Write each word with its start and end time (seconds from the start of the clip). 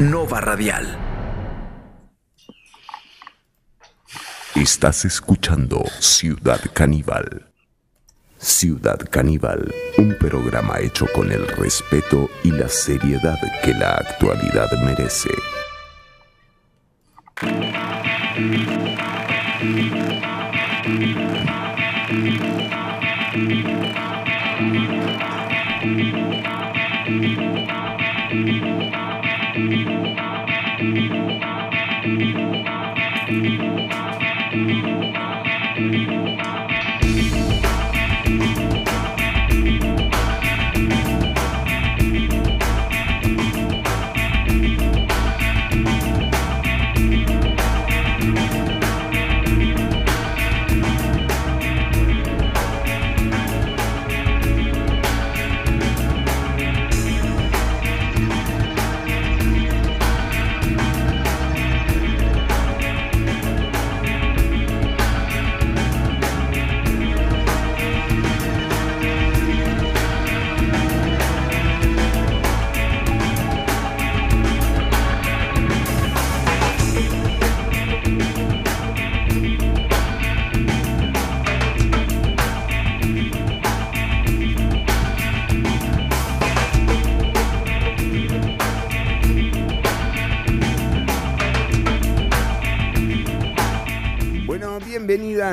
Nova 0.00 0.40
Radial. 0.40 0.98
Estás 4.56 5.04
escuchando 5.04 5.84
Ciudad 6.00 6.60
Caníbal. 6.72 7.52
Ciudad 8.36 8.98
Caníbal, 9.08 9.72
un 9.96 10.18
programa 10.18 10.80
hecho 10.80 11.06
con 11.14 11.30
el 11.30 11.46
respeto 11.46 12.28
y 12.42 12.50
la 12.50 12.68
seriedad 12.68 13.38
que 13.62 13.72
la 13.72 13.92
actualidad 13.94 14.68
merece. 14.84 15.30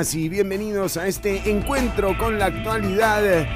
Y 0.02 0.28
bienvenidos 0.28 0.96
a 0.96 1.06
este 1.06 1.48
encuentro 1.48 2.18
con 2.18 2.36
la 2.36 2.46
actualidad. 2.46 3.46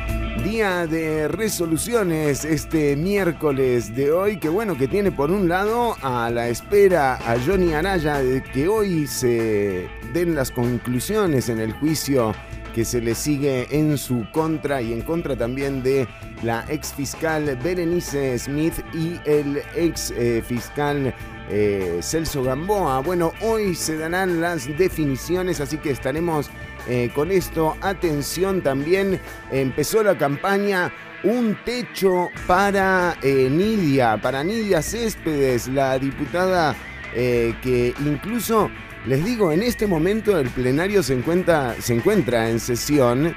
Día 0.45 0.87
de 0.87 1.27
resoluciones 1.27 2.45
este 2.45 2.95
miércoles 2.95 3.97
de 3.97 4.13
hoy, 4.13 4.39
que 4.39 4.49
bueno, 4.49 4.77
que 4.77 4.87
tiene 4.87 5.11
por 5.11 5.33
un 5.33 5.49
lado 5.49 5.97
a 6.03 6.31
la 6.31 6.47
espera 6.47 7.15
a 7.15 7.37
Johnny 7.45 7.73
Araya 7.73 8.23
de 8.23 8.45
que 8.45 8.69
hoy 8.69 9.09
se 9.09 9.89
den 10.13 10.37
las 10.37 10.53
conclusiones 10.53 11.49
en 11.49 11.59
el 11.59 11.73
juicio 11.73 12.33
que 12.77 12.85
se 12.85 13.01
le 13.01 13.17
sigue 13.17 13.67
en 13.77 13.99
su 13.99 14.25
contra 14.31 14.81
y 14.81 14.93
en 14.93 15.03
contra 15.03 15.35
también 15.35 15.83
de 15.83 16.07
la 16.45 16.65
ex 16.69 16.93
fiscal 16.93 17.59
Berenice 17.65 18.39
Smith 18.39 18.75
y 18.95 19.19
el 19.29 19.63
ex 19.75 20.13
eh, 20.13 20.45
fiscal 20.47 21.13
eh, 21.49 22.01
Celso 22.03 22.43
Gamboa. 22.43 23.01
Bueno, 23.01 23.33
hoy 23.41 23.75
se 23.75 23.97
darán 23.97 24.41
las 24.41 24.67
definiciones, 24.77 25.61
así 25.61 25.79
que 25.79 25.91
estaremos 25.91 26.51
eh, 26.89 27.11
con 27.15 27.31
esto. 27.31 27.77
Atención 27.81 28.63
también, 28.63 29.21
empezó 29.51 30.03
la 30.03 30.17
campaña 30.19 30.93
Un 31.23 31.57
techo 31.65 32.31
para 32.47 33.17
eh, 33.23 33.49
Nidia, 33.51 34.21
para 34.21 34.45
Nidia 34.45 34.83
Céspedes, 34.83 35.69
la 35.69 35.99
diputada 35.99 36.75
que 37.15 37.95
incluso, 38.05 38.69
les 39.07 39.25
digo, 39.25 39.51
en 39.51 39.63
este 39.63 39.87
momento 39.87 40.39
el 40.39 40.51
plenario 40.51 41.03
se 41.03 41.15
encuentra, 41.15 41.75
se 41.81 41.95
encuentra 41.95 42.51
en 42.51 42.61
sesión 42.61 43.35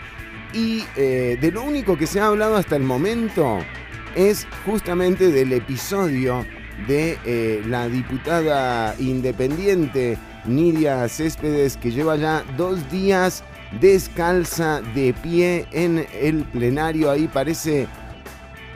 y 0.51 0.84
de 0.97 1.50
lo 1.53 1.63
único 1.63 1.97
que 1.97 2.05
se 2.05 2.19
ha 2.19 2.25
hablado 2.25 2.57
hasta 2.57 2.75
el 2.75 2.84
momento 2.84 3.59
es 4.16 4.45
justamente 4.66 5.31
del 5.31 5.53
episodio 5.53 6.45
de 6.88 7.17
eh, 7.25 7.62
la 7.66 7.88
diputada 7.88 8.95
independiente 9.00 10.17
Nidia 10.45 11.07
Céspedes, 11.09 11.78
que 11.78 11.91
lleva 11.91 12.16
ya 12.16 12.44
dos 12.57 12.90
días 12.91 13.44
descalza 13.79 14.81
de 14.95 15.13
pie 15.13 15.67
en 15.72 16.06
el 16.22 16.44
plenario. 16.45 17.12
Ahí 17.12 17.28
parece, 17.28 17.88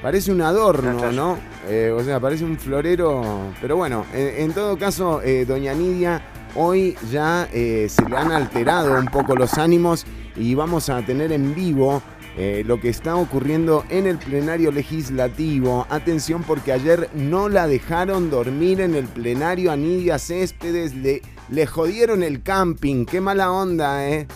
parece 0.02 0.31
un 0.31 0.41
adorno, 0.41 1.12
¿no? 1.12 1.38
Eh, 1.68 1.94
o 1.96 2.03
sea, 2.03 2.19
parece 2.19 2.44
un 2.44 2.58
florero. 2.58 3.53
Pero 3.62 3.78
bueno, 3.78 4.06
en, 4.14 4.52
todo 4.53 4.78
caso, 4.78 5.22
eh, 5.22 5.46
doña 5.46 5.74
Nidia, 5.74 6.22
hoy 6.56 6.96
ya 7.12 7.47
se 7.52 8.09
le 8.09 8.18
han 8.18 8.31
alterado 8.31 9.00
un 9.00 9.06
poco 9.06 9.35
los 9.35 9.58
ánimos 9.58 10.06
y 10.35 10.53
vamos 10.56 10.90
a 10.90 11.02
tener 11.02 11.31
en 11.31 11.56
vivo 11.56 12.02
eh, 12.38 12.64
lo 12.66 12.80
que 12.80 12.90
está 12.90 13.16
ocurriendo 13.16 13.84
en 13.90 14.08
el 14.08 14.18
plenario 14.18 14.72
legislativo. 14.72 15.86
Atención 15.90 16.44
porque 16.44 16.72
ayer 16.72 17.10
no 17.14 17.50
la 17.50 17.68
dejaron 17.68 18.30
dormir 18.30 18.82
en 18.82 18.96
el 18.96 19.06
plenario 19.06 19.72
a 19.72 19.76
Nidia 19.76 20.18
Céspedes, 20.18 20.96
le, 20.96 21.22
le 21.50 21.66
jodieron 21.68 22.24
el 22.24 22.42
camping, 22.42 23.06
qué 23.06 23.22
mala 23.22 23.52
onda, 23.52 24.10
¿eh? 24.10 24.28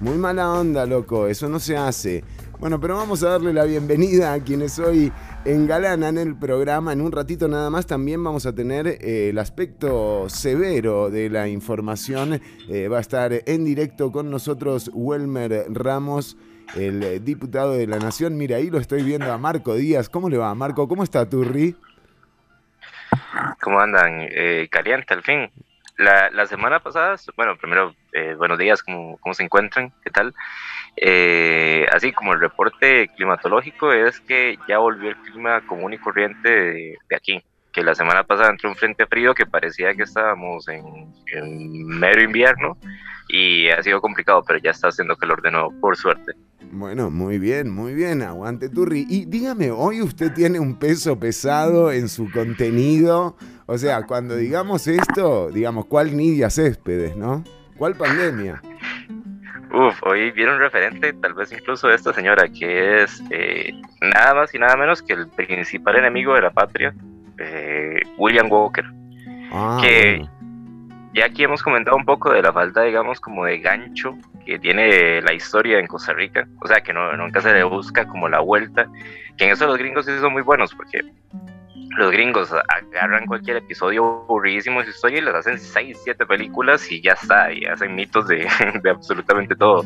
Muy 0.00 0.16
mala 0.16 0.52
onda, 0.52 0.86
loco, 0.86 1.28
eso 1.28 1.48
no 1.48 1.58
se 1.58 1.76
hace. 1.76 2.24
Bueno, 2.60 2.80
pero 2.80 2.96
vamos 2.96 3.22
a 3.22 3.30
darle 3.30 3.52
la 3.52 3.64
bienvenida 3.64 4.32
a 4.32 4.40
quienes 4.40 4.78
hoy 4.78 5.12
engalanan 5.44 6.16
el 6.18 6.36
programa. 6.36 6.92
En 6.92 7.00
un 7.00 7.12
ratito 7.12 7.48
nada 7.48 7.68
más 7.68 7.86
también 7.86 8.22
vamos 8.22 8.46
a 8.46 8.54
tener 8.54 8.86
eh, 8.86 9.28
el 9.30 9.38
aspecto 9.38 10.28
severo 10.28 11.10
de 11.10 11.28
la 11.28 11.48
información. 11.48 12.40
Eh, 12.68 12.88
va 12.88 12.98
a 12.98 13.00
estar 13.00 13.32
en 13.46 13.64
directo 13.64 14.10
con 14.12 14.30
nosotros 14.30 14.90
Welmer 14.94 15.66
Ramos 15.68 16.36
el 16.76 17.02
eh, 17.02 17.20
diputado 17.20 17.72
de 17.72 17.86
la 17.86 17.98
Nación. 17.98 18.36
Mira, 18.36 18.56
ahí 18.56 18.70
lo 18.70 18.78
estoy 18.78 19.02
viendo 19.02 19.32
a 19.32 19.38
Marco 19.38 19.74
Díaz. 19.74 20.08
¿Cómo 20.08 20.28
le 20.28 20.38
va, 20.38 20.54
Marco? 20.54 20.88
¿Cómo 20.88 21.04
está 21.04 21.28
Turri? 21.28 21.76
¿Cómo 23.60 23.80
andan? 23.80 24.26
Eh, 24.30 24.68
caliente, 24.70 25.14
al 25.14 25.22
fin. 25.22 25.50
La, 25.96 26.30
la, 26.30 26.46
semana 26.46 26.80
pasada, 26.80 27.16
bueno, 27.36 27.56
primero, 27.56 27.94
eh, 28.12 28.34
buenos 28.36 28.58
días, 28.58 28.82
¿cómo, 28.82 29.16
¿cómo, 29.18 29.32
se 29.32 29.44
encuentran? 29.44 29.92
¿Qué 30.02 30.10
tal? 30.10 30.34
así 31.92 32.12
como 32.12 32.32
el 32.34 32.40
reporte 32.40 33.08
climatológico 33.16 33.92
es 33.92 34.20
que 34.20 34.58
ya 34.68 34.78
volvió 34.78 35.10
el 35.10 35.16
clima 35.16 35.60
común 35.66 35.92
y 35.92 35.98
corriente 35.98 36.48
de, 36.48 36.98
aquí, 37.14 37.42
que 37.72 37.82
la 37.82 37.94
semana 37.94 38.24
pasada 38.24 38.50
entró 38.50 38.70
un 38.70 38.76
frente 38.76 39.06
frío 39.06 39.34
que 39.34 39.46
parecía 39.46 39.94
que 39.94 40.04
estábamos 40.04 40.68
en, 40.68 40.84
en 41.32 41.86
mero 41.86 42.22
invierno 42.22 42.76
y 43.28 43.68
ha 43.70 43.82
sido 43.82 44.00
complicado, 44.00 44.42
pero 44.46 44.58
ya 44.58 44.70
está 44.70 44.88
haciendo 44.88 45.16
calor 45.16 45.42
de 45.42 45.50
nuevo, 45.50 45.72
por 45.80 45.96
suerte. 45.96 46.32
Bueno, 46.72 47.10
muy 47.10 47.38
bien, 47.38 47.70
muy 47.70 47.94
bien, 47.94 48.22
aguante 48.22 48.68
Turri. 48.68 49.06
Y 49.08 49.26
dígame, 49.26 49.70
hoy 49.70 50.02
usted 50.02 50.32
tiene 50.32 50.58
un 50.58 50.78
peso 50.78 51.18
pesado 51.18 51.92
en 51.92 52.08
su 52.08 52.30
contenido. 52.30 53.36
O 53.66 53.78
sea, 53.78 54.02
cuando 54.02 54.36
digamos 54.36 54.86
esto, 54.86 55.50
digamos, 55.50 55.86
¿cuál 55.86 56.16
Nidia 56.16 56.50
Céspedes, 56.50 57.16
no? 57.16 57.44
¿Cuál 57.76 57.94
pandemia? 57.94 58.60
Uf, 59.72 60.00
hoy 60.04 60.30
viene 60.30 60.52
un 60.52 60.60
referente, 60.60 61.12
tal 61.14 61.34
vez 61.34 61.50
incluso 61.50 61.88
de 61.88 61.96
esta 61.96 62.12
señora, 62.12 62.48
que 62.48 63.02
es 63.02 63.22
eh, 63.30 63.72
nada 64.00 64.34
más 64.34 64.54
y 64.54 64.58
nada 64.58 64.76
menos 64.76 65.02
que 65.02 65.14
el 65.14 65.28
principal 65.28 65.96
enemigo 65.96 66.34
de 66.34 66.42
la 66.42 66.50
patria, 66.50 66.94
eh, 67.38 68.00
William 68.16 68.50
Walker. 68.50 68.84
Ah, 69.52 69.80
que 69.82 70.24
ya 71.14 71.26
aquí 71.26 71.44
hemos 71.44 71.62
comentado 71.62 71.96
un 71.96 72.04
poco 72.04 72.32
de 72.32 72.42
la 72.42 72.52
falta, 72.52 72.82
digamos, 72.82 73.20
como 73.20 73.44
de 73.44 73.60
gancho 73.60 74.18
que 74.44 74.58
tiene 74.58 75.22
la 75.22 75.32
historia 75.32 75.78
en 75.78 75.86
Costa 75.86 76.12
Rica. 76.12 76.46
O 76.60 76.66
sea, 76.66 76.80
que 76.80 76.92
nunca 76.92 77.40
se 77.40 77.52
le 77.52 77.62
busca 77.62 78.06
como 78.06 78.28
la 78.28 78.40
vuelta. 78.40 78.86
Que 79.36 79.44
en 79.44 79.52
eso 79.52 79.66
los 79.66 79.78
gringos 79.78 80.06
sí 80.06 80.12
son 80.18 80.32
muy 80.32 80.42
buenos, 80.42 80.74
porque 80.74 81.00
los 81.96 82.10
gringos 82.10 82.52
agarran 82.52 83.26
cualquier 83.26 83.58
episodio 83.58 84.24
aburridísimo 84.24 84.80
de 84.80 84.86
su 84.86 84.90
historia 84.90 85.18
y 85.18 85.22
les 85.22 85.34
hacen 85.34 85.58
6, 85.58 86.00
7 86.02 86.26
películas 86.26 86.90
y 86.90 87.00
ya 87.00 87.12
está, 87.12 87.52
y 87.52 87.64
hacen 87.64 87.94
mitos 87.94 88.26
de, 88.28 88.48
absolutamente 88.90 89.54
todo. 89.54 89.84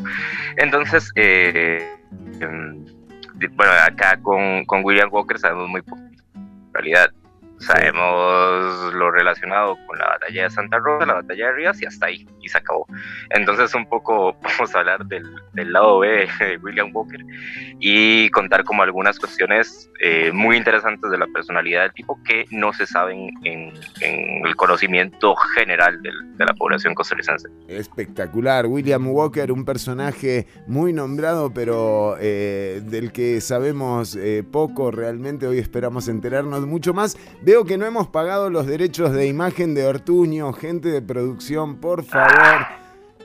Entonces, 0.57 1.13
eh, 1.15 1.95
em, 2.41 2.85
bueno, 3.53 3.73
acá 3.87 4.19
con, 4.23 4.65
con 4.65 4.83
William 4.83 5.11
Walker 5.13 5.39
sabemos 5.39 5.69
muy 5.69 5.83
poco. 5.83 6.01
En 6.35 6.73
realidad, 6.73 7.13
Sabemos 7.59 8.95
lo 8.95 9.11
relacionado 9.11 9.77
con 9.87 9.99
la 9.99 10.07
batalla 10.07 10.45
de 10.45 10.51
Santa 10.51 10.79
Rosa, 10.79 11.07
la 11.07 11.15
batalla 11.15 11.47
de 11.47 11.53
Rivas 11.53 11.83
y 11.83 11.87
hasta 11.87 12.07
ahí, 12.07 12.27
y 12.41 12.49
se 12.49 12.59
acabó. 12.59 12.87
Entonces 13.31 13.75
un 13.75 13.89
poco 13.89 14.37
vamos 14.43 14.75
a 14.75 14.79
hablar 14.79 15.05
del, 15.07 15.25
del 15.53 15.73
lado 15.73 15.99
B 16.01 16.29
de 16.39 16.57
William 16.59 16.91
Walker 16.93 17.21
y 17.81 18.31
contar 18.31 18.65
como 18.65 18.83
algunas 18.83 19.19
cuestiones 19.19 19.91
eh, 20.01 20.31
muy 20.33 20.57
interesantes 20.57 21.11
de 21.11 21.19
la 21.19 21.27
personalidad 21.27 21.83
del 21.83 21.93
tipo 21.93 22.19
que 22.25 22.47
no 22.51 22.73
se 22.73 22.87
saben 22.87 23.31
en, 23.45 23.73
en 24.01 24.47
el 24.47 24.57
conocimiento 24.57 25.35
general 25.55 26.01
del, 26.03 26.37
de 26.37 26.45
la 26.45 26.55
población 26.55 26.95
costarricense. 26.95 27.49
Espectacular, 27.69 28.67
William 28.67 29.07
Walker, 29.09 29.51
un 29.53 29.65
personaje 29.65 30.47
muy 30.67 30.93
nombrado, 30.93 31.53
pero 31.53 32.17
eh, 32.21 32.81
del 32.85 33.13
que 33.13 33.41
sabemos 33.41 34.17
eh, 34.17 34.45
poco 34.51 34.91
realmente. 34.91 35.47
Hoy 35.47 35.59
esperamos 35.59 36.09
enterarnos 36.09 36.67
mucho 36.67 36.95
más. 36.95 37.17
Veo 37.49 37.65
que 37.65 37.79
no 37.79 37.87
hemos 37.87 38.09
pagado 38.09 38.51
los 38.51 38.67
derechos 38.67 39.11
de 39.15 39.27
imagen 39.27 39.75
de 39.75 39.87
Ortuño, 39.87 40.53
gente 40.53 40.91
de 40.91 41.01
producción, 41.01 41.81
por 41.81 42.05
favor, 42.05 42.67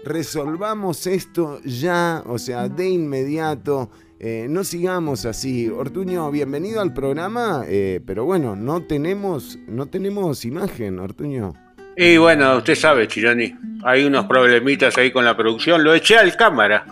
resolvamos 0.05 1.07
esto 1.07 1.59
ya, 1.65 2.23
o 2.25 2.37
sea, 2.37 2.69
de 2.69 2.87
inmediato. 2.87 3.91
Eh, 4.21 4.47
no 4.49 4.63
sigamos 4.63 5.25
así. 5.25 5.67
Ortuño, 5.67 6.31
bienvenido 6.31 6.79
al 6.79 6.93
programa, 6.93 7.65
eh, 7.67 7.99
pero 8.07 8.23
bueno, 8.23 8.55
no 8.55 8.83
tenemos, 8.83 9.59
no 9.67 9.87
tenemos 9.87 10.45
imagen, 10.45 10.99
Ortuño. 10.99 11.51
Y 11.97 12.15
bueno, 12.15 12.55
usted 12.55 12.75
sabe, 12.75 13.09
Chironi, 13.09 13.53
hay 13.83 14.05
unos 14.05 14.25
problemitas 14.27 14.97
ahí 14.97 15.11
con 15.11 15.25
la 15.25 15.35
producción. 15.35 15.83
Lo 15.83 15.93
eché 15.93 16.15
al 16.15 16.37
cámara. 16.37 16.85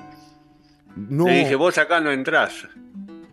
No, 0.98 1.27
Le 1.27 1.45
dije, 1.45 1.56
vos 1.56 1.77
acá 1.77 2.01
no 2.01 2.12
entrás. 2.12 2.68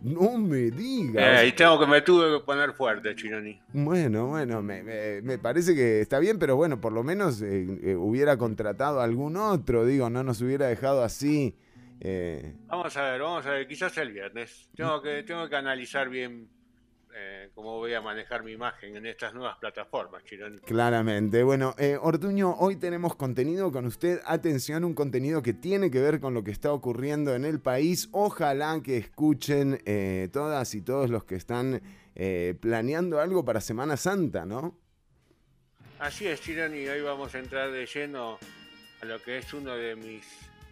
No 0.01 0.37
me 0.37 0.71
digas. 0.71 1.43
Eh, 1.43 1.47
y 1.47 1.51
tengo 1.53 1.79
que 1.79 1.85
me 1.87 2.01
tuve 2.01 2.37
que 2.39 2.45
poner 2.45 2.73
fuerte, 2.73 3.15
Chironi. 3.15 3.59
Bueno, 3.73 4.27
bueno, 4.27 4.61
me, 4.61 4.81
me- 4.83 5.21
me 5.21 5.37
parece 5.37 5.75
que 5.75 6.01
está 6.01 6.19
bien, 6.19 6.39
pero 6.39 6.55
bueno, 6.55 6.79
por 6.81 6.93
lo 6.93 7.03
menos 7.03 7.41
eh, 7.41 7.65
eh, 7.83 7.95
hubiera 7.95 8.37
contratado 8.37 8.99
a 9.01 9.03
algún 9.03 9.37
otro, 9.37 9.85
digo, 9.85 10.09
no 10.09 10.23
nos 10.23 10.41
hubiera 10.41 10.67
dejado 10.67 11.03
así. 11.03 11.55
eh, 12.01 12.53
Vamos 12.67 12.95
a 12.97 13.03
ver, 13.11 13.21
vamos 13.21 13.45
a 13.45 13.51
ver, 13.51 13.67
quizás 13.67 13.97
el 13.97 14.11
viernes. 14.11 14.69
Tengo 14.75 15.01
que, 15.01 15.23
tengo 15.23 15.47
que 15.49 15.55
analizar 15.55 16.09
bien 16.09 16.47
eh, 17.21 17.49
cómo 17.53 17.77
voy 17.77 17.93
a 17.93 18.01
manejar 18.01 18.43
mi 18.43 18.53
imagen 18.53 18.95
en 18.95 19.05
estas 19.05 19.33
nuevas 19.33 19.57
plataformas, 19.57 20.23
Chironi. 20.23 20.59
Claramente. 20.59 21.43
Bueno, 21.43 21.75
eh, 21.77 21.97
Ortuño, 22.01 22.55
hoy 22.57 22.77
tenemos 22.77 23.15
contenido 23.15 23.71
con 23.71 23.85
usted. 23.85 24.21
Atención, 24.25 24.83
un 24.85 24.93
contenido 24.93 25.41
que 25.41 25.53
tiene 25.53 25.91
que 25.91 25.99
ver 25.99 26.19
con 26.19 26.33
lo 26.33 26.43
que 26.43 26.51
está 26.51 26.71
ocurriendo 26.71 27.35
en 27.35 27.43
el 27.43 27.59
país. 27.59 28.07
Ojalá 28.11 28.79
que 28.83 28.97
escuchen 28.97 29.81
eh, 29.85 30.29
todas 30.31 30.73
y 30.75 30.81
todos 30.81 31.09
los 31.09 31.25
que 31.25 31.35
están 31.35 31.81
eh, 32.15 32.55
planeando 32.59 33.19
algo 33.19 33.43
para 33.43 33.59
Semana 33.59 33.97
Santa, 33.97 34.45
¿no? 34.45 34.77
Así 35.99 36.27
es, 36.27 36.41
Chironi, 36.41 36.87
hoy 36.87 37.01
vamos 37.01 37.35
a 37.35 37.39
entrar 37.39 37.71
de 37.71 37.85
lleno 37.85 38.39
a 39.01 39.05
lo 39.05 39.21
que 39.21 39.39
es 39.39 39.53
uno 39.53 39.75
de 39.75 39.97
mis 39.97 40.25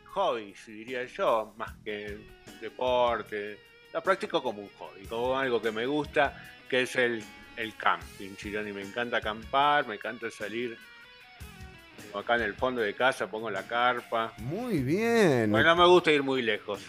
hobbies, 0.05 0.65
diría 0.67 1.03
yo, 1.05 1.53
más 1.57 1.75
que 1.83 2.17
deporte. 2.61 3.66
Lo 3.93 4.01
practico 4.01 4.43
como 4.43 4.61
un 4.61 4.69
hobby, 4.77 5.05
como 5.07 5.37
algo 5.37 5.61
que 5.61 5.71
me 5.71 5.85
gusta, 5.85 6.33
que 6.69 6.81
es 6.83 6.95
el, 6.95 7.23
el 7.55 7.75
camping, 7.75 8.35
Chironi. 8.35 8.71
Me 8.73 8.81
encanta 8.81 9.17
acampar, 9.17 9.87
me 9.87 9.95
encanta 9.95 10.29
salir 10.29 10.77
acá 12.13 12.35
en 12.35 12.41
el 12.41 12.53
fondo 12.53 12.81
de 12.81 12.93
casa, 12.93 13.27
pongo 13.27 13.49
la 13.49 13.63
carpa. 13.63 14.33
Muy 14.37 14.79
bien. 14.79 15.51
Bueno, 15.51 15.75
no 15.75 15.83
me 15.83 15.87
gusta 15.87 16.11
ir 16.11 16.23
muy 16.23 16.41
lejos. 16.41 16.81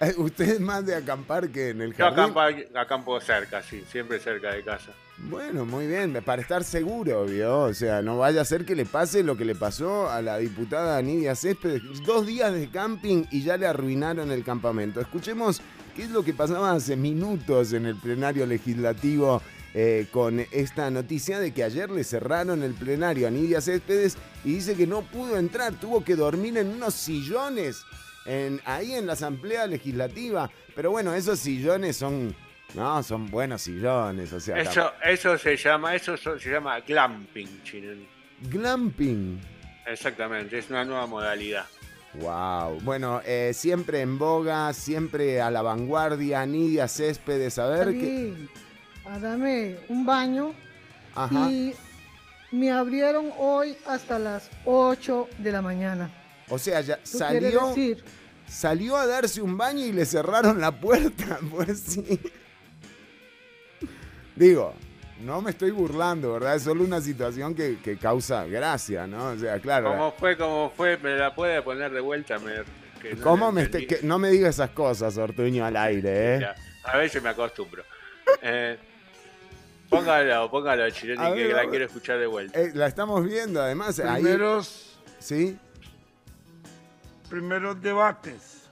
Eh, 0.00 0.12
Usted 0.18 0.48
es 0.50 0.60
más 0.60 0.84
de 0.84 0.94
acampar 0.94 1.48
que 1.48 1.70
en 1.70 1.80
el 1.80 1.92
Yo 1.92 2.04
jardín. 2.04 2.20
acampo, 2.36 2.40
acampo 2.78 3.20
cerca, 3.20 3.62
sí, 3.62 3.82
siempre 3.90 4.18
cerca 4.18 4.52
de 4.52 4.62
casa. 4.62 4.92
Bueno, 5.18 5.64
muy 5.64 5.86
bien, 5.86 6.22
para 6.22 6.42
estar 6.42 6.62
seguro, 6.64 7.24
¿vio? 7.24 7.60
O 7.60 7.72
sea, 7.74 8.02
no 8.02 8.18
vaya 8.18 8.42
a 8.42 8.44
ser 8.44 8.66
que 8.66 8.74
le 8.74 8.84
pase 8.84 9.22
lo 9.22 9.36
que 9.38 9.46
le 9.46 9.54
pasó 9.54 10.10
a 10.10 10.20
la 10.20 10.36
diputada 10.36 11.00
Nidia 11.00 11.34
Céspedes. 11.34 11.80
Dos 12.04 12.26
días 12.26 12.52
de 12.52 12.68
camping 12.68 13.24
y 13.30 13.42
ya 13.42 13.56
le 13.56 13.66
arruinaron 13.66 14.30
el 14.30 14.44
campamento. 14.44 15.00
Escuchemos 15.00 15.62
qué 15.96 16.02
es 16.02 16.10
lo 16.10 16.22
que 16.22 16.34
pasaba 16.34 16.72
hace 16.72 16.94
minutos 16.94 17.72
en 17.72 17.86
el 17.86 17.96
plenario 17.96 18.44
legislativo 18.44 19.40
eh, 19.72 20.06
con 20.10 20.40
esta 20.52 20.90
noticia 20.90 21.40
de 21.40 21.52
que 21.52 21.64
ayer 21.64 21.90
le 21.90 22.04
cerraron 22.04 22.62
el 22.62 22.74
plenario 22.74 23.26
a 23.26 23.30
Nidia 23.30 23.62
Céspedes 23.62 24.18
y 24.44 24.54
dice 24.54 24.74
que 24.74 24.86
no 24.86 25.02
pudo 25.02 25.38
entrar, 25.38 25.72
tuvo 25.74 26.04
que 26.04 26.14
dormir 26.14 26.58
en 26.58 26.68
unos 26.68 26.94
sillones 26.94 27.82
en, 28.26 28.60
ahí 28.66 28.92
en 28.92 29.06
la 29.06 29.14
asamblea 29.14 29.66
legislativa. 29.66 30.50
Pero 30.74 30.90
bueno, 30.90 31.14
esos 31.14 31.38
sillones 31.38 31.96
son... 31.96 32.34
No, 32.74 33.02
son 33.02 33.30
buenos 33.30 33.62
sillones, 33.62 34.32
o 34.32 34.40
sea... 34.40 34.58
Eso, 34.60 34.92
eso 35.02 35.38
se 35.38 35.56
llama, 35.56 35.94
eso 35.94 36.16
so- 36.16 36.38
se 36.38 36.50
llama 36.50 36.80
glamping, 36.80 37.62
Chinen. 37.62 38.06
Glamping. 38.50 39.40
Exactamente, 39.86 40.58
es 40.58 40.68
una 40.68 40.84
nueva 40.84 41.06
modalidad. 41.06 41.64
Wow. 42.20 42.80
Bueno, 42.82 43.20
eh, 43.24 43.52
siempre 43.54 44.00
en 44.00 44.18
boga, 44.18 44.72
siempre 44.72 45.40
a 45.40 45.50
la 45.50 45.62
vanguardia, 45.62 46.46
Nidia 46.46 46.88
Céspedes, 46.88 47.58
a 47.58 47.66
ver 47.68 47.92
qué. 47.92 48.32
Salí 48.34 48.48
a 49.04 49.18
darme 49.18 49.76
un 49.88 50.04
baño 50.04 50.52
Ajá. 51.14 51.50
y 51.50 51.74
me 52.52 52.70
abrieron 52.72 53.30
hoy 53.38 53.76
hasta 53.86 54.18
las 54.18 54.50
8 54.64 55.28
de 55.38 55.52
la 55.52 55.62
mañana. 55.62 56.10
O 56.48 56.58
sea, 56.58 56.80
ya 56.80 56.98
salió, 57.02 57.68
decir, 57.68 58.02
salió 58.48 58.96
a 58.96 59.06
darse 59.06 59.42
un 59.42 59.56
baño 59.56 59.84
y 59.84 59.92
le 59.92 60.06
cerraron 60.06 60.60
la 60.60 60.72
puerta. 60.80 61.38
Pues 61.50 61.80
sí. 61.80 62.20
Digo, 64.34 64.74
no 65.24 65.40
me 65.40 65.50
estoy 65.50 65.70
burlando, 65.70 66.34
¿verdad? 66.34 66.56
Es 66.56 66.62
solo 66.62 66.84
una 66.84 67.00
situación 67.00 67.54
que, 67.54 67.78
que 67.82 67.96
causa 67.96 68.44
gracia, 68.46 69.06
¿no? 69.06 69.28
O 69.30 69.36
sea, 69.38 69.58
claro. 69.60 69.90
Como 69.90 70.12
fue, 70.12 70.36
como 70.36 70.70
fue, 70.70 70.96
me 70.98 71.16
la 71.16 71.34
puede 71.34 71.62
poner 71.62 71.92
de 71.92 72.00
vuelta. 72.00 72.38
Me, 72.38 72.52
que 73.00 73.14
no 73.14 73.22
¿Cómo 73.22 73.52
me 73.52 73.62
este- 73.62 73.86
que- 73.86 74.00
no 74.02 74.18
me 74.18 74.30
diga 74.30 74.48
esas 74.48 74.70
cosas, 74.70 75.16
Ortuño, 75.16 75.64
al 75.64 75.76
aire, 75.76 76.36
eh? 76.36 76.38
Ya, 76.40 76.54
A 76.84 76.96
veces 76.98 77.22
me 77.22 77.30
acostumbro. 77.30 77.82
Eh, 78.42 78.76
póngalo, 79.88 80.50
póngalo, 80.50 80.88
Chireni, 80.90 81.34
que 81.34 81.48
la 81.52 81.68
quiero 81.68 81.84
escuchar 81.86 82.18
de 82.18 82.26
vuelta. 82.26 82.60
Eh, 82.60 82.72
La 82.74 82.86
estamos 82.86 83.24
viendo, 83.24 83.62
además. 83.62 83.98
ahí- 84.00 84.22
Primeros, 84.22 84.98
¿Sí? 85.18 85.56
primeros 87.30 87.80
debates. 87.80 88.68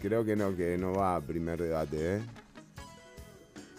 Creo 0.00 0.24
que 0.24 0.34
no, 0.36 0.54
que 0.56 0.76
no 0.78 0.92
va 0.94 1.16
a 1.16 1.20
primer 1.20 1.60
debate, 1.62 2.16
¿eh? 2.16 2.20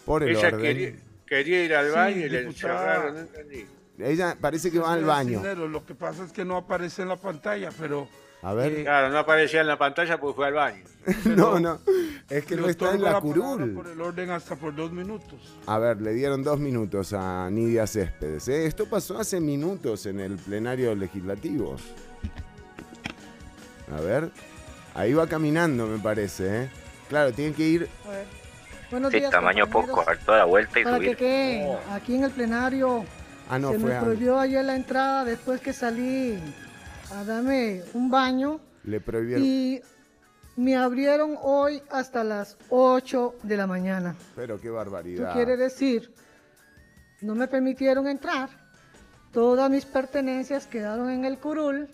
Por 0.06 0.22
el 0.22 0.30
Ella 0.36 0.48
orden. 0.48 0.60
quería, 0.60 0.92
quería 1.26 1.64
ir 1.64 1.74
al 1.74 1.86
Sí, 1.88 1.92
baño 1.94 2.16
y 2.26 2.28
le 2.28 2.42
encerraron, 2.42 3.14
no 3.14 3.20
entendí. 3.20 3.66
Ella 3.98 4.36
parece 4.40 4.70
que 4.70 4.78
va 4.78 4.92
al 4.92 5.04
baño. 5.04 5.38
dinero, 5.38 5.68
Lo 5.68 5.84
que 5.86 5.94
pasa 5.94 6.24
es 6.24 6.32
que 6.32 6.44
no 6.44 6.56
aparece 6.56 7.02
en 7.02 7.08
la 7.08 7.16
pantalla, 7.16 7.70
pero 7.78 8.08
A 8.42 8.52
ver. 8.54 8.72
Eh, 8.72 8.82
Claro, 8.82 9.08
no 9.10 9.18
aparecía 9.18 9.60
en 9.60 9.68
la 9.68 9.78
pantalla 9.78 10.18
porque 10.18 10.34
fue 10.36 10.46
al 10.48 10.54
baño. 10.54 10.82
No, 11.36 11.60
no. 11.60 11.78
Es 12.28 12.44
que 12.46 12.56
no 12.56 12.68
está 12.68 12.94
en 12.94 13.02
la 13.02 13.20
palabra 13.20 13.20
curul. 13.20 13.74
por 13.74 13.86
el 13.86 14.00
orden 14.00 14.30
hasta 14.30 14.56
por 14.56 14.74
dos 14.74 14.90
minutos. 14.92 15.38
A 15.66 15.78
ver, 15.78 16.00
le 16.00 16.12
dieron 16.14 16.42
dos 16.42 16.58
minutos 16.58 17.12
a 17.12 17.48
Nidia 17.50 17.86
Céspedes. 17.86 18.48
¿eh? 18.48 18.66
Esto 18.66 18.86
pasó 18.86 19.18
hace 19.18 19.40
minutos 19.40 20.06
en 20.06 20.20
el 20.20 20.36
plenario 20.38 20.94
legislativo. 20.94 21.76
A 23.92 24.00
ver. 24.00 24.30
Ahí 24.94 25.12
va 25.12 25.26
caminando, 25.26 25.86
me 25.86 25.98
parece, 25.98 26.62
¿eh? 26.64 26.70
Claro, 27.08 27.32
tiene 27.32 27.52
que 27.54 27.62
ir. 27.68 27.88
Buenos 28.94 29.10
Sí, 29.12 29.18
días, 29.18 29.30
tamaño 29.32 29.66
poco, 29.68 30.04
dar 30.04 30.18
toda 30.18 30.38
la 30.38 30.44
vuelta 30.44 30.78
y 30.78 30.84
Para 30.84 30.98
que 31.00 31.04
subir. 31.06 31.16
quede 31.16 31.78
aquí 31.90 32.14
en 32.14 32.22
el 32.24 32.30
plenario, 32.30 33.04
Ah, 33.50 33.58
no, 33.58 33.72
se 33.72 33.78
fue 33.80 33.90
me 33.90 33.96
a- 33.96 34.00
prohibió 34.00 34.38
ayer 34.38 34.64
la 34.64 34.76
entrada 34.76 35.24
después 35.24 35.60
que 35.60 35.72
salí 35.72 36.38
a 37.12 37.24
darme 37.24 37.82
un 37.92 38.08
baño 38.08 38.60
Le 38.84 39.00
prohibieron. 39.00 39.44
y 39.44 39.80
me 40.56 40.76
abrieron 40.76 41.36
hoy 41.42 41.82
hasta 41.90 42.22
las 42.22 42.56
8 42.70 43.34
de 43.42 43.56
la 43.56 43.66
mañana. 43.66 44.14
Pero 44.36 44.60
qué 44.60 44.70
barbaridad. 44.70 45.32
quiere 45.32 45.56
decir, 45.56 46.14
no 47.20 47.34
me 47.34 47.48
permitieron 47.48 48.06
entrar, 48.06 48.48
todas 49.32 49.68
mis 49.70 49.84
pertenencias 49.84 50.66
quedaron 50.68 51.10
en 51.10 51.24
el 51.24 51.38
curul 51.38 51.88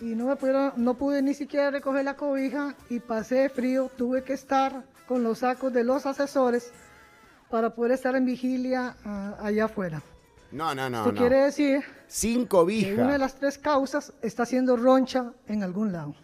y 0.00 0.16
no, 0.16 0.26
me 0.26 0.34
pudieron, 0.34 0.72
no 0.76 0.94
pude 0.94 1.22
ni 1.22 1.34
siquiera 1.34 1.70
recoger 1.70 2.04
la 2.04 2.14
cobija 2.16 2.74
y 2.90 2.98
pasé 2.98 3.48
frío, 3.48 3.88
tuve 3.96 4.24
que 4.24 4.32
estar 4.32 4.82
con 5.06 5.22
los 5.22 5.38
sacos 5.38 5.72
de 5.72 5.84
los 5.84 6.06
asesores 6.06 6.72
para 7.50 7.74
poder 7.74 7.92
estar 7.92 8.14
en 8.16 8.24
vigilia 8.24 8.96
ah, 9.04 9.36
allá 9.40 9.66
afuera. 9.66 10.02
No, 10.50 10.74
no, 10.74 10.88
no. 10.90 10.98
Esto 10.98 11.12
no. 11.12 11.18
quiere 11.18 11.44
decir 11.44 11.82
Sin 12.06 12.46
que 12.46 12.94
una 12.94 13.12
de 13.12 13.18
las 13.18 13.34
tres 13.36 13.56
causas 13.58 14.12
está 14.22 14.44
siendo 14.44 14.76
roncha 14.76 15.32
en 15.48 15.62
algún 15.62 15.92
lado. 15.92 16.14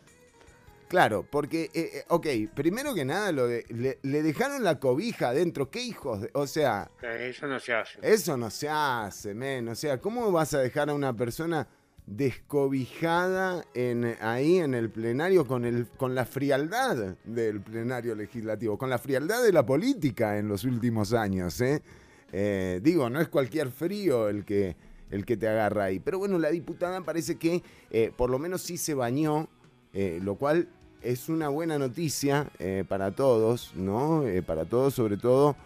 Claro, 0.89 1.27
porque, 1.31 1.65
eh, 1.75 1.91
eh, 1.95 2.05
ok, 2.09 2.27
primero 2.55 2.95
que 2.95 3.05
nada, 3.05 3.31
lo 3.31 3.47
de, 3.47 3.67
le, 3.69 3.99
le 4.03 4.23
dejaron 4.23 4.65
la 4.65 4.81
cobija 4.81 5.29
adentro. 5.29 5.71
¿Qué 5.71 5.83
hijos? 5.83 6.23
de- 6.23 6.31
o 6.33 6.47
sea, 6.47 6.91
Eh, 7.03 7.29
Eso 7.31 7.47
no 7.47 7.61
se 7.61 7.75
hace. 7.75 7.99
Eso 8.03 8.37
no 8.39 8.49
se 8.51 8.71
hace, 8.71 9.35
men. 9.35 9.69
O 9.69 9.75
sea, 9.75 9.99
¿cómo 10.01 10.33
vas 10.33 10.55
a 10.55 10.61
dejar 10.61 10.89
a 10.89 10.95
una 10.95 11.15
persona 11.15 11.69
descobijada 12.09 13.65
en, 13.75 14.17
ahí 14.21 14.59
en 14.59 14.75
el 14.75 14.91
plenario 14.91 15.47
con, 15.47 15.65
el, 15.65 15.87
con 15.87 16.15
la 16.15 16.25
frialdad 16.25 17.17
del 17.25 17.61
plenario 17.61 18.15
legislativo, 18.15 18.79
con 18.79 18.89
la 18.89 18.99
frialdad 18.99 19.43
de 19.43 19.53
la 19.53 19.67
política 19.67 20.39
en 20.39 20.49
los 20.49 20.65
últimos 20.65 21.13
años? 21.13 21.61
¿eh? 21.61 21.83
Eh, 22.33 22.81
digo, 22.83 23.11
no 23.11 23.21
es 23.21 23.29
cualquier 23.29 23.71
frío 23.71 24.29
el 24.29 24.45
que, 24.45 24.77
el 25.11 25.27
que 25.27 25.37
te 25.37 25.49
agarra 25.49 25.85
ahí. 25.85 26.01
Pero 26.01 26.19
bueno, 26.19 26.39
la 26.39 26.51
diputada 26.51 27.03
parece 27.03 27.37
que 27.37 27.63
eh, 27.91 28.11
por 28.17 28.31
lo 28.31 28.39
menos 28.39 28.63
sí 28.63 28.77
se 28.77 28.95
bañó, 28.95 29.49
lo 29.93 30.37
cual 30.37 30.69
es 31.03 31.29
una 31.29 31.49
buena 31.49 31.77
noticia 31.77 32.49
para 32.89 33.11
todos, 33.11 33.73
¿no? 33.75 34.23
para 34.47 34.65
todos, 34.65 34.95
sobre 34.95 35.17
todo 35.17 35.57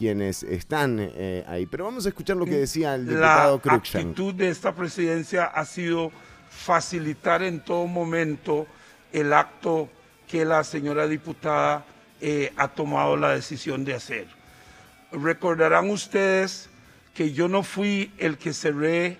quienes 0.00 0.42
están 0.44 0.98
ahí. 1.46 1.66
Pero 1.66 1.84
vamos 1.84 2.06
a 2.06 2.08
escuchar 2.08 2.38
lo 2.38 2.46
que 2.46 2.56
decía 2.56 2.94
el 2.94 3.06
diputado 3.06 3.60
La 3.62 3.74
actitud 3.74 4.34
de 4.34 4.48
esta 4.48 4.74
presidencia 4.74 5.44
ha 5.44 5.66
sido 5.66 6.10
facilitar 6.48 7.42
en 7.42 7.60
todo 7.60 7.86
momento 7.86 8.66
el 9.12 9.34
acto 9.34 9.90
que 10.26 10.46
la 10.46 10.64
señora 10.64 11.06
diputada 11.06 11.84
ha 12.56 12.68
tomado 12.68 13.18
la 13.18 13.34
decisión 13.34 13.84
de 13.84 13.92
hacer. 13.94 14.26
Recordarán 15.12 15.90
ustedes 15.90 16.70
que 17.12 17.32
yo 17.32 17.46
no 17.46 17.62
fui 17.62 18.10
el 18.16 18.38
que 18.38 18.54
cerré 18.54 19.18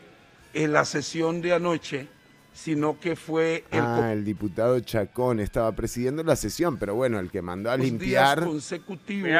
en 0.54 0.72
la 0.72 0.86
sesión 0.86 1.42
de 1.42 1.52
anoche, 1.52 2.08
sino 2.60 3.00
que 3.00 3.16
fue 3.16 3.64
el, 3.70 3.80
ah, 3.80 4.12
el 4.12 4.24
diputado 4.24 4.78
Chacón 4.80 5.40
estaba 5.40 5.72
presidiendo 5.72 6.22
la 6.22 6.36
sesión, 6.36 6.76
pero 6.76 6.94
bueno, 6.94 7.18
el 7.18 7.30
que 7.30 7.40
mandó 7.40 7.70
a 7.70 7.76
limpiar 7.76 8.38
días 8.38 8.48
consecutivos 8.48 9.30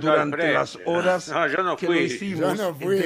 durante 0.00 0.52
las 0.52 0.78
horas 0.86 1.28
no, 1.28 1.48
yo 1.48 1.62
no 1.64 1.76
fui. 1.76 1.88
que 1.88 1.94
lo 1.94 2.00
hicimos, 2.00 2.40
yo 2.40 2.54
no 2.54 2.74
fui, 2.74 2.98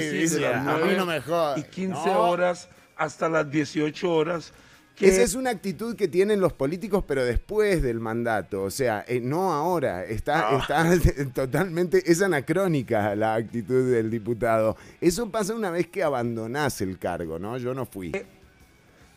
a 0.45 0.77
mí 0.85 0.95
no 0.97 1.07
me 1.07 1.23
Y 1.57 1.63
15 1.63 2.11
horas 2.11 2.69
hasta 2.97 3.29
las 3.29 3.51
18 3.51 4.13
horas 4.13 4.53
esa 5.01 5.23
es 5.23 5.35
una 5.35 5.51
actitud 5.51 5.95
que 5.95 6.09
tienen 6.09 6.41
los 6.41 6.53
políticos, 6.53 7.05
pero 7.07 7.25
después 7.25 7.83
del 7.83 8.01
mandato. 8.01 8.65
O 8.65 8.71
sea, 8.71 9.05
eh, 9.07 9.21
no 9.21 9.53
ahora. 9.53 10.05
Está, 10.05 10.59
está 10.59 10.85
totalmente. 11.35 12.03
Es 12.11 12.21
anacrónica 12.21 13.15
la 13.15 13.35
actitud 13.35 13.93
del 13.93 14.11
diputado. 14.11 14.77
Eso 15.01 15.31
pasa 15.31 15.55
una 15.55 15.71
vez 15.71 15.87
que 15.89 16.03
abandonás 16.03 16.81
el 16.81 16.99
cargo, 16.99 17.39
¿no? 17.39 17.59
Yo 17.59 17.75
no 17.75 17.87
fui. 17.87 18.13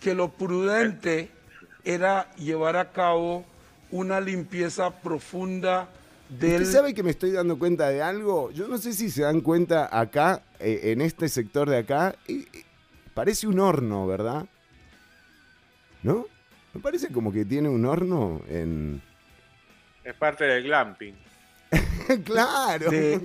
Que 0.02 0.14
lo 0.14 0.30
prudente 0.30 1.30
era 1.86 2.30
llevar 2.36 2.76
a 2.76 2.92
cabo 2.92 3.46
una 3.92 4.20
limpieza 4.20 4.92
profunda 5.02 5.88
del. 6.28 6.64
¿Usted 6.64 6.74
sabe 6.74 6.94
que 6.94 7.04
me 7.04 7.12
estoy 7.12 7.32
dando 7.32 7.58
cuenta 7.58 7.88
de 7.90 8.02
algo? 8.02 8.52
Yo 8.52 8.68
no 8.68 8.78
sé 8.78 8.92
si 8.92 9.10
se 9.10 9.22
dan 9.22 9.42
cuenta 9.42 9.88
acá, 9.98 10.42
eh, 10.60 10.92
en 10.92 11.02
este 11.02 11.30
sector 11.30 11.70
de 11.70 11.78
acá. 11.78 12.16
parece 13.14 13.48
un 13.48 13.60
horno, 13.60 14.08
¿verdad? 14.08 14.46
¿No? 16.04 16.26
Me 16.74 16.82
parece 16.82 17.10
como 17.12 17.32
que 17.32 17.46
tiene 17.46 17.70
un 17.70 17.86
horno 17.86 18.42
en... 18.48 19.02
Es 20.04 20.16
parte 20.16 20.46
del 20.46 20.64
glamping. 20.64 21.16
claro. 22.26 22.92
De, 22.92 23.22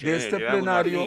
este 0.00 0.38
plenario. 0.38 1.06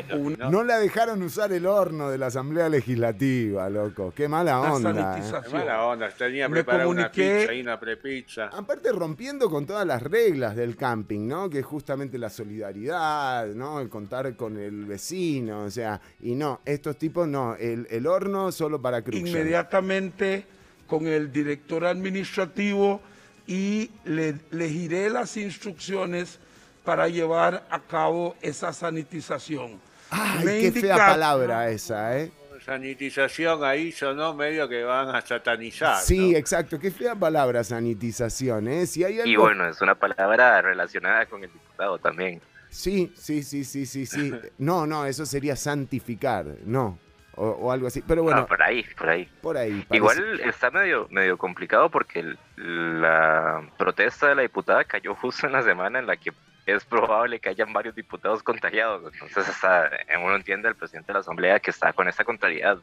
¿no? 0.50 0.64
la 0.64 0.80
dejaron 0.80 1.22
usar 1.24 1.52
el 1.52 1.66
horno 1.66 2.10
de 2.10 2.18
la 2.18 2.28
Asamblea 2.28 2.70
Legislativa, 2.70 3.70
loco. 3.70 4.14
Qué 4.16 4.28
mala 4.28 4.62
onda. 4.62 5.20
¿eh? 5.20 5.22
Qué 5.44 5.50
mala 5.54 5.86
onda. 5.86 6.10
Tenía 6.10 6.50
preparada 6.50 6.88
una 6.88 7.12
pizza 7.12 7.54
y 7.54 7.62
una 7.62 7.80
prepizza. 7.80 8.48
Aparte, 8.48 8.92
rompiendo 8.92 9.50
con 9.50 9.66
todas 9.66 9.86
las 9.86 10.02
reglas 10.02 10.56
del 10.56 10.76
camping, 10.76 11.28
¿no? 11.28 11.50
Que 11.50 11.60
es 11.60 11.66
justamente 11.66 12.18
la 12.18 12.30
solidaridad, 12.30 13.48
¿no? 13.48 13.80
El 13.80 13.90
contar 13.90 14.36
con 14.36 14.58
el 14.58 14.86
vecino, 14.86 15.64
o 15.64 15.72
sea. 15.72 16.00
Y 16.22 16.36
no, 16.36 16.62
estos 16.66 16.98
tipos 16.98 17.28
no. 17.28 17.56
El, 17.56 17.88
el 17.90 18.08
horno 18.08 18.52
solo 18.52 18.82
para 18.82 19.02
cruz. 19.02 19.20
Inmediatamente 19.20 20.46
con 20.92 21.08
el 21.08 21.32
director 21.32 21.86
administrativo 21.86 23.00
y 23.48 23.90
le, 24.04 24.36
giré 24.70 25.10
las 25.10 25.38
instrucciones 25.38 26.38
para 26.84 27.08
llevar 27.08 27.64
a 27.70 27.80
cabo 27.80 28.36
esa 28.42 28.74
sanitización. 28.74 29.80
Ay, 30.10 30.72
qué 30.72 30.82
fea 30.82 30.96
palabra 30.96 31.70
esa, 31.70 32.18
¿eh? 32.20 32.32
Sanitización 32.66 33.64
ahí 33.64 33.92
sonó 33.92 34.36
medio 34.36 34.70
que 34.70 34.84
van 34.84 35.16
a 35.16 35.22
satanizar. 35.22 35.98
Sí, 35.98 36.36
exacto. 36.36 36.78
Qué 36.80 36.92
fea 36.92 37.16
palabra 37.16 37.64
sanitización, 37.64 38.68
¿eh? 38.68 38.86
Si 38.86 39.04
hay 39.04 39.22
Y 39.26 39.36
bueno, 39.36 39.68
es 39.68 39.82
una 39.82 39.96
palabra 39.96 40.62
relacionada 40.62 41.26
con 41.26 41.44
el 41.44 41.52
diputado 41.52 41.98
también. 41.98 42.40
Sí, 42.70 43.12
sí, 43.16 43.42
sí, 43.44 43.64
sí, 43.64 43.86
sí, 43.86 44.06
sí. 44.06 44.32
No, 44.60 44.86
no, 44.86 45.06
eso 45.06 45.26
sería 45.26 45.56
santificar. 45.56 46.46
No, 46.64 47.00
o, 47.36 47.72
algo 47.72 47.88
así. 47.88 48.04
Pero 48.08 48.24
bueno. 48.24 48.46
por 48.46 48.62
ahí, 48.62 48.86
por 48.98 49.10
ahí. 49.10 49.30
Por 49.42 49.58
ahí. 49.58 49.86
Igual 49.92 50.40
está 50.42 50.70
medio, 50.70 51.08
medio 51.10 51.38
complicado 51.38 51.90
porque 51.90 52.36
la 52.56 53.68
protesta 53.78 54.28
de 54.28 54.36
la 54.36 54.42
diputada 54.44 54.84
cayó 54.84 55.16
justo 55.16 55.48
en 55.48 55.54
la 55.54 55.64
semana 55.64 56.00
en 56.00 56.06
la 56.06 56.18
que 56.18 56.32
es 56.66 56.86
probable 56.86 57.40
que 57.40 57.50
hayan 57.50 57.74
varios 57.74 57.96
diputados 57.96 58.44
contagiados. 58.44 59.12
Entonces, 59.14 59.48
está, 59.50 59.90
uno 60.24 60.36
entiende 60.36 60.68
al 60.68 60.76
presidente 60.76 61.08
de 61.08 61.14
la 61.14 61.20
Asamblea 61.20 61.60
que 61.60 61.72
está 61.72 61.94
con 61.94 62.08
esa 62.08 62.24
contrariedad, 62.24 62.78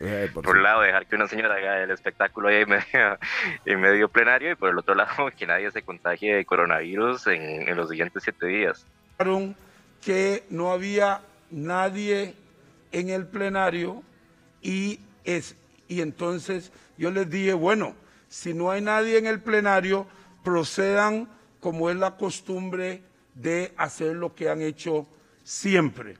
eh, 0.00 0.30
por, 0.32 0.48
un 0.48 0.62
lado, 0.62 0.82
dejar 0.82 1.06
que 1.06 1.16
una 1.16 1.28
señora 1.28 1.54
haga 1.54 1.82
el 1.82 1.90
espectáculo 1.90 2.48
ahí 2.48 2.62
en 2.62 2.68
medio, 2.68 3.18
en 3.64 3.80
medio 3.80 4.08
plenario, 4.08 4.52
y 4.52 4.54
por 4.54 4.70
el 4.70 4.78
otro 4.78 4.94
lado, 4.94 5.30
que 5.38 5.46
nadie 5.46 5.70
se 5.70 5.82
contagie 5.82 6.36
de 6.36 6.44
coronavirus 6.44 7.28
en, 7.28 7.68
en 7.68 7.76
los 7.76 7.88
siguientes 7.88 8.22
siete 8.22 8.46
días. 8.46 8.86
Que 10.04 10.44
no 10.50 10.72
había 10.72 11.20
nadie 11.50 12.34
en 12.92 13.08
el 13.08 13.26
plenario 13.26 14.02
y, 14.62 15.00
es, 15.24 15.56
y 15.88 16.00
entonces 16.00 16.72
yo 16.98 17.10
les 17.10 17.28
dije, 17.28 17.54
bueno, 17.54 17.94
si 18.28 18.54
no 18.54 18.70
hay 18.70 18.80
nadie 18.80 19.18
en 19.18 19.26
el 19.26 19.40
plenario, 19.40 20.06
procedan 20.42 21.28
como 21.60 21.90
es 21.90 21.96
la 21.96 22.16
costumbre 22.16 23.02
de 23.34 23.72
hacer 23.76 24.16
lo 24.16 24.34
que 24.34 24.48
han 24.48 24.62
hecho 24.62 25.06
siempre. 25.44 26.16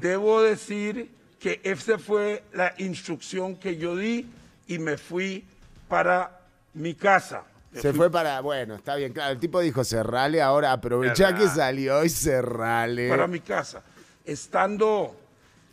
Debo 0.00 0.42
decir 0.42 1.10
que 1.38 1.60
esa 1.62 1.98
fue 1.98 2.42
la 2.52 2.74
instrucción 2.78 3.56
que 3.56 3.76
yo 3.76 3.96
di 3.96 4.26
y 4.66 4.78
me 4.78 4.96
fui 4.96 5.44
para 5.88 6.40
mi 6.74 6.94
casa. 6.94 7.44
Se 7.72 7.92
fue 7.92 8.10
para, 8.10 8.40
bueno, 8.40 8.74
está 8.74 8.96
bien, 8.96 9.12
claro, 9.12 9.32
el 9.32 9.38
tipo 9.38 9.60
dijo 9.60 9.84
cerrale, 9.84 10.42
ahora 10.42 10.72
aprovecha 10.72 11.34
que 11.34 11.48
salió 11.48 12.04
y 12.04 12.08
cerrale. 12.08 13.08
Para 13.08 13.26
mi 13.26 13.40
casa. 13.40 13.82
Estando 14.24 15.14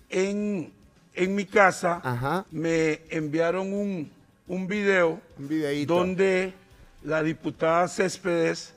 en, 0.10 0.72
en 1.14 1.36
mi 1.36 1.46
casa 1.46 2.46
me 2.52 3.02
enviaron 3.10 3.74
un, 3.74 4.12
un 4.48 4.68
video 4.68 5.20
donde 5.88 6.54
la 7.04 7.24
diputada 7.24 7.88
Céspedes 7.88 8.75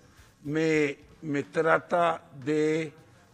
me, 0.49 0.97
me 1.21 1.43
trata 1.43 2.23
de 2.45 2.93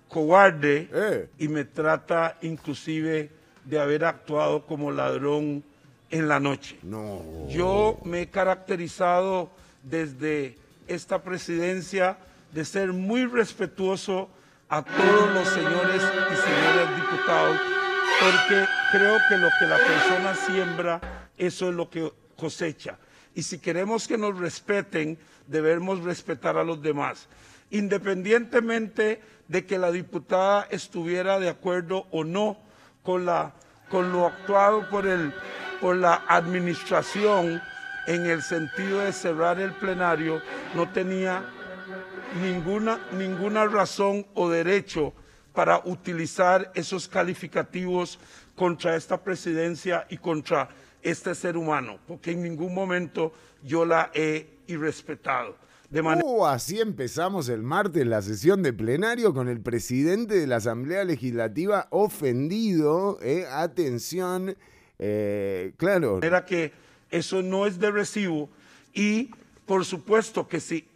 cobarde 0.08 0.88
eh. 0.92 1.28
y 1.38 1.48
me 1.48 1.64
trata 1.64 2.38
inclusive 2.42 3.30
de 3.64 3.78
haber 3.80 4.04
actuado 4.04 4.66
como 4.66 4.90
ladrón 4.90 5.64
en 6.10 6.28
la 6.28 6.40
noche. 6.40 6.78
No. 6.82 7.22
Yo 7.48 7.98
me 8.04 8.22
he 8.22 8.26
caracterizado 8.28 9.50
desde 9.82 10.56
esta 10.86 11.22
presidencia 11.22 12.18
de 12.52 12.64
ser 12.64 12.92
muy 12.92 13.26
respetuoso 13.26 14.28
a 14.68 14.82
todos 14.82 15.34
los 15.34 15.48
señores 15.48 16.02
y 16.02 16.36
señoras 16.36 16.96
diputados 16.96 17.60
porque 18.20 18.66
creo 18.92 19.18
que 19.28 19.36
lo 19.38 19.48
que 19.58 19.66
la 19.66 19.76
persona 19.76 20.34
siembra, 20.34 21.28
eso 21.36 21.68
es 21.68 21.74
lo 21.74 21.90
que 21.90 22.12
cosecha. 22.36 22.98
Y 23.34 23.42
si 23.42 23.58
queremos 23.58 24.06
que 24.06 24.16
nos 24.16 24.38
respeten, 24.38 25.18
debemos 25.46 26.02
respetar 26.02 26.56
a 26.56 26.64
los 26.64 26.82
demás. 26.82 27.28
Independientemente 27.70 29.20
de 29.48 29.66
que 29.66 29.78
la 29.78 29.90
diputada 29.90 30.66
estuviera 30.70 31.38
de 31.38 31.48
acuerdo 31.48 32.06
o 32.10 32.24
no 32.24 32.58
con, 33.02 33.24
lo 33.26 34.26
actuado 34.26 34.88
por, 34.88 35.96
la 35.96 36.24
administración 36.28 37.60
en 38.06 38.26
el 38.26 38.42
sentido 38.42 39.00
de 39.00 39.12
cerrar 39.12 39.60
el 39.60 39.72
plenario, 39.72 40.40
no 40.74 40.90
tenía 40.90 41.44
ninguna 42.40 43.66
razón 43.66 44.26
o 44.34 44.48
derecho 44.48 45.12
para 45.52 45.80
utilizar 45.84 46.72
esos 46.74 47.08
calificativos 47.08 48.18
contra 48.56 48.96
esta 48.96 49.22
presidencia 49.22 50.06
y 50.08 50.18
contra 50.18 50.68
este 51.02 51.34
ser 51.34 51.56
humano, 51.56 51.98
porque 52.08 52.32
en 52.32 52.42
ningún 52.42 52.74
momento 52.74 53.32
yo 53.62 53.84
la 53.84 54.10
he 54.14 54.53
irrespetado. 54.66 55.56
De 55.90 56.00
uh, 56.00 56.46
así 56.46 56.80
empezamos 56.80 57.48
el 57.48 57.62
martes 57.62 58.06
la 58.06 58.20
sesión 58.20 58.62
de 58.62 58.72
plenario 58.72 59.32
con 59.32 59.48
el 59.48 59.60
presidente 59.60 60.34
de 60.34 60.46
la 60.46 60.56
Asamblea 60.56 61.04
Legislativa 61.04 61.86
ofendido. 61.90 63.18
Eh, 63.22 63.46
atención, 63.48 64.56
eh, 64.98 65.72
claro. 65.76 66.20
Era 66.22 66.44
que 66.44 66.72
eso 67.10 67.42
no 67.42 67.66
es 67.66 67.78
de 67.78 67.90
recibo 67.90 68.48
y 68.92 69.30
por 69.66 69.84
supuesto 69.84 70.48
que 70.48 70.58
si 70.58 70.88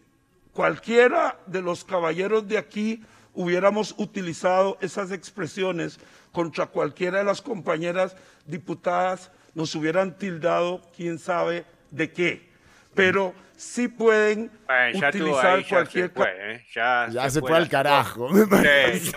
cualquiera 0.52 1.38
de 1.46 1.62
los 1.62 1.84
caballeros 1.84 2.48
de 2.48 2.58
aquí 2.58 3.02
hubiéramos 3.34 3.94
utilizado 3.98 4.78
esas 4.80 5.12
expresiones 5.12 6.00
contra 6.32 6.66
cualquiera 6.66 7.18
de 7.18 7.24
las 7.24 7.40
compañeras 7.40 8.16
diputadas, 8.46 9.30
nos 9.54 9.74
hubieran 9.76 10.18
tildado 10.18 10.82
quién 10.96 11.20
sabe 11.20 11.64
de 11.92 12.12
qué. 12.12 12.48
pero 12.94 13.32
sí 13.58 13.88
pueden 13.88 14.50
Bueno, 14.66 14.98
ya 14.98 15.08
estuvo 15.08 15.24
utilizar 15.24 15.56
ahí, 15.56 15.62
ya 15.62 15.68
cualquier 15.68 16.08
se 16.08 16.14
fue, 16.14 16.34
¿eh? 16.38 16.66
Ya, 16.72 17.08
Ya 17.10 17.30
se 17.30 17.40
fue 17.40 17.48
fue 17.50 17.56
al 17.58 17.68
carajo. 17.68 18.28
Sí. 18.32 19.12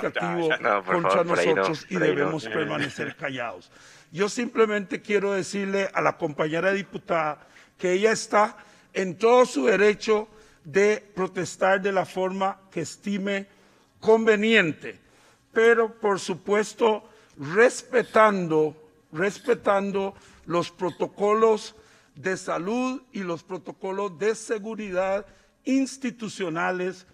No, 0.59 0.83
por 0.83 0.95
contra 0.95 1.11
favor, 1.11 1.25
no, 1.25 1.35
nosotros 1.35 1.85
y 1.89 1.95
debemos 1.95 2.45
permanecer 2.47 3.15
callados. 3.15 3.71
Yo 4.11 4.27
simplemente 4.27 5.01
quiero 5.01 5.33
decirle 5.33 5.89
a 5.93 6.01
la 6.01 6.17
compañera 6.17 6.73
diputada 6.73 7.47
que 7.77 7.93
ella 7.93 8.11
está 8.11 8.57
en 8.93 9.17
todo 9.17 9.45
su 9.45 9.67
derecho 9.67 10.27
de 10.63 11.03
protestar 11.15 11.81
de 11.81 11.91
la 11.91 12.05
forma 12.05 12.59
que 12.71 12.81
estime 12.81 13.47
conveniente, 13.99 14.99
pero 15.53 15.93
por 15.93 16.19
supuesto 16.19 17.07
respetando, 17.37 18.75
respetando 19.11 20.15
los 20.45 20.71
protocolos 20.71 21.75
de 22.21 22.37
salud 22.37 23.01
y 23.11 23.19
los 23.23 23.43
protocolos 23.43 24.17
de 24.17 24.35
seguridad 24.35 25.25
institucionales 25.63 27.05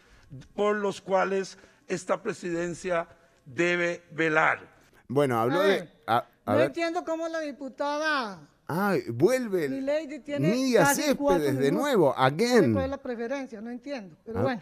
por 0.56 0.76
los 0.76 1.02
cuales 1.02 1.58
esta 1.88 2.22
presidencia 2.22 3.08
debe 3.46 4.04
velar. 4.12 4.60
Bueno, 5.08 5.40
habló 5.40 5.60
A 5.62 5.64
de. 5.64 5.70
ver, 5.70 6.02
a- 6.08 6.26
a 6.46 6.52
no 6.52 6.58
ver. 6.58 6.68
entiendo 6.68 7.04
cómo 7.06 7.28
la 7.28 7.40
diputada 7.40 8.40
Ay, 8.68 9.04
vuelve. 9.10 9.70
Milady 9.70 10.20
tiene 10.20 10.50
Nidia 10.52 10.82
casi 10.84 11.04
Céspedes 11.04 11.58
de 11.58 11.72
nuevo, 11.72 12.14
again. 12.18 12.74
cuál 12.74 12.84
es 12.86 12.90
la 12.92 12.98
preferencia, 12.98 13.62
no 13.62 13.70
entiendo. 13.72 14.18
Pero 14.26 14.40
Ah. 14.40 14.44
bueno, 14.44 14.62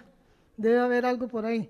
debe 0.58 0.80
haber 0.80 1.06
algo 1.08 1.28
por 1.28 1.44
ahí. 1.46 1.68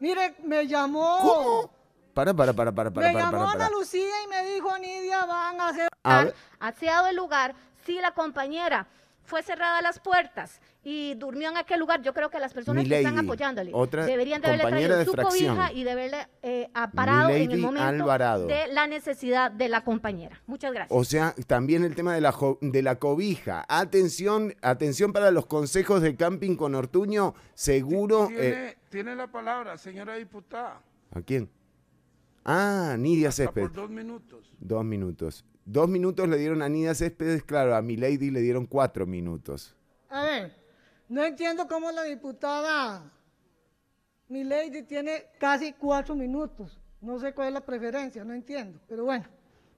Mire, 0.00 0.34
me 0.44 0.66
llamó. 0.66 1.18
¿Cómo? 1.22 1.70
Para, 2.14 2.34
para, 2.34 2.52
para, 2.52 2.72
para, 2.72 2.90
para, 2.90 3.06
me 3.06 3.12
para, 3.12 3.24
llamó 3.26 3.38
para, 3.46 3.52
para. 3.52 3.66
Ana 3.66 3.76
Lucía 3.78 4.22
y 4.24 4.28
me 4.28 4.52
dijo, 4.54 4.76
Nidia, 4.78 5.24
van 5.26 5.60
a 5.60 5.68
hacer. 5.68 5.88
A 6.02 6.24
ver. 6.24 6.34
aseado 6.58 7.06
el 7.06 7.14
lugar 7.16 7.54
si 7.88 7.98
la 8.02 8.12
compañera 8.12 8.86
fue 9.22 9.42
cerrada 9.42 9.80
las 9.80 9.98
puertas 9.98 10.60
y 10.84 11.14
durmió 11.14 11.48
en 11.48 11.56
aquel 11.56 11.80
lugar, 11.80 12.02
yo 12.02 12.12
creo 12.12 12.28
que 12.28 12.38
las 12.38 12.52
personas 12.52 12.86
que 12.86 12.98
están 12.98 13.18
apoyándole 13.18 13.70
otra 13.72 14.04
deberían 14.04 14.42
de 14.42 14.48
haberle 14.48 14.68
traído 14.68 14.98
de 14.98 15.04
su 15.06 15.12
cobija 15.14 15.72
y 15.72 15.84
de 15.84 15.90
haberle 15.90 16.28
eh, 16.42 16.70
parado 16.94 17.30
en 17.30 17.50
el 17.50 17.58
momento 17.58 17.88
Alvarado. 17.88 18.46
de 18.46 18.68
la 18.68 18.86
necesidad 18.86 19.50
de 19.50 19.70
la 19.70 19.84
compañera. 19.84 20.42
Muchas 20.46 20.72
gracias. 20.72 20.98
O 20.98 21.02
sea, 21.04 21.34
también 21.46 21.82
el 21.82 21.94
tema 21.94 22.14
de 22.14 22.20
la, 22.20 22.34
de 22.60 22.82
la 22.82 22.98
cobija. 22.98 23.64
Atención, 23.68 24.54
atención 24.60 25.14
para 25.14 25.30
los 25.30 25.46
consejos 25.46 26.02
de 26.02 26.14
camping 26.14 26.56
con 26.56 26.74
Ortuño. 26.74 27.34
Seguro. 27.54 28.28
Tiene, 28.28 28.68
eh, 28.68 28.78
tiene 28.90 29.14
la 29.16 29.28
palabra, 29.28 29.78
señora 29.78 30.14
diputada, 30.14 30.82
¿A 31.10 31.22
quién? 31.22 31.50
Ah, 32.44 32.96
Nidia 32.98 33.30
por 33.54 33.72
dos 33.72 33.90
minutos. 33.90 34.54
Dos 34.58 34.84
minutos. 34.84 35.44
Dos 35.70 35.86
minutos 35.86 36.26
le 36.26 36.38
dieron 36.38 36.62
a 36.62 36.68
Nidia 36.70 36.94
Céspedes, 36.94 37.42
claro, 37.42 37.76
a 37.76 37.82
Milady 37.82 38.30
le 38.30 38.40
dieron 38.40 38.64
cuatro 38.64 39.04
minutos. 39.04 39.76
A 40.08 40.22
ver, 40.22 40.56
no 41.10 41.22
entiendo 41.22 41.68
cómo 41.68 41.92
la 41.92 42.04
diputada 42.04 43.02
Milady 44.28 44.82
tiene 44.84 45.26
casi 45.38 45.74
cuatro 45.74 46.14
minutos. 46.14 46.80
No 47.02 47.18
sé 47.20 47.34
cuál 47.34 47.48
es 47.48 47.52
la 47.54 47.60
preferencia, 47.60 48.24
no 48.24 48.32
entiendo. 48.32 48.80
Pero 48.88 49.04
bueno, 49.04 49.26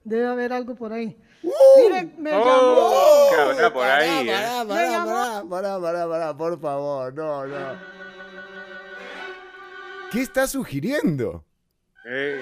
debe 0.04 0.28
haber 0.28 0.52
algo 0.52 0.76
por 0.76 0.92
ahí. 0.92 1.20
Mire, 1.42 2.14
me 2.16 2.30
llamó. 2.30 2.44
Oh, 2.46 3.28
¿Qué 3.34 3.40
habrá 3.40 3.72
por 3.72 3.84
ahí? 3.84 4.28
eh? 4.28 4.32
Me 4.62 4.68
pará, 4.68 5.44
pará, 5.50 5.80
pará, 5.80 6.08
pará, 6.08 6.36
por 6.36 6.60
favor, 6.60 7.12
no, 7.14 7.46
no. 7.48 7.76
¿Qué 10.12 10.22
está 10.22 10.46
sugiriendo? 10.46 11.44
Eh, 12.04 12.40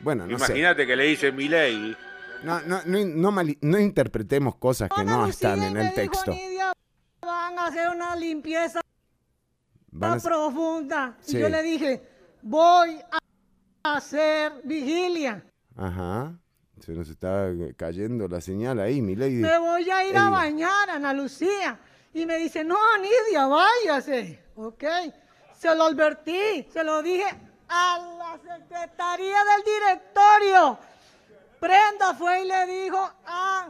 Bueno, 0.00 0.26
no. 0.26 0.32
Imagínate 0.36 0.86
que 0.86 0.96
le 0.96 1.04
dice 1.04 1.32
mi 1.32 1.48
lady. 1.48 1.96
No, 2.44 2.60
no, 2.62 2.80
no, 2.86 3.32
no 3.62 3.78
interpretemos 3.80 4.56
cosas 4.56 4.88
que 4.94 5.04
no 5.04 5.26
están 5.26 5.62
en 5.62 5.76
el 5.76 5.92
texto. 5.94 6.30
Nidia, 6.32 6.72
van 7.20 7.58
a 7.58 7.66
hacer 7.66 7.88
una 7.90 8.14
limpieza 8.14 8.80
a- 8.80 10.16
profunda. 10.18 11.16
Sí. 11.20 11.36
Y 11.36 11.40
yo 11.40 11.48
le 11.48 11.62
dije, 11.62 12.02
voy 12.42 13.00
a 13.82 13.96
hacer 13.96 14.52
vigilia. 14.64 15.44
Ajá. 15.76 16.38
Se 16.80 16.92
nos 16.92 17.08
está 17.08 17.48
cayendo 17.76 18.28
la 18.28 18.40
señal 18.40 18.78
ahí, 18.78 19.02
mi 19.02 19.16
lady. 19.16 19.34
Me 19.36 19.58
voy 19.58 19.90
a 19.90 20.04
ir 20.04 20.12
Ey. 20.12 20.16
a 20.16 20.30
bañar, 20.30 20.90
Ana 20.90 21.12
Lucía. 21.12 21.80
Y 22.14 22.24
me 22.24 22.36
dice, 22.38 22.62
no, 22.62 22.76
Nidia, 23.00 23.46
váyase. 23.46 24.38
Ok. 24.54 24.84
Se 25.56 25.74
lo 25.74 25.84
advertí, 25.84 26.68
se 26.72 26.84
lo 26.84 27.02
dije 27.02 27.24
a 27.68 27.98
la 28.18 28.38
secretaría 28.38 29.36
del 29.44 29.64
directorio. 29.64 30.78
Prenda 31.60 32.14
fue 32.14 32.42
y 32.44 32.48
le 32.48 32.66
dijo 32.66 33.10
a 33.26 33.68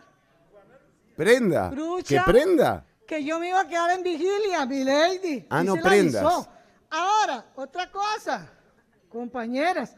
Prenda. 1.16 1.68
Brucha. 1.70 2.24
¿Que 2.24 2.30
prenda? 2.30 2.84
que 3.06 3.24
yo 3.24 3.38
me 3.40 3.48
iba 3.48 3.60
a 3.60 3.66
quedar 3.66 3.90
en 3.92 4.02
vigilia, 4.02 4.66
mi 4.66 4.84
lady. 4.84 5.46
Ah, 5.48 5.62
Y 5.62 5.66
no 5.66 5.74
se 5.76 5.80
la 5.80 5.88
prendas. 5.88 6.22
avisó. 6.22 6.48
Ahora, 6.90 7.44
otra 7.56 7.90
cosa, 7.90 8.46
compañeras. 9.08 9.96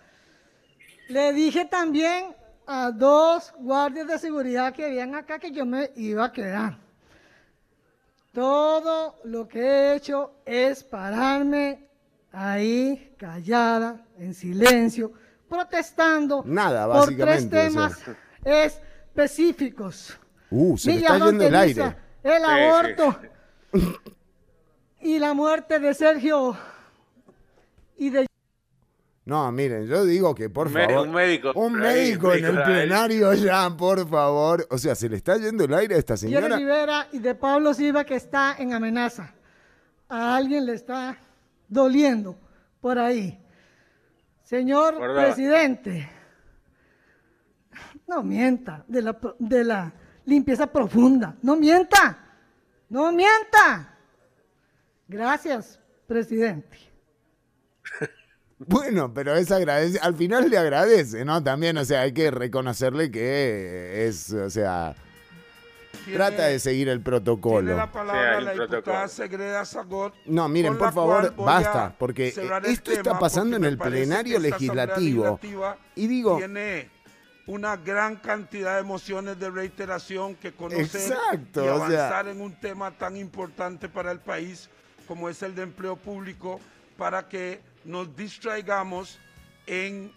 Le 1.09 1.33
dije 1.33 1.65
también 1.65 2.35
a 2.69 2.93
dos 2.93 3.53
guardias 3.59 4.07
de 4.07 4.17
seguridad 4.19 4.73
que 4.73 4.85
habían 4.87 5.17
acá 5.17 5.41
que 5.41 5.51
yo 5.51 5.67
me 5.67 5.91
iba 5.97 6.25
a 6.27 6.33
quedar. 6.33 6.79
Todo 8.33 9.17
lo 9.25 9.49
que 9.49 9.59
he 9.61 9.95
hecho 9.97 10.35
es 10.45 10.85
pararme 10.85 11.90
ahí, 12.33 13.15
callada, 13.19 14.05
en 14.19 14.35
silencio, 14.35 15.13
protestando 15.49 16.43
Nada, 16.47 16.87
por 16.93 17.15
tres 17.17 17.47
o 17.47 17.49
temas 17.49 17.99
sea. 17.99 18.17
específicos. 18.67 20.19
Uh, 20.51 20.77
se 20.77 20.97
está 20.97 21.19
yendo 21.19 21.45
el 21.45 21.55
aire. 21.55 21.97
El 22.23 22.43
Sí, 22.43 22.51
aborto. 22.51 23.21
y 25.01 25.19
la 25.19 25.33
muerte 25.35 25.79
de 25.79 25.95
Sergio 25.95 26.57
y 27.97 28.11
de 28.11 28.27
No, 29.25 29.51
miren, 29.53 29.87
yo 29.87 30.05
digo 30.05 30.35
que 30.35 30.51
por 30.51 30.71
favor. 30.71 31.07
un 31.07 31.13
médico 31.13 31.53
Un 31.55 31.83
en 31.85 32.45
el 32.45 32.63
plenario 32.63 33.33
ya, 33.35 33.71
por 33.77 34.09
favor. 34.09 34.67
O 34.71 34.79
sea, 34.79 34.95
se 34.95 35.09
le 35.09 35.17
está 35.17 35.37
yendo 35.37 35.65
el 35.65 35.73
aire 35.75 35.95
a 35.95 35.99
esta 35.99 36.17
señora. 36.17 36.57
Rivera 36.57 37.07
y 37.13 37.19
de 37.19 37.35
Pablo 37.35 37.73
Silva 37.75 38.05
que 38.05 38.17
está 38.17 38.57
en 38.59 38.73
amenaza. 38.75 39.33
A 40.09 40.37
alguien 40.37 40.67
le 40.67 40.75
está 40.75 41.17
doliendo 41.71 42.37
por 42.81 42.99
ahí. 42.99 43.41
Señor 44.43 44.99
presidente, 44.99 46.11
no 48.07 48.23
mienta 48.23 48.85
de 48.89 49.03
la, 49.03 49.19
de 49.39 49.65
la 49.65 49.93
limpieza 50.27 50.67
profunda. 50.67 51.37
No 51.43 51.57
mienta. 51.57 52.19
No 52.89 53.13
mienta. 53.13 53.97
Gracias, 55.09 55.81
presidente. 56.07 56.77
Bueno, 58.63 59.15
pero 59.15 59.35
es 59.35 59.51
agradece, 59.51 59.99
al 60.01 60.15
final 60.15 60.51
le 60.51 60.59
agradece, 60.59 61.25
¿no? 61.25 61.43
También, 61.43 61.79
o 61.79 61.85
sea, 61.87 62.03
hay 62.03 62.13
que 62.13 62.31
reconocerle 62.31 63.11
que 63.11 64.07
es, 64.07 64.35
o 64.35 64.51
sea, 64.51 64.95
Tiene- 66.11 66.25
trata 66.25 66.45
de 66.47 66.59
seguir 66.59 66.89
el 66.89 66.99
Tiene 66.99 67.05
protocolo. 67.05 67.77
la 67.77 67.85
Sí, 67.87 67.91
palabra 67.93 68.39
hay 68.39 68.45
la 68.45 68.51
un 68.53 68.59
diputada 68.59 68.69
protocolo. 68.83 69.09
Segreda 69.09 69.65
Zagot. 69.65 70.15
No, 70.27 70.49
miren, 70.49 70.77
por 70.79 70.93
favor, 70.93 71.35
basta, 71.37 71.95
porque 71.99 72.29
esto 72.65 72.93
está 72.93 73.19
pasando 73.19 73.57
en 73.57 73.65
el 73.65 73.79
plenario 73.79 74.39
legislativo. 74.39 75.39
Y 75.95 76.07
digo- 76.07 76.37
Tiene 76.39 76.89
una 77.47 77.77
gran 77.77 78.17
cantidad 78.17 78.77
de 78.77 78.83
mociones 78.85 79.39
de 79.41 79.51
reiteración 79.51 80.35
que 80.37 80.53
conocer 80.53 80.85
Exacto, 80.85 81.65
y 81.65 81.69
o 81.69 81.77
sea- 81.89 82.07
avanzar 82.07 82.29
en 82.29 82.41
un 82.41 82.55
tema 82.61 82.91
tan 82.93 83.17
importante 83.17 83.89
para 83.89 84.13
el 84.13 84.21
país 84.21 84.69
como 85.09 85.29
es 85.29 85.43
el 85.43 85.55
de 85.57 85.63
empleo 85.63 85.97
público 85.97 86.61
para 86.97 87.29
que 87.29 87.61
nos 87.85 88.15
distraigamos 88.15 89.19
en 89.67 90.13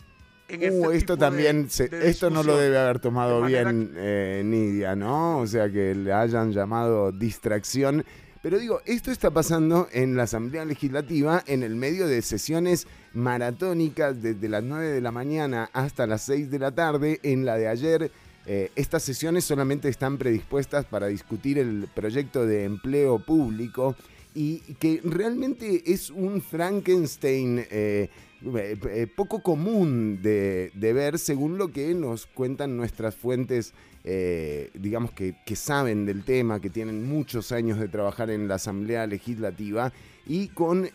Uh, 0.50 0.54
este 0.92 0.98
esto 0.98 1.18
también, 1.18 1.64
de- 1.64 1.70
se- 1.70 1.88
de 1.88 2.10
esto 2.10 2.30
no 2.30 2.44
lo 2.44 2.58
debe 2.58 2.78
haber 2.78 3.00
tomado 3.00 3.42
bien 3.44 3.94
eh, 3.96 4.42
Nidia, 4.46 4.96
¿no? 4.96 5.40
O 5.40 5.48
sea, 5.48 5.70
que 5.72 5.96
le 5.96 6.12
hayan 6.14 6.52
llamado 6.52 7.12
distracción. 7.12 8.04
Pero 8.42 8.60
digo, 8.60 8.82
esto 8.86 9.10
está 9.10 9.32
pasando 9.32 9.88
en 9.94 10.18
la 10.18 10.24
Asamblea 10.24 10.66
Legislativa 10.66 11.42
en 11.48 11.64
el 11.64 11.76
medio 11.76 12.08
de 12.08 12.22
sesiones 12.22 12.88
maratónicas 13.14 14.22
desde 14.22 14.50
las 14.50 14.64
9 14.64 14.88
de 14.88 15.02
la 15.02 15.12
mañana 15.12 15.70
hasta 15.74 16.06
las 16.08 16.24
6 16.24 16.52
de 16.52 16.60
la 16.60 16.72
tarde. 16.72 17.20
En 17.24 17.46
la 17.46 17.58
de 17.58 17.68
ayer, 17.70 18.12
eh, 18.46 18.70
estas 18.76 19.02
sesiones 19.04 19.46
solamente 19.46 19.88
están 19.88 20.18
predispuestas 20.18 20.84
para 20.86 21.08
discutir 21.08 21.58
el 21.58 21.88
proyecto 21.96 22.46
de 22.46 22.66
empleo 22.66 23.18
público 23.20 23.96
y 24.36 24.60
que 24.80 25.00
realmente 25.04 25.82
es 25.94 26.10
un 26.10 26.42
Frankenstein 26.42 27.66
eh, 27.72 28.10
eh, 28.46 28.78
eh, 28.90 29.08
poco 29.08 29.42
común 29.42 30.22
de, 30.22 30.72
ver 30.76 31.18
según 31.18 31.58
lo 31.58 31.72
que 31.72 31.94
nos 31.94 32.26
cuentan 32.26 32.76
nuestras 32.76 33.16
fuentes, 33.16 33.74
eh, 34.04 34.70
digamos 34.74 35.12
que, 35.12 35.36
saben 35.56 36.06
del 36.06 36.24
tema, 36.24 36.60
que 36.60 36.70
tienen 36.70 37.08
muchos 37.08 37.54
años 37.54 37.80
de 37.80 37.88
trabajar 37.88 38.30
en 38.30 38.48
la 38.48 38.56
Asamblea 38.56 39.08
Legislativa 39.08 39.94
y 40.26 40.50
con... 40.50 40.90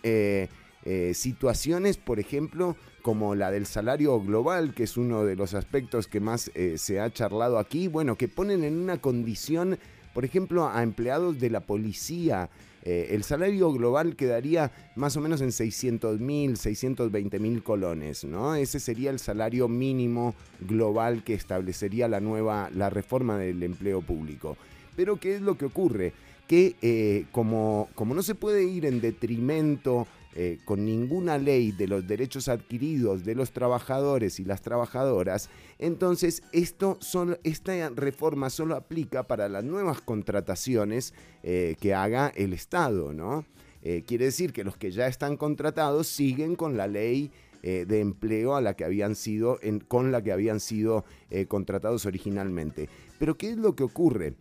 situaciones, 1.13 1.99
por 1.99 2.19
ejemplo, 2.19 2.75
como 3.03 3.35
la 3.35 3.51
del 3.51 3.67
salario 3.67 4.19
global, 4.23 4.73
que 4.73 4.85
es 4.85 4.97
uno 4.97 5.23
de 5.23 5.37
los 5.37 5.53
aspectos 5.53 6.07
que 6.07 6.21
más 6.21 6.51
se 6.77 7.01
ha 7.01 7.11
charlado 7.11 7.59
aquí, 7.59 7.89
bueno, 7.89 8.17
que 8.17 8.27
ponen 8.27 8.65
en 8.65 8.79
una 8.79 8.99
condición, 8.99 9.79
por 10.19 10.25
ejemplo, 10.25 10.69
a 10.69 10.83
empleados 10.83 11.39
de 11.39 11.49
la 11.49 11.61
policía, 11.61 12.51
eh, 12.83 13.11
el 13.13 13.23
salario 13.23 13.71
global 13.73 14.17
quedaría 14.17 14.73
más 14.97 15.17
o 15.17 15.21
menos 15.21 15.41
en 15.43 15.53
600 15.53 16.19
mil, 16.19 16.57
620 16.57 17.39
mil 17.39 17.63
colones, 17.63 18.25
¿no? 18.25 18.57
Ese 18.57 18.81
sería 18.81 19.11
el 19.11 19.21
salario 19.21 19.69
mínimo 19.69 20.35
global 20.59 21.23
que 21.23 21.35
establecería 21.35 22.09
la 22.09 22.19
nueva, 22.19 22.69
la 22.75 22.91
reforma 22.91 23.39
del 23.39 23.63
empleo 23.63 24.03
público. 24.03 24.57
Pero 24.97 25.21
¿qué 25.21 25.37
es 25.37 25.41
lo 25.41 25.57
que 25.57 25.67
ocurre? 25.67 26.13
Que 26.49 26.75
eh, 26.83 27.27
como, 27.31 27.89
como 27.95 28.13
no 28.13 28.25
se 28.25 28.35
puede 28.35 28.65
ir 28.65 28.87
en 28.87 29.01
detrimento 29.01 30.09
eh, 30.41 30.61
con 30.65 30.85
ninguna 30.85 31.37
ley 31.37 31.73
de 31.73 31.89
los 31.89 32.07
derechos 32.07 32.47
adquiridos 32.47 33.25
de 33.25 33.35
los 33.35 33.51
trabajadores 33.51 34.39
y 34.39 34.45
las 34.45 34.63
trabajadoras, 34.63 35.51
entonces 35.81 36.45
esto 36.53 36.97
esta 37.43 37.91
reforma 37.91 38.49
solo 38.49 38.77
aplica 38.77 39.25
para 39.25 39.49
las 39.49 39.65
nuevas 39.65 40.01
contrataciones 40.01 41.13
eh, 41.43 41.75
que 41.81 41.93
haga 41.93 42.33
el 42.37 42.53
Estado, 42.53 43.13
¿no? 43.13 43.47
Eh, 43.83 44.05
quiere 44.07 44.27
decir 44.27 44.53
que 44.53 44.63
los 44.63 44.77
que 44.77 44.93
ya 44.93 45.09
están 45.09 45.37
contratados 45.37 46.07
siguen 46.07 46.55
con 46.55 46.77
la 46.77 46.87
ley 46.87 47.33
de 47.61 47.99
empleo 47.99 48.55
a 48.55 48.61
la 48.61 48.75
que 48.75 48.85
habían 48.85 49.17
sido, 49.17 49.59
con 49.89 50.13
la 50.13 50.23
que 50.23 50.31
habían 50.31 50.61
sido 50.61 51.05
contratados 51.49 52.07
originalmente. 52.07 52.89
Pero 53.19 53.37
¿qué 53.37 53.51
es 53.51 53.57
lo 53.57 53.75
que 53.75 53.83
ocurre? 53.83 54.35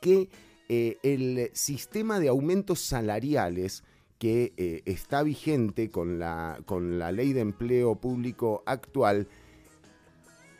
Que 0.00 0.28
el 0.68 1.50
sistema 1.52 2.20
de 2.20 2.28
aumentos 2.28 2.78
salariales 2.78 3.82
que 4.18 4.52
eh, 4.56 4.82
está 4.86 5.22
vigente 5.22 5.90
con 5.90 6.18
la, 6.18 6.58
con 6.64 6.98
la 6.98 7.12
ley 7.12 7.32
de 7.32 7.40
empleo 7.40 7.96
público 7.96 8.62
actual, 8.66 9.28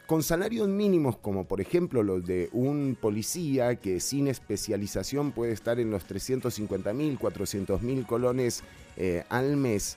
con 0.07 0.23
salarios 0.23 0.69
mínimos 0.69 1.17
como 1.17 1.47
por 1.47 1.61
ejemplo 1.61 2.03
los 2.03 2.25
de 2.25 2.49
un 2.53 2.97
policía 3.01 3.77
que 3.77 3.99
sin 3.99 4.29
especialización 4.29 5.33
puede 5.33 5.53
estar 5.53 5.81
en 5.81 5.91
los 5.91 6.05
350 6.05 6.93
mil, 6.93 7.19
400 7.19 7.83
mil 7.83 8.07
colones 8.07 8.63
eh, 8.97 9.25
al 9.29 9.57
mes, 9.57 9.97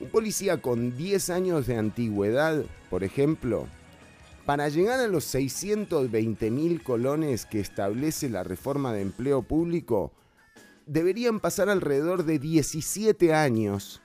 un 0.00 0.08
policía 0.10 0.60
con 0.60 0.96
10 0.96 1.30
años 1.30 1.66
de 1.66 1.76
antigüedad, 1.76 2.62
por 2.90 3.04
ejemplo, 3.04 3.66
para 4.44 4.68
llegar 4.68 5.00
a 5.00 5.08
los 5.08 5.24
620 5.24 6.50
mil 6.50 6.82
colones 6.82 7.46
que 7.46 7.60
establece 7.60 8.28
la 8.28 8.44
reforma 8.44 8.92
de 8.92 9.02
empleo 9.02 9.42
público, 9.42 10.12
deberían 10.86 11.40
pasar 11.40 11.68
alrededor 11.68 12.24
de 12.24 12.38
17 12.38 13.34
años 13.34 14.00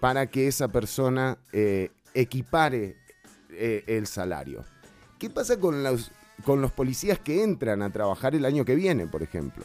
para 0.00 0.26
que 0.26 0.48
esa 0.48 0.68
persona 0.68 1.38
eh, 1.52 1.90
equipare 2.12 2.96
eh, 3.50 3.84
el 3.86 4.06
salario. 4.06 4.64
¿Qué 5.18 5.30
pasa 5.30 5.58
con 5.60 5.84
los, 5.84 6.10
con 6.44 6.60
los 6.60 6.72
policías 6.72 7.20
que 7.20 7.44
entran 7.44 7.82
a 7.82 7.90
trabajar 7.90 8.34
el 8.34 8.44
año 8.44 8.64
que 8.64 8.74
viene, 8.74 9.06
por 9.06 9.22
ejemplo? 9.22 9.64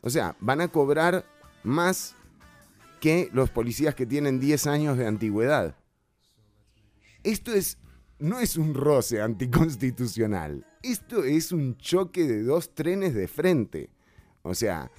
O 0.00 0.10
sea, 0.10 0.36
van 0.40 0.60
a 0.60 0.68
cobrar 0.68 1.24
más 1.62 2.16
que 3.00 3.30
los 3.32 3.50
policías 3.50 3.94
que 3.94 4.06
tienen 4.06 4.40
10 4.40 4.66
años 4.66 4.98
de 4.98 5.06
antigüedad. 5.06 5.76
Esto 7.22 7.52
es, 7.52 7.78
no 8.18 8.40
es 8.40 8.56
un 8.56 8.74
roce 8.74 9.22
anticonstitucional. 9.22 10.66
Esto 10.82 11.24
es 11.24 11.52
un 11.52 11.76
choque 11.76 12.24
de 12.26 12.42
dos 12.42 12.74
trenes 12.74 13.14
de 13.14 13.28
frente. 13.28 13.90
O 14.46 14.54
sea, 14.54 14.92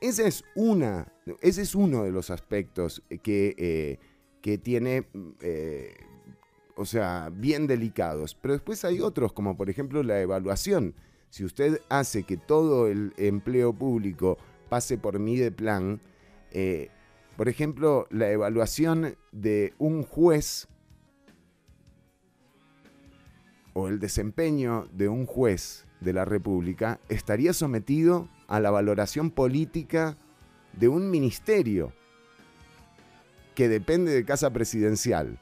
ese 0.00 0.26
es, 0.26 0.42
una, 0.54 1.12
ese 1.42 1.62
es 1.62 1.74
uno 1.74 2.04
de 2.04 2.10
los 2.10 2.30
aspectos 2.30 3.02
que, 3.22 3.54
eh, 3.58 3.98
que 4.40 4.56
tiene, 4.56 5.06
eh, 5.40 5.94
o 6.76 6.86
sea, 6.86 7.30
bien 7.30 7.66
delicados. 7.66 8.34
Pero 8.34 8.54
después 8.54 8.84
hay 8.86 9.00
otros, 9.00 9.34
como 9.34 9.56
por 9.56 9.68
ejemplo 9.68 10.02
la 10.02 10.20
evaluación. 10.20 10.94
Si 11.28 11.44
usted 11.44 11.82
hace 11.90 12.22
que 12.22 12.38
todo 12.38 12.88
el 12.88 13.12
empleo 13.18 13.74
público 13.74 14.38
pase 14.70 14.96
por 14.96 15.18
mi 15.18 15.50
plan, 15.50 16.00
eh, 16.50 16.88
por 17.36 17.50
ejemplo, 17.50 18.06
la 18.10 18.30
evaluación 18.30 19.16
de 19.30 19.74
un 19.78 20.04
juez 20.04 20.68
o 23.74 23.88
el 23.88 23.98
desempeño 23.98 24.88
de 24.90 25.10
un 25.10 25.26
juez 25.26 25.85
de 26.00 26.12
la 26.12 26.24
República 26.24 27.00
estaría 27.08 27.52
sometido 27.52 28.28
a 28.48 28.60
la 28.60 28.70
valoración 28.70 29.30
política 29.30 30.16
de 30.72 30.88
un 30.88 31.10
ministerio 31.10 31.92
que 33.54 33.68
depende 33.68 34.12
de 34.12 34.24
casa 34.24 34.50
presidencial. 34.52 35.38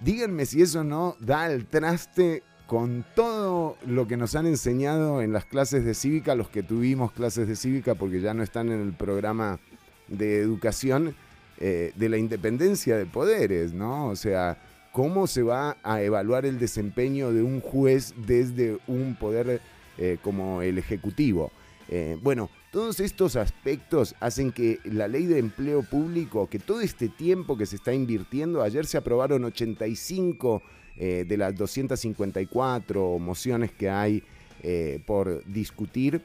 Díganme 0.00 0.46
si 0.46 0.62
eso 0.62 0.82
no 0.82 1.16
da 1.20 1.46
el 1.46 1.66
traste 1.66 2.42
con 2.66 3.04
todo 3.14 3.76
lo 3.86 4.08
que 4.08 4.16
nos 4.16 4.34
han 4.34 4.46
enseñado 4.46 5.22
en 5.22 5.32
las 5.32 5.44
clases 5.44 5.84
de 5.84 5.94
cívica, 5.94 6.34
los 6.34 6.48
que 6.48 6.62
tuvimos 6.62 7.12
clases 7.12 7.46
de 7.46 7.54
cívica 7.54 7.94
porque 7.94 8.20
ya 8.20 8.34
no 8.34 8.42
están 8.42 8.70
en 8.72 8.80
el 8.80 8.92
programa 8.94 9.60
de 10.08 10.40
educación, 10.40 11.14
eh, 11.58 11.92
de 11.94 12.08
la 12.08 12.16
independencia 12.16 12.96
de 12.96 13.06
poderes, 13.06 13.72
¿no? 13.72 14.08
O 14.08 14.16
sea, 14.16 14.58
cómo 14.90 15.26
se 15.26 15.42
va 15.42 15.76
a 15.82 16.02
evaluar 16.02 16.44
el 16.44 16.58
desempeño 16.58 17.32
de 17.32 17.42
un 17.42 17.60
juez 17.60 18.14
desde 18.26 18.78
un 18.88 19.14
poder 19.14 19.60
eh, 19.98 20.16
como 20.22 20.62
el 20.62 20.78
Ejecutivo. 20.78 21.52
Eh, 21.88 22.16
bueno, 22.22 22.48
todos 22.70 22.98
estos 23.00 23.36
aspectos 23.36 24.14
hacen 24.20 24.50
que 24.50 24.78
la 24.84 25.06
ley 25.06 25.26
de 25.26 25.38
empleo 25.38 25.82
público, 25.82 26.48
que 26.48 26.58
todo 26.58 26.80
este 26.80 27.10
tiempo 27.10 27.58
que 27.58 27.66
se 27.66 27.76
está 27.76 27.92
invirtiendo, 27.92 28.62
ayer 28.62 28.86
se 28.86 28.96
aprobaron 28.96 29.44
85 29.44 30.62
eh, 30.96 31.26
de 31.28 31.36
las 31.36 31.54
254 31.56 33.18
mociones 33.18 33.70
que 33.72 33.90
hay 33.90 34.22
por 35.06 35.44
discutir 35.44 36.22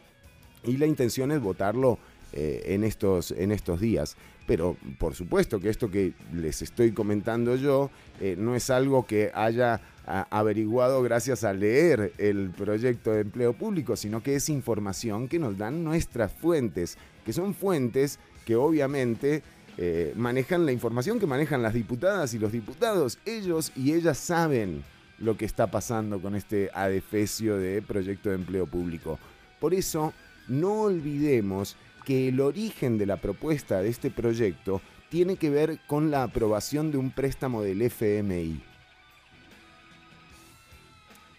y 0.64 0.78
la 0.78 0.86
intención 0.86 1.32
es 1.32 1.42
votarlo 1.42 1.98
en, 2.34 2.84
estos, 2.84 3.32
en 3.32 3.52
estos 3.52 3.82
días. 3.82 4.16
Pero 4.46 4.78
por 5.00 5.16
supuesto 5.16 5.60
que 5.60 5.70
esto 5.70 5.90
que 5.90 6.14
les 6.36 6.62
estoy 6.62 6.92
comentando 6.92 7.56
yo 7.56 7.90
no 8.38 8.56
es 8.56 8.70
algo 8.70 9.08
que 9.08 9.32
haya 9.34 9.82
averiguado 10.08 11.04
gracias 11.04 11.44
a 11.44 11.54
leer 11.54 12.14
el 12.18 12.50
proyecto 12.52 13.12
de 13.12 13.22
empleo 13.22 13.54
público, 13.54 13.96
sino 13.96 14.24
que 14.24 14.36
es 14.36 14.50
información 14.50 15.28
que 15.28 15.38
nos 15.38 15.58
dan 15.58 15.84
nuestras 15.84 16.32
fuentes, 16.32 16.98
que 17.26 17.34
son 17.34 17.54
fuentes 17.54 18.20
que 18.46 18.56
obviamente 18.56 19.44
eh, 19.78 20.14
manejan 20.16 20.66
la 20.66 20.72
información 20.72 21.20
que 21.20 21.28
manejan 21.28 21.62
las 21.62 21.74
diputadas 21.74 22.34
y 22.34 22.40
los 22.40 22.52
diputados. 22.52 23.20
Ellos 23.26 23.72
y 23.76 23.94
ellas 23.94 24.18
saben 24.18 24.84
lo 25.20 25.38
que 25.38 25.46
está 25.46 25.70
pasando 25.70 26.22
con 26.22 26.36
este 26.36 26.70
adefesio 26.74 27.58
de 27.58 27.82
proyecto 27.82 28.30
de 28.30 28.36
empleo 28.36 28.66
público. 28.66 29.20
Por 29.60 29.74
eso, 29.74 30.14
no 30.48 30.84
olvidemos 30.84 31.76
que 32.06 32.30
el 32.30 32.40
origen 32.40 32.98
de 32.98 33.06
la 33.06 33.18
propuesta 33.18 33.82
de 33.82 33.90
este 33.90 34.10
proyecto 34.10 34.82
tiene 35.10 35.36
que 35.36 35.50
ver 35.50 35.80
con 35.88 36.12
la 36.12 36.24
aprobación 36.24 36.92
de 36.92 36.98
un 36.98 37.12
préstamo 37.12 37.62
del 37.62 37.82
FMI. 37.82 38.62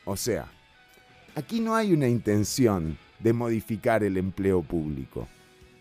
O 0.09 0.17
sea, 0.17 0.47
aquí 1.35 1.61
no 1.61 1.77
hay 1.77 1.93
una 1.93 2.09
intención 2.09 2.97
de 3.19 3.35
modificar 3.35 4.03
el 4.03 4.17
empleo 4.17 4.63
público. 4.63 5.29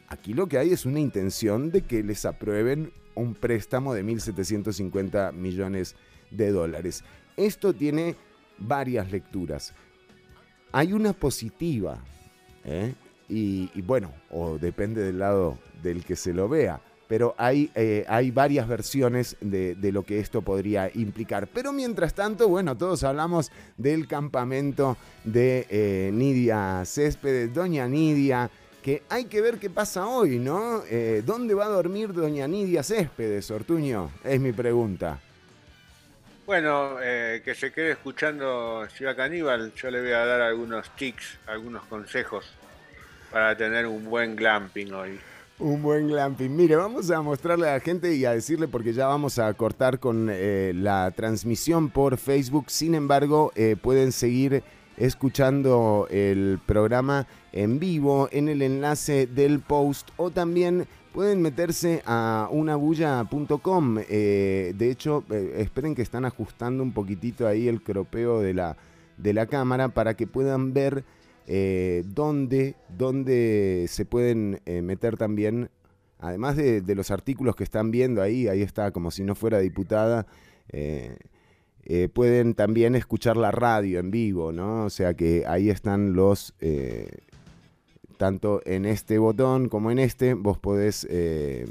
Aquí 0.09 0.33
lo 0.33 0.47
que 0.47 0.57
hay 0.57 0.73
es 0.73 0.85
una 0.85 0.99
intención 0.99 1.71
de 1.71 1.83
que 1.83 2.03
les 2.03 2.25
aprueben 2.25 2.91
un 3.15 3.35
préstamo 3.35 3.93
de 3.93 4.03
1.750 4.03 5.31
millones 5.31 5.95
de 6.29 6.51
dólares. 6.51 7.05
Esto 7.37 7.73
tiene 7.73 8.17
varias 8.57 9.09
lecturas. 9.13 9.73
Hay 10.73 10.91
una 10.91 11.13
positiva, 11.13 11.97
¿eh? 12.65 12.95
y, 13.29 13.71
y, 13.73 13.81
bueno, 13.81 14.11
o 14.29 14.57
depende 14.57 15.03
del 15.03 15.19
lado 15.19 15.57
del 15.81 16.03
que 16.03 16.17
se 16.17 16.33
lo 16.33 16.49
vea 16.49 16.81
pero 17.07 17.35
hay, 17.37 17.71
eh, 17.75 18.05
hay 18.07 18.31
varias 18.31 18.67
versiones 18.67 19.37
de, 19.39 19.75
lo 19.91 20.03
que 20.03 20.19
esto 20.19 20.41
podría 20.41 20.91
implicar. 20.93 21.47
Pero 21.47 21.71
mientras 21.71 22.13
tanto, 22.13 22.47
bueno, 22.49 22.77
todos 22.77 23.03
hablamos 23.03 23.51
del 23.77 24.07
campamento 24.07 24.97
de 25.23 25.65
eh, 25.69 26.11
Nidia 26.13 26.83
Céspedes, 26.85 27.53
Doña 27.53 27.87
Nidia, 27.87 28.49
que 28.83 29.03
hay 29.09 29.25
que 29.25 29.41
ver 29.41 29.57
qué 29.57 29.69
pasa 29.69 30.07
hoy, 30.07 30.39
¿no? 30.39 30.83
Eh, 30.89 31.23
¿Dónde 31.25 31.53
va 31.53 31.65
a 31.65 31.69
dormir 31.69 32.13
Doña 32.13 32.47
Nidia 32.47 32.83
Céspedes, 32.83 33.49
Ortuño? 33.51 34.11
Es 34.23 34.39
mi 34.39 34.51
pregunta. 34.51 35.19
Bueno, 36.45 36.95
que 37.01 37.55
se 37.55 37.73
quede 37.73 37.91
escuchando 37.91 38.87
Ciudad 38.95 39.17
Caníbal, 39.17 39.73
yo 39.73 39.91
le 39.91 39.99
voy 39.99 40.11
a 40.11 40.25
dar 40.25 40.39
algunos 40.39 40.89
tics, 40.95 41.37
algunos 41.45 41.83
consejos 41.87 42.45
para 43.29 43.57
tener 43.57 43.85
un 43.85 44.05
buen 44.05 44.33
glamping 44.37 44.93
hoy. 44.93 45.19
Un 45.59 45.81
buen 45.81 46.07
glamping. 46.07 46.55
Mire, 46.55 46.75
vamos 46.75 47.09
a 47.09 47.19
mostrarle 47.23 47.67
a 47.67 47.73
la 47.73 47.79
gente 47.79 48.13
y 48.13 48.25
a 48.25 48.31
decirle 48.31 48.67
porque 48.67 48.93
ya 48.93 49.07
vamos 49.07 49.39
a 49.39 49.51
cortar 49.55 49.99
con 49.99 50.29
eh, 50.29 50.71
la 50.75 51.09
transmisión 51.09 51.89
por 51.89 52.17
Facebook. 52.17 52.65
Sin 52.67 52.93
embargo, 52.93 53.51
eh, 53.55 53.75
pueden 53.81 54.11
seguir 54.11 54.61
escuchando 54.97 56.07
el 56.11 56.59
programa 56.63 57.25
en 57.53 57.79
vivo 57.79 58.29
en 58.31 58.49
el 58.49 58.61
enlace 58.61 59.25
del 59.25 59.59
post 59.59 60.09
o 60.17 60.29
también 60.29 60.87
pueden 61.11 61.41
meterse 61.41 62.03
a 62.05 62.49
unabulla.com. 62.51 63.97
Eh, 64.09 64.75
de 64.77 64.91
hecho, 64.91 65.23
esperen 65.55 65.95
que 65.95 66.03
están 66.03 66.25
ajustando 66.25 66.83
un 66.83 66.93
poquitito 66.93 67.47
ahí 67.47 67.67
el 67.67 67.81
cropeo 67.81 68.41
de 68.41 68.53
la, 68.53 68.77
de 69.17 69.33
la 69.33 69.47
cámara 69.47 69.89
para 69.89 70.13
que 70.13 70.27
puedan 70.27 70.73
ver 70.73 71.03
eh, 71.47 72.03
dónde, 72.05 72.75
dónde 72.97 73.85
se 73.89 74.05
pueden 74.05 74.61
meter 74.65 75.17
también, 75.17 75.69
además 76.19 76.55
de, 76.55 76.83
los 76.95 77.11
artículos 77.11 77.55
que 77.55 77.63
están 77.63 77.91
viendo 77.91 78.21
ahí, 78.21 78.47
ahí 78.47 78.61
está 78.61 78.91
como 78.91 79.11
si 79.11 79.23
no 79.23 79.35
fuera 79.35 79.59
diputada. 79.59 80.27
pueden 82.13 82.53
también 82.53 82.95
escuchar 82.95 83.37
la 83.37 83.51
radio 83.51 83.99
en 83.99 84.11
vivo, 84.11 84.51
¿no? 84.51 84.85
O 84.85 84.89
sea 84.89 85.13
que 85.13 85.45
ahí 85.47 85.69
están 85.69 86.13
los 86.13 86.53
tanto 88.17 88.61
en 88.65 88.85
este 88.85 89.17
botón 89.19 89.69
como 89.69 89.91
en 89.91 89.99
este, 89.99 90.33
vos 90.33 90.57
podés, 90.57 91.07
eh, 91.09 91.65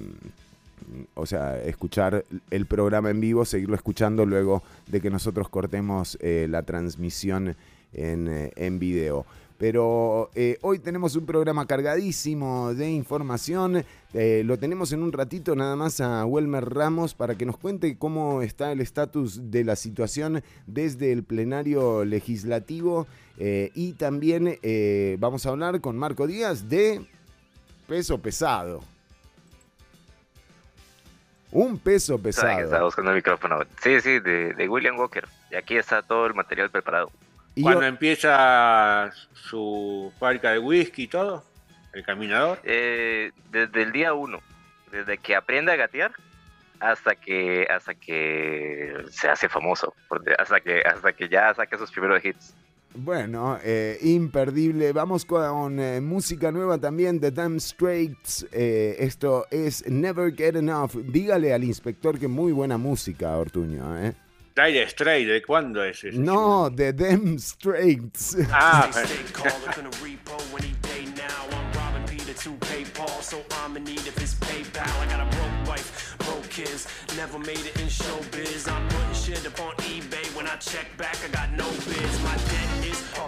o 1.14 1.26
sea, 1.26 1.60
escuchar 1.62 2.24
el 2.50 2.66
programa 2.66 3.10
en 3.10 3.20
vivo, 3.20 3.44
seguirlo 3.44 3.74
escuchando 3.74 4.24
luego 4.24 4.62
de 4.86 5.00
que 5.00 5.10
nosotros 5.10 5.48
cortemos 5.48 6.16
eh, 6.20 6.46
la 6.48 6.62
transmisión 6.62 7.56
en, 7.92 8.28
eh, 8.28 8.52
en 8.56 8.78
video. 8.78 9.26
Pero 9.58 10.30
eh, 10.34 10.58
hoy 10.60 10.78
tenemos 10.78 11.16
un 11.16 11.24
programa 11.24 11.66
cargadísimo 11.66 12.74
de 12.74 12.90
información. 12.90 13.84
Eh, 14.12 14.42
lo 14.44 14.58
tenemos 14.58 14.92
en 14.92 15.02
un 15.02 15.12
ratito 15.12 15.56
nada 15.56 15.76
más 15.76 16.00
a 16.00 16.26
Welmer 16.26 16.64
Ramos 16.64 17.14
para 17.14 17.36
que 17.36 17.46
nos 17.46 17.56
cuente 17.56 17.96
cómo 17.96 18.42
está 18.42 18.70
el 18.72 18.80
estatus 18.80 19.50
de 19.50 19.64
la 19.64 19.76
situación 19.76 20.42
desde 20.66 21.10
el 21.10 21.24
plenario 21.24 22.04
legislativo. 22.04 23.06
Eh, 23.38 23.70
y 23.74 23.94
también 23.94 24.58
vamos 25.18 25.46
a 25.46 25.50
hablar 25.50 25.80
con 25.80 25.96
Marco 25.96 26.26
Díaz 26.26 26.68
de 26.68 27.06
peso 27.86 28.18
pesado. 28.18 28.82
Un 31.50 31.78
peso 31.78 32.18
pesado. 32.18 32.60
Está 32.60 32.82
buscando 32.82 33.12
el 33.12 33.16
micrófono. 33.16 33.60
Sí, 33.82 34.00
sí, 34.02 34.18
de, 34.18 34.52
de 34.52 34.68
William 34.68 34.98
Walker. 34.98 35.26
Y 35.50 35.54
aquí 35.54 35.76
está 35.76 36.02
todo 36.02 36.26
el 36.26 36.34
material 36.34 36.68
preparado. 36.68 37.10
Cuando 37.62 37.84
empieza 37.84 39.10
su 39.32 40.12
fábrica 40.18 40.50
de 40.50 40.58
whisky 40.58 41.04
y 41.04 41.08
todo, 41.08 41.44
el 41.92 42.04
caminador. 42.04 42.60
Eh, 42.64 43.32
desde 43.50 43.82
el 43.82 43.92
día 43.92 44.12
uno, 44.12 44.40
desde 44.92 45.18
que 45.18 45.34
aprende 45.34 45.72
a 45.72 45.76
gatear 45.76 46.12
hasta 46.78 47.14
que 47.14 47.66
hasta 47.70 47.94
que 47.94 48.94
se 49.10 49.28
hace 49.28 49.48
famoso, 49.48 49.94
hasta 50.38 50.60
que 50.60 50.82
hasta 50.82 51.12
que 51.14 51.28
ya 51.28 51.54
saque 51.54 51.78
sus 51.78 51.90
primeros 51.90 52.22
hits. 52.24 52.54
Bueno, 52.94 53.58
eh, 53.62 53.98
imperdible. 54.02 54.92
Vamos 54.92 55.24
con 55.24 55.78
eh, 55.80 56.00
música 56.00 56.50
nueva 56.50 56.78
también 56.78 57.20
de 57.20 57.30
Damn 57.30 57.60
Straits. 57.60 58.46
esto 58.52 59.46
es 59.50 59.86
Never 59.86 60.34
Get 60.34 60.56
Enough. 60.56 60.92
Dígale 60.92 61.52
al 61.52 61.64
inspector 61.64 62.18
que 62.18 62.28
muy 62.28 62.52
buena 62.52 62.78
música, 62.78 63.36
Ortuño. 63.36 63.98
¿eh? 63.98 64.14
Dire 64.56 64.88
Straits, 64.88 65.28
¿de 65.28 65.42
cuándo 65.42 65.84
es 65.84 66.02
ese? 66.02 66.16
No, 66.16 66.70
de 66.70 66.94
Them 66.94 67.38
Straits. 67.38 68.38
Ah, 68.50 68.90
never 77.16 77.38
made 77.38 77.66
it 77.66 77.80
in 77.80 77.88
showbiz. 77.88 78.68
I'm 78.70 78.88
putting 78.88 79.14
shit 79.14 79.46
up 79.46 79.60
on 79.60 79.74
eBay. 79.84 80.24
When 80.36 80.46
I 80.46 80.56
check 80.56 80.86
back, 80.96 81.16
I 81.24 81.28
got 81.28 81.50
no 81.52 81.68
bids. 81.70 82.22
My 82.22 82.34
is 82.34 82.65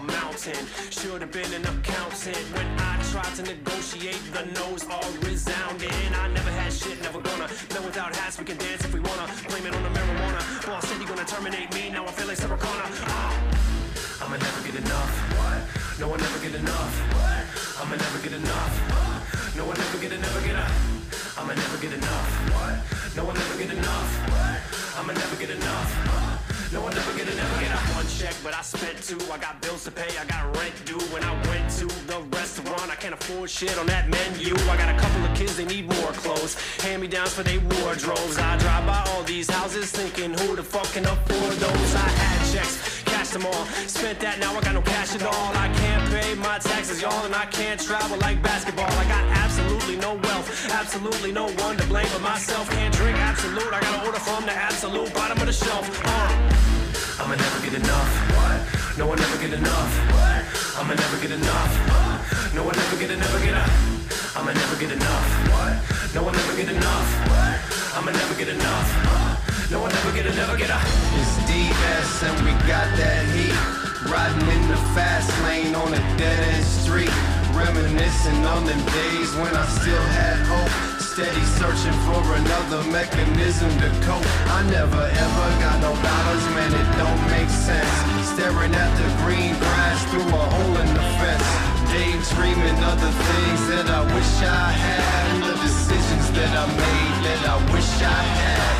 mountain, 0.00 0.66
should 0.90 1.20
have 1.20 1.32
been 1.32 1.52
an 1.52 1.64
accountant. 1.66 2.36
When 2.54 2.66
I 2.78 2.98
tried 3.10 3.34
to 3.36 3.42
negotiate, 3.42 4.20
the 4.32 4.44
no's 4.54 4.84
are 4.86 5.10
resounding. 5.26 5.90
I 6.14 6.28
never 6.28 6.50
had 6.50 6.72
shit, 6.72 7.00
never 7.02 7.20
gonna. 7.20 7.48
No, 7.74 7.82
without 7.82 8.14
hats, 8.14 8.38
we 8.38 8.44
can 8.44 8.56
dance 8.58 8.84
if 8.84 8.92
we 8.92 9.00
wanna. 9.00 9.26
Blame 9.48 9.66
it 9.66 9.74
on 9.74 9.82
the 9.82 9.90
marijuana. 9.90 10.40
Boss 10.66 10.86
said 10.88 10.98
he 11.00 11.06
gonna 11.06 11.24
terminate 11.24 11.72
me, 11.74 11.90
now 11.90 12.04
I 12.04 12.12
feel 12.12 12.26
like 12.26 12.36
Sarah 12.36 12.56
Connor. 12.56 12.88
Uh, 13.06 14.24
I'ma 14.24 14.36
never 14.36 14.60
get 14.66 14.76
enough. 14.76 15.12
What? 15.38 15.58
No, 15.98 16.12
I'll 16.12 16.18
never 16.18 16.38
get 16.38 16.54
enough. 16.54 16.94
What? 17.14 17.82
I'ma 17.82 17.96
never 17.96 18.18
get 18.22 18.32
enough. 18.32 18.74
No, 19.56 19.64
I'll 19.64 19.76
never 19.76 19.98
get 19.98 20.10
never 20.10 20.40
get 20.40 20.54
enough. 20.54 21.38
I'ma 21.38 21.54
never 21.54 21.78
get 21.78 21.92
enough. 21.92 22.28
What? 22.54 23.16
No, 23.16 23.26
I'll 23.26 23.34
never 23.34 23.56
get 23.58 23.70
enough. 23.70 24.10
What? 24.30 24.58
I'ma 24.98 25.12
never 25.12 25.36
get 25.36 25.50
enough. 25.50 26.38
No, 26.72 26.84
I'll 26.84 26.92
never 26.92 27.16
get 27.16 27.26
never 27.34 27.60
get 27.60 27.72
One 27.96 27.97
check, 28.18 28.34
but 28.42 28.52
I 28.52 28.62
spent 28.62 29.00
two. 29.02 29.18
I 29.32 29.38
got 29.38 29.62
bills 29.62 29.84
to 29.84 29.92
pay, 29.92 30.10
I 30.18 30.24
got 30.24 30.44
rent 30.56 30.74
due. 30.84 30.98
When 31.14 31.22
I 31.22 31.32
went 31.46 31.70
to 31.78 31.86
the 32.10 32.18
restaurant, 32.34 32.90
I 32.90 32.96
can't 32.96 33.14
afford 33.14 33.48
shit 33.48 33.78
on 33.78 33.86
that 33.86 34.08
menu. 34.08 34.54
I 34.68 34.76
got 34.76 34.90
a 34.94 34.98
couple 34.98 35.24
of 35.24 35.32
kids, 35.36 35.56
they 35.56 35.64
need 35.64 35.86
more 35.86 36.12
clothes. 36.22 36.58
Hand 36.82 37.02
me 37.02 37.08
downs 37.08 37.34
for 37.34 37.44
their 37.44 37.60
wardrobes. 37.60 38.36
I 38.38 38.58
drive 38.58 38.86
by 38.86 39.04
all 39.10 39.22
these 39.22 39.48
houses 39.48 39.92
thinking, 39.92 40.32
who 40.38 40.56
the 40.56 40.62
fuck 40.62 40.90
can 40.92 41.04
afford 41.06 41.54
those? 41.62 41.94
I 41.94 42.08
had 42.20 42.52
checks 42.52 43.02
cashed 43.04 43.32
them 43.34 43.46
all. 43.46 43.64
Spent 43.86 44.18
that, 44.20 44.38
now 44.40 44.56
I 44.56 44.60
got 44.62 44.74
no 44.74 44.82
cash 44.82 45.14
at 45.14 45.22
all. 45.22 45.50
I 45.54 45.68
can't 45.80 46.04
pay 46.10 46.34
my 46.34 46.58
taxes, 46.58 47.00
y'all, 47.00 47.24
and 47.24 47.34
I 47.34 47.46
can't 47.46 47.80
travel 47.80 48.18
like 48.18 48.42
basketball. 48.42 48.90
I 48.90 49.04
got 49.04 49.24
absolutely 49.44 49.96
no 49.96 50.14
wealth, 50.14 50.48
absolutely 50.72 51.30
no 51.30 51.46
one 51.64 51.76
to 51.76 51.86
blame 51.86 52.08
but 52.12 52.22
myself. 52.22 52.68
Can't 52.70 52.94
drink 52.94 53.16
absolute, 53.18 53.72
I 53.72 53.80
gotta 53.80 54.06
order 54.06 54.18
from 54.18 54.44
the 54.44 54.52
absolute 54.52 55.14
bottom 55.14 55.38
of 55.38 55.46
the 55.46 55.52
shelf. 55.52 55.86
Uh. 56.04 56.77
I'ma 57.20 57.34
never 57.34 57.60
get 57.64 57.74
enough. 57.74 58.12
What? 58.34 58.98
No, 58.98 59.10
I'll 59.10 59.16
never 59.16 59.38
get 59.38 59.52
enough. 59.52 59.92
What? 60.14 60.42
I'ma 60.78 60.94
never 60.94 61.18
get 61.20 61.32
enough. 61.32 61.72
No, 62.54 62.62
I'll 62.62 62.76
never 62.76 62.96
get 62.96 63.10
enough. 63.10 63.40
Get 63.40 63.50
enough. 63.50 64.36
I'ma 64.36 64.52
never 64.52 64.76
get 64.78 64.92
enough. 64.92 65.28
What? 65.50 66.14
No, 66.14 66.26
I'll 66.26 66.32
never 66.32 66.54
get 66.56 66.68
enough. 66.68 67.10
What? 67.28 67.78
I'ma 67.98 68.12
never 68.12 68.34
get 68.34 68.48
enough. 68.48 69.28
No 69.70 69.80
one 69.80 69.92
ever 69.92 70.12
get 70.12 70.24
never 70.34 70.56
get 70.56 70.70
a. 70.70 70.80
It's 71.20 71.36
DS 71.46 72.22
and 72.22 72.40
we 72.46 72.52
got 72.66 72.88
that 72.96 73.26
heat. 73.36 73.52
Riding 74.10 74.48
in 74.48 74.68
the 74.68 74.76
fast 74.96 75.28
lane 75.42 75.74
on 75.74 75.92
a 75.92 76.16
dead 76.16 76.40
end 76.54 76.64
street. 76.64 77.12
Reminiscing 77.52 78.46
on 78.46 78.64
them 78.64 78.80
days 78.86 79.34
when 79.34 79.54
I 79.54 79.66
still 79.66 80.02
had 80.16 80.46
hope. 80.46 80.97
Steady 81.18 81.44
searching 81.58 81.98
for 82.06 82.22
another 82.36 82.88
mechanism 82.92 83.68
to 83.80 83.88
cope. 84.06 84.22
I 84.54 84.62
never 84.70 85.02
ever 85.02 85.46
got 85.58 85.82
no 85.82 85.90
dollars, 85.90 86.44
man, 86.54 86.70
it 86.72 86.88
don't 86.94 87.22
make 87.26 87.50
sense. 87.50 87.90
Staring 88.22 88.72
at 88.72 88.92
the 88.94 89.08
green 89.24 89.58
grass 89.58 89.98
through 90.12 90.22
a 90.22 90.44
hole 90.54 90.76
in 90.76 90.86
the 90.94 91.06
fence. 91.18 91.48
Daydreaming 91.90 92.78
of 92.84 93.00
the 93.00 93.10
things 93.10 93.66
that 93.66 93.90
I 93.90 94.02
wish 94.14 94.32
I 94.46 94.70
had. 94.70 95.42
The 95.42 95.60
decisions 95.60 96.30
that 96.38 96.54
I 96.54 96.66
made 96.70 97.24
that 97.26 97.48
I 97.48 97.72
wish 97.74 97.90
I 98.00 98.22
had 98.38 98.77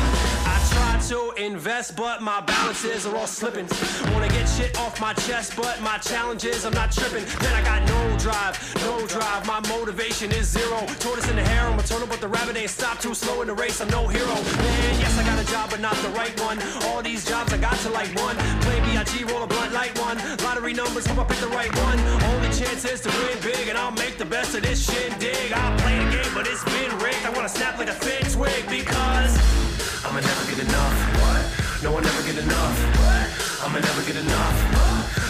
to 1.07 1.31
invest, 1.37 1.95
but 1.95 2.21
my 2.21 2.41
balances 2.41 3.05
are 3.05 3.15
all 3.15 3.27
slipping. 3.27 3.67
Wanna 4.11 4.27
get 4.29 4.47
shit 4.47 4.77
off 4.79 4.99
my 4.99 5.13
chest, 5.13 5.55
but 5.55 5.79
my 5.81 5.97
challenges, 5.97 6.65
I'm 6.65 6.73
not 6.73 6.91
tripping. 6.91 7.25
Then 7.39 7.53
I 7.55 7.63
got 7.63 7.81
no 7.87 8.17
drive, 8.17 8.59
no 8.81 9.05
drive. 9.07 9.45
My 9.45 9.59
motivation 9.69 10.31
is 10.31 10.49
zero. 10.49 10.79
Tortoise 10.99 11.29
in 11.29 11.35
the 11.35 11.43
hair, 11.43 11.67
I'm 11.67 11.79
eternal, 11.79 12.07
but 12.07 12.19
the 12.19 12.27
rabbit 12.27 12.57
ain't 12.57 12.69
stopped 12.69 13.01
too 13.01 13.13
slow 13.13 13.41
in 13.41 13.47
the 13.47 13.53
race. 13.53 13.79
I'm 13.81 13.89
no 13.89 14.07
hero. 14.07 14.33
Man, 14.33 14.99
yes, 14.99 15.17
I 15.17 15.23
got 15.23 15.41
a 15.41 15.47
job, 15.49 15.69
but 15.69 15.79
not 15.79 15.95
the 15.97 16.09
right 16.09 16.37
one. 16.41 16.59
All 16.87 17.01
these 17.01 17.23
jobs 17.25 17.53
I 17.53 17.57
got 17.57 17.77
to 17.79 17.89
like 17.89 18.13
one. 18.19 18.35
Play 18.61 18.79
B.I.G., 18.81 19.23
roll 19.25 19.43
a 19.43 19.47
blunt, 19.47 19.73
light 19.73 19.97
one. 19.99 20.17
Lottery 20.43 20.73
numbers, 20.73 21.05
hope 21.07 21.19
I 21.19 21.23
pick 21.23 21.39
the 21.39 21.47
right 21.47 21.73
one. 21.79 21.99
Only 22.33 22.49
chance 22.49 22.83
is 22.85 23.01
to 23.01 23.09
win 23.09 23.37
big, 23.41 23.67
and 23.69 23.77
I'll 23.77 23.91
make 23.91 24.17
the 24.17 24.25
best 24.25 24.55
of 24.55 24.63
this 24.63 24.83
shit. 24.83 25.17
Dig, 25.19 25.51
I'll 25.53 25.79
play 25.79 26.03
the 26.03 26.11
game, 26.11 26.33
but 26.33 26.47
it's 26.47 26.63
been 26.65 26.91
rigged. 26.99 27.25
I 27.25 27.29
wanna 27.29 27.49
snap 27.49 27.77
like 27.77 27.89
a 27.89 27.93
thin 27.93 28.23
twig 28.31 28.67
because. 28.69 29.68
I'ma 30.05 30.19
never 30.19 30.45
get 30.47 30.59
enough. 30.63 30.95
What? 31.19 31.43
No, 31.83 31.95
I'll 31.95 32.01
never 32.01 32.23
get 32.23 32.37
enough. 32.39 32.75
What? 32.99 33.27
I'ma 33.67 33.79
never 33.79 34.03
get 34.07 34.15
enough. 34.15 34.55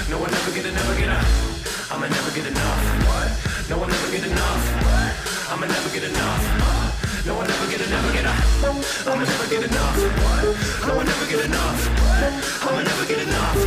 No, 0.09 0.17
I'll 0.21 0.29
never 0.29 0.51
get 0.51 0.65
never 0.69 0.95
get 0.95 1.09
enough. 1.09 1.91
I'ma 1.91 2.07
never 2.07 2.31
get 2.31 2.45
enough. 2.45 2.81
What? 3.09 3.29
No, 3.69 3.81
I'll 3.81 3.89
never 3.89 4.11
get 4.13 4.25
enough. 4.29 4.61
What? 4.85 5.13
I'ma 5.49 5.65
never 5.65 5.89
get 5.89 6.03
enough. 6.05 6.43
No, 7.25 7.39
I'll 7.39 7.47
never 7.47 7.65
get 7.71 7.81
never 7.89 8.11
get 8.13 8.21
enough. 8.21 9.07
I'ma 9.09 9.23
never 9.25 9.47
get 9.49 9.63
enough. 9.65 9.97
What? 10.21 10.43
No, 10.85 10.93
I'll 10.99 11.05
never 11.05 11.25
get 11.25 11.41
enough. 11.45 11.79
What? 12.05 12.69
I'ma 12.69 12.81
never 12.85 13.05
get 13.09 13.19
enough. 13.25 13.57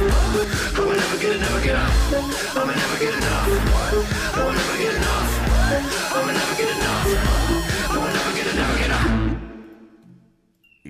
I'ma 0.79 0.95
never 0.95 1.19
get 1.19 1.41
never 1.41 1.61
get 1.67 1.75
enough. 1.75 2.57
I'ma 2.57 2.73
never 2.79 2.99
get 3.03 3.15
enough. 3.19 3.47
What? 3.75 4.12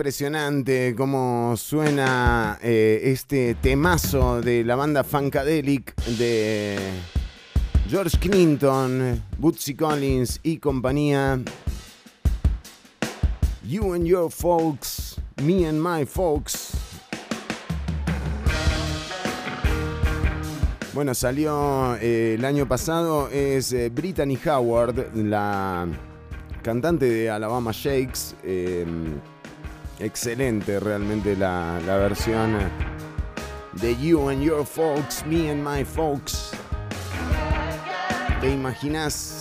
Impresionante 0.00 0.94
cómo 0.96 1.54
suena 1.58 2.58
eh, 2.62 3.00
este 3.04 3.54
temazo 3.56 4.40
de 4.40 4.64
la 4.64 4.74
banda 4.74 5.04
Funkadelic 5.04 5.94
de 6.16 6.78
George 7.86 8.16
Clinton, 8.18 9.22
Bootsy 9.36 9.74
Collins 9.74 10.40
y 10.42 10.56
compañía. 10.56 11.38
You 13.62 13.92
and 13.92 14.06
your 14.06 14.30
folks, 14.30 15.20
me 15.42 15.66
and 15.66 15.78
my 15.78 16.06
folks. 16.06 16.70
Bueno, 20.94 21.12
salió 21.14 21.96
eh, 21.96 22.36
el 22.38 22.44
año 22.46 22.66
pasado, 22.66 23.28
es 23.28 23.74
eh, 23.74 23.90
Brittany 23.90 24.38
Howard, 24.46 25.14
la 25.14 25.86
cantante 26.62 27.04
de 27.04 27.28
Alabama 27.28 27.72
Shakes. 27.72 28.34
Em, 28.42 29.20
excelente 30.00 30.80
realmente 30.80 31.36
la, 31.36 31.80
la 31.86 31.96
versión 31.96 32.58
de 33.72 33.96
You 33.96 34.28
and 34.28 34.42
Your 34.42 34.66
Folks, 34.66 35.24
Me 35.26 35.50
and 35.50 35.62
My 35.62 35.84
Folks. 35.84 36.50
¿Te 38.40 38.50
imaginas 38.50 39.40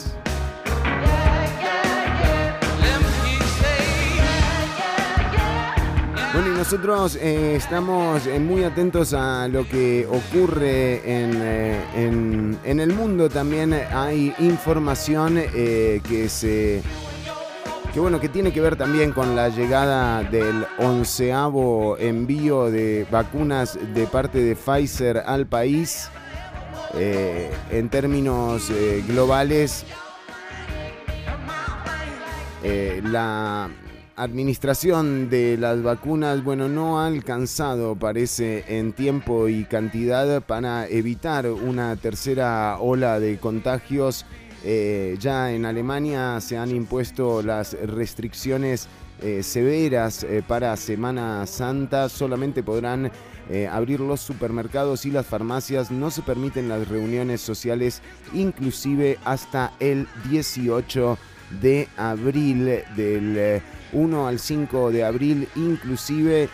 Bueno, 6.31 6.55
y 6.55 6.57
nosotros 6.57 7.17
eh, 7.19 7.55
estamos 7.55 8.27
eh, 8.27 8.39
muy 8.39 8.63
atentos 8.63 9.13
a 9.13 9.47
lo 9.47 9.67
que 9.67 10.07
ocurre 10.07 11.01
eh, 11.03 11.81
en, 11.95 12.57
en, 12.63 12.79
el 12.79 12.93
mundo. 12.93 13.29
También 13.29 13.73
hay 13.73 14.33
información 14.39 15.35
que 15.51 16.27
se 16.29 16.81
que 17.93 17.99
bueno, 17.99 18.19
que 18.19 18.29
tiene 18.29 18.51
que 18.51 18.61
ver 18.61 18.75
también 18.75 19.11
con 19.11 19.35
la 19.35 19.49
llegada 19.49 20.23
del 20.23 20.65
onceavo 20.77 21.97
envío 21.97 22.69
de 22.69 23.07
vacunas 23.09 23.79
de 23.93 24.05
parte 24.05 24.39
de 24.39 24.55
Pfizer 24.55 25.23
al 25.25 25.47
país. 25.47 26.09
Eh, 26.95 27.51
en 27.71 27.89
términos 27.89 28.69
eh, 28.69 29.03
globales, 29.07 29.85
eh, 32.63 33.01
la 33.05 33.69
administración 34.15 35.29
de 35.29 35.57
las 35.57 35.81
vacunas, 35.81 36.43
bueno, 36.43 36.67
no 36.67 36.99
ha 36.99 37.07
alcanzado, 37.07 37.95
parece, 37.95 38.65
en 38.67 38.93
tiempo 38.93 39.47
y 39.47 39.63
cantidad 39.65 40.41
para 40.41 40.87
evitar 40.87 41.47
una 41.47 41.95
tercera 41.95 42.77
ola 42.79 43.19
de 43.19 43.37
contagios 43.37 44.25
eh, 44.63 45.15
ya 45.19 45.51
en 45.51 45.65
Alemania 45.65 46.41
se 46.41 46.57
han 46.57 46.71
impuesto 46.71 47.41
las 47.41 47.73
restricciones 47.73 48.87
eh, 49.21 49.41
severas 49.43 50.23
eh, 50.23 50.43
para 50.45 50.75
Semana 50.75 51.45
Santa. 51.45 52.09
Solamente 52.09 52.63
podrán 52.63 53.11
abrir 53.71 53.99
los 53.99 54.21
supermercados 54.21 55.07
y 55.07 55.11
las 55.11 55.25
farmacias. 55.25 55.89
No 55.89 56.11
se 56.11 56.21
permiten 56.21 56.69
las 56.69 56.87
reuniones 56.87 57.41
sociales, 57.41 58.03
inclusive 58.31 59.17
hasta 59.25 59.73
el 59.79 60.07
18 60.29 61.17
de 61.59 61.87
abril, 61.97 62.83
del 62.95 63.59
1 63.91 64.27
al 64.27 64.37
5 64.37 64.91
de 64.91 65.03
abril, 65.03 65.47
inclusive 65.55 66.47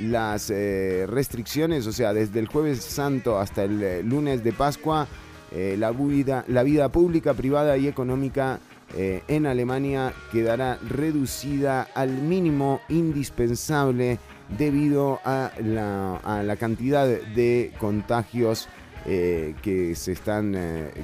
las 0.00 0.48
restricciones, 0.48 1.86
o 1.86 1.92
sea, 1.92 2.14
desde 2.14 2.40
el 2.40 2.46
jueves 2.46 2.82
santo 2.82 3.38
hasta 3.38 3.64
el 3.64 4.08
lunes 4.08 4.42
de 4.42 4.54
Pascua, 4.54 5.06
eh, 5.54 5.76
la, 5.78 5.90
vida, 5.90 6.44
la 6.48 6.62
vida 6.62 6.88
pública, 6.88 7.34
privada 7.34 7.76
y 7.76 7.86
económica 7.86 8.58
eh, 8.96 9.22
en 9.28 9.46
Alemania 9.46 10.14
quedará 10.30 10.78
reducida 10.88 11.88
al 11.94 12.10
mínimo 12.10 12.80
indispensable 12.88 14.18
debido 14.56 15.20
a 15.24 15.50
la, 15.62 16.56
cantidad 16.58 17.06
de 17.06 17.72
contagios 17.78 18.68
eh, 19.04 19.54
que, 19.62 19.94
se 19.94 20.12
están, 20.12 20.52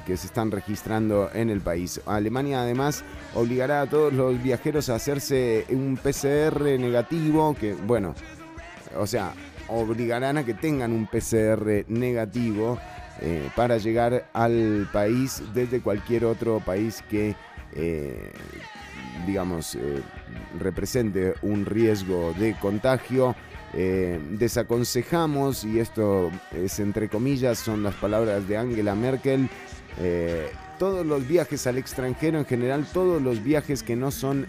que 0.05 0.17
se 0.17 0.27
están 0.27 0.49
registrando 0.49 1.29
en 1.33 1.51
el 1.51 1.61
país. 1.61 2.01
Alemania 2.07 2.61
además 2.61 3.03
obligará 3.35 3.81
a 3.81 3.89
todos 3.89 4.13
los 4.13 4.41
viajeros 4.41 4.89
a 4.89 4.95
hacerse 4.95 5.65
un 5.69 5.97
PCR 6.01 6.79
negativo, 6.79 7.55
que 7.59 7.73
bueno, 7.73 8.15
o 8.97 9.05
sea, 9.05 9.33
obligarán 9.67 10.37
a 10.37 10.43
que 10.43 10.55
tengan 10.55 10.91
un 10.91 11.05
PCR 11.05 11.85
negativo 11.87 12.79
eh, 13.21 13.49
para 13.53 13.77
llegar 13.77 14.29
al 14.31 14.87
país 14.93 15.43
desde 15.53 15.81
cualquier 15.81 16.23
otro 16.23 16.61
país 16.61 17.03
que, 17.09 17.35
eh, 17.73 18.31
digamos, 19.27 19.75
eh, 19.75 20.01
represente 20.57 21.33
un 21.41 21.65
riesgo 21.65 22.33
de 22.37 22.55
contagio. 22.59 23.35
desaconsejamos, 23.71 25.63
y 25.63 25.79
esto 25.79 26.31
es 26.55 26.79
entre 26.79 27.07
comillas, 27.07 27.59
son 27.59 27.83
las 27.83 27.93
palabras 27.93 28.47
de 28.47 28.57
Angela 28.57 28.95
Merkel, 28.95 29.47
todos 30.79 31.05
los 31.05 31.27
viajes 31.27 31.67
al 31.67 31.77
extranjero, 31.77 32.39
en 32.39 32.45
general 32.45 32.87
todos 32.91 33.21
los 33.21 33.43
viajes 33.43 33.83
que 33.83 33.95
no 33.95 34.09
son 34.09 34.47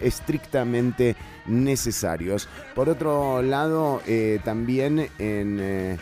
estrictamente 0.00 1.14
necesarios. 1.46 2.48
Por 2.74 2.88
otro 2.88 3.42
lado, 3.42 4.02
también 4.42 5.08
en 5.20 6.00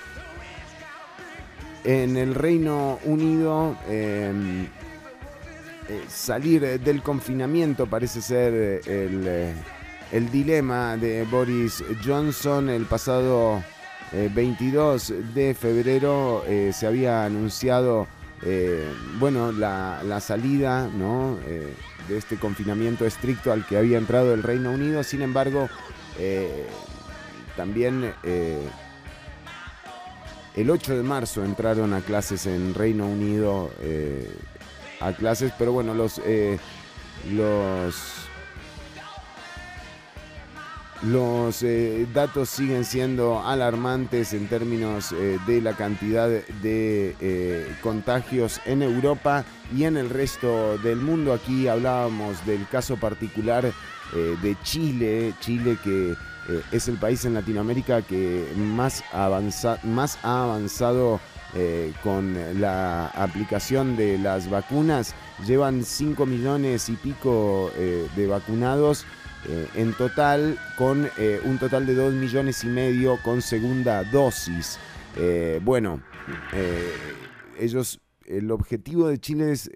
en 1.87 2.17
el 2.17 2.35
Reino 2.35 2.99
Unido 3.05 3.77
em, 3.89 4.65
eh, 4.65 4.69
salir 6.09 6.81
del 6.81 7.01
confinamiento 7.01 7.87
parece 7.87 8.21
ser 8.21 8.83
eh, 8.85 9.55
el, 10.11 10.31
dilema 10.33 10.97
de 10.97 11.23
Boris 11.25 11.85
Johnson. 12.05 12.69
El 12.69 12.87
pasado 12.87 13.63
22 14.13 15.11
eh, 15.11 15.23
de 15.33 15.55
febrero 15.55 16.45
se 16.73 16.87
había 16.87 17.25
anunciado 17.25 18.09
bueno, 19.21 19.53
la, 19.53 20.21
salida 20.21 20.89
de 20.89 22.19
este 22.19 22.37
confinamiento 22.37 23.07
estricto 23.07 23.53
al 23.53 23.65
que 23.65 23.79
había 23.79 23.99
entrado 23.99 24.35
el 24.35 24.43
Reino 24.43 24.73
Unido. 24.73 25.05
Sin 25.05 25.23
embargo, 25.23 25.69
también 27.57 28.13
el 30.57 30.71
8 30.71 30.97
de 30.97 31.03
marzo 31.03 31.45
entraron 31.45 31.93
a 31.93 32.01
clases 32.01 32.47
en 32.47 32.75
Reino 32.75 33.07
Unido, 33.07 33.71
eh, 33.81 34.27
a 35.01 35.13
clases, 35.13 35.53
pero 35.59 35.73
bueno, 35.73 35.93
los, 35.93 36.19
eh, 36.25 36.59
los, 37.31 37.95
los 41.03 41.63
eh, 41.63 42.07
datos 42.15 42.49
siguen 42.49 42.87
siendo 42.87 43.47
alarmantes 43.47 44.33
en 44.33 44.49
términos 44.49 45.15
de 45.47 45.61
la 45.61 45.75
cantidad 45.75 46.29
de 46.29 47.67
contagios 47.83 48.63
en 48.65 48.81
Europa 48.81 49.45
y 49.77 49.85
en 49.85 49.99
el 49.99 50.09
resto 50.09 50.79
del 50.79 50.97
mundo. 50.97 51.35
Aquí 51.35 51.69
hablábamos 51.69 52.45
del 52.47 52.67
caso 52.69 52.97
particular 52.97 53.71
de 54.15 54.57
Chile, 54.63 55.35
Chile 55.41 55.77
que 55.85 56.15
eh, 56.49 56.63
es 56.73 56.89
el 56.89 56.97
país 56.97 57.25
en 57.25 57.35
Latinoamérica 57.35 58.03
que 58.03 58.47
más, 58.57 59.03
más 59.83 60.19
ha 60.23 60.45
avanzado 60.45 61.21
eh, 61.55 61.93
con 62.03 62.37
la 62.61 63.09
aplicación 63.09 63.97
de 63.97 64.19
las 64.19 64.49
vacunas. 64.49 65.15
Llevan 65.47 65.85
5 65.85 66.25
millones 66.27 66.89
y 66.89 66.93
pico 66.95 67.71
eh, 67.77 68.07
de 68.17 68.27
vacunados 68.27 69.05
en 69.77 69.93
total, 69.93 70.59
con 70.77 71.09
un 71.45 71.59
total 71.59 71.87
de 71.87 71.95
2 71.95 72.15
millones 72.15 72.65
y 72.65 72.67
medio 72.67 73.17
con 73.23 73.41
segunda 73.41 74.03
dosis. 74.03 74.77
bueno, 75.63 76.03
ellos, 77.57 78.01
el 78.25 78.51
objetivo 78.51 79.07
de 79.07 79.19
Chile 79.19 79.53
es 79.53 79.71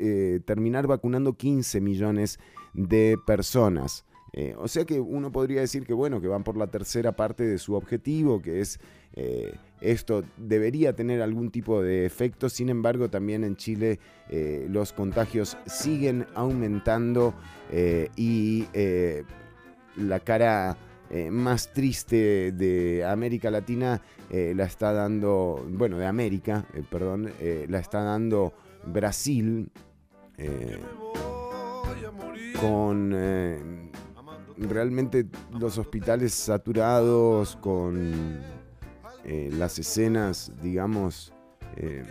terminar 0.45 0.89
vacunando 0.89 1.35
15 1.35 1.81
millones 1.81 2.41
de 2.75 3.17
personas. 3.25 4.05
Eh, 4.33 4.55
o 4.57 4.69
sea 4.69 4.85
que 4.85 5.01
uno 5.01 5.33
podría 5.33 5.61
decir 5.61 5.85
que 5.85 5.93
bueno, 5.93 6.21
que 6.21 6.29
van 6.29 6.45
por 6.45 6.57
la 6.57 6.69
tercera 6.69 7.13
parte 7.13 7.45
de 7.45 7.59
su 7.59 7.75
objetivo, 7.75 8.41
que 8.41 8.61
es 8.61 8.79
eh, 9.15 9.55
esto 9.81 10.23
debería 10.37 10.95
tener 10.95 11.21
algún 11.21 11.51
tipo 11.51 11.83
de 11.83 12.07
efecto, 12.07 12.49
sin 12.49 12.69
embargo 12.69 13.11
también 13.11 13.43
en 13.43 13.57
Chile 13.57 13.99
eh, 14.29 14.67
los 14.71 14.93
contagios 14.93 15.57
siguen 15.67 16.27
aumentando 16.35 17.35
y 18.17 18.67
la 19.97 20.21
cara 20.21 20.77
más 21.31 21.73
triste 21.73 22.53
de 22.53 23.05
América 23.05 23.51
Latina 23.51 24.01
la 24.31 24.65
está 24.65 24.93
dando, 24.93 25.65
bueno, 25.69 25.99
de 25.99 26.07
América, 26.07 26.67
perdón, 26.91 27.33
la 27.69 27.79
está 27.79 28.03
dando 28.03 28.53
Brasil 28.85 29.71
con 32.61 33.15
realmente 34.67 35.27
los 35.59 35.79
hospitales 35.79 36.35
saturados 36.35 37.57
con 37.57 38.41
eh, 39.25 39.51
las 39.53 39.79
escenas, 39.79 40.53
digamos, 40.63 41.33
eh, 41.77 42.05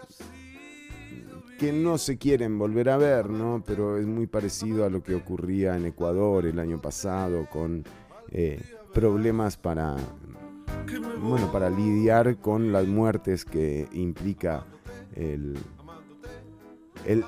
que 1.58 1.74
no 1.74 1.98
se 1.98 2.18
quieren 2.18 2.58
volver 2.58 2.90
a 2.90 2.98
ver, 2.98 3.30
¿no? 3.30 3.64
Pero 3.66 3.98
es 3.98 4.08
muy 4.08 4.28
parecido 4.28 4.86
a 4.86 4.90
lo 4.90 5.04
que 5.04 5.16
ocurría 5.16 5.76
en 5.76 5.86
Ecuador 5.86 6.46
el 6.46 6.60
año 6.60 6.82
pasado 6.82 7.48
con 7.50 7.84
eh, 8.32 8.62
problemas 8.94 9.58
para, 9.58 9.96
bueno, 11.22 11.52
para 11.52 11.70
lidiar 11.70 12.38
con 12.38 12.72
las 12.72 12.88
muertes 12.88 13.46
que 13.46 13.88
implica 13.92 14.66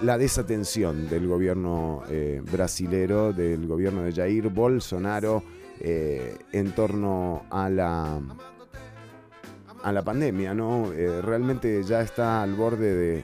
la 0.01 0.17
desatención 0.17 1.09
del 1.09 1.27
gobierno 1.27 2.03
eh, 2.09 2.41
brasilero, 2.51 3.33
del 3.33 3.67
gobierno 3.67 4.03
de 4.03 4.11
Jair 4.11 4.49
Bolsonaro 4.49 5.43
eh, 5.79 6.37
en 6.51 6.71
torno 6.73 7.43
a 7.49 7.69
la 7.69 8.21
a 9.83 9.91
la 9.91 10.03
pandemia, 10.03 10.53
¿no? 10.53 10.91
Eh, 10.93 11.21
realmente 11.21 11.83
ya 11.83 12.01
está 12.01 12.43
al 12.43 12.53
borde 12.53 12.93
de, 12.93 13.23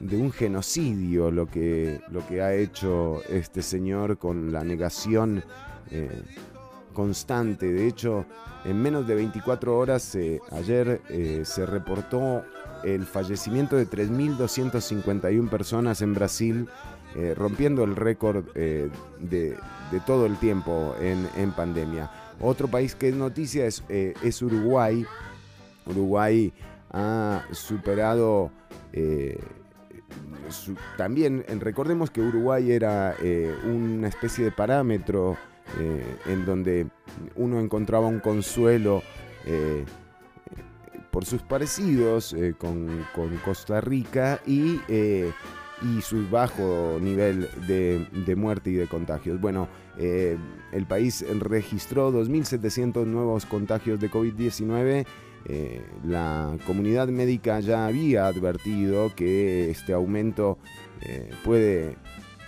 de 0.00 0.16
un 0.16 0.30
genocidio 0.30 1.30
lo 1.30 1.46
que, 1.46 2.00
lo 2.10 2.26
que 2.26 2.42
ha 2.42 2.54
hecho 2.54 3.22
este 3.28 3.62
señor 3.62 4.18
con 4.18 4.52
la 4.52 4.62
negación 4.62 5.42
eh, 5.90 6.22
constante. 6.92 7.72
De 7.72 7.86
hecho, 7.86 8.24
en 8.64 8.80
menos 8.80 9.06
de 9.06 9.14
24 9.14 9.76
horas, 9.76 10.14
eh, 10.14 10.40
ayer 10.52 11.00
se 11.44 11.66
reportó 11.66 12.44
el 12.84 13.04
fallecimiento 13.04 13.76
de 13.76 13.88
3.251 13.88 15.48
personas 15.48 16.02
en 16.02 16.14
Brasil, 16.14 16.68
rompiendo 17.36 17.84
el 17.84 17.96
récord 17.96 18.44
de, 18.54 18.90
de, 19.20 20.00
todo 20.06 20.26
el 20.26 20.36
tiempo 20.36 20.94
en, 21.00 21.28
en, 21.36 21.52
pandemia. 21.52 22.10
Otro 22.40 22.68
país 22.68 22.94
que 22.94 23.08
es 23.08 23.14
noticia 23.14 23.66
es, 23.66 23.82
es 23.88 24.42
Uruguay, 24.42 25.04
Uruguay 25.86 26.52
ha 26.90 27.42
superado 27.52 28.50
eh, 28.92 29.38
también, 30.96 31.44
recordemos 31.60 32.10
que 32.10 32.22
Uruguay 32.22 32.72
era 32.72 33.14
eh, 33.22 33.54
una 33.64 34.08
especie 34.08 34.44
de 34.44 34.52
parámetro 34.52 35.36
eh, 35.78 36.16
en 36.26 36.46
donde 36.46 36.86
uno 37.36 37.60
encontraba 37.60 38.06
un 38.06 38.20
consuelo 38.20 39.02
por 41.18 41.26
sus 41.26 41.42
parecidos 41.42 42.32
con, 42.58 43.04
Costa 43.44 43.80
Rica 43.80 44.40
y, 44.46 44.78
y, 44.88 46.00
su 46.00 46.28
bajo 46.30 46.98
nivel 47.00 47.48
de, 47.66 48.06
de, 48.24 48.36
muerte 48.36 48.70
y 48.70 48.74
de 48.74 48.86
contagios. 48.86 49.40
Bueno, 49.40 49.66
el 49.98 50.86
país 50.86 51.24
registró 51.40 52.12
2.700 52.12 53.04
nuevos 53.04 53.46
contagios 53.46 53.98
de 53.98 54.08
COVID-19 54.08 55.06
eh, 55.46 55.82
la 56.04 56.56
comunidad 56.66 57.08
médica 57.08 57.60
ya 57.60 57.86
había 57.86 58.26
advertido 58.26 59.14
que 59.16 59.70
este 59.70 59.94
aumento 59.94 60.58
eh, 61.00 61.30
puede 61.42 61.96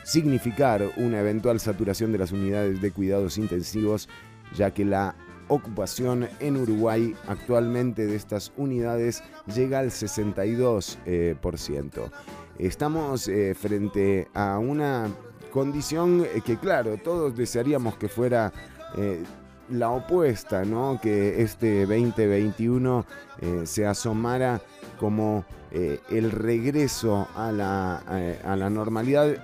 significar 0.05 0.83
una 0.97 1.21
eventual 1.21 1.61
saturación 1.61 2.13
de 2.13 2.19
las 2.19 2.33
unidades 2.33 2.81
de 2.83 2.91
cuidados 2.91 3.39
intensivos, 3.39 4.09
ya 4.55 4.73
que 4.73 4.85
la 4.85 5.15
ocupación 5.51 6.29
en 6.41 6.57
Uruguay 6.57 7.15
actualmente 7.29 8.07
de 8.07 8.17
estas 8.17 8.53
unidades 8.57 9.23
llega 9.55 9.81
al 9.81 9.91
62%. 9.91 10.97
Eh, 11.07 11.37
Estamos 12.59 13.31
frente 13.59 14.29
a 14.35 14.59
una 14.59 15.09
condición 15.51 16.27
que 16.45 16.59
claro, 16.59 16.99
todos 16.99 17.37
desearíamos 17.37 17.97
que 17.97 18.09
fuera 18.09 18.53
la 19.71 19.91
opuesta, 19.91 20.65
¿no? 20.65 20.99
Que 21.01 21.43
este 21.43 21.87
2021 21.87 23.07
eh, 23.41 23.63
se 23.65 23.87
asomara 23.87 24.61
como 24.99 25.45
eh, 25.71 26.01
el 26.11 26.31
regreso 26.31 27.29
a 27.37 27.53
la, 27.53 28.03
eh, 28.11 28.41
a 28.45 28.57
la 28.57 28.69
normalidad. 28.69 29.37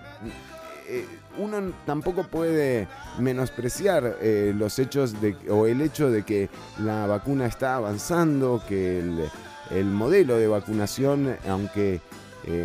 Uno 1.39 1.73
tampoco 1.85 2.25
puede 2.25 2.89
menospreciar 3.19 4.19
los 4.55 4.79
hechos 4.79 5.21
de, 5.21 5.37
o 5.51 5.67
el 5.67 5.81
hecho 5.81 6.11
de 6.11 6.23
que 6.25 6.49
la 6.79 7.07
vacuna 7.07 7.47
está 7.47 7.77
avanzando, 7.77 8.63
que 8.69 9.01
el, 9.01 9.29
el 9.71 9.87
modelo 9.87 10.37
de 10.37 10.49
vacunación, 10.49 11.37
aunque 11.49 12.01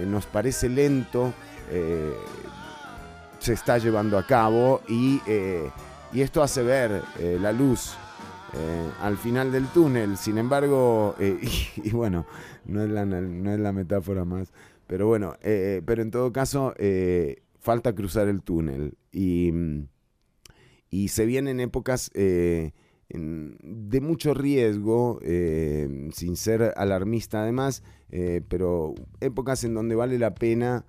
nos 0.07 0.26
parece 0.26 0.69
lento, 0.69 1.34
se 3.39 3.53
está 3.53 3.78
llevando 3.78 4.17
a 4.17 4.26
cabo 4.26 4.82
y 4.88 5.19
y 6.13 6.22
esto 6.22 6.43
hace 6.43 6.61
ver 6.61 7.01
eh, 7.19 7.38
la 7.39 7.51
luz 7.51 7.93
eh, 8.53 8.89
al 9.01 9.17
final 9.17 9.51
del 9.51 9.67
túnel. 9.67 10.17
Sin 10.17 10.38
embargo, 10.38 11.15
eh, 11.19 11.39
y, 11.78 11.89
bueno, 11.91 12.26
no 12.65 12.84
es, 12.84 12.89
la, 12.89 13.05
no 13.05 13.53
es 13.53 13.59
la 13.59 13.72
metáfora 13.72 14.26
más, 14.26 14.51
pero 14.88 15.07
bueno, 15.07 15.36
pero 15.41 16.01
en 16.01 16.11
todo 16.11 16.34
caso, 16.34 16.74
falta 17.62 17.95
cruzar 17.95 18.28
el 18.28 18.41
túnel. 18.41 18.97
Y, 19.14 19.53
y 20.89 21.07
se 21.07 21.26
vienen 21.26 21.62
épocas 21.62 22.12
de 22.14 22.74
mucho 24.01 24.34
riesgo, 24.34 25.20
sin 25.22 26.36
ser 26.36 26.74
alarmista 26.76 27.43
además, 27.43 27.84
pero 28.49 28.93
épocas 29.22 29.64
en 29.64 29.74
donde 29.74 29.95
vale 29.95 30.20
la 30.20 30.34
pena 30.36 30.86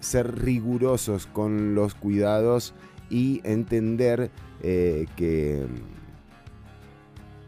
ser 0.00 0.40
rigurosos 0.40 1.26
con 1.26 1.74
los 1.74 1.94
cuidados 1.94 2.74
y 3.10 3.40
entender 3.44 4.30
eh, 4.62 5.06
que 5.16 5.66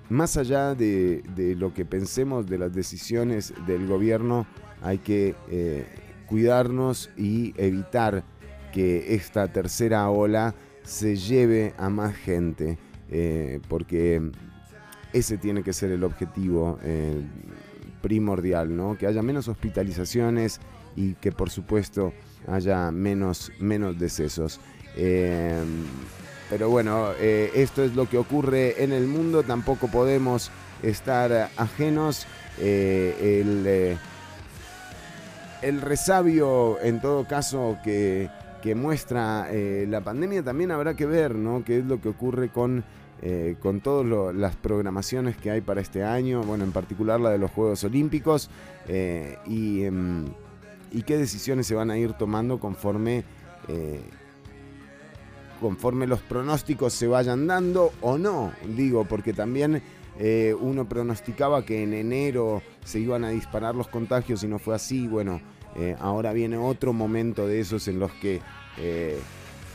más 0.09 0.37
allá 0.37 0.75
de, 0.75 1.23
lo 1.59 1.75
que 1.75 1.85
pensemos 1.85 2.47
de 2.47 2.59
las 2.59 2.73
decisiones 2.73 3.55
del 3.67 3.87
gobierno, 3.87 4.47
hay 4.83 4.99
que 4.99 5.35
eh, 5.51 5.87
cuidarnos 6.27 7.11
y 7.17 7.55
evitar 7.57 8.23
que 8.77 9.15
esta 9.15 9.49
tercera 9.49 10.11
ola 10.11 10.55
se 10.83 11.17
lleve 11.17 11.73
a 11.79 11.89
más 11.89 12.15
gente, 12.15 12.77
eh, 13.11 13.61
porque 13.69 14.31
ese 15.15 15.39
tiene 15.39 15.63
que 15.63 15.73
ser 15.73 15.93
el 15.93 16.05
objetivo 16.05 16.79
primordial, 18.03 18.77
¿no? 18.77 18.99
que 18.99 19.07
haya 19.07 19.23
menos 19.23 19.49
hospitalizaciones 19.49 20.61
y 20.95 21.15
que 21.15 21.33
por 21.33 21.49
supuesto 21.49 22.13
haya 22.47 22.91
menos, 22.91 23.51
menos 23.59 23.99
decesos. 23.99 24.61
Em, 24.95 25.87
pero 26.51 26.69
bueno, 26.69 27.13
eh, 27.19 27.51
esto 27.55 27.83
es 27.83 27.95
lo 27.95 28.09
que 28.09 28.19
ocurre 28.19 28.85
en 28.85 28.93
el 28.93 29.07
mundo, 29.07 29.43
tampoco 29.43 29.89
podemos 29.89 30.51
estar 30.83 31.51
ajenos. 31.57 32.27
Eh, 32.59 33.41
el, 33.43 33.65
eh, 33.67 33.97
el, 35.63 35.81
resabio, 35.81 36.81
en 36.81 37.01
todo 37.01 37.27
caso, 37.27 37.79
que, 37.83 38.31
que 38.67 38.75
muestra 38.75 39.49
la 39.87 40.01
pandemia, 40.03 40.43
también 40.43 40.73
habrá 40.73 40.95
que 40.95 41.07
ver, 41.07 41.35
¿no? 41.35 41.63
¿Qué 41.65 41.79
es 41.79 41.85
lo 41.85 42.01
que 42.01 42.09
ocurre 42.09 42.49
con, 42.49 42.85
con 43.61 43.81
todas 43.81 44.35
las 44.35 44.57
programaciones 44.57 45.37
que 45.37 45.51
hay 45.51 45.61
para 45.61 45.81
este 45.81 46.03
año? 46.03 46.43
Bueno, 46.43 46.65
en 46.65 46.73
particular 46.73 47.21
la 47.21 47.31
de 47.31 47.39
los 47.39 47.51
Juegos 47.53 47.85
Olímpicos. 47.85 48.51
y, 49.47 49.85
em, 49.85 50.25
y 50.93 51.03
qué 51.03 51.17
decisiones 51.17 51.67
se 51.67 51.75
van 51.75 51.91
a 51.91 51.97
ir 51.97 52.15
tomando 52.15 52.59
conforme 52.59 53.25
conforme 55.61 56.07
los 56.07 56.21
pronósticos 56.21 56.93
se 56.93 57.07
vayan 57.07 57.47
dando 57.47 57.93
o 58.01 58.19
no, 58.19 58.53
digo, 58.77 59.05
porque 59.05 59.33
también 59.33 59.83
eh, 60.19 60.55
uno 60.59 60.89
pronosticaba 60.89 61.65
que 61.65 61.83
en 61.83 61.95
enero 61.95 62.63
se 62.85 63.01
iban 63.01 63.25
a 63.25 63.31
disparar 63.31 63.75
los 63.75 63.89
contagios 63.89 64.43
y 64.43 64.49
no 64.49 64.59
fue 64.59 64.75
así, 64.75 65.07
bueno, 65.07 65.41
eh, 65.79 65.97
ahora 66.01 66.33
viene 66.33 66.57
otro 66.57 66.93
momento 66.93 67.47
de 67.47 67.61
esos 67.61 67.89
en 67.89 67.99
los 67.99 68.13
que 68.13 68.41
eh, 68.79 69.19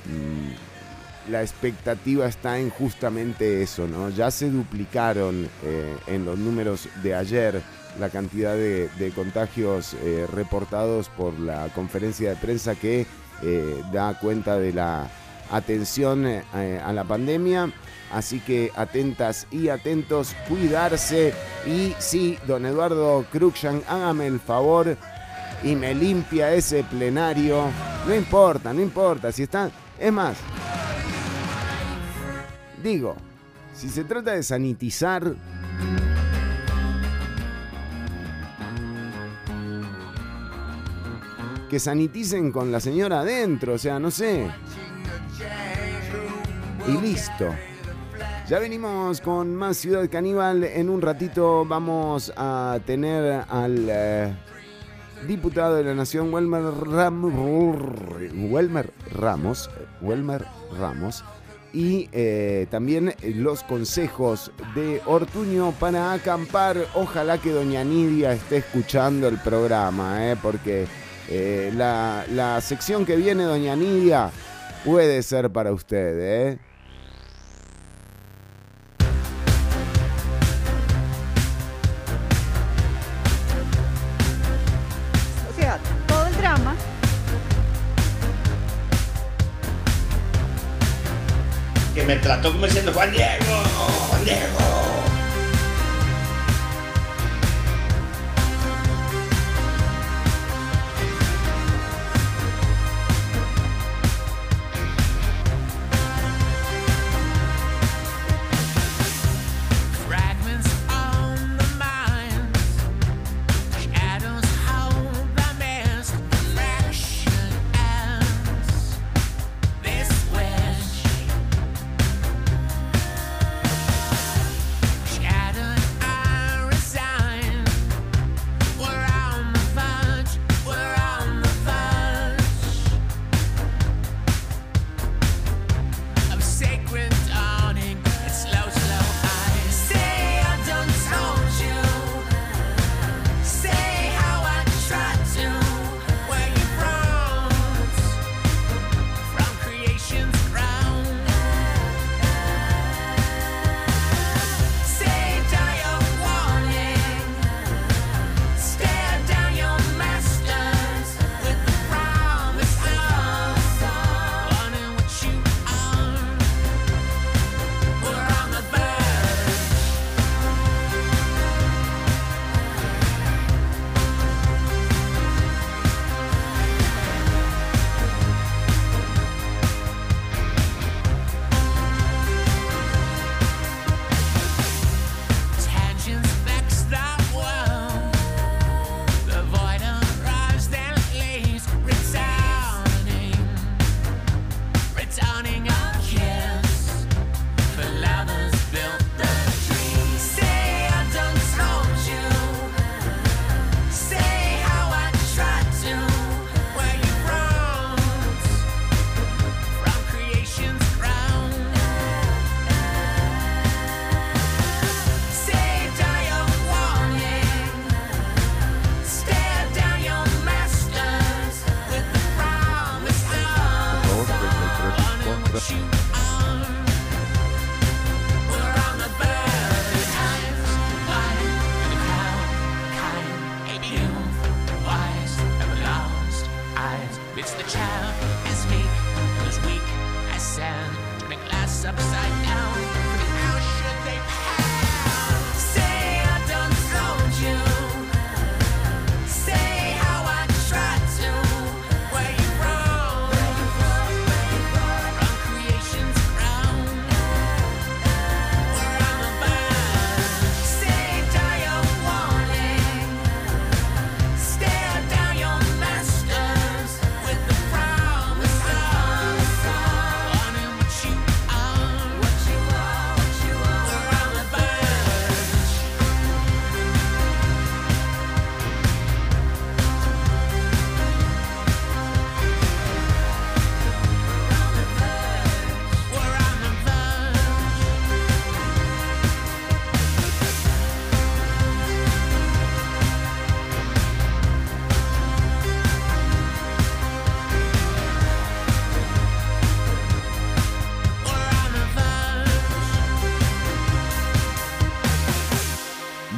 mm, 0.05 1.31
la 1.31 1.41
expectativa 1.41 2.27
está 2.27 2.59
en 2.59 2.69
justamente 2.69 3.61
eso, 3.61 3.87
¿no? 3.87 4.09
Ya 4.09 4.31
se 4.31 4.49
duplicaron 4.49 5.47
en 6.07 6.25
los 6.25 6.39
números 6.39 6.89
de 7.03 7.13
ayer 7.13 7.61
la 7.99 8.09
cantidad 8.09 8.55
de, 8.55 9.11
contagios 9.13 9.95
reportados 10.33 11.09
por 11.09 11.39
la 11.39 11.67
conferencia 11.75 12.31
de 12.31 12.35
prensa 12.37 12.73
que 12.73 13.05
da 13.93 14.17
cuenta 14.19 14.57
de 14.57 14.73
la 14.73 15.11
atención 15.51 16.25
eh, 16.25 16.81
a 16.83 16.93
la 16.93 17.03
pandemia. 17.03 17.71
Así 18.11 18.39
que 18.39 18.71
atentas 18.75 19.47
y 19.51 19.69
atentos, 19.69 20.35
cuidarse. 20.49 21.33
Y 21.65 21.93
sí, 21.99 22.37
don 22.45 22.65
Eduardo 22.65 23.25
Cruxan, 23.31 23.83
hágame 23.87 24.27
el 24.27 24.39
favor 24.39 24.97
y 25.63 25.75
me 25.75 25.93
limpia 25.93 26.53
ese 26.53 26.83
plenario. 26.83 27.65
No 28.07 28.15
importa, 28.15 28.73
no 28.73 28.81
importa. 28.81 29.31
Si 29.31 29.43
están. 29.43 29.71
Es 29.99 30.11
más. 30.11 30.37
Digo, 32.83 33.15
si 33.73 33.89
se 33.89 34.03
trata 34.03 34.31
de 34.31 34.43
sanitizar. 34.43 35.35
Que 41.69 41.79
saniticen 41.79 42.51
con 42.51 42.71
la 42.71 42.81
señora 42.81 43.21
adentro, 43.21 43.75
o 43.75 43.77
sea, 43.77 43.97
no 43.97 44.11
sé 44.11 44.49
y 46.87 46.97
listo. 46.97 47.47
Ya 48.47 48.59
venimos 48.59 49.21
con 49.21 49.55
más 49.55 49.77
Ciudad 49.77 50.09
Caníbal. 50.09 50.63
En 50.63 50.89
un 50.89 51.01
ratito 51.01 51.65
vamos 51.65 52.33
a 52.35 52.79
tener 52.85 53.45
al, 53.47 53.87
eh, 53.89 54.33
diputado 55.27 55.75
de 55.75 55.83
la 55.83 55.93
Nación, 55.93 56.33
Welmer, 56.33 56.63
Welmer 58.33 58.91
Ramos, 59.11 59.69
Welmer 60.01 60.45
Ramos, 60.77 61.23
y 61.73 62.09
eh, 62.11 62.67
también 62.69 63.13
los 63.35 63.63
consejos 63.63 64.51
de 64.75 65.01
Ortuño 65.05 65.73
para 65.79 66.13
acampar. 66.13 66.77
Ojalá 66.95 67.37
que 67.37 67.51
doña 67.51 67.83
Nidia 67.83 68.33
esté 68.33 68.57
escuchando 68.57 69.27
el 69.27 69.37
programa, 69.37 70.31
eh, 70.31 70.37
porque 70.41 70.87
eh, 71.29 71.71
la, 71.75 72.25
la, 72.31 72.59
sección 72.61 73.05
que 73.05 73.15
viene, 73.15 73.43
doña 73.43 73.75
Nidia, 73.75 74.31
puede 74.83 75.23
ser 75.23 75.49
para 75.51 75.71
usted. 75.71 76.57
Trató 92.21 92.51
como 92.51 92.65
diciendo 92.65 92.91
Juan 92.93 93.11
Diego, 93.11 93.63
Juan 94.09 94.23
Diego. 94.23 94.70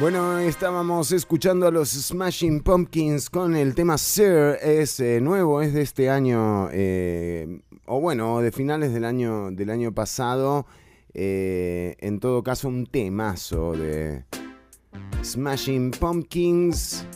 Bueno, 0.04 0.38
estábamos 0.38 1.12
escuchando 1.12 1.66
a 1.66 1.70
los 1.70 1.88
Smashing 1.88 2.60
Pumpkins 2.60 3.30
con 3.30 3.56
el 3.56 3.74
tema 3.74 3.96
Sir, 3.96 4.58
es 4.60 5.00
eh, 5.00 5.18
nuevo, 5.22 5.62
es 5.62 5.72
de 5.72 5.80
este 5.80 6.10
año, 6.10 6.68
eh, 6.72 7.62
o 7.86 8.02
bueno, 8.02 8.42
de 8.42 8.52
finales 8.52 8.92
del 8.92 9.06
año, 9.06 9.50
del 9.50 9.70
año 9.70 9.94
pasado. 9.94 10.66
Eh, 11.14 11.96
en 12.00 12.20
todo 12.20 12.42
caso, 12.42 12.68
un 12.68 12.84
temazo 12.84 13.72
de 13.72 14.26
Smashing 15.22 15.92
Pumpkins. 15.92 17.06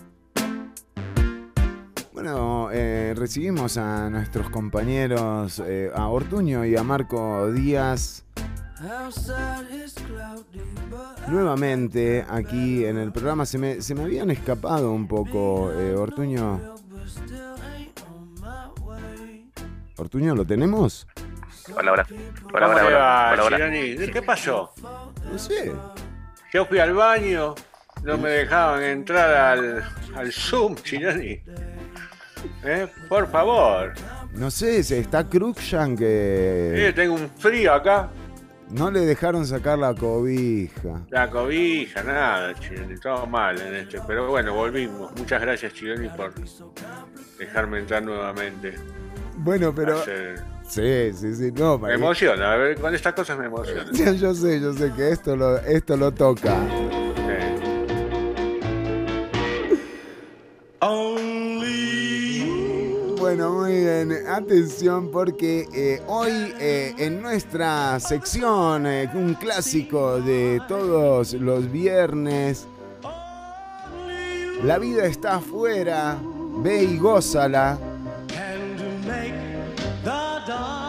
Bueno, 2.14 2.70
recibimos 2.70 3.76
a 3.76 4.08
nuestros 4.08 4.48
compañeros, 4.48 5.62
a 5.94 6.08
Ortuño 6.08 6.64
y 6.64 6.74
a 6.74 6.82
Marco 6.82 7.52
Díaz. 7.52 8.24
Nuevamente 11.28 12.24
aquí 12.28 12.84
en 12.84 12.96
el 12.98 13.12
programa 13.12 13.44
se 13.44 13.58
me, 13.58 13.82
se 13.82 13.94
me 13.94 14.02
habían 14.02 14.30
escapado 14.30 14.92
un 14.92 15.06
poco, 15.08 15.72
eh, 15.72 15.94
Ortuño. 15.94 16.76
Ortuño, 19.96 20.34
¿lo 20.34 20.44
tenemos? 20.44 21.06
Hola, 21.74 21.92
hola. 21.92 22.06
Hola, 22.54 22.68
hola, 22.68 23.44
hola. 23.44 23.70
¿Qué 24.12 24.22
pasó? 24.24 24.72
No 25.30 25.38
sé. 25.38 25.72
Yo 26.52 26.64
fui 26.64 26.78
al 26.78 26.94
baño, 26.94 27.54
no 28.04 28.16
me 28.16 28.30
dejaban 28.30 28.82
entrar 28.82 29.58
al, 29.58 29.84
al 30.14 30.32
Zoom, 30.32 30.76
Chironi. 30.76 31.40
¿Eh? 32.64 32.86
Por 33.08 33.30
favor. 33.30 33.92
No 34.32 34.50
sé, 34.50 34.78
está 34.78 35.28
Cruxan 35.28 35.96
que 35.96 36.88
Eh, 36.88 36.92
tengo 36.92 37.14
un 37.14 37.28
frío 37.28 37.74
acá. 37.74 38.08
No 38.70 38.90
le 38.90 39.00
dejaron 39.00 39.46
sacar 39.46 39.78
la 39.78 39.94
cobija. 39.94 41.02
La 41.10 41.30
cobija, 41.30 42.02
nada, 42.02 42.54
Chironi. 42.54 42.96
Todo 42.98 43.26
mal 43.26 43.60
en 43.60 43.74
este. 43.74 44.00
Pero 44.06 44.28
bueno, 44.28 44.54
volvimos. 44.54 45.10
Muchas 45.16 45.40
gracias, 45.40 45.72
Chironi, 45.74 46.08
por 46.10 46.32
dejarme 47.38 47.78
entrar 47.78 48.02
nuevamente. 48.02 48.74
Bueno, 49.36 49.72
pero 49.74 50.02
sí, 50.66 51.12
sí, 51.12 51.34
sí, 51.34 51.52
no, 51.52 51.78
Me 51.78 51.94
emociona, 51.94 52.52
a 52.52 52.56
ver, 52.56 52.78
con 52.80 52.92
estas 52.94 53.14
cosas 53.14 53.38
me 53.38 53.46
emociona. 53.46 53.84
yo 53.92 54.34
sé, 54.34 54.60
yo 54.60 54.72
sé 54.72 54.92
que 54.92 55.10
esto 55.12 55.36
lo 55.36 55.58
esto 55.58 55.96
lo 55.96 56.10
toca. 56.12 56.56
Eh, 57.30 57.58
Bueno, 63.28 63.50
muy 63.50 63.72
bien. 63.82 64.26
Atención 64.26 65.10
porque 65.10 65.68
eh, 65.74 66.00
hoy 66.06 66.54
eh, 66.58 66.94
en 66.96 67.20
nuestra 67.20 68.00
sección, 68.00 68.86
eh, 68.86 69.06
un 69.12 69.34
clásico 69.34 70.18
de 70.18 70.62
todos 70.66 71.34
los 71.34 71.70
viernes, 71.70 72.66
La 74.64 74.78
vida 74.78 75.04
está 75.04 75.34
afuera, 75.36 76.16
ve 76.62 76.84
y 76.84 76.96
gózala. 76.96 77.78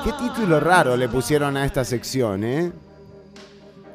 Qué 0.06 0.12
título 0.14 0.62
raro 0.62 0.96
le 0.96 1.10
pusieron 1.10 1.58
a 1.58 1.66
esta 1.66 1.84
sección, 1.84 2.46
¿eh? 2.46 2.72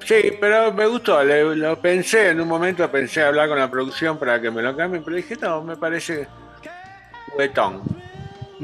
Sí, 0.05 0.37
pero 0.39 0.71
me 0.71 0.85
gustó, 0.85 1.25
lo 1.25 1.81
pensé, 1.81 2.29
en 2.29 2.43
un 2.43 2.49
momento 2.49 2.91
pensé 2.91 3.23
hablar 3.23 3.49
con 3.49 3.59
la 3.59 3.71
producción 3.71 4.19
para 4.19 4.39
que 4.39 4.51
me 4.51 4.61
lo 4.61 4.77
cambien, 4.77 5.03
pero 5.03 5.17
dije, 5.17 5.35
no, 5.41 5.63
me 5.63 5.79
parece 5.79 6.29
juguetón. 7.33 8.05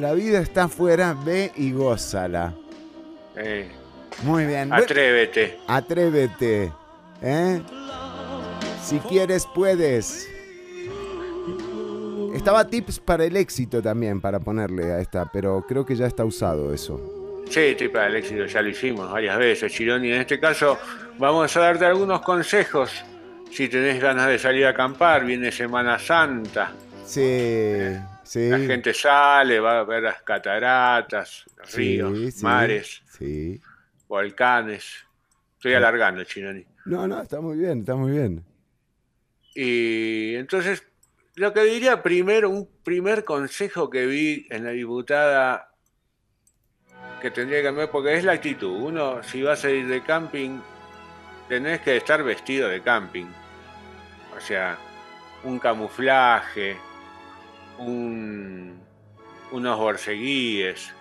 La 0.00 0.14
vida 0.14 0.40
está 0.40 0.64
afuera, 0.64 1.14
ve 1.26 1.52
y 1.56 1.72
gózala. 1.72 2.54
Eh, 3.36 3.68
Muy 4.22 4.46
bien. 4.46 4.72
Atrévete. 4.72 5.58
Atrévete. 5.66 6.72
¿eh? 7.20 7.60
Si 8.82 8.98
quieres, 9.00 9.46
puedes. 9.54 10.26
Estaba 12.34 12.66
tips 12.66 12.98
para 12.98 13.26
el 13.26 13.36
éxito 13.36 13.82
también 13.82 14.22
para 14.22 14.40
ponerle 14.40 14.90
a 14.90 15.00
esta, 15.00 15.30
pero 15.30 15.66
creo 15.68 15.84
que 15.84 15.94
ya 15.94 16.06
está 16.06 16.24
usado 16.24 16.72
eso. 16.72 16.98
Sí, 17.50 17.60
estoy 17.60 17.88
para 17.88 18.06
el 18.06 18.16
éxito, 18.16 18.46
ya 18.46 18.62
lo 18.62 18.70
hicimos 18.70 19.12
varias 19.12 19.36
veces, 19.36 19.70
Chironi. 19.70 20.12
En 20.12 20.22
este 20.22 20.40
caso, 20.40 20.78
vamos 21.18 21.54
a 21.54 21.60
darte 21.60 21.84
algunos 21.84 22.22
consejos. 22.22 22.90
Si 23.50 23.68
tenés 23.68 24.00
ganas 24.00 24.28
de 24.28 24.38
salir 24.38 24.64
a 24.64 24.70
acampar, 24.70 25.26
viene 25.26 25.52
Semana 25.52 25.98
Santa. 25.98 26.72
Sí, 27.04 27.98
sí. 28.30 28.48
La 28.48 28.58
gente 28.60 28.94
sale, 28.94 29.58
va 29.58 29.80
a 29.80 29.84
ver 29.84 30.04
las 30.04 30.22
cataratas, 30.22 31.44
ríos, 31.74 32.34
sí, 32.34 32.44
mares, 32.44 33.02
volcanes. 34.06 35.04
Estoy 35.56 35.74
alargando, 35.74 36.22
Chironi. 36.22 36.64
No, 36.84 37.08
no, 37.08 37.20
está 37.20 37.40
muy 37.40 37.58
bien, 37.58 37.80
está 37.80 37.96
muy 37.96 38.12
bien. 38.12 38.44
Y 39.52 40.36
entonces, 40.36 40.84
lo 41.34 41.52
que 41.52 41.64
diría 41.64 42.02
primero, 42.04 42.50
un 42.50 42.68
primer 42.84 43.24
consejo 43.24 43.90
que 43.90 44.06
vi 44.06 44.46
en 44.48 44.64
la 44.64 44.70
diputada 44.70 45.74
que 47.20 47.32
tendría 47.32 47.58
que 47.58 47.64
cambiar, 47.64 47.90
porque 47.90 48.14
es 48.14 48.24
la 48.24 48.32
actitud. 48.32 48.80
Uno, 48.80 49.22
si 49.24 49.42
vas 49.42 49.64
a 49.64 49.70
ir 49.70 49.88
de 49.88 50.02
camping, 50.02 50.60
tenés 51.48 51.80
que 51.80 51.96
estar 51.96 52.22
vestido 52.22 52.68
de 52.68 52.80
camping. 52.80 53.26
O 54.36 54.40
sea, 54.40 54.78
un 55.42 55.58
camuflaje, 55.58 56.76
un, 57.80 58.80
unos 59.50 59.78
borceguíes. 59.78 60.92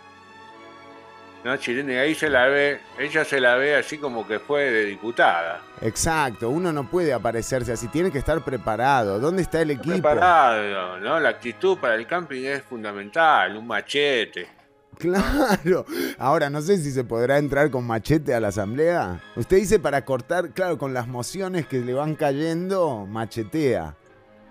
¿No, 1.44 1.56
Chirene? 1.56 2.00
Ahí 2.00 2.16
se 2.16 2.30
la 2.30 2.48
ve, 2.48 2.82
ella 2.98 3.24
se 3.24 3.40
la 3.40 3.56
ve 3.56 3.76
así 3.76 3.98
como 3.98 4.28
que 4.28 4.40
fue 4.40 4.72
de 4.72 4.86
diputada. 4.86 5.62
Exacto, 5.82 6.50
uno 6.50 6.74
no 6.74 6.90
puede 6.90 7.14
aparecerse 7.14 7.72
así, 7.72 7.88
tiene 7.88 8.12
que 8.12 8.18
estar 8.18 8.44
preparado. 8.44 9.20
¿Dónde 9.20 9.44
está 9.44 9.62
el 9.62 9.72
equipo? 9.72 9.94
preparado, 9.94 11.00
¿no? 11.00 11.18
La 11.20 11.30
actitud 11.30 11.78
para 11.78 11.96
el 11.96 12.06
camping 12.06 12.44
es 12.44 12.64
fundamental, 12.64 13.56
un 13.56 13.68
machete. 13.68 14.50
Claro. 14.98 15.86
Ahora, 16.18 16.50
no 16.50 16.62
sé 16.62 16.78
si 16.78 16.92
se 16.92 17.06
podrá 17.06 17.38
entrar 17.38 17.72
con 17.72 17.88
machete 17.88 18.34
a 18.34 18.42
la 18.42 18.50
asamblea. 18.50 19.22
Usted 19.38 19.58
dice 19.58 19.80
para 19.80 20.04
cortar, 20.04 20.50
claro, 20.50 20.78
con 20.78 20.94
las 20.94 21.08
mociones 21.08 21.68
que 21.68 21.80
le 21.80 21.94
van 21.94 22.16
cayendo, 22.16 23.06
machetea. 23.06 23.96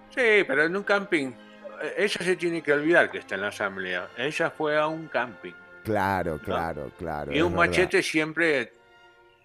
Sí, 0.08 0.44
pero 0.46 0.64
en 0.64 0.74
un 0.74 0.84
camping, 0.84 1.32
ella 1.96 2.20
se 2.22 2.36
tiene 2.36 2.62
que 2.62 2.72
olvidar 2.72 3.10
que 3.10 3.18
está 3.18 3.34
en 3.34 3.42
la 3.42 3.48
asamblea. 3.48 4.08
Ella 4.16 4.50
fue 4.50 4.76
a 4.78 4.86
un 4.86 5.08
camping. 5.08 5.52
Claro, 5.84 6.38
claro, 6.38 6.90
claro. 6.98 7.32
y 7.32 7.40
un 7.40 7.52
verdad. 7.52 7.66
machete 7.66 8.02
siempre 8.02 8.72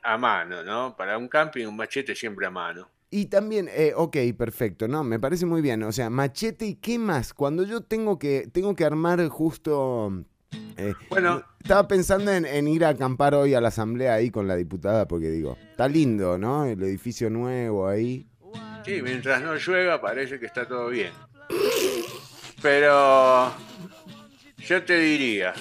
a 0.01 0.17
mano, 0.17 0.63
¿no? 0.63 0.95
Para 0.95 1.17
un 1.17 1.27
camping, 1.27 1.65
un 1.65 1.75
machete 1.77 2.15
siempre 2.15 2.45
a 2.45 2.49
mano. 2.49 2.89
Y 3.09 3.27
también, 3.27 3.69
eh, 3.71 3.93
ok, 3.95 4.17
perfecto, 4.37 4.87
no, 4.87 5.03
me 5.03 5.19
parece 5.19 5.45
muy 5.45 5.61
bien. 5.61 5.83
O 5.83 5.91
sea, 5.91 6.09
machete 6.09 6.65
y 6.65 6.75
qué 6.75 6.97
más. 6.97 7.33
Cuando 7.33 7.63
yo 7.63 7.81
tengo 7.81 8.17
que, 8.17 8.49
tengo 8.51 8.75
que 8.75 8.83
armar 8.85 9.25
justo. 9.29 10.11
eh, 10.77 10.93
Bueno. 11.09 11.43
Estaba 11.61 11.87
pensando 11.87 12.31
en, 12.33 12.45
en 12.45 12.67
ir 12.67 12.83
a 12.83 12.89
acampar 12.89 13.35
hoy 13.35 13.53
a 13.53 13.61
la 13.61 13.69
asamblea 13.69 14.15
ahí 14.15 14.29
con 14.31 14.47
la 14.47 14.55
diputada, 14.55 15.07
porque 15.07 15.29
digo, 15.29 15.57
está 15.71 15.87
lindo, 15.87 16.37
¿no? 16.37 16.65
El 16.65 16.81
edificio 16.83 17.29
nuevo 17.29 17.87
ahí. 17.87 18.27
Sí, 18.83 19.01
mientras 19.01 19.41
no 19.41 19.55
llueva 19.55 20.01
parece 20.01 20.39
que 20.39 20.47
está 20.47 20.67
todo 20.67 20.89
bien. 20.89 21.13
Pero 22.61 23.53
yo 24.57 24.83
te 24.83 24.97
diría, 24.97 25.53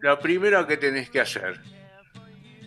lo 0.00 0.18
primero 0.20 0.66
que 0.66 0.76
tenés 0.76 1.10
que 1.10 1.20
hacer 1.20 1.60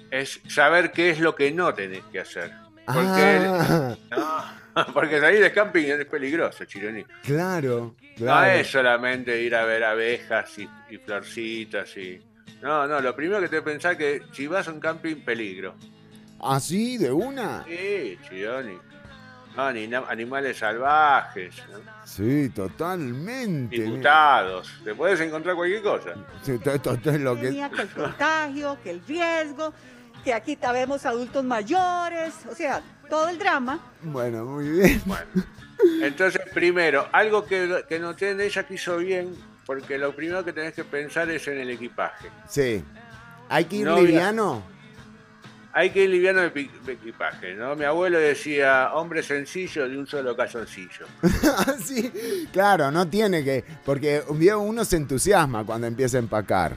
es 0.10 0.42
saber 0.48 0.92
qué 0.92 1.12
es 1.12 1.20
lo 1.20 1.36
que 1.36 1.52
no 1.52 1.74
tenés 1.74 2.04
que 2.12 2.20
hacer. 2.20 2.52
Porque, 2.86 3.96
Ah, 4.12 4.56
no, 4.76 4.86
porque 4.94 5.20
salir 5.20 5.42
de 5.42 5.52
camping 5.54 5.86
es 5.86 6.06
peligroso, 6.06 6.66
Chironi. 6.66 7.04
claro, 7.24 7.96
No 8.18 8.26
claro. 8.26 8.52
es 8.52 8.68
solamente 8.68 9.42
ir 9.42 9.56
a 9.56 9.64
ver 9.66 9.84
abejas 9.84 10.58
y, 10.58 10.68
y 10.90 10.98
florcitas 10.98 11.96
y... 11.98 12.20
No, 12.62 12.88
no, 12.88 13.00
lo 13.00 13.16
primero 13.16 13.42
que 13.42 13.48
te 13.48 13.62
pensás 13.62 13.96
que 13.96 14.22
si 14.34 14.48
vas 14.48 14.68
a 14.68 14.72
un 14.72 14.80
camping, 14.80 15.18
peligro. 15.24 15.76
¿Así, 16.42 16.98
de 16.98 17.12
una? 17.12 17.64
Sí, 17.68 18.18
Chironi. 18.28 18.78
No, 19.56 19.72
animales 20.08 20.58
salvajes, 20.58 21.56
¿no? 21.72 21.80
Sí, 22.06 22.50
totalmente. 22.50 23.76
diputados. 23.82 24.72
Te 24.84 24.96
puedes 24.96 25.20
encontrar 25.20 25.56
cualquier 25.56 25.82
cosa. 25.82 26.14
Sí, 26.42 26.58
to- 26.60 26.80
to- 26.80 26.98
to- 26.98 27.18
lo 27.18 27.36
que 27.36 27.50
el 27.50 27.90
contagio, 27.96 28.78
que 28.84 28.92
el 28.92 29.02
riesgo, 29.06 29.74
que 30.24 30.34
aquí 30.34 30.58
vemos 30.72 31.06
adultos 31.06 31.44
mayores, 31.44 32.34
o 32.50 32.56
sea, 32.56 32.82
todo 33.10 33.28
el 33.30 33.38
drama. 33.38 33.80
Bueno, 34.02 34.46
muy 34.46 34.70
bien. 34.70 35.02
Entonces, 36.02 36.42
primero, 36.54 37.08
algo 37.12 37.46
que, 37.46 37.84
que 37.90 38.00
noté 38.00 38.32
en 38.32 38.42
ella 38.42 38.64
que 38.64 38.76
hizo 38.76 38.98
bien, 38.98 39.36
porque 39.66 39.98
lo 39.98 40.16
primero 40.16 40.46
que 40.46 40.54
tenés 40.54 40.74
que 40.74 40.84
pensar 40.84 41.30
es 41.30 41.48
en 41.48 41.60
el 41.60 41.72
equipaje. 41.72 42.30
Sí. 42.48 42.84
¿Hay 43.50 43.66
que 43.66 43.78
ir 43.78 43.86
No, 43.86 43.98
liviano? 44.00 44.64
Hay 45.74 45.90
que 45.92 46.04
ir 46.04 46.10
liviano 46.10 46.42
de, 46.42 46.50
de 46.50 46.94
equipaje, 46.94 47.54
¿no? 47.54 47.76
Mi 47.76 47.86
abuelo 47.86 48.20
decía, 48.20 48.92
hombre 48.94 49.24
sencillo 49.24 49.88
de 49.88 49.98
un 49.98 50.06
solo 50.06 50.36
calzoncillo. 50.36 51.06
sí, 51.84 52.12
claro, 52.52 52.92
no 52.92 53.08
tiene 53.08 53.44
que... 53.44 53.64
Porque 53.86 54.22
uno 54.28 54.84
se 54.84 54.98
entusiasma 54.98 55.64
cuando 55.64 55.88
empieza 55.88 56.18
a 56.18 56.20
empacar. 56.20 56.76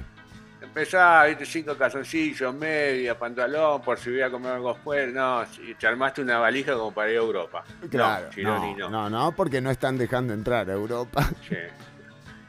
Empezás, 0.60 1.28
viste, 1.28 1.46
cinco 1.46 1.76
calzoncillos, 1.76 2.54
media, 2.54 3.18
pantalón, 3.18 3.80
por 3.82 3.98
si 3.98 4.10
voy 4.10 4.22
a 4.22 4.30
comer 4.30 4.52
algo 4.52 4.70
afuera. 4.70 5.10
No, 5.12 5.46
si 5.46 5.74
te 5.74 5.86
armaste 5.86 6.22
una 6.22 6.38
valija 6.38 6.74
como 6.74 6.92
para 6.92 7.10
ir 7.10 7.18
a 7.18 7.20
Europa. 7.20 7.64
Claro. 7.90 8.26
No, 8.26 8.30
Chironi, 8.32 8.74
no. 8.74 8.90
no, 8.90 9.10
no, 9.10 9.32
porque 9.36 9.60
no 9.60 9.70
están 9.70 9.98
dejando 9.98 10.34
entrar 10.34 10.68
a 10.70 10.72
Europa. 10.72 11.28
Sí. 11.48 11.56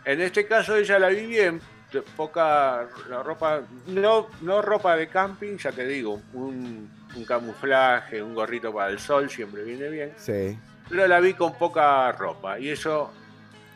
En 0.06 0.22
este 0.22 0.46
caso 0.46 0.76
ella 0.76 1.00
la 1.00 1.10
vi 1.10 1.26
bien, 1.26 1.60
de 1.92 2.02
poca 2.02 2.88
la 3.10 3.24
ropa, 3.24 3.62
no, 3.88 4.28
no 4.42 4.62
ropa 4.62 4.96
de 4.96 5.08
camping, 5.08 5.58
ya 5.58 5.72
te 5.72 5.86
digo, 5.88 6.22
un, 6.34 6.90
un 7.16 7.26
camuflaje, 7.26 8.22
un 8.22 8.34
gorrito 8.36 8.74
para 8.74 8.90
el 8.90 9.00
sol 9.00 9.30
siempre 9.30 9.64
viene 9.64 9.88
bien, 9.90 10.14
Sí. 10.18 10.58
pero 10.90 11.08
la 11.08 11.20
vi 11.20 11.34
con 11.34 11.54
poca 11.58 12.12
ropa 12.12 12.60
y 12.60 12.70
eso 12.70 13.12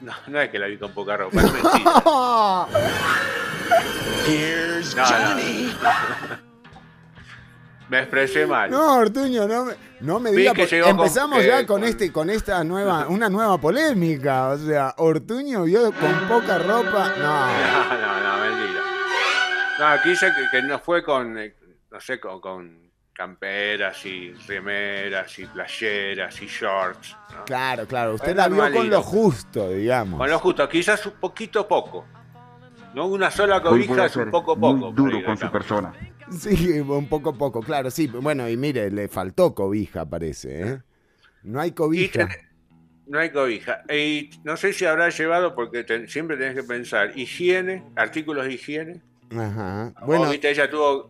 no, 0.01 0.11
no 0.27 0.39
es 0.41 0.49
que 0.49 0.59
la 0.59 0.67
vi 0.67 0.77
con 0.77 0.91
poca 0.93 1.15
ropa, 1.17 1.39
es 1.41 1.51
mentira. 1.53 2.67
Here's 4.27 4.95
No, 4.95 5.03
no. 5.09 6.39
Me 7.89 7.99
expresé 7.99 8.45
mal. 8.45 8.69
No, 8.69 8.97
Ortuño, 8.97 9.47
no 9.47 9.65
me, 9.65 9.73
no 10.01 10.19
me 10.19 10.31
diga. 10.31 10.53
que 10.53 10.61
porque 10.63 10.81
con- 10.81 10.89
empezamos 10.91 11.43
ya 11.43 11.57
con, 11.65 11.79
con- 11.81 11.83
este, 11.83 12.11
con 12.11 12.29
esta 12.29 12.63
nueva, 12.63 13.07
una 13.09 13.29
nueva 13.29 13.57
polémica. 13.57 14.49
O 14.49 14.57
sea, 14.57 14.93
Ortuño 14.97 15.63
vio 15.63 15.91
con 15.91 16.27
poca 16.27 16.59
ropa. 16.59 17.13
No. 17.17 17.47
No, 17.47 18.01
no, 18.01 18.19
no, 18.37 18.43
mentira. 18.43 18.81
No, 19.79 19.85
aquí 19.87 20.09
dice 20.09 20.27
que, 20.35 20.57
que 20.57 20.63
no 20.67 20.77
fue 20.79 21.03
con, 21.03 21.37
eh, 21.39 21.55
no 21.91 21.99
sé, 21.99 22.19
con, 22.19 22.39
con 22.39 22.89
camperas 23.11 24.05
y 24.05 24.33
remeras 24.47 25.37
y 25.39 25.45
playeras 25.47 26.41
y 26.41 26.45
shorts. 26.47 27.17
¿no? 27.35 27.45
Claro, 27.45 27.85
claro. 27.87 28.13
Usted 28.13 28.35
la 28.35 28.47
vio 28.49 28.71
con 28.71 28.89
lo 28.89 29.01
justo, 29.01 29.69
digamos. 29.71 30.19
Con 30.19 30.29
lo 30.29 30.37
justo, 30.39 30.69
quizás 30.69 31.05
un 31.07 31.13
poquito 31.13 31.67
poco. 31.67 32.05
No 32.93 33.07
una 33.07 33.29
sola 33.29 33.61
cobija 33.61 34.05
es 34.05 34.15
un 34.15 34.23
ser 34.23 34.31
poco 34.31 34.55
muy 34.55 34.79
poco. 34.79 34.91
duro 34.93 35.23
con 35.23 35.37
su 35.37 35.49
persona. 35.51 35.91
Sí, 36.39 36.79
un 36.79 37.07
poco 37.07 37.37
poco, 37.37 37.61
claro, 37.61 37.89
sí. 37.91 38.07
Bueno, 38.07 38.47
y 38.49 38.55
mire, 38.57 38.91
le 38.91 39.07
faltó 39.07 39.53
cobija, 39.55 40.05
parece, 40.07 40.61
¿eh? 40.61 40.79
No 41.43 41.59
hay 41.59 41.71
cobija. 41.71 42.27
no 43.07 43.19
hay 43.19 43.31
cobija. 43.31 43.83
Y 43.91 44.29
no 44.43 44.55
sé 44.57 44.73
si 44.73 44.85
habrá 44.85 45.09
llevado, 45.09 45.55
porque 45.55 45.83
ten- 45.83 46.07
siempre 46.07 46.37
tenés 46.37 46.55
que 46.55 46.63
pensar, 46.63 47.17
higiene, 47.17 47.83
artículos 47.95 48.45
de 48.45 48.53
higiene. 48.53 49.01
Ajá. 49.31 49.93
Bueno, 50.05 50.29
viste, 50.29 50.49
ella 50.49 50.69
tuvo 50.69 51.09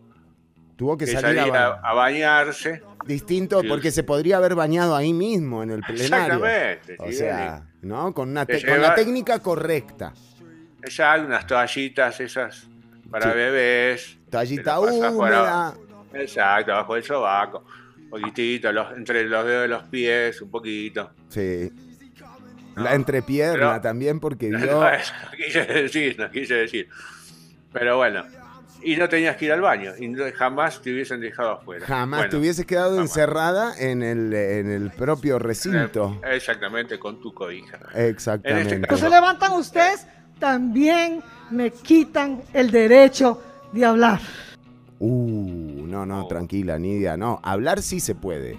tuvo 0.76 0.96
que 0.96 1.04
que 1.04 1.12
salir 1.12 1.36
salir 1.36 1.54
a, 1.54 1.66
a, 1.66 1.90
a 1.90 1.94
bañarse. 1.94 2.82
distinto 3.04 3.62
porque 3.68 3.90
se 3.90 4.02
podría 4.04 4.38
haber 4.38 4.54
bañado 4.54 4.96
ahí 4.96 5.12
mismo 5.12 5.62
en 5.62 5.70
el 5.70 5.84
plenario. 5.84 6.46
Exactamente. 6.46 6.96
O 6.98 7.06
sí, 7.06 7.12
sea, 7.18 7.66
¿no? 7.82 8.14
Con 8.14 8.30
una 8.30 8.46
Te 8.46 8.64
con 8.64 8.80
la 8.80 8.94
técnica 8.94 9.40
correcta. 9.40 10.14
Ella 10.82 11.12
hay 11.12 11.20
unas 11.22 11.46
toallitas 11.46 12.20
esas 12.20 12.70
para 13.10 13.30
Sí. 13.30 13.36
bebés. 13.36 14.19
Toallita 14.30 14.76
por 14.76 14.90
húmeda. 14.92 15.74
Exacto, 16.14 16.72
abajo 16.72 16.94
del 16.94 17.04
sobaco. 17.04 17.64
Un 17.98 18.10
poquitito, 18.10 18.72
los- 18.72 18.92
entre 18.96 19.24
los 19.24 19.44
dedos 19.46 19.62
de 19.62 19.68
los 19.68 19.82
pies, 19.84 20.40
un 20.42 20.50
poquito. 20.50 21.10
Sí. 21.28 21.70
No, 22.76 22.82
La 22.84 22.94
entrepierna 22.94 23.70
pero- 23.72 23.80
también 23.80 24.20
porque 24.20 24.48
No, 24.50 24.58
vio. 24.58 24.88
eso 24.88 25.12
no 25.24 25.30
quise 25.36 25.64
decir, 25.64 26.16
no 26.18 26.30
quise 26.30 26.54
decir. 26.54 26.88
Pero 27.72 27.96
bueno. 27.98 28.24
Y 28.82 28.96
no 28.96 29.10
tenías 29.10 29.36
que 29.36 29.44
ir 29.44 29.52
al 29.52 29.60
baño. 29.60 29.92
Y 29.98 30.10
jamás 30.32 30.80
te 30.80 30.90
hubiesen 30.90 31.20
dejado 31.20 31.50
afuera. 31.52 31.84
Jamás 31.84 32.20
Bueno, 32.20 32.30
te 32.30 32.36
hubieses 32.38 32.64
quedado 32.64 32.92
jamás. 32.96 33.10
encerrada 33.10 33.74
en 33.78 34.02
el, 34.02 34.32
en 34.32 34.70
el 34.70 34.90
propio 34.90 35.38
recinto. 35.38 36.18
Eh, 36.24 36.36
Exactamente, 36.36 36.98
con 36.98 37.20
tu 37.20 37.34
cobija. 37.34 37.78
Exactamente. 37.94 38.76
en 38.76 38.84
este 38.84 38.96
se 38.96 39.10
levantan 39.10 39.52
ustedes, 39.52 40.06
también 40.38 41.22
me 41.50 41.70
quitan 41.72 42.40
el 42.54 42.70
derecho 42.70 43.42
de 43.72 43.84
hablar. 43.84 44.20
Uh, 44.98 45.86
no, 45.86 46.04
no, 46.04 46.24
Oh. 46.24 46.28
tranquila, 46.28 46.78
Nidia. 46.78 47.16
No, 47.16 47.40
hablar 47.42 47.80
sí 47.82 48.00
se 48.00 48.14
puede. 48.14 48.58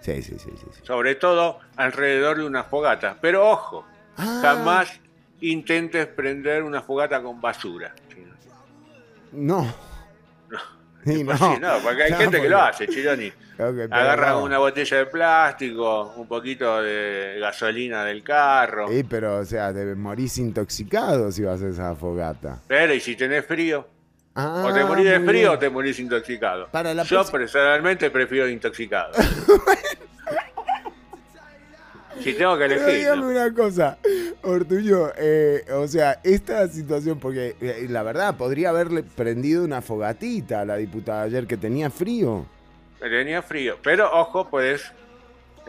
Sí, 0.00 0.20
sí, 0.22 0.36
sí, 0.38 0.50
sí. 0.56 0.66
sí. 0.72 0.80
Sobre 0.84 1.14
todo 1.14 1.60
alrededor 1.76 2.38
de 2.38 2.44
una 2.44 2.64
fogata. 2.64 3.16
Pero 3.20 3.48
ojo, 3.48 3.86
Ah, 4.16 4.40
jamás 4.42 5.00
intentes 5.40 6.06
prender 6.06 6.62
una 6.64 6.82
fogata 6.82 7.22
con 7.22 7.40
basura. 7.40 7.94
No. 9.32 9.62
No. 10.50 10.58
Sí, 11.04 11.24
no, 11.24 11.34
porque 11.82 12.04
hay 12.04 12.10
No, 12.12 12.16
gente 12.18 12.40
que 12.40 12.48
lo 12.48 12.60
hace, 12.62 12.86
Chironi. 12.86 13.32
Ok, 13.68 13.74
pero 13.76 13.94
Agarra 13.94 14.30
no. 14.32 14.42
una 14.44 14.58
botella 14.58 14.96
de 14.98 15.06
plástico, 15.06 16.12
un 16.16 16.26
poquito 16.26 16.82
de 16.82 17.38
gasolina 17.40 18.04
del 18.04 18.22
carro. 18.22 18.88
Sí, 18.88 19.04
pero, 19.04 19.38
o 19.38 19.44
sea, 19.44 19.72
te 19.72 19.94
morís 19.94 20.38
intoxicado 20.38 21.30
si 21.32 21.42
vas 21.42 21.62
a 21.62 21.68
esa 21.68 21.94
fogata. 21.94 22.60
Pero, 22.66 22.94
¿y 22.94 23.00
si 23.00 23.16
tenés 23.16 23.44
frío? 23.46 23.86
Ah, 24.34 24.64
o 24.66 24.72
te 24.72 24.84
morís 24.84 25.04
de 25.04 25.20
frío 25.20 25.32
bien. 25.32 25.48
o 25.50 25.58
te 25.58 25.68
morís 25.68 25.98
intoxicado. 25.98 26.68
Para 26.70 26.94
la 26.94 27.02
Yo 27.02 27.22
personalmente 27.30 28.10
prefiero 28.10 28.48
intoxicado. 28.48 29.12
si 32.22 32.32
tengo 32.34 32.56
que 32.56 32.66
Pero 32.68 32.82
elegir. 32.82 32.98
dígame 33.00 33.20
¿no? 33.22 33.28
una 33.28 33.52
cosa, 33.54 33.98
Ortuño, 34.42 35.08
eh, 35.16 35.64
o 35.74 35.86
sea, 35.88 36.18
esta 36.22 36.66
situación, 36.68 37.18
porque 37.18 37.56
eh, 37.60 37.86
la 37.88 38.02
verdad, 38.02 38.36
podría 38.36 38.70
haberle 38.70 39.02
prendido 39.02 39.64
una 39.64 39.82
fogatita 39.82 40.60
a 40.60 40.64
la 40.64 40.76
diputada 40.76 41.22
ayer 41.22 41.46
que 41.46 41.56
tenía 41.56 41.90
frío. 41.90 42.46
Tenía 43.10 43.42
frío. 43.42 43.78
Pero, 43.82 44.10
ojo, 44.12 44.48
puedes 44.48 44.92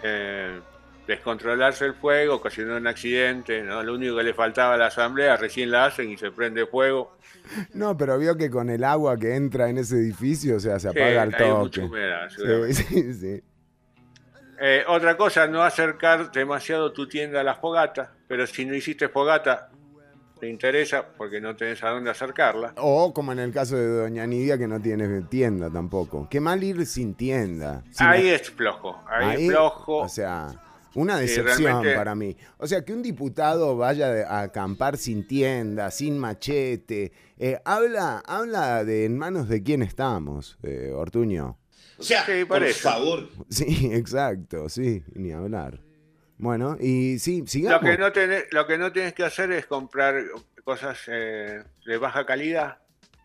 eh, 0.02 0.60
descontrolarse 1.08 1.86
el 1.86 1.94
fuego, 1.96 2.36
ocasionar 2.36 2.78
un 2.80 2.88
accidente. 2.88 3.62
¿no? 3.64 3.84
Lo 3.84 3.96
único 3.96 4.16
que 4.18 4.24
le 4.24 4.34
faltaba 4.34 4.76
a 4.76 4.78
la 4.78 4.88
asamblea, 4.88 5.36
recién 5.38 5.72
la 5.72 5.86
hacen 5.86 6.10
y 6.12 6.18
se 6.18 6.32
prende 6.32 6.66
fuego. 6.66 7.18
No, 7.74 7.98
pero 7.98 8.18
vio 8.18 8.38
que 8.38 8.50
con 8.50 8.70
el 8.70 8.84
agua 8.86 9.18
que 9.20 9.36
entra 9.36 9.68
en 9.70 9.78
ese 9.78 9.96
edificio, 9.98 10.56
o 10.56 10.60
sea, 10.62 10.80
se 10.80 10.90
Sí, 10.92 10.98
apaga 10.98 11.24
el 11.24 11.34
hay 11.36 11.40
toque. 11.40 11.60
mucha 11.60 11.84
humedad, 11.84 12.30
Sí, 12.30 12.74
sí, 12.84 13.14
sí. 13.14 13.44
Eh, 14.62 14.84
otra 14.88 15.18
cosa, 15.18 15.46
no 15.48 15.62
acercar 15.62 16.32
demasiado 16.32 16.94
tu 16.94 17.06
tienda 17.08 17.42
a 17.42 17.44
la 17.44 17.56
fogata, 17.56 18.14
pero 18.30 18.48
si 18.48 18.64
no 18.66 18.74
hiciste 18.76 19.10
fogata, 19.10 19.70
te 20.44 20.50
interesa 20.50 21.06
porque 21.18 21.40
no 21.40 21.56
tenés 21.56 21.82
a 21.86 21.90
dónde 21.92 22.10
acercarla. 22.10 22.74
O 22.76 23.14
como 23.14 23.32
en 23.32 23.40
el 23.40 23.54
caso 23.54 23.78
de 23.78 23.88
Doña 23.88 24.28
Nidia, 24.28 24.58
que 24.58 24.68
no 24.68 24.82
tiene 24.82 25.22
tienda 25.22 25.70
tampoco. 25.70 26.28
Qué 26.30 26.42
mal 26.42 26.62
ir 26.62 26.86
sin 26.86 27.14
tienda. 27.14 27.82
Sin- 27.92 28.08
ahí 28.08 28.28
es 28.28 28.52
flojo, 28.52 29.02
ahí, 29.08 29.26
Ahí, 29.38 29.46
es 29.46 29.52
flojo. 29.52 30.00
O 30.00 30.10
sea, 30.10 30.48
una 30.96 31.18
decepción 31.18 31.64
realmente- 31.64 31.96
para 31.96 32.14
mí. 32.14 32.36
O 32.58 32.68
sea, 32.68 32.84
que 32.84 32.92
un 32.92 33.02
diputado 33.02 33.78
vaya 33.78 34.28
a 34.30 34.42
acampar 34.42 34.98
sin 34.98 35.26
tienda, 35.26 35.90
sin 35.92 36.18
machete, 36.20 37.14
eh, 37.40 37.58
habla, 37.64 38.22
habla 38.28 38.84
de 38.84 39.06
en 39.06 39.18
manos 39.18 39.48
de 39.48 39.64
quién 39.64 39.82
estamos, 39.82 40.58
eh, 40.64 40.92
Ortuño. 40.94 41.58
O 41.98 42.04
sea, 42.04 42.26
Sí, 42.26 42.44
por 42.44 42.68
favor. 42.68 43.30
Sí, 43.50 43.66
exacto, 43.94 44.68
sí, 44.68 45.04
ni 45.14 45.32
hablar. 45.32 45.80
Bueno, 46.44 46.76
y 46.78 47.20
sí, 47.20 47.40
lo, 47.40 47.48
sigamos. 47.48 47.82
que 47.90 47.98
no 47.98 48.12
tenés, 48.12 48.52
lo 48.52 48.68
que 48.68 48.78
no 48.78 48.92
tienes 48.92 49.14
que 49.14 49.24
hacer 49.24 49.50
es 49.54 49.66
comprar 49.66 50.22
cosas 50.66 51.00
eh, 51.08 51.64
de 51.86 51.98
baja 51.98 52.26
calidad, 52.26 52.80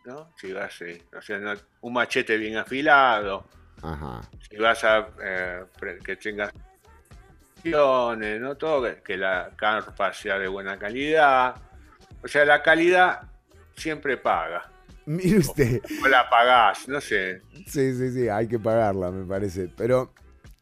¿no? 0.04 0.32
Si 0.40 0.52
vas, 0.52 0.80
eh, 0.82 1.02
o 1.16 1.20
sea, 1.20 1.38
no- 1.38 1.54
un 1.80 1.94
machete 1.94 2.36
bien 2.36 2.56
afilado, 2.58 3.44
Ajá. 3.82 4.20
si 4.48 4.56
vas 4.56 4.84
a 4.84 5.08
eh, 5.20 5.64
que 6.04 6.14
tengas 6.14 6.52
no 7.64 8.56
todo 8.56 8.84
que, 8.84 9.02
que 9.02 9.16
la 9.16 9.50
carpa 9.56 10.12
sea 10.12 10.38
de 10.38 10.46
buena 10.46 10.78
calidad 10.78 11.56
o 12.22 12.28
sea 12.28 12.44
la 12.44 12.62
calidad 12.62 13.22
siempre 13.76 14.16
paga 14.16 14.70
Mire 15.06 15.38
usted, 15.38 15.82
o 16.04 16.08
la 16.08 16.30
pagás 16.30 16.88
no 16.88 17.00
sé 17.00 17.42
sí, 17.66 17.92
sí, 17.94 18.12
sí, 18.12 18.28
hay 18.28 18.46
que 18.46 18.58
pagarla, 18.60 19.10
me 19.10 19.26
parece. 19.26 19.68
Pero, 19.76 20.12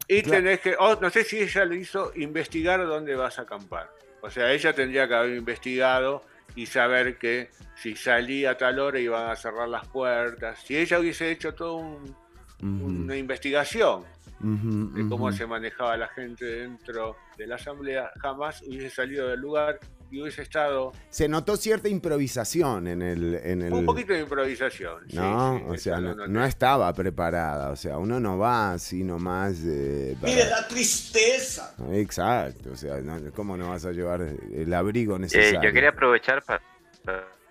y 0.09 0.23
Claro. 0.23 0.43
tenés 0.43 0.61
que 0.61 0.75
oh, 0.79 0.97
no 1.01 1.11
sé 1.11 1.25
si 1.25 1.41
ella 1.41 1.65
le 1.65 1.77
hizo 1.77 2.13
investigar 2.17 2.85
dónde 2.87 3.15
vas 3.17 3.39
a 3.39 3.43
acampar. 3.43 3.91
O 4.23 4.31
sea 4.31 4.53
ella 4.53 4.73
tendría 4.73 5.07
que 5.09 5.15
haber 5.15 5.37
investigado 5.37 6.23
y 6.55 6.67
saber 6.67 7.19
que 7.19 7.51
si 7.77 7.95
salía 7.97 8.53
a 8.53 8.57
tal 8.57 8.79
hora 8.79 8.99
iban 8.99 9.31
a 9.31 9.37
cerrar 9.37 9.69
las 9.69 9.87
puertas. 9.89 10.61
Si 10.65 10.77
ella 10.77 10.99
hubiese 11.01 11.31
hecho 11.31 11.55
todo 11.55 11.77
un- 11.77 12.15
una 12.63 13.17
investigación 13.17 14.05
de 14.41 15.09
cómo 15.09 15.31
se 15.33 15.47
manejaba 15.47 15.97
la 15.97 16.09
gente 16.09 16.45
dentro 16.45 17.17
de 17.37 17.47
la 17.47 17.57
asamblea, 17.57 18.11
jamás 18.21 18.63
hubiese 18.63 18.91
salido 18.91 19.29
del 19.29 19.41
lugar 19.41 19.79
y 20.11 20.21
hubiese 20.23 20.43
estado 20.43 20.93
se 21.11 21.29
notó 21.29 21.57
cierta 21.57 21.89
improvisación 21.89 22.87
en 22.87 23.03
el... 23.03 23.35
En 23.43 23.63
el... 23.63 23.73
un 23.73 23.85
poquito 23.87 24.13
de 24.13 24.21
improvisación. 24.21 25.03
sí, 25.09 25.17
No, 25.17 25.59
sí, 25.59 25.65
o 25.67 25.75
eso 25.75 25.83
sea, 25.83 26.01
no, 26.01 26.15
no 26.27 26.45
estaba 26.45 26.93
preparada, 26.93 27.71
o 27.71 27.77
sea, 27.77 27.99
uno 27.99 28.21
no 28.21 28.39
va 28.39 28.73
así 28.73 29.03
nomás. 29.05 29.57
eh, 29.67 30.17
para- 30.21 30.33
Mire, 30.33 30.47
da 30.49 30.67
tristeza. 30.69 31.75
Exacto, 31.93 32.71
o 32.73 32.77
sea, 32.77 32.99
no- 33.01 33.33
¿cómo 33.33 33.57
no 33.57 33.71
vas 33.71 33.85
a 33.85 33.93
llevar 33.93 34.21
el 34.23 34.75
abrigo 34.75 35.17
Eh, 35.17 35.21
necesario? 35.21 35.63
yo 35.63 35.73
quería 35.73 35.91
aprovechar 35.91 36.43
para, 36.45 36.63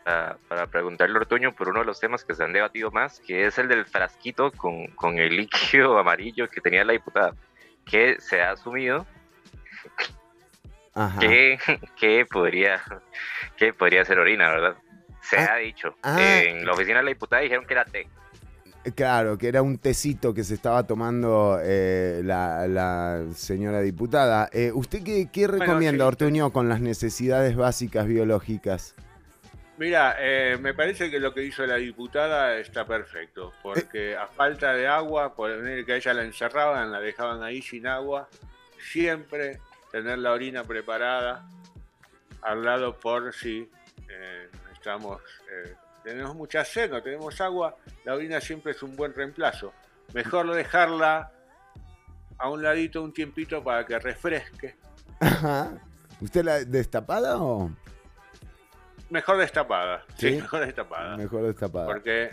para, 0.03 0.37
para 0.47 0.67
preguntarle 0.67 1.15
a 1.17 1.19
Ortuño 1.21 1.53
por 1.55 1.69
uno 1.69 1.79
de 1.79 1.85
los 1.85 1.99
temas 1.99 2.23
que 2.23 2.35
se 2.35 2.43
han 2.43 2.53
debatido 2.53 2.91
más, 2.91 3.19
que 3.19 3.45
es 3.47 3.57
el 3.57 3.67
del 3.67 3.85
frasquito 3.85 4.51
con, 4.51 4.87
con 4.95 5.17
el 5.17 5.35
líquido 5.35 5.97
amarillo 5.97 6.47
que 6.49 6.61
tenía 6.61 6.83
la 6.85 6.93
diputada, 6.93 7.33
que 7.85 8.17
se 8.19 8.41
ha 8.41 8.51
asumido. 8.51 9.05
Que, 11.19 11.57
que 11.95 12.25
podría 12.25 12.81
que 13.57 13.73
podría 13.73 14.05
ser 14.05 14.19
orina, 14.19 14.49
¿verdad? 14.49 14.75
Se 15.21 15.37
Ah, 15.37 15.53
ha 15.53 15.57
dicho. 15.57 15.95
ah. 16.03 16.41
en 16.43 16.65
la 16.65 16.71
oficina 16.73 16.99
de 16.99 17.03
la 17.03 17.09
diputada 17.09 17.41
dijeron 17.41 17.65
que 17.65 17.73
era 17.73 17.85
té. 17.85 18.07
Claro, 18.95 19.35
que 19.39 19.47
era 19.47 19.63
un 19.63 19.79
tecito 19.79 20.31
que 20.35 20.43
se 20.43 20.53
estaba 20.53 20.85
tomando 20.85 21.59
eh, 21.63 22.21
la, 22.23 22.67
la 22.67 23.23
señora 23.33 23.81
diputada. 23.81 24.47
Eh, 24.53 24.71
¿Usted 24.71 25.03
qué, 25.03 25.27
qué 25.33 25.47
recomienda, 25.47 26.03
sí. 26.03 26.07
Ortuño, 26.07 26.51
con 26.53 26.69
las 26.69 26.81
necesidades 26.81 27.55
básicas 27.55 28.05
biológicas? 28.05 28.93
Mira, 29.79 30.15
eh, 30.19 30.57
me 30.61 30.75
parece 30.75 31.09
que 31.09 31.19
lo 31.19 31.33
que 31.33 31.41
hizo 31.43 31.65
la 31.65 31.77
diputada 31.77 32.57
está 32.59 32.85
perfecto, 32.85 33.51
porque 33.63 34.15
a 34.15 34.27
falta 34.27 34.71
de 34.73 34.87
agua, 34.87 35.33
poner 35.35 35.83
que 35.83 35.93
a 35.93 35.95
ella 35.95 36.13
la 36.13 36.23
encerraban, 36.23 36.91
la 36.91 36.99
dejaban 36.99 37.41
ahí 37.41 37.63
sin 37.63 37.87
agua, 37.87 38.29
siempre 38.91 39.59
tener 39.95 40.19
la 40.19 40.33
orina 40.33 40.61
preparada 40.65 41.47
al 42.41 42.61
lado 42.65 42.99
por 42.99 43.33
si 43.33 43.71
eh, 44.09 44.49
estamos, 44.73 45.21
eh, 45.49 45.73
tenemos 46.03 46.35
mucha 46.35 46.65
sed, 46.65 46.91
no 46.91 47.01
tenemos 47.01 47.39
agua, 47.39 47.77
la 48.03 48.13
orina 48.13 48.41
siempre 48.41 48.73
es 48.73 48.83
un 48.83 48.93
buen 48.97 49.13
reemplazo. 49.13 49.71
Mejor 50.13 50.53
dejarla 50.53 51.31
a 52.37 52.49
un 52.49 52.61
ladito 52.61 53.01
un 53.01 53.13
tiempito 53.13 53.63
para 53.63 53.85
que 53.85 53.97
refresque. 53.97 54.75
Ajá. 55.21 55.71
¿Usted 56.19 56.43
la 56.43 56.65
destapada 56.65 57.41
o 57.41 57.71
Mejor 59.09 59.37
destapada, 59.37 60.03
sí, 60.17 60.31
¿Sí? 60.31 60.35
mejor 60.41 60.65
destapada. 60.65 61.15
mejor 61.15 61.43
destapada? 61.43 61.85
Porque 61.85 62.31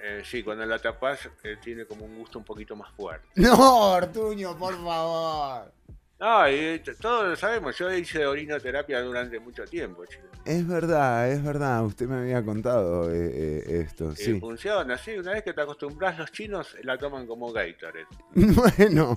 eh, 0.00 0.22
sí, 0.24 0.44
cuando 0.44 0.64
la 0.64 0.78
tapas 0.78 1.28
eh, 1.42 1.56
tiene 1.60 1.84
como 1.84 2.04
un 2.04 2.16
gusto 2.16 2.38
un 2.38 2.44
poquito 2.44 2.76
más 2.76 2.92
fuerte. 2.92 3.26
No, 3.34 3.90
Ortuño, 3.90 4.56
por 4.56 4.74
favor. 4.80 5.72
No, 6.18 6.48
y 6.48 6.82
todos 6.98 7.28
lo 7.28 7.36
sabemos, 7.36 7.76
yo 7.76 7.92
hice 7.92 8.24
orinoterapia 8.26 9.02
durante 9.02 9.38
mucho 9.38 9.64
tiempo, 9.66 10.06
chico. 10.06 10.24
Es 10.46 10.66
verdad, 10.66 11.30
es 11.30 11.44
verdad. 11.44 11.84
Usted 11.84 12.06
me 12.06 12.16
había 12.20 12.42
contado 12.42 13.10
eh, 13.12 13.30
eh, 13.34 13.80
esto, 13.86 14.12
Y 14.12 14.16
sí. 14.16 14.40
funciona, 14.40 14.96
sí, 14.96 15.18
una 15.18 15.32
vez 15.32 15.42
que 15.42 15.52
te 15.52 15.60
acostumbras, 15.60 16.16
los 16.18 16.32
chinos 16.32 16.74
la 16.84 16.96
toman 16.96 17.26
como 17.26 17.52
Gatorade. 17.52 18.06
Bueno, 18.34 19.14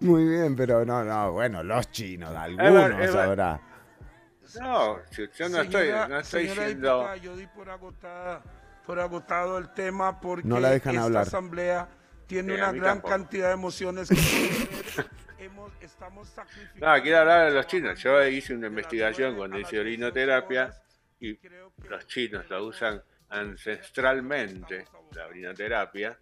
muy 0.00 0.24
bien, 0.28 0.56
pero 0.56 0.84
no, 0.84 1.04
no, 1.04 1.30
bueno, 1.32 1.62
los 1.62 1.88
chinos, 1.92 2.34
algunos 2.34 2.98
es 3.00 3.14
habrá. 3.14 3.60
No, 4.60 4.96
yo 5.12 5.48
no 5.48 5.60
estoy, 5.60 5.86
Señora- 5.86 6.08
no 6.08 6.18
estoy 6.18 6.42
señora 6.48 6.62
diciendo... 6.62 6.88
diputada, 6.96 7.16
yo 7.18 7.36
di 7.36 7.46
por 7.46 7.70
agotada, 7.70 8.42
por 8.84 8.98
agotado 8.98 9.58
el 9.58 9.72
tema 9.72 10.20
porque 10.20 10.48
No 10.48 10.58
la 10.58 10.70
dejan 10.70 10.94
esta 10.96 11.04
hablar. 11.04 11.22
asamblea 11.22 11.88
tiene 12.26 12.54
a 12.54 12.56
una 12.56 12.72
gran 12.72 12.82
tampoco. 12.96 13.08
cantidad 13.10 13.46
de 13.48 13.54
emociones. 13.54 14.08
que 14.08 14.16
estamos 15.80 16.28
sacrificando 16.28 16.86
No, 16.86 17.02
quiero 17.02 17.18
hablar 17.18 17.48
de 17.48 17.54
los 17.54 17.66
chinos. 17.66 17.98
Yo 18.02 18.26
hice 18.26 18.54
una 18.54 18.68
investigación 18.68 19.36
cuando 19.36 19.58
hice 19.58 19.78
orinoterapia 19.78 20.74
y 21.20 21.38
los 21.88 22.06
chinos 22.06 22.48
la 22.48 22.62
usan 22.62 23.02
ancestralmente, 23.28 24.84
la 25.14 25.26
orinoterapia, 25.26 26.18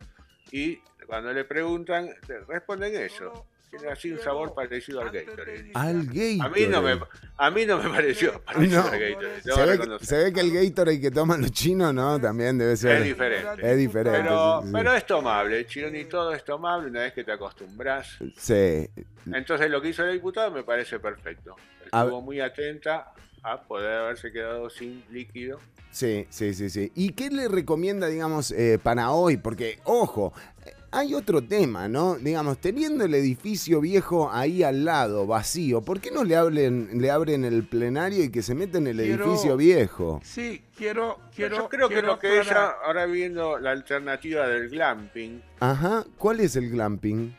y 0.50 0.76
cuando 1.06 1.32
le 1.32 1.44
preguntan, 1.44 2.10
responden 2.46 2.94
eso. 2.96 3.46
Tiene 3.70 3.88
así 3.88 4.10
un 4.10 4.18
sabor 4.20 4.54
parecido 4.54 5.00
al 5.02 5.10
Gatorade. 5.10 5.70
Al 5.74 6.06
Gatorade. 6.06 6.38
A 6.40 6.48
mí 6.48 6.66
no 6.68 6.82
me, 6.82 6.98
a 7.36 7.50
mí 7.50 7.66
no 7.66 7.82
me 7.82 7.90
pareció 7.90 8.40
parecido 8.42 8.82
No. 8.82 8.88
al 8.88 8.98
Gatorade. 8.98 9.42
Se 9.42 9.50
ve, 9.50 9.56
que, 9.56 9.66
reconocer. 9.66 10.06
se 10.08 10.16
ve 10.24 10.32
que 10.32 10.40
el 10.40 10.52
Gatorade 10.52 11.00
que 11.00 11.10
toman 11.10 11.42
los 11.42 11.52
chinos, 11.52 11.92
¿no? 11.92 12.20
También 12.20 12.56
debe 12.56 12.76
ser. 12.76 12.96
Es 12.98 13.04
diferente. 13.04 13.70
Es 13.72 13.76
diferente. 13.76 14.20
Pero, 14.22 14.60
sí, 14.62 14.66
sí, 14.68 14.72
pero 14.74 14.94
es 14.94 15.06
tomable, 15.06 15.66
Chirón 15.66 15.96
y 15.96 16.04
todo 16.06 16.32
es 16.32 16.44
tomable 16.44 16.88
una 16.90 17.00
vez 17.00 17.12
que 17.12 17.24
te 17.24 17.32
acostumbras. 17.32 18.16
sí. 18.36 18.88
Entonces 19.32 19.70
lo 19.70 19.82
que 19.82 19.88
hizo 19.90 20.02
la 20.02 20.12
diputada 20.12 20.48
me 20.48 20.62
parece 20.62 20.98
perfecto. 20.98 21.54
A- 21.92 22.04
Estuvo 22.04 22.22
muy 22.22 22.40
atenta 22.40 23.12
a 23.42 23.60
poder 23.62 23.92
haberse 23.98 24.32
quedado 24.32 24.70
sin 24.70 25.04
líquido. 25.10 25.60
Sí, 25.90 26.26
sí, 26.30 26.52
sí, 26.54 26.70
sí. 26.70 26.92
¿Y 26.94 27.10
qué 27.12 27.30
le 27.30 27.48
recomienda, 27.48 28.06
digamos, 28.08 28.50
eh, 28.52 28.78
para 28.82 29.10
hoy? 29.10 29.36
Porque, 29.38 29.78
ojo, 29.84 30.32
eh, 30.64 30.72
hay 30.90 31.14
otro 31.14 31.42
tema, 31.42 31.88
¿no? 31.88 32.16
Digamos, 32.16 32.58
teniendo 32.58 33.04
el 33.04 33.14
edificio 33.14 33.80
viejo 33.80 34.30
ahí 34.32 34.62
al 34.62 34.84
lado, 34.84 35.26
vacío, 35.26 35.82
¿por 35.82 36.00
qué 36.00 36.10
no 36.10 36.24
le, 36.24 36.36
hablen, 36.36 36.90
le 37.00 37.10
abren 37.10 37.44
el 37.44 37.66
plenario 37.66 38.24
y 38.24 38.30
que 38.30 38.42
se 38.42 38.54
meta 38.54 38.78
en 38.78 38.86
el 38.86 38.96
Quiero- 38.96 39.24
edificio 39.26 39.56
viejo? 39.56 40.20
Sí, 40.24 40.62
quiero, 40.76 41.18
quiero. 41.34 41.56
Yo 41.56 41.68
creo 41.68 41.88
que 41.88 42.02
lo 42.02 42.18
que 42.18 42.40
ella, 42.40 42.72
ahora 42.84 43.06
viendo 43.06 43.58
la 43.58 43.70
alternativa 43.72 44.46
del 44.48 44.68
glamping, 44.70 45.42
Ajá, 45.60 46.04
¿cuál 46.16 46.40
es 46.40 46.56
el 46.56 46.70
glamping? 46.70 47.34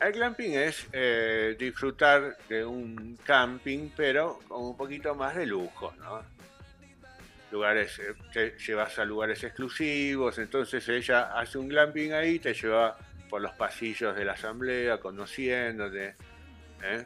el 0.00 0.12
glamping 0.12 0.52
es 0.52 0.86
eh, 0.94 1.54
disfrutar 1.58 2.38
de 2.48 2.64
un 2.64 3.18
camping, 3.24 3.90
pero 3.96 4.38
con 4.48 4.62
un 4.64 4.76
poquito 4.76 5.14
más 5.14 5.36
de 5.36 5.44
lujo, 5.46 5.92
¿no? 6.00 6.20
Lugares, 7.50 7.98
eh, 7.98 8.14
te 8.32 8.56
llevas 8.58 8.98
a 8.98 9.04
lugares 9.04 9.42
exclusivos, 9.42 10.38
entonces 10.38 10.88
ella 10.88 11.32
hace 11.38 11.58
un 11.58 11.68
glamping 11.68 12.12
ahí, 12.12 12.38
te 12.38 12.54
lleva 12.54 12.96
por 13.28 13.40
los 13.42 13.52
pasillos 13.52 14.14
de 14.16 14.24
la 14.24 14.32
asamblea, 14.32 14.98
conociéndote, 14.98 16.14
¿eh? 16.82 17.04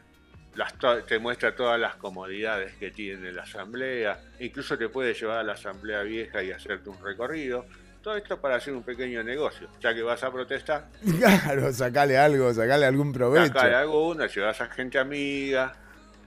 Las 0.55 0.75
to- 0.75 1.03
te 1.03 1.19
muestra 1.19 1.55
todas 1.57 1.81
las 1.81 1.97
comodidades 1.97 2.75
que 2.77 2.91
tiene 2.91 3.33
la 3.33 3.43
asamblea, 3.43 4.21
incluso 4.39 4.79
te 4.79 4.89
puede 4.89 5.13
llevar 5.15 5.39
a 5.39 5.43
la 5.43 5.55
asamblea 5.55 6.03
vieja 6.03 6.43
y 6.43 6.53
hacerte 6.53 6.89
un 6.91 7.03
recorrido. 7.03 7.67
Todo 8.03 8.17
esto 8.17 8.39
para 8.41 8.57
hacer 8.57 8.75
un 8.75 8.83
pequeño 8.85 9.23
negocio, 9.25 9.69
ya 9.81 9.95
que 9.95 10.03
vas 10.03 10.23
a 10.23 10.31
protestar, 10.31 10.89
Claro, 11.19 11.73
sacale 11.73 12.19
algo, 12.19 12.53
sacale 12.53 12.85
algún 12.87 13.13
provecho. 13.13 13.59
Acá 13.59 13.81
alguna, 13.81 14.27
llevas 14.27 14.61
a 14.61 14.67
gente 14.69 14.99
amiga, 14.99 15.73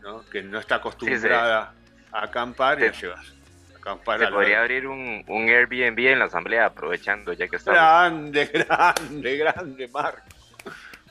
¿no? 0.02 0.26
que 0.26 0.42
no 0.44 0.60
está 0.60 0.76
acostumbrada 0.76 1.74
a 2.12 2.24
acampar 2.24 2.80
y 2.82 2.88
la 2.88 2.94
Sí. 2.94 3.02
llevas 3.04 3.34
Se 4.06 4.18
la- 4.24 4.30
podría 4.32 4.62
abrir 4.62 4.88
un, 4.88 5.24
un 5.28 5.50
Airbnb 5.50 6.00
en 6.00 6.20
la 6.20 6.26
asamblea 6.26 6.66
aprovechando 6.68 7.34
ya 7.34 7.48
que 7.48 7.56
estamos. 7.58 7.80
Grande, 7.80 8.46
grande, 8.54 9.38
grande, 9.38 9.88
Marco. 9.88 10.22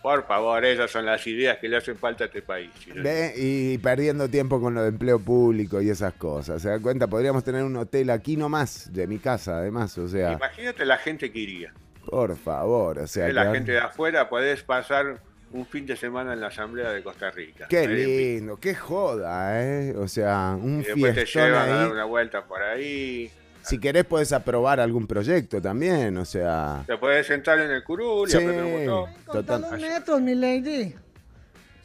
Por 0.03 0.25
favor, 0.27 0.65
esas 0.65 0.89
son 0.91 1.05
las 1.05 1.27
ideas 1.27 1.59
que 1.59 1.69
le 1.69 1.79
hacen 1.79 1.97
falta 1.97 2.25
a 2.25 2.27
este 2.29 2.41
país. 2.41 2.71
Ve, 2.95 3.33
Y 3.37 3.79
perdiendo 3.79 4.29
tiempo 4.29 4.61
con 4.61 4.73
lo 4.75 4.83
de 4.83 4.91
empleo 4.91 5.19
público 5.19 5.81
y 5.83 5.91
esas 5.91 6.13
cosas. 6.15 6.63
¿Se 6.63 6.69
da 6.69 6.79
cuenta? 6.79 7.09
Podríamos 7.09 7.43
tener 7.43 7.65
un 7.65 7.75
hotel 7.77 8.11
aquí 8.11 8.37
nomás, 8.37 8.93
de 8.93 9.07
mi 9.09 9.19
casa, 9.19 9.59
además. 9.59 9.99
O 9.99 10.07
sea, 10.07 10.33
Imagínate 10.35 10.85
la 10.85 10.97
gente 10.99 11.33
que 11.33 11.39
iría. 11.41 11.73
por 12.09 12.37
favor, 12.37 12.99
o 13.01 13.07
sea. 13.09 13.29
la 13.33 13.47
que- 13.47 13.53
gente 13.55 13.73
de 13.73 13.79
afuera, 13.81 14.29
podés 14.29 14.63
pasar 14.63 15.21
un 15.53 15.65
fin 15.67 15.87
de 15.87 15.97
semana 15.97 16.33
en 16.33 16.41
la 16.41 16.49
Asamblea 16.49 16.91
de 16.91 17.03
Costa 17.03 17.31
Rica. 17.31 17.67
Qué 17.69 17.87
lindo, 17.87 18.57
qué 18.59 18.75
joda, 18.75 19.63
¿eh? 19.63 19.95
O 19.97 20.09
sea, 20.09 20.57
un 20.61 20.81
Y 20.81 20.85
después 20.85 21.15
te 21.15 21.25
llevan 21.25 21.69
a 21.69 21.75
dar 21.77 21.93
una 21.93 22.05
vuelta 22.05 22.45
por 22.45 22.63
ahí. 22.63 23.31
Si 23.63 23.79
querés 23.81 24.05
podés 24.05 24.33
aprobar 24.33 24.79
algún 24.79 25.07
proyecto 25.07 25.61
también, 25.61 26.17
o 26.19 26.25
sea... 26.25 26.85
Te 26.87 26.97
puedes 26.99 27.27
sentar 27.27 27.59
en 27.59 27.71
el 27.71 27.83
curul 27.83 28.29
y 28.29 28.31
Sí. 28.31 28.37
apretar 28.37 28.65
un 28.65 28.87
botón. 28.87 29.15
Total. 29.25 29.61
los 29.63 29.81
metros, 29.81 30.21
mi 30.21 30.35
lady. 30.35 30.95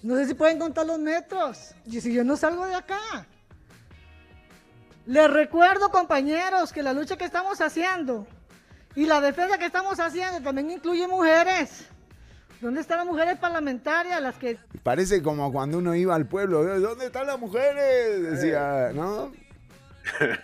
No 0.03 0.16
sé 0.16 0.28
si 0.28 0.34
pueden 0.36 0.59
contar 0.59 0.86
los 0.86 0.99
metros. 0.99 1.74
Y 1.86 1.99
si 2.01 2.14
yo 2.14 2.24
no 2.24 2.36
salgo 2.38 2.66
de 2.68 2.76
acá. 2.76 3.26
Les 5.07 5.30
recuerdo, 5.32 5.89
compañeros, 5.89 6.72
que 6.72 6.84
la 6.84 6.93
lucha 6.93 7.18
que 7.18 7.26
estamos 7.26 7.59
haciendo 7.62 8.28
y 8.95 9.05
la 9.05 9.20
defensa 9.22 9.57
que 9.57 9.66
estamos 9.66 9.99
haciendo 9.99 10.39
también 10.41 10.70
incluye 10.70 11.07
mujeres. 11.07 11.88
¿Dónde 12.62 12.82
están 12.82 12.97
las 12.99 13.07
mujeres 13.07 13.38
parlamentarias? 13.39 14.22
Las 14.22 14.36
que 14.36 14.57
Parece 14.84 15.22
como 15.24 15.51
cuando 15.51 15.80
uno 15.80 15.95
iba 15.95 16.14
al 16.16 16.28
pueblo, 16.28 16.64
"¿Eh, 16.72 16.80
¿dónde 16.80 17.07
están 17.07 17.26
las 17.28 17.39
mujeres? 17.39 18.22
Decía, 18.22 18.91
¿no? 18.93 19.32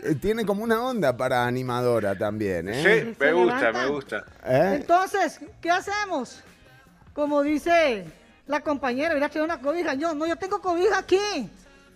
Eh, 0.04 0.16
Tiene 0.16 0.46
como 0.46 0.64
una 0.64 0.84
onda 0.84 1.16
para 1.16 1.46
animadora 1.46 2.18
también, 2.18 2.70
¿eh? 2.70 2.84
Sí, 3.06 3.16
me 3.20 3.34
gusta, 3.34 3.72
me 3.72 3.88
gusta. 3.88 4.24
¿Eh? 4.46 4.74
Entonces, 4.78 5.40
¿qué 5.62 5.70
hacemos? 5.72 6.42
Como 7.14 7.42
dice 7.44 8.06
la 8.48 8.62
compañera, 8.62 9.14
mira 9.14 9.30
que 9.30 9.42
una 9.42 9.60
cobija. 9.60 9.94
Yo, 9.96 10.14
no, 10.14 10.26
yo 10.28 10.36
tengo 10.36 10.60
cobija 10.62 11.00
aquí. 11.00 11.50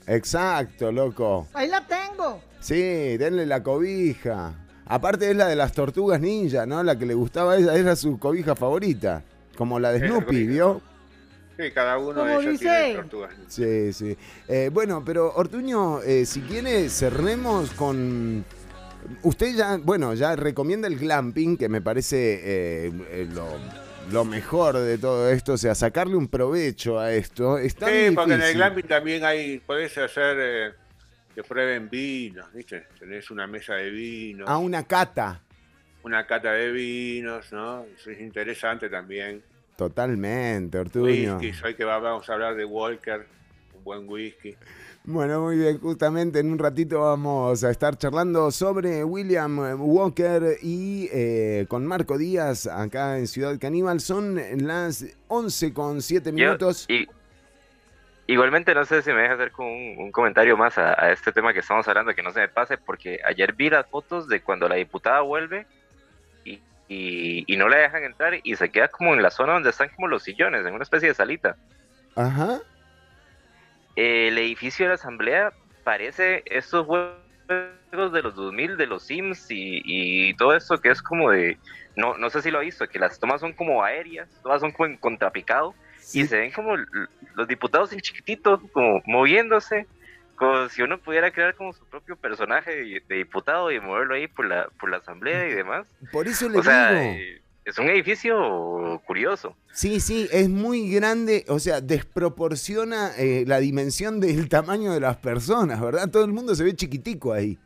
Exacto, 0.07 0.91
loco. 0.91 1.47
Ahí 1.53 1.67
la 1.67 1.81
tengo. 1.85 2.41
Sí, 2.59 3.17
denle 3.17 3.45
la 3.45 3.61
cobija. 3.63 4.53
Aparte 4.85 5.29
es 5.31 5.35
la 5.37 5.47
de 5.47 5.55
las 5.55 5.71
tortugas 5.71 6.19
ninja, 6.19 6.65
¿no? 6.65 6.83
La 6.83 6.97
que 6.97 7.05
le 7.05 7.13
gustaba 7.13 7.53
a 7.53 7.57
ella, 7.57 7.75
era 7.75 7.95
su 7.95 8.19
cobija 8.19 8.55
favorita. 8.55 9.23
Como 9.57 9.79
la 9.79 9.91
de 9.91 10.07
Snoopy. 10.07 10.47
¿vio? 10.47 10.81
Sí, 11.57 11.69
cada 11.71 11.97
uno 11.97 12.13
Como 12.15 12.25
de 12.25 12.33
ellos 12.35 12.51
dice- 12.59 12.63
tiene 12.65 12.95
tortugas. 12.95 13.33
Sí, 13.47 13.93
sí. 13.93 14.17
Eh, 14.47 14.69
bueno, 14.73 15.03
pero 15.05 15.33
Ortuño, 15.35 16.01
eh, 16.01 16.25
si 16.25 16.41
quiere, 16.41 16.89
cerremos 16.89 17.71
con... 17.71 18.43
Usted 19.23 19.55
ya, 19.55 19.77
bueno, 19.77 20.13
ya 20.13 20.35
recomienda 20.35 20.87
el 20.87 20.97
glamping, 20.97 21.57
que 21.57 21.67
me 21.69 21.81
parece 21.81 22.35
eh, 22.87 22.91
eh, 23.11 23.27
lo, 23.33 23.47
lo 24.11 24.25
mejor 24.25 24.77
de 24.77 24.97
todo 24.97 25.29
esto, 25.29 25.53
o 25.53 25.57
sea, 25.57 25.75
sacarle 25.75 26.15
un 26.15 26.27
provecho 26.27 26.99
a 26.99 27.11
esto. 27.11 27.57
Está 27.57 27.87
Sí, 27.87 28.11
porque 28.15 28.33
en 28.35 28.41
el 28.41 28.53
glamping 28.53 28.87
también 28.87 29.25
hay, 29.25 29.57
podés 29.59 29.97
hacer 29.97 30.37
eh, 30.39 30.71
que 31.35 31.43
prueben 31.43 31.89
vinos, 31.89 32.45
¿viste? 32.53 32.85
Tenés 32.99 33.29
una 33.31 33.47
mesa 33.47 33.73
de 33.75 33.89
vinos, 33.89 34.47
A 34.47 34.57
una 34.57 34.83
cata. 34.83 35.41
Una 36.03 36.25
cata 36.25 36.51
de 36.53 36.71
vinos, 36.71 37.51
¿no? 37.51 37.85
Eso 37.95 38.11
es 38.11 38.19
interesante 38.19 38.89
también. 38.89 39.43
Totalmente, 39.75 40.77
Ortuño. 40.77 41.37
Whisky, 41.37 41.65
hoy 41.65 41.75
que 41.75 41.83
va- 41.83 41.99
vamos 41.99 42.29
a 42.29 42.33
hablar 42.33 42.55
de 42.55 42.65
Walker, 42.65 43.25
un 43.75 43.83
buen 43.83 44.07
whisky. 44.09 44.55
Bueno, 45.03 45.41
muy 45.41 45.57
bien, 45.57 45.79
justamente 45.79 46.39
en 46.39 46.51
un 46.51 46.59
ratito 46.59 46.99
vamos 47.01 47.63
a 47.63 47.71
estar 47.71 47.97
charlando 47.97 48.51
sobre 48.51 49.03
William 49.03 49.57
Walker 49.79 50.57
y 50.61 51.09
eh, 51.11 51.65
con 51.67 51.87
Marco 51.87 52.19
Díaz 52.19 52.67
acá 52.67 53.17
en 53.17 53.25
Ciudad 53.27 53.57
Caníbal. 53.59 53.99
Son 53.99 54.39
las 54.57 55.05
11 55.27 55.73
con 55.73 56.01
7 56.03 56.29
Yo- 56.29 56.33
minutos. 56.35 56.85
y- 56.87 57.07
igualmente, 58.27 58.75
no 58.75 58.85
sé 58.85 59.01
si 59.01 59.11
me 59.11 59.21
deja 59.23 59.33
hacer 59.33 59.51
con 59.51 59.65
un, 59.65 59.95
un 59.97 60.11
comentario 60.11 60.55
más 60.55 60.77
a, 60.77 60.93
a 61.03 61.11
este 61.11 61.31
tema 61.31 61.51
que 61.53 61.59
estamos 61.59 61.87
hablando, 61.87 62.13
que 62.13 62.21
no 62.23 62.31
se 62.31 62.41
me 62.41 62.47
pase, 62.49 62.77
porque 62.77 63.19
ayer 63.25 63.53
vi 63.53 63.69
las 63.71 63.87
fotos 63.87 64.27
de 64.27 64.41
cuando 64.41 64.69
la 64.69 64.75
diputada 64.75 65.21
vuelve 65.21 65.65
y, 66.93 67.57
no 67.57 67.69
la 67.69 67.77
dejan 67.77 68.03
entrar 68.03 68.39
y 68.43 68.55
se 68.55 68.69
queda 68.69 68.89
como 68.89 69.13
en 69.13 69.21
la 69.21 69.29
zona 69.29 69.53
donde 69.53 69.69
están 69.69 69.89
como 69.89 70.07
los 70.07 70.23
sillones, 70.23 70.65
en 70.65 70.73
una 70.73 70.83
especie 70.83 71.09
de 71.09 71.15
salita. 71.15 71.55
Ajá. 72.15 72.59
El 73.95 74.37
edificio 74.37 74.85
de 74.85 74.89
la 74.89 74.95
asamblea 74.95 75.53
parece 75.83 76.43
estos 76.45 76.85
juegos 76.85 77.15
de 77.47 78.21
los 78.21 78.35
2000, 78.35 78.77
de 78.77 78.87
los 78.87 79.03
Sims 79.03 79.49
y, 79.49 79.81
y 79.85 80.33
todo 80.35 80.53
eso 80.55 80.79
que 80.79 80.89
es 80.89 81.01
como 81.01 81.31
de, 81.31 81.57
no, 81.95 82.17
no 82.17 82.29
sé 82.29 82.41
si 82.41 82.51
lo 82.51 82.59
ha 82.59 82.61
visto, 82.61 82.87
que 82.87 82.99
las 82.99 83.19
tomas 83.19 83.41
son 83.41 83.53
como 83.53 83.83
aéreas, 83.83 84.29
todas 84.43 84.61
son 84.61 84.71
como 84.71 84.87
en 84.87 84.97
contrapicado 84.97 85.73
y 86.13 86.25
se 86.25 86.39
ven 86.39 86.51
como 86.51 86.75
los 87.35 87.47
diputados 87.47 87.93
en 87.93 88.01
chiquitito, 88.01 88.61
como 88.73 89.01
moviéndose, 89.05 89.87
como 90.41 90.67
si 90.69 90.81
uno 90.81 90.97
pudiera 90.97 91.29
crear 91.31 91.53
como 91.53 91.71
su 91.71 91.85
propio 91.85 92.15
personaje 92.15 92.75
de, 92.75 93.03
de 93.07 93.15
diputado 93.15 93.71
y 93.71 93.79
moverlo 93.79 94.15
ahí 94.15 94.27
por 94.27 94.47
la, 94.47 94.67
por 94.79 94.89
la 94.89 94.97
asamblea 94.97 95.47
y 95.47 95.53
demás. 95.53 95.85
Por 96.11 96.27
eso 96.27 96.49
le 96.49 96.57
O 96.57 96.61
digo. 96.63 96.73
eh, 96.73 97.41
es 97.63 97.77
un 97.77 97.87
edificio 97.91 98.99
curioso. 99.05 99.55
Sí, 99.71 99.99
sí, 99.99 100.27
es 100.31 100.49
muy 100.49 100.89
grande, 100.91 101.45
o 101.47 101.59
sea, 101.59 101.79
desproporciona 101.79 103.11
eh, 103.19 103.43
la 103.45 103.59
dimensión 103.59 104.19
del 104.19 104.49
tamaño 104.49 104.91
de 104.93 104.99
las 104.99 105.17
personas, 105.17 105.79
¿verdad? 105.79 106.09
Todo 106.09 106.25
el 106.25 106.33
mundo 106.33 106.55
se 106.55 106.63
ve 106.63 106.75
chiquitico 106.75 107.33
ahí. 107.33 107.59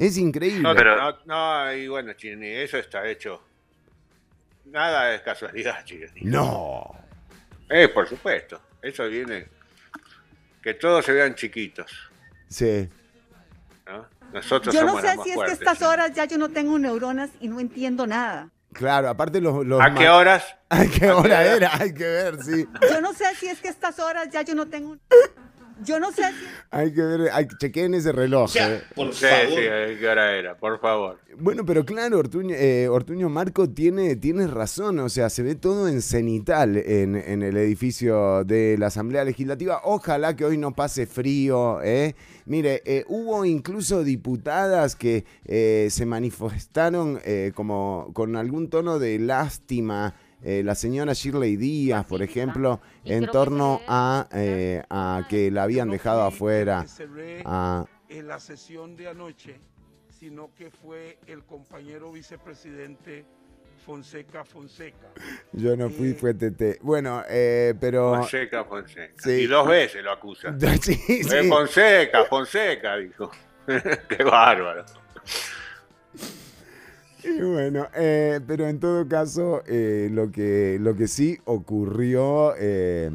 Es 0.00 0.18
increíble. 0.18 0.62
No, 0.62 0.74
pero 0.74 0.96
no, 1.26 1.72
y 1.74 1.86
bueno, 1.86 2.12
Chini, 2.14 2.48
eso 2.48 2.76
está 2.76 3.06
hecho. 3.06 3.40
Nada 4.64 5.14
es 5.14 5.20
casualidad, 5.22 5.84
Chini. 5.84 6.06
No. 6.22 6.90
Eh, 7.70 7.86
por 7.86 8.08
supuesto. 8.08 8.60
Eso 8.82 9.06
viene. 9.08 9.46
Que 10.62 10.74
todos 10.74 11.04
se 11.04 11.12
vean 11.12 11.34
chiquitos. 11.34 11.90
Sí. 12.48 12.88
¿no? 13.86 14.06
Nosotros 14.32 14.74
Yo 14.74 14.82
no 14.82 14.88
somos 14.88 15.02
sé 15.02 15.08
los 15.08 15.16
más 15.16 15.26
si 15.26 15.32
es 15.32 15.38
que 15.38 15.52
estas 15.52 15.82
horas 15.82 16.12
ya 16.14 16.24
yo 16.24 16.38
no 16.38 16.48
tengo 16.48 16.78
neuronas 16.78 17.30
y 17.40 17.48
no 17.48 17.60
entiendo 17.60 18.06
nada. 18.06 18.48
Claro, 18.72 19.08
aparte 19.08 19.40
los... 19.40 19.66
los 19.66 19.80
¿A 19.82 19.92
qué 19.94 20.08
horas? 20.08 20.44
¿A 20.70 20.86
qué 20.86 20.86
¿A 20.86 20.90
qué 20.90 21.10
hora 21.10 21.20
hora? 21.20 21.42
era? 21.56 21.76
Hay 21.76 21.92
que 21.92 22.04
ver, 22.04 22.42
sí. 22.42 22.66
Yo 22.90 23.00
no 23.00 23.12
sé 23.12 23.24
si 23.38 23.46
es 23.48 23.60
que 23.60 23.68
estas 23.68 23.98
horas 23.98 24.28
ya 24.30 24.42
yo 24.42 24.54
no 24.54 24.66
tengo... 24.66 24.96
Yo 25.84 25.98
no 26.00 26.10
sé 26.12 26.22
si... 26.22 26.44
Hay 26.70 26.92
que 26.92 27.02
ver, 27.02 27.30
hay, 27.32 27.46
chequeen 27.58 27.94
ese 27.94 28.12
reloj. 28.12 28.54
eh. 28.56 28.82
por 28.94 29.12
Sí, 29.14 29.26
favor. 29.26 29.48
sí, 29.48 29.66
¿a 29.66 29.98
qué 29.98 30.08
hora 30.08 30.32
era? 30.36 30.56
Por 30.56 30.80
favor. 30.80 31.18
Bueno, 31.38 31.64
pero 31.64 31.84
claro, 31.84 32.18
Ortuño, 32.18 32.54
eh, 32.58 32.88
Ortuño 32.88 33.28
Marco 33.28 33.68
tiene, 33.68 34.16
tiene 34.16 34.46
razón, 34.46 34.98
o 35.00 35.08
sea, 35.08 35.30
se 35.30 35.42
ve 35.42 35.54
todo 35.54 35.88
en 35.88 36.02
cenital 36.02 36.76
en, 36.76 37.16
en 37.16 37.42
el 37.42 37.56
edificio 37.56 38.44
de 38.44 38.76
la 38.78 38.86
Asamblea 38.88 39.24
Legislativa. 39.24 39.80
Ojalá 39.84 40.36
que 40.36 40.44
hoy 40.44 40.58
no 40.58 40.72
pase 40.74 41.06
frío, 41.06 41.80
¿eh? 41.82 42.14
Mire, 42.44 42.82
eh, 42.84 43.04
hubo 43.08 43.44
incluso 43.44 44.02
diputadas 44.04 44.96
que 44.96 45.24
eh, 45.44 45.88
se 45.90 46.04
manifestaron 46.06 47.20
eh, 47.24 47.52
como 47.54 48.10
con 48.12 48.36
algún 48.36 48.68
tono 48.68 48.98
de 48.98 49.18
lástima. 49.18 50.14
Eh, 50.44 50.62
la 50.64 50.74
señora 50.74 51.12
Shirley 51.12 51.56
Díaz, 51.56 52.04
por 52.06 52.22
ejemplo, 52.22 52.80
en 53.04 53.26
torno 53.26 53.80
a, 53.88 54.28
eh, 54.32 54.82
a 54.90 55.24
que 55.28 55.50
la 55.50 55.62
habían 55.64 55.90
dejado 55.90 56.22
afuera. 56.22 56.84
a- 57.44 57.84
en 58.08 58.26
la 58.28 58.38
sesión 58.40 58.94
de 58.96 59.08
anoche, 59.08 59.58
sino 60.18 60.50
que 60.54 60.70
fue 60.70 61.18
el 61.26 61.44
compañero 61.44 62.12
vicepresidente 62.12 63.24
Fonseca 63.86 64.44
Fonseca. 64.44 65.08
yo 65.52 65.76
no 65.76 65.88
fui, 65.90 66.12
fue 66.12 66.34
Tete. 66.34 66.78
Bueno, 66.82 67.22
eh, 67.28 67.74
pero... 67.80 68.14
Fonseca, 68.16 68.64
Fonseca. 68.64 69.14
Sí. 69.18 69.30
Y 69.30 69.46
dos 69.46 69.66
veces 69.66 70.04
lo 70.04 70.12
acusa. 70.12 70.54
Sí, 70.80 70.92
Eh, 71.08 71.24
sí. 71.24 71.48
Fonseca, 71.48 72.24
Fonseca, 72.26 72.96
dijo. 72.98 73.30
Qué 73.66 74.22
bárbaro. 74.22 74.84
Y 77.24 77.40
bueno, 77.40 77.86
eh, 77.94 78.40
pero 78.46 78.68
en 78.68 78.80
todo 78.80 79.06
caso, 79.06 79.62
eh, 79.66 80.08
lo, 80.10 80.30
que, 80.30 80.78
lo 80.80 80.96
que 80.96 81.06
sí 81.06 81.38
ocurrió 81.44 82.54
eh, 82.58 83.10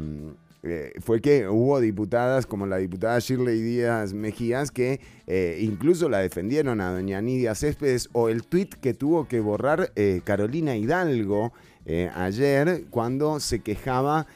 eh, 0.62 0.92
fue 1.00 1.20
que 1.20 1.46
hubo 1.46 1.78
diputadas 1.80 2.46
como 2.46 2.66
la 2.66 2.78
diputada 2.78 3.18
Shirley 3.18 3.60
Díaz 3.60 4.12
Mejías 4.14 4.70
que 4.70 5.00
incluso 5.60 6.08
la 6.08 6.18
defendieron 6.18 6.80
a 6.80 6.90
doña 6.90 7.20
Nidia 7.20 7.54
Céspedes 7.54 8.08
o 8.12 8.28
el 8.28 8.42
tuit 8.44 8.74
que 8.74 8.94
tuvo 8.94 9.28
que 9.28 9.40
borrar 9.40 9.92
Carolina 10.24 10.76
Hidalgo 10.76 11.52
ayer 12.14 12.84
cuando 12.90 13.38
se 13.40 13.60
quejaba 13.60 14.26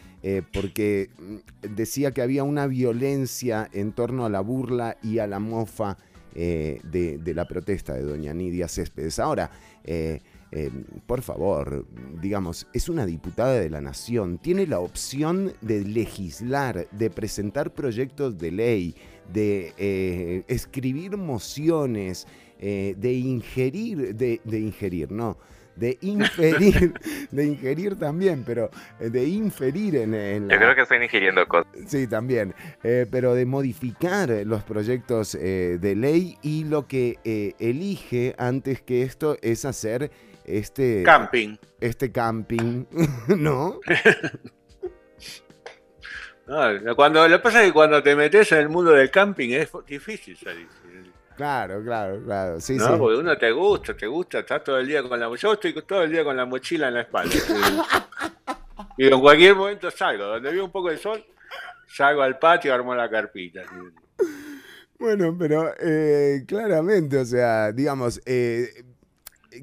porque 0.52 1.10
mm, 1.18 1.74
decía 1.74 2.12
que 2.12 2.22
había 2.22 2.44
una 2.44 2.66
violencia 2.66 3.68
en 3.72 3.92
torno 3.92 4.24
a 4.24 4.30
la 4.30 4.40
burla 4.40 4.98
y 5.02 5.18
a 5.18 5.26
la 5.26 5.40
mofa 5.40 5.96
eh, 6.34 6.80
de, 6.84 7.34
la 7.34 7.46
protesta 7.46 7.94
de 7.94 8.02
doña 8.02 8.32
Nidia 8.32 8.68
Céspedes. 8.68 9.18
Ahora, 9.18 9.50
eh, 9.84 10.20
eh, 10.50 10.70
por 11.06 11.22
favor, 11.22 11.86
digamos, 12.20 12.66
es 12.74 12.88
una 12.88 13.06
diputada 13.06 13.54
de 13.54 13.70
la 13.70 13.80
nación, 13.80 14.38
tiene 14.38 14.66
la 14.66 14.80
opción 14.80 15.52
de 15.60 15.84
legislar, 15.84 16.88
de 16.90 17.10
presentar 17.10 17.72
proyectos 17.72 18.36
de 18.38 18.50
ley, 18.52 18.94
de 19.32 19.72
eh, 19.78 20.44
escribir 20.48 21.16
mociones, 21.16 22.26
de 22.60 23.12
ingerir, 23.12 24.14
de 24.14 24.60
ingerir, 24.60 25.10
no, 25.10 25.36
de 25.76 25.98
inferir, 26.02 26.94
de 27.30 27.44
ingerir 27.46 27.98
también, 27.98 28.44
pero 28.44 28.70
eh, 29.00 29.10
de 29.10 29.24
inferir 29.24 29.96
en, 29.96 30.14
en 30.14 30.48
Yo 30.48 30.56
creo 30.56 30.74
que 30.74 30.82
estoy 30.82 31.02
ingiriendo 31.02 31.46
cosas. 31.46 31.72
Sí, 31.86 32.06
también. 32.06 32.54
Eh, 32.82 33.06
pero 33.10 33.34
de 33.34 33.46
modificar 33.46 34.28
los 34.46 34.62
proyectos 34.62 35.34
eh, 35.34 35.78
de 35.80 35.94
ley 35.96 36.36
y 36.42 36.64
lo 36.64 36.86
que 36.86 37.18
eh, 37.24 37.54
elige 37.58 38.34
antes 38.38 38.80
que 38.82 39.02
esto 39.02 39.36
es 39.42 39.64
hacer 39.64 40.10
este 40.44 41.02
Camping. 41.04 41.56
este 41.80 42.10
camping, 42.12 42.84
¿no? 43.28 43.80
No, 46.44 46.96
cuando, 46.96 47.26
lo 47.28 47.36
que 47.38 47.42
pasa 47.42 47.60
es 47.62 47.68
que 47.68 47.72
cuando 47.72 48.02
te 48.02 48.14
metes 48.16 48.50
en 48.52 48.58
el 48.58 48.68
mundo 48.68 48.90
del 48.90 49.10
camping 49.10 49.50
es 49.50 49.70
difícil 49.86 50.36
salir. 50.36 50.66
Claro, 51.36 51.82
claro, 51.82 52.22
claro. 52.24 52.60
Sí, 52.60 52.76
¿no? 52.76 52.86
sí. 52.86 52.92
Porque 52.98 53.18
uno 53.18 53.36
te 53.36 53.50
gusta, 53.52 53.94
te 53.94 54.06
gusta, 54.06 54.40
estás 54.40 54.62
todo 54.64 54.78
el 54.78 54.86
día 54.86 55.02
con 55.02 55.18
la 55.18 55.34
Yo 55.34 55.52
estoy 55.52 55.72
todo 55.82 56.02
el 56.02 56.10
día 56.10 56.24
con 56.24 56.36
la 56.36 56.44
mochila 56.44 56.88
en 56.88 56.94
la 56.94 57.00
espalda. 57.02 57.34
y 58.96 59.06
en 59.12 59.20
cualquier 59.20 59.56
momento 59.56 59.90
salgo. 59.90 60.24
Donde 60.24 60.50
veo 60.50 60.64
un 60.64 60.72
poco 60.72 60.90
de 60.90 60.98
sol, 60.98 61.24
salgo 61.86 62.22
al 62.22 62.38
patio, 62.38 62.74
armo 62.74 62.94
la 62.94 63.08
carpita. 63.08 63.62
Bueno, 64.98 65.36
pero 65.36 65.74
eh, 65.80 66.44
claramente, 66.46 67.18
o 67.18 67.24
sea, 67.24 67.72
digamos, 67.72 68.20
eh, 68.24 68.84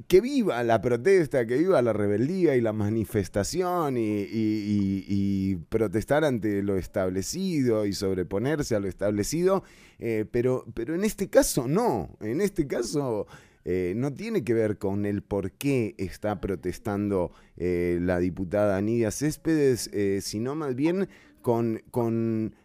que 0.07 0.21
viva 0.21 0.63
la 0.63 0.81
protesta, 0.81 1.45
que 1.45 1.57
viva 1.57 1.81
la 1.81 1.93
rebeldía 1.93 2.55
y 2.55 2.61
la 2.61 2.73
manifestación 2.73 3.95
y, 3.97 5.55
protestar 5.69 6.23
ante 6.23 6.63
lo 6.63 6.77
establecido 6.77 7.85
y 7.85 7.93
sobreponerse 7.93 8.75
a 8.75 8.79
lo 8.79 8.87
establecido, 8.87 9.63
eh, 9.99 10.25
pero, 10.31 10.65
pero 10.73 10.95
en 10.95 11.03
este 11.03 11.29
caso 11.29 11.67
no, 11.67 12.17
en 12.21 12.41
este 12.41 12.67
caso 12.67 13.27
eh, 13.65 13.93
no 13.95 14.13
tiene 14.13 14.43
que 14.43 14.53
ver 14.53 14.77
con 14.77 15.05
el 15.05 15.21
por 15.21 15.51
qué 15.51 15.95
está 15.97 16.39
protestando 16.39 17.31
eh, 17.57 17.99
la 18.01 18.19
diputada 18.19 18.81
Nidia 18.81 19.11
Céspedes, 19.11 19.89
sino 20.23 20.55
más 20.55 20.75
bien 20.75 21.07
con... 21.41 21.81
con 21.91 22.55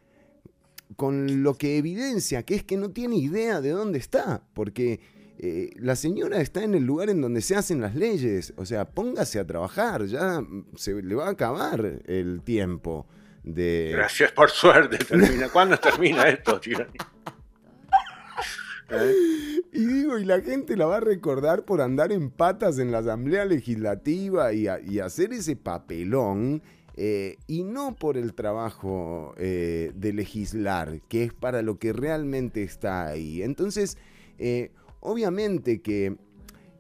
con 0.97 1.43
lo 1.43 1.55
que 1.55 1.77
evidencia, 1.77 2.45
que 2.45 2.55
es 2.55 2.63
que 2.63 2.77
no 2.77 2.91
tiene 2.91 3.17
idea 3.17 3.61
de 3.61 3.71
dónde 3.71 3.99
está, 3.99 4.45
porque 4.53 5.01
eh, 5.39 5.71
la 5.77 5.97
señora 5.97 6.41
está 6.41 6.63
en 6.65 6.75
el 6.75 6.85
lugar 6.85 7.11
en 7.11 7.21
donde 7.21 7.41
se 7.41 7.57
hacen 7.57 7.81
las 7.81 7.95
leyes, 7.95 8.53
o 8.57 8.65
sea, 8.65 8.85
póngase 8.89 9.39
a 9.41 9.47
trabajar, 9.47 10.05
ya 10.07 10.41
mm, 10.41 10.67
se 10.77 11.03
le 11.03 11.15
va 11.15 11.27
a 11.27 11.31
acabar 11.31 12.01
el 12.07 12.41
tiempo 12.43 13.07
de... 13.43 13.91
Gracias 13.93 14.33
por 14.33 14.51
suerte. 14.51 14.99
Termina. 14.99 15.49
¿Cuándo 15.49 15.77
termina 15.77 16.29
esto? 16.29 16.61
¿Eh? 18.91 19.15
Y 19.73 19.87
digo, 19.87 20.19
y 20.19 20.25
la 20.25 20.41
gente 20.41 20.77
la 20.77 20.87
va 20.87 20.99
a 20.99 21.01
recordar 21.01 21.65
por 21.65 21.81
andar 21.81 22.13
en 22.13 22.31
patas 22.31 22.79
en 22.79 22.93
la 22.93 22.99
Asamblea 22.99 23.45
Legislativa 23.45 24.53
y, 24.53 24.69
a- 24.69 24.79
y 24.81 25.01
hacer 25.01 25.33
ese 25.33 25.57
papelón, 25.57 26.63
eh, 26.97 27.39
y 27.49 27.65
no 27.65 27.97
por 27.97 28.17
el 28.17 28.35
trabajo 28.35 29.35
eh, 29.37 29.91
de 29.97 30.13
legislar, 30.13 31.01
que 31.09 31.25
es 31.25 31.33
para 31.33 31.63
lo 31.63 31.79
que 31.81 31.93
realmente 31.93 32.63
está 32.63 33.07
ahí. 33.09 33.43
Entonces, 33.43 33.99
obviamente 35.05 35.81
que 35.81 36.17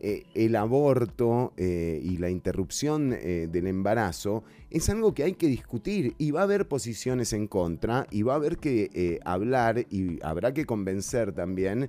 eh, 0.00 0.24
el 0.34 0.54
aborto 0.56 1.54
eh, 1.56 1.98
y 2.02 2.18
la 2.18 2.28
interrupción 2.28 3.14
eh, 3.14 3.48
del 3.50 3.66
embarazo 3.66 4.44
es 4.68 4.90
algo 4.90 5.14
que 5.14 5.22
hay 5.22 5.32
que 5.32 5.46
discutir 5.46 6.14
y 6.18 6.30
va 6.30 6.40
a 6.40 6.42
haber 6.42 6.68
posiciones 6.68 7.32
en 7.32 7.46
contra 7.46 8.06
y 8.10 8.22
va 8.22 8.34
a 8.34 8.36
haber 8.36 8.58
que 8.58 9.20
hablar 9.24 9.86
y 9.88 10.18
habrá 10.22 10.52
que 10.52 10.66
convencer 10.66 11.32
también 11.32 11.88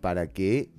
para 0.00 0.32
que 0.32 0.70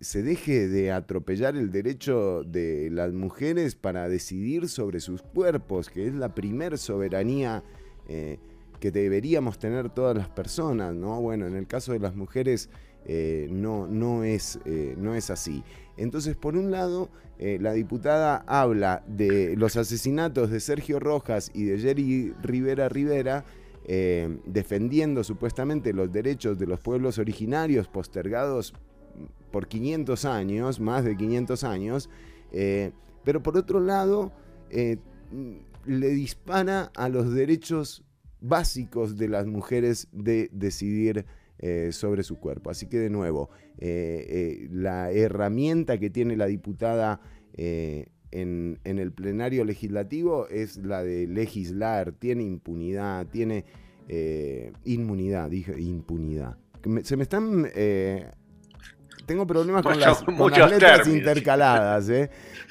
se 0.00 0.22
deje 0.22 0.66
de 0.66 0.90
atropellar 0.90 1.56
el 1.56 1.70
derecho 1.70 2.42
de 2.42 2.88
las 2.90 3.12
mujeres 3.12 3.74
para 3.74 4.08
decidir 4.08 4.68
sobre 4.68 5.00
sus 5.00 5.22
cuerpos, 5.22 5.90
que 5.90 6.06
es 6.06 6.14
la 6.14 6.34
primer 6.34 6.78
soberanía 6.78 7.62
que 8.06 8.90
deberíamos 8.90 9.58
tener 9.58 9.90
todas 9.90 10.16
las 10.16 10.28
personas, 10.28 10.94
¿no? 10.94 11.20
Bueno, 11.20 11.46
en 11.46 11.54
el 11.54 11.66
caso 11.66 11.92
de 11.92 11.98
las 11.98 12.16
mujeres 12.16 12.70
eh, 13.06 13.48
no, 13.50 13.86
no, 13.86 14.24
es, 14.24 14.58
eh, 14.64 14.94
no 14.98 15.14
es 15.14 15.30
así. 15.30 15.64
Entonces, 15.96 16.36
por 16.36 16.56
un 16.56 16.70
lado, 16.70 17.10
eh, 17.38 17.58
la 17.60 17.72
diputada 17.72 18.44
habla 18.46 19.02
de 19.06 19.56
los 19.56 19.76
asesinatos 19.76 20.50
de 20.50 20.60
Sergio 20.60 21.00
Rojas 21.00 21.50
y 21.54 21.64
de 21.64 21.78
Jerry 21.78 22.34
Rivera 22.42 22.88
Rivera, 22.88 23.44
defendiendo 24.46 25.24
supuestamente 25.24 25.92
los 25.92 26.12
derechos 26.12 26.56
de 26.60 26.66
los 26.66 26.78
pueblos 26.78 27.18
originarios 27.18 27.88
postergados 27.88 28.72
por 29.50 29.66
500 29.66 30.26
años, 30.26 30.78
más 30.78 31.02
de 31.04 31.16
500 31.16 31.64
años, 31.64 32.08
pero 33.24 33.42
por 33.42 33.56
otro 33.56 33.80
lado, 33.80 34.30
le 34.70 36.08
dispara 36.10 36.92
a 36.94 37.08
los 37.08 37.34
derechos 37.34 38.04
básicos 38.40 39.16
de 39.16 39.26
las 39.26 39.46
mujeres 39.46 40.06
de 40.12 40.48
decidir 40.52 41.26
eh, 41.62 41.92
sobre 41.92 42.22
su 42.22 42.38
cuerpo. 42.38 42.70
Así 42.70 42.86
que 42.86 42.98
de 42.98 43.10
nuevo, 43.10 43.50
eh, 43.76 44.24
eh, 44.30 44.68
la 44.72 45.12
herramienta 45.12 45.98
que 45.98 46.08
tiene 46.08 46.34
la 46.34 46.46
diputada 46.46 47.20
en, 47.54 48.78
el 48.82 49.12
plenario 49.12 49.66
legislativo 49.66 50.48
es 50.48 50.78
la 50.78 51.02
de 51.02 51.26
legislar, 51.26 52.12
tiene 52.12 52.44
impunidad, 52.44 53.26
tiene 53.26 53.66
inmunidad, 54.86 55.50
dije 55.50 55.78
impunidad. 55.78 56.56
se 57.02 57.18
me 57.18 57.24
están 57.24 57.70
tengo 59.26 59.46
problemas 59.46 59.82
con 59.82 60.00
las, 60.00 60.24
letras 60.70 61.06
intercaladas, 61.08 62.10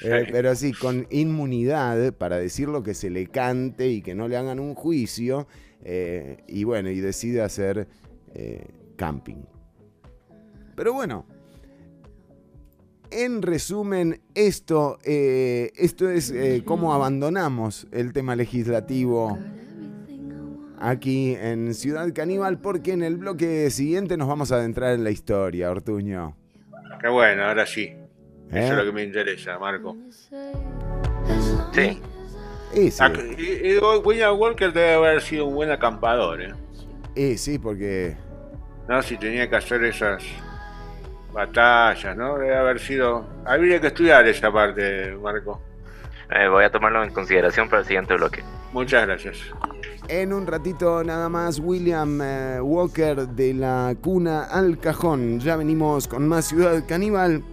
pero 0.32 0.56
sí, 0.56 0.72
con 0.72 1.06
inmunidad 1.10 2.12
para 2.14 2.38
decir 2.38 2.68
lo 2.68 2.82
que 2.82 2.94
se 2.94 3.08
le 3.08 3.28
cante 3.28 3.88
y 3.88 4.02
que 4.02 4.16
no 4.16 4.26
le 4.26 4.36
hagan 4.36 4.58
un 4.58 4.74
juicio. 4.74 5.46
y 5.84 6.64
bueno, 6.64 6.90
y 6.90 6.98
decide 6.98 7.42
hacer 7.42 7.86
camping. 9.00 9.42
Pero 10.76 10.92
bueno, 10.92 11.24
en 13.10 13.40
resumen, 13.40 14.20
esto, 14.34 14.98
eh, 15.04 15.72
esto 15.76 16.10
es 16.10 16.30
eh, 16.30 16.62
cómo 16.66 16.92
abandonamos 16.92 17.86
el 17.92 18.12
tema 18.12 18.36
legislativo 18.36 19.38
aquí 20.78 21.34
en 21.34 21.72
Ciudad 21.72 22.12
Caníbal, 22.12 22.58
porque 22.60 22.92
en 22.92 23.02
el 23.02 23.16
bloque 23.16 23.70
siguiente 23.70 24.18
nos 24.18 24.28
vamos 24.28 24.52
a 24.52 24.56
adentrar 24.56 24.92
en 24.92 25.02
la 25.04 25.10
historia, 25.10 25.70
Ortuño. 25.70 26.36
Qué 27.00 27.08
bueno, 27.08 27.44
ahora 27.44 27.64
sí. 27.64 27.94
Eso 28.50 28.58
es 28.58 28.70
¿Eh? 28.70 28.76
lo 28.76 28.84
que 28.84 28.92
me 28.92 29.02
interesa, 29.02 29.58
Marco. 29.58 29.96
Sí. 31.72 32.00
Y, 32.74 32.90
sí. 32.90 33.02
William 34.04 34.38
Walker 34.38 34.70
debe 34.70 34.92
haber 34.92 35.22
sido 35.22 35.46
un 35.46 35.54
buen 35.54 35.70
acampador, 35.70 36.42
¿eh? 36.42 36.54
Y 37.16 37.38
sí, 37.38 37.58
porque 37.58 38.16
¿no? 38.90 39.02
Si 39.02 39.16
tenía 39.16 39.48
que 39.48 39.56
hacer 39.56 39.82
esas 39.84 40.22
batallas, 41.32 42.16
¿no? 42.16 42.38
Debe 42.38 42.56
haber 42.56 42.80
sido... 42.80 43.24
Habría 43.46 43.80
que 43.80 43.86
estudiar 43.86 44.26
esa 44.26 44.52
parte, 44.52 45.16
Marco. 45.22 45.62
Eh, 46.28 46.48
voy 46.48 46.64
a 46.64 46.70
tomarlo 46.70 47.04
en 47.04 47.12
consideración 47.12 47.68
para 47.68 47.82
el 47.82 47.86
siguiente 47.86 48.14
bloque. 48.14 48.42
Muchas 48.72 49.06
gracias. 49.06 49.38
En 50.08 50.32
un 50.32 50.44
ratito 50.46 51.04
nada 51.04 51.28
más, 51.28 51.58
William 51.60 52.20
eh, 52.20 52.60
Walker 52.60 53.28
de 53.28 53.54
la 53.54 53.94
cuna 54.00 54.42
al 54.44 54.78
cajón. 54.78 55.38
Ya 55.38 55.54
venimos 55.56 56.08
con 56.08 56.26
más 56.26 56.46
Ciudad 56.46 56.82
Caníbal. 56.86 57.44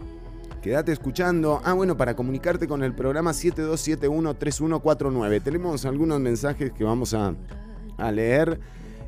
Quédate 0.63 0.91
escuchando. 0.91 1.61
Ah, 1.63 1.73
bueno, 1.73 1.95
para 1.97 2.15
comunicarte 2.15 2.67
con 2.67 2.81
el 2.83 2.95
programa 2.95 3.29
7271-3149. 3.31 5.43
Tenemos 5.43 5.85
algunos 5.85 6.19
mensajes 6.19 6.71
que 6.71 6.83
vamos 6.83 7.13
a, 7.13 7.35
leer. 8.11 8.59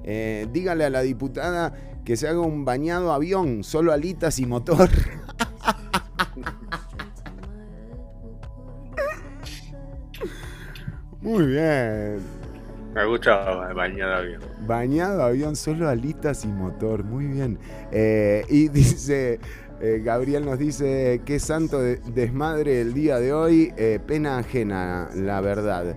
Eh, 0.04 0.48
dígale 0.52 0.86
a 0.86 0.90
la 0.90 1.02
diputada 1.02 1.74
que 2.06 2.18
se 2.18 2.28
haga 2.28 2.42
un 2.42 2.66
bañado 2.66 3.14
avión, 3.14 3.64
solo 3.64 3.94
alitas 3.94 4.40
y 4.40 4.46
motor. 4.46 4.90
Muy 11.22 11.48
bien. 11.48 12.20
Me 12.94 13.06
gusta 13.06 13.74
bañado 13.74 14.16
avión. 14.16 14.42
Bañado 14.66 15.24
avión, 15.24 15.56
solo 15.56 15.88
alitas 15.88 16.44
y 16.46 16.48
motor. 16.48 17.04
Muy 17.04 17.28
bien. 17.28 17.60
Eh, 17.92 18.44
y 18.50 18.68
dice, 18.70 19.40
eh, 19.80 20.02
Gabriel 20.04 20.46
nos 20.46 20.58
dice, 20.58 21.22
qué 21.26 21.40
santo 21.40 21.82
desmadre 21.82 22.82
el 22.82 22.94
día 22.94 23.20
de 23.20 23.34
hoy. 23.34 23.74
Eh, 23.78 24.00
pena 24.06 24.40
ajena, 24.40 25.10
la 25.14 25.42
verdad. 25.42 25.96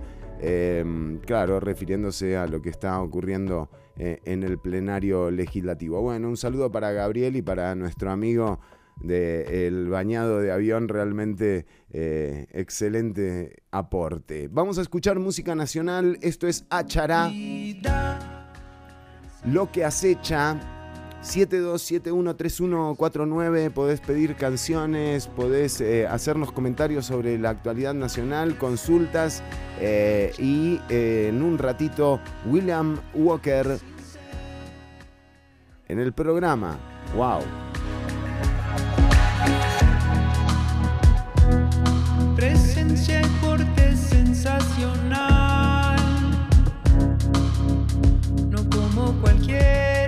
claro, 1.25 1.59
refiriéndose 1.59 2.37
a 2.37 2.45
lo 2.45 2.61
que 2.61 2.69
está 2.69 3.01
ocurriendo 3.01 3.69
eh, 3.97 4.19
en 4.25 4.43
el 4.43 4.57
plenario 4.57 5.31
legislativo. 5.31 6.01
Bueno, 6.01 6.27
un 6.27 6.37
saludo 6.37 6.71
para 6.71 6.91
Gabriel 6.91 7.35
y 7.35 7.41
para 7.41 7.75
nuestro 7.75 8.11
amigo 8.11 8.59
del 9.01 9.89
bañado 9.89 10.39
de 10.39 10.51
avión, 10.51 10.87
realmente 10.87 11.65
eh, 11.91 12.47
excelente 12.51 13.63
aporte. 13.71 14.47
Vamos 14.51 14.77
a 14.77 14.81
escuchar 14.81 15.19
música 15.19 15.55
nacional, 15.55 16.17
esto 16.21 16.47
es 16.47 16.65
Achará, 16.69 17.31
lo 19.45 19.71
que 19.71 19.83
acecha. 19.83 20.82
72713149, 21.23 23.71
podés 23.71 24.01
pedir 24.01 24.35
canciones, 24.35 25.27
podés 25.27 25.79
eh, 25.79 26.05
hacernos 26.05 26.51
comentarios 26.51 27.05
sobre 27.05 27.37
la 27.37 27.51
actualidad 27.51 27.93
nacional, 27.93 28.57
consultas 28.57 29.41
eh, 29.79 30.33
y 30.37 30.81
eh, 30.89 31.27
en 31.29 31.41
un 31.41 31.57
ratito 31.57 32.19
William 32.45 32.99
Walker 33.13 33.79
en 35.87 35.99
el 35.99 36.11
programa. 36.11 36.77
¡Wow! 37.15 37.39
Presencia 42.35 43.21
y 43.21 43.25
sensacional, 43.95 45.97
no 48.49 48.69
como 48.69 49.13
cualquier. 49.21 50.02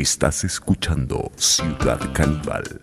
Estás 0.00 0.44
escuchando 0.44 1.32
Ciudad 1.36 1.98
Caníbal. 2.12 2.82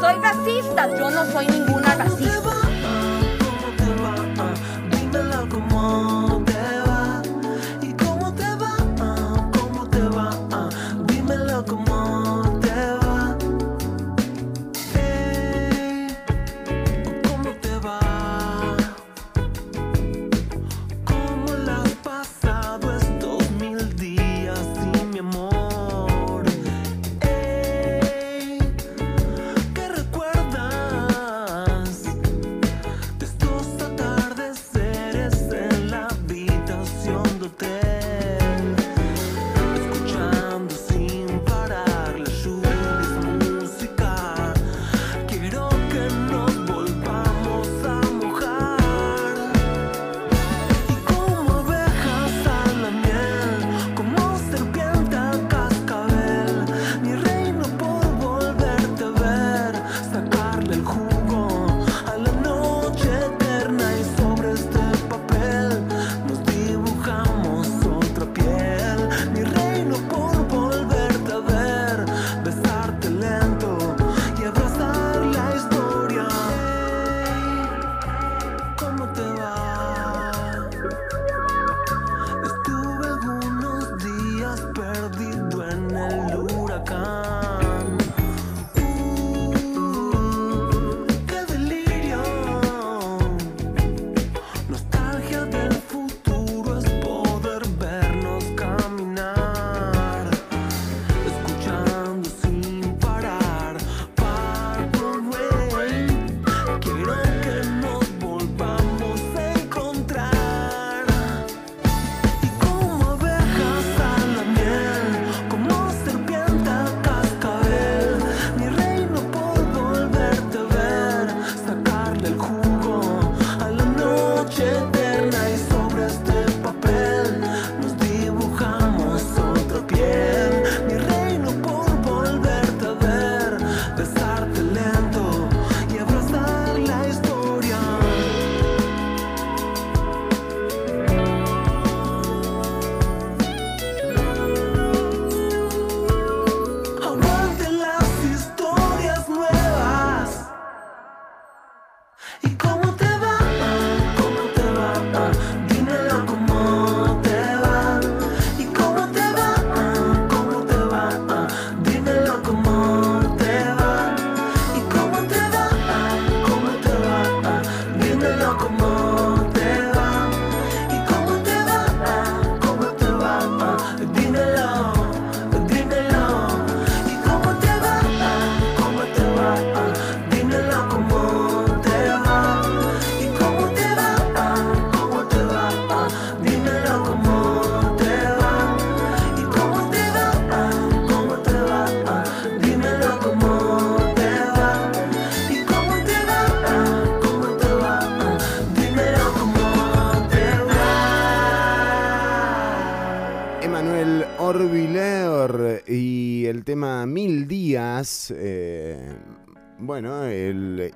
Soy 0.00 0.14
racista, 0.22 0.96
yo 0.96 1.10
no 1.10 1.26
soy 1.30 1.46
ninguna 1.46 1.94
racista. 1.94 2.33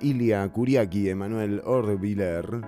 Ilia 0.01 0.49
Kuriaki 0.49 1.07
y 1.07 1.09
Emanuel 1.11 1.63
Orviller. 1.65 2.61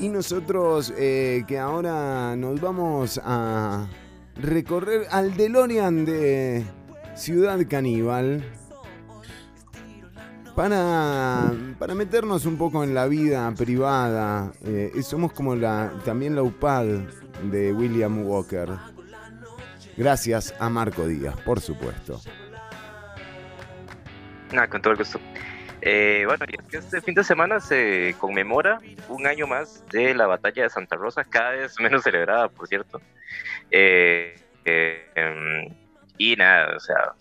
Y 0.00 0.08
nosotros 0.08 0.92
eh, 0.96 1.44
que 1.46 1.58
ahora 1.58 2.36
nos 2.36 2.60
vamos 2.60 3.20
a 3.24 3.88
recorrer 4.36 5.06
al 5.10 5.36
DeLorean 5.36 6.04
de 6.04 6.64
Ciudad 7.14 7.58
Caníbal 7.68 8.44
para, 10.54 11.52
para 11.78 11.94
meternos 11.94 12.46
un 12.46 12.56
poco 12.56 12.84
en 12.84 12.94
la 12.94 13.06
vida 13.06 13.52
privada. 13.54 14.52
Eh, 14.64 14.92
somos 15.02 15.32
como 15.32 15.56
también 16.04 16.34
la 16.34 16.42
UPAD 16.42 16.86
de 17.50 17.72
William 17.72 18.26
Walker. 18.26 18.70
Gracias 19.96 20.54
a 20.58 20.68
Marco 20.68 21.06
Díaz, 21.06 21.36
por 21.44 21.60
supuesto. 21.60 22.20
Nada, 24.52 24.68
con 24.68 24.80
todo 24.80 24.92
el 24.92 24.98
gusto. 24.98 25.20
Eh, 25.82 26.24
bueno, 26.26 26.44
este 26.72 27.00
fin 27.00 27.14
de 27.14 27.22
semana 27.22 27.60
se 27.60 28.14
conmemora 28.18 28.80
un 29.08 29.26
año 29.26 29.46
más 29.46 29.84
de 29.88 30.14
la 30.14 30.26
batalla 30.26 30.64
de 30.64 30.70
Santa 30.70 30.96
Rosa, 30.96 31.24
cada 31.24 31.50
vez 31.50 31.78
menos 31.80 32.02
celebrada, 32.02 32.48
por 32.48 32.66
cierto. 32.66 33.00
Eh, 33.70 34.36
eh, 34.64 35.74
y 36.18 36.36
nada, 36.36 36.76
o 36.76 36.80
sea, 36.80 37.12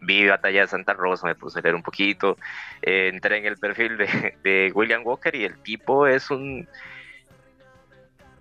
vi 0.00 0.26
Batalla 0.26 0.62
de 0.62 0.68
Santa 0.68 0.92
Rosa, 0.92 1.26
me 1.26 1.34
puse 1.34 1.58
a 1.58 1.62
leer 1.62 1.74
un 1.74 1.82
poquito, 1.82 2.36
eh, 2.82 3.10
entré 3.12 3.38
en 3.38 3.46
el 3.46 3.56
perfil 3.56 3.96
de, 3.96 4.36
de 4.42 4.72
William 4.74 5.02
Walker 5.04 5.34
y 5.34 5.44
el 5.44 5.58
tipo 5.62 6.06
es 6.06 6.30
un 6.30 6.68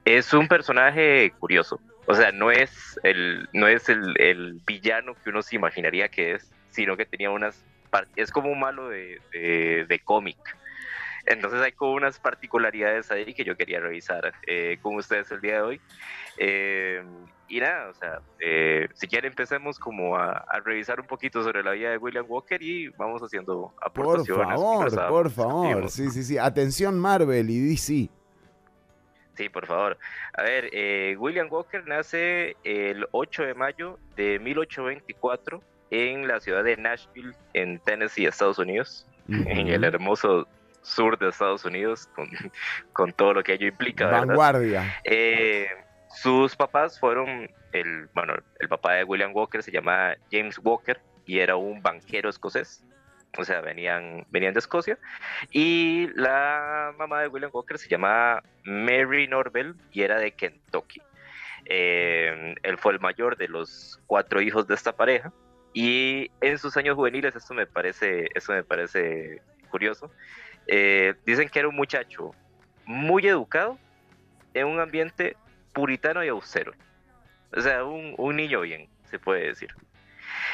es 0.06 0.34
un 0.34 0.47
personaje 0.47 1.31
curioso. 1.39 1.80
O 2.06 2.14
sea, 2.14 2.31
no 2.31 2.52
es 2.52 2.99
el, 3.02 3.49
no 3.53 3.68
es 3.68 3.89
el, 3.89 4.14
el, 4.19 4.61
villano 4.65 5.15
que 5.15 5.31
uno 5.31 5.41
se 5.41 5.56
imaginaría 5.56 6.07
que 6.07 6.34
es, 6.34 6.52
sino 6.69 6.95
que 6.95 7.06
tenía 7.06 7.31
unas 7.31 7.65
es 8.15 8.31
como 8.31 8.51
un 8.51 8.59
malo 8.59 8.89
de, 8.89 9.19
de, 9.31 9.99
cómic. 10.03 10.38
Entonces 11.26 11.61
hay 11.61 11.72
como 11.72 11.93
unas 11.93 12.19
particularidades 12.19 13.11
ahí 13.11 13.34
que 13.34 13.43
yo 13.43 13.57
quería 13.57 13.80
revisar 13.80 14.34
eh, 14.45 14.77
con 14.81 14.95
ustedes 14.95 15.31
el 15.31 15.41
día 15.41 15.55
de 15.55 15.61
hoy. 15.61 15.81
Eh, 16.38 17.03
y 17.47 17.59
nada, 17.59 17.89
o 17.89 17.93
sea, 17.93 18.22
eh, 18.39 18.88
si 18.93 19.07
quieren 19.07 19.31
empecemos 19.31 19.80
como 19.80 20.17
a, 20.17 20.45
revisar 20.63 20.99
un 20.99 21.07
poquito 21.07 21.43
sobre 21.43 21.63
la 21.63 21.72
vida 21.72 21.91
de 21.91 21.97
William 21.97 22.26
Walker 22.27 22.61
y 22.61 22.89
vamos 22.89 23.22
haciendo 23.22 23.73
aportaciones. 23.81 24.47
Por 24.59 24.91
favor, 24.91 25.09
por 25.09 25.31
favor. 25.31 25.89
Sí, 25.89 26.09
sí, 26.09 26.23
sí. 26.23 26.38
Atención 26.38 26.99
Marvel 26.99 27.49
y 27.49 27.59
DC. 27.59 28.09
Sí, 29.35 29.49
por 29.49 29.65
favor. 29.65 29.97
A 30.38 30.43
ver, 30.43 30.69
William 31.17 31.47
Walker 31.51 31.85
nace 31.88 32.55
el 32.63 33.05
8 33.11 33.43
de 33.43 33.53
mayo 33.53 33.99
de 34.15 34.39
1824 34.39 35.61
en 35.91 36.27
la 36.27 36.39
ciudad 36.39 36.63
de 36.63 36.77
Nashville, 36.77 37.33
en 37.53 37.79
Tennessee, 37.79 38.25
Estados 38.25 38.59
Unidos, 38.59 39.07
en 39.27 39.67
el 39.67 39.83
hermoso 39.83 40.47
sur 40.81 41.17
de 41.17 41.29
Estados 41.29 41.65
Unidos, 41.65 42.07
con, 42.15 42.29
con 42.93 43.11
todo 43.13 43.33
lo 43.33 43.43
que 43.43 43.53
ello 43.53 43.67
implica. 43.67 44.05
¿verdad? 44.05 44.27
Vanguardia. 44.27 45.01
Eh, 45.03 45.67
sus 46.09 46.55
papás 46.55 46.99
fueron, 46.99 47.49
el, 47.71 48.07
bueno, 48.13 48.35
el 48.59 48.69
papá 48.69 48.93
de 48.93 49.03
William 49.03 49.31
Walker 49.33 49.61
se 49.63 49.71
llama 49.71 50.15
James 50.31 50.59
Walker 50.63 50.99
y 51.25 51.39
era 51.39 51.55
un 51.55 51.81
banquero 51.81 52.29
escocés. 52.29 52.83
O 53.37 53.43
sea, 53.43 53.61
venían, 53.61 54.25
venían 54.29 54.53
de 54.53 54.59
Escocia. 54.59 54.97
Y 55.51 56.07
la 56.15 56.93
mamá 56.97 57.21
de 57.21 57.27
William 57.27 57.51
Walker 57.53 57.77
se 57.77 57.89
llama 57.89 58.41
Mary 58.63 59.27
Norvell 59.27 59.75
y 59.91 60.03
era 60.03 60.17
de 60.19 60.31
Kentucky. 60.31 61.01
Eh, 61.65 62.55
él 62.61 62.77
fue 62.77 62.93
el 62.93 62.99
mayor 62.99 63.37
de 63.37 63.47
los 63.47 63.99
cuatro 64.07 64.39
hijos 64.41 64.67
de 64.67 64.75
esta 64.75 64.95
pareja. 64.95 65.33
Y 65.77 66.31
en 66.39 66.57
sus 66.57 66.77
años 66.77 66.95
juveniles, 66.95 67.35
esto 67.35 67.53
me 67.53 67.68
parece, 67.68 68.30
esto 68.34 68.53
me 68.53 68.64
parece 68.64 69.41
curioso, 69.69 70.10
eh, 70.68 71.15
dicen 71.26 71.49
que 71.49 71.60
era 71.60 71.68
un 71.68 71.76
muchacho 71.76 72.31
muy 72.85 73.27
educado 73.27 73.77
en 74.53 74.68
un 74.68 74.80
ambiente 74.80 75.35
puritano 75.73 76.23
y 76.23 76.30
austero. 76.30 76.72
O 77.53 77.60
sea, 77.60 77.84
un, 77.84 78.15
un 78.18 78.38
niño 78.38 78.61
bien, 78.61 78.88
se 79.10 79.19
puede 79.19 79.47
decir. 79.47 79.76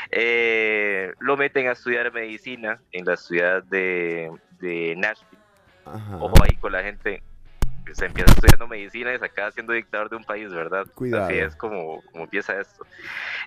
Eh, 0.09 1.13
lo 1.19 1.37
meten 1.37 1.67
a 1.67 1.73
estudiar 1.73 2.11
medicina 2.11 2.81
en 2.91 3.05
la 3.05 3.15
ciudad 3.15 3.61
de, 3.61 4.31
de 4.59 4.95
Nashville. 4.97 5.37
Ajá. 5.85 6.17
Ojo 6.17 6.33
ahí 6.43 6.55
con 6.55 6.71
la 6.71 6.81
gente. 6.81 7.21
que 7.85 7.93
Se 7.93 8.07
empieza 8.07 8.31
estudiando 8.31 8.67
medicina 8.67 9.13
y 9.13 9.19
se 9.19 9.25
acaba 9.25 9.51
siendo 9.51 9.73
dictador 9.73 10.09
de 10.09 10.15
un 10.15 10.23
país, 10.23 10.51
¿verdad? 10.51 10.87
Cuidado. 10.95 11.25
Así 11.25 11.37
es 11.37 11.55
como, 11.55 12.01
como 12.11 12.23
empieza 12.23 12.59
esto. 12.59 12.87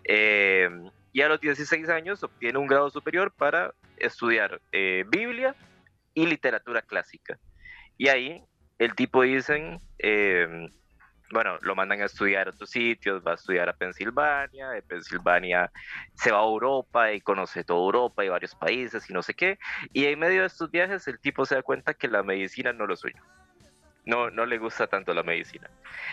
Eh, 0.05 0.71
y 1.15 1.23
a 1.23 1.29
los 1.29 1.41
16 1.41 1.89
años 1.91 2.25
obtiene 2.25 2.59
un 2.59 2.67
grado 2.67 2.91
superior 2.91 3.33
para 3.33 3.73
estudiar 3.97 4.61
eh, 4.73 5.05
Biblia 5.09 5.55
y 6.13 6.27
literatura 6.27 6.83
clásica. 6.83 7.39
Y 7.97 8.09
ahí 8.09 8.43
el 8.81 8.97
tipo 8.97 9.23
dicen, 9.23 9.79
eh, 10.01 10.69
bueno, 11.31 11.57
lo 11.63 11.77
mandan 11.77 12.03
a 12.03 12.07
estudiar 12.07 12.49
a 12.49 12.51
otros 12.51 12.69
sitios, 12.69 13.23
va 13.25 13.31
a 13.31 13.35
estudiar 13.35 13.69
a 13.69 13.75
Pensilvania, 13.75 14.71
de 14.71 14.83
Pensilvania 14.83 15.71
se 16.15 16.33
va 16.33 16.41
a 16.41 16.45
Europa 16.45 17.13
y 17.13 17.21
conoce 17.21 17.63
toda 17.63 17.79
Europa 17.79 18.25
y 18.25 18.29
varios 18.29 18.57
países 18.57 19.09
y 19.09 19.13
no 19.13 19.23
sé 19.23 19.35
qué. 19.35 19.61
Y 19.93 20.07
en 20.07 20.19
medio 20.19 20.41
de 20.41 20.49
estos 20.49 20.69
viajes 20.73 21.07
el 21.07 21.21
tipo 21.21 21.47
se 21.47 21.55
da 21.55 21.63
cuenta 21.63 21.95
que 21.95 22.09
la 22.09 22.25
medicina 22.25 22.73
no 22.73 22.89
lo 22.89 22.97
suyo. 22.97 23.23
No, 24.07 24.31
no 24.31 24.45
le 24.45 24.59
gusta 24.59 24.87
tanto 24.87 25.15
la 25.15 25.23
medicina. 25.23 25.71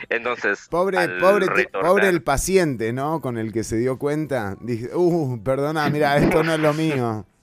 Entonces, 0.09 0.67
Pobre, 0.69 0.97
pobre, 1.19 1.47
retornar- 1.47 1.81
pobre 1.81 2.07
el 2.07 2.23
paciente, 2.23 2.93
¿no? 2.93 3.19
Con 3.19 3.37
el 3.37 3.51
que 3.51 3.63
se 3.65 3.75
dio 3.77 3.97
cuenta. 3.99 4.55
Dije, 4.61 4.89
uh, 4.95 5.41
perdona, 5.43 5.89
mira, 5.89 6.15
esto 6.17 6.41
no 6.43 6.53
es 6.53 6.59
lo 6.59 6.73
mío. 6.73 7.25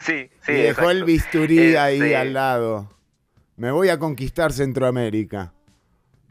Sí, 0.00 0.28
sí. 0.42 0.50
y 0.52 0.62
dejó 0.62 0.90
el 0.90 1.04
bisturí 1.04 1.76
ahí 1.76 2.00
Este, 2.00 2.16
al 2.16 2.32
lado. 2.32 2.88
Me 3.56 3.70
voy 3.70 3.88
a 3.88 3.98
conquistar 4.00 4.52
Centroamérica. 4.52 5.52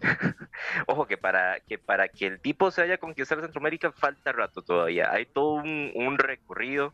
Ojo, 0.88 1.08
que 1.08 1.18
para, 1.18 1.60
que 1.62 1.78
para 1.78 2.10
que 2.10 2.28
el 2.28 2.40
tipo 2.42 2.70
se 2.70 2.82
haya 2.82 2.98
conquistado 2.98 3.42
Centroamérica 3.42 3.92
falta 3.94 4.32
rato 4.34 4.62
todavía. 4.62 5.12
Hay 5.12 5.26
todo 5.26 5.54
un, 5.54 5.92
un 5.96 6.18
recorrido. 6.18 6.94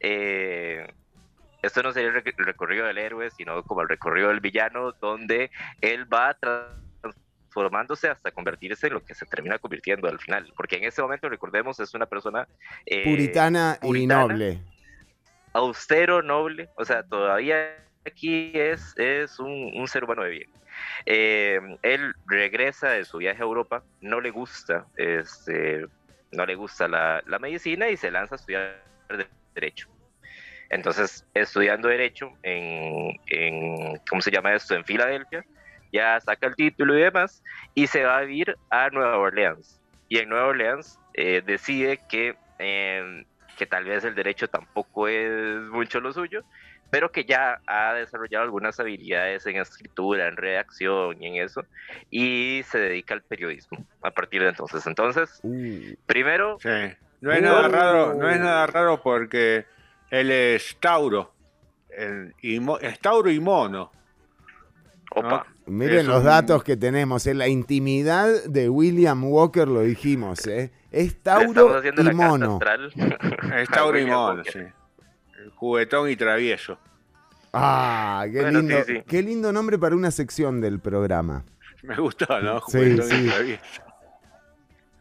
eh, 0.00 0.86
esto 1.66 1.82
no 1.82 1.92
sería 1.92 2.08
el 2.10 2.14
rec- 2.14 2.34
el 2.38 2.44
recorrido 2.46 2.86
del 2.86 2.98
héroe, 2.98 3.30
sino 3.30 3.62
como 3.62 3.82
el 3.82 3.88
recorrido 3.88 4.28
del 4.28 4.40
villano, 4.40 4.92
donde 5.00 5.50
él 5.80 6.12
va 6.12 6.36
transformándose 6.40 8.08
hasta 8.08 8.30
convertirse 8.30 8.86
en 8.88 8.94
lo 8.94 9.04
que 9.04 9.14
se 9.14 9.26
termina 9.26 9.58
convirtiendo 9.58 10.08
al 10.08 10.18
final. 10.18 10.52
Porque 10.56 10.76
en 10.76 10.84
ese 10.84 11.02
momento, 11.02 11.28
recordemos, 11.28 11.78
es 11.80 11.94
una 11.94 12.06
persona 12.06 12.46
eh, 12.84 13.04
Puritana, 13.04 13.78
y 13.82 14.06
noble. 14.06 14.60
austero, 15.52 16.22
noble, 16.22 16.68
o 16.76 16.84
sea, 16.84 17.02
todavía 17.02 17.82
aquí 18.04 18.52
es, 18.54 18.92
es 18.96 19.38
un, 19.40 19.72
un 19.74 19.88
ser 19.88 20.04
humano 20.04 20.22
de 20.22 20.30
bien. 20.30 20.50
Eh, 21.06 21.58
él 21.82 22.12
regresa 22.26 22.90
de 22.90 23.04
su 23.04 23.18
viaje 23.18 23.40
a 23.40 23.44
Europa, 23.44 23.82
no 24.02 24.20
le 24.20 24.30
gusta, 24.30 24.86
este, 24.96 25.86
no 26.32 26.44
le 26.44 26.54
gusta 26.54 26.86
la, 26.86 27.22
la 27.26 27.38
medicina 27.38 27.88
y 27.88 27.96
se 27.96 28.10
lanza 28.10 28.34
a 28.34 28.36
estudiar 28.36 28.84
de- 29.08 29.26
derecho. 29.54 29.88
Entonces, 30.70 31.24
estudiando 31.34 31.88
derecho 31.88 32.30
en, 32.42 33.18
en, 33.28 33.98
¿cómo 34.08 34.20
se 34.20 34.30
llama 34.30 34.54
esto? 34.54 34.74
En 34.74 34.84
Filadelfia, 34.84 35.44
ya 35.92 36.18
saca 36.20 36.48
el 36.48 36.56
título 36.56 36.96
y 36.98 37.02
demás, 37.02 37.42
y 37.74 37.86
se 37.86 38.04
va 38.04 38.18
a 38.18 38.22
vivir 38.22 38.56
a 38.70 38.90
Nueva 38.90 39.18
Orleans. 39.18 39.80
Y 40.08 40.18
en 40.18 40.28
Nueva 40.28 40.48
Orleans 40.48 40.98
eh, 41.14 41.42
decide 41.44 42.00
que, 42.08 42.36
eh, 42.58 43.24
que 43.56 43.66
tal 43.66 43.84
vez 43.84 44.04
el 44.04 44.14
derecho 44.14 44.48
tampoco 44.48 45.08
es 45.08 45.60
mucho 45.70 46.00
lo 46.00 46.12
suyo, 46.12 46.42
pero 46.90 47.10
que 47.10 47.24
ya 47.24 47.60
ha 47.66 47.94
desarrollado 47.94 48.44
algunas 48.44 48.78
habilidades 48.78 49.46
en 49.46 49.56
escritura, 49.56 50.28
en 50.28 50.36
redacción 50.36 51.20
y 51.20 51.26
en 51.26 51.44
eso, 51.44 51.64
y 52.10 52.62
se 52.64 52.78
dedica 52.78 53.14
al 53.14 53.22
periodismo 53.22 53.84
a 54.02 54.10
partir 54.10 54.42
de 54.42 54.50
entonces. 54.50 54.86
Entonces, 54.86 55.40
Uh, 55.42 55.94
primero, 56.06 56.58
Sí. 56.60 56.68
No 57.20 57.32
es 57.32 57.40
Uh. 57.40 57.44
nada 57.44 57.68
raro, 57.68 58.14
no 58.14 58.28
es 58.30 58.38
nada 58.38 58.66
raro 58.66 59.02
porque 59.02 59.64
él 60.10 60.30
es 60.30 60.76
Tauro. 60.80 61.32
el- 61.90 62.34
y 62.42 62.60
es 62.82 62.98
Tauro 63.00 63.30
y 63.30 63.40
mono. 63.40 63.90
opa, 65.12 65.46
miren 65.66 66.00
Es 66.00 66.04
los 66.06 66.18
un- 66.20 66.24
datos 66.26 66.62
que 66.62 66.76
tenemos. 66.76 67.26
En 67.26 67.38
la 67.38 67.48
intimidad 67.48 68.28
de 68.44 68.68
William 68.68 69.24
Walker 69.24 69.66
lo 69.66 69.80
dijimos, 69.80 70.46
¿eh? 70.46 70.70
Es 70.92 71.22
Tauro 71.22 71.80
y 71.84 72.02
la 72.02 72.12
mono. 72.12 72.58
Es 73.56 73.68
Tauro 73.70 73.98
y 73.98 74.04
mono, 74.06 74.42
sí. 74.44 74.60
Juguetón 75.54 76.10
y 76.10 76.16
travieso. 76.16 76.78
Ah, 77.52 78.26
qué 78.30 78.42
Bueno, 78.42 78.58
lindo, 78.60 78.76
sí, 78.84 78.96
sí. 78.96 79.02
qué 79.06 79.22
lindo 79.22 79.50
nombre 79.52 79.78
para 79.78 79.96
una 79.96 80.10
sección 80.10 80.60
del 80.60 80.78
programa. 80.80 81.44
Me 81.82 81.96
gustó, 81.96 82.26
¿no? 82.40 82.58
Sí, 82.68 82.78
Juguetón 82.78 83.08
sí. 83.08 83.14
y 83.24 83.28
travieso. 83.28 83.82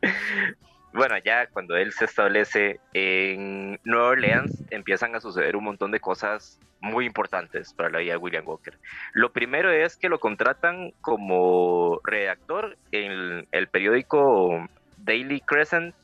bueno, 0.96 1.16
ya 1.24 1.48
cuando 1.48 1.76
él 1.76 1.92
se 1.92 2.06
establece 2.06 2.80
en 2.94 3.80
Nueva 3.84 4.10
Orleans, 4.10 4.64
empiezan 4.72 5.16
a 5.16 5.20
suceder 5.20 5.56
un 5.56 5.66
montón 5.66 5.92
de 5.92 6.00
cosas 6.00 6.60
muy 6.80 7.06
importantes 7.06 7.74
para 7.74 7.90
la 7.90 8.00
vida 8.00 8.14
de 8.14 8.18
William 8.18 8.48
Walker. 8.48 8.78
Lo 9.14 9.32
primero 9.34 9.72
es 9.72 9.98
que 9.98 10.10
lo 10.10 10.20
contratan 10.20 10.92
como 11.02 12.00
redactor 12.04 12.78
en 12.92 13.48
el 13.52 13.68
periódico 13.68 14.68
Daily 14.98 15.42
Crescent, 15.42 15.96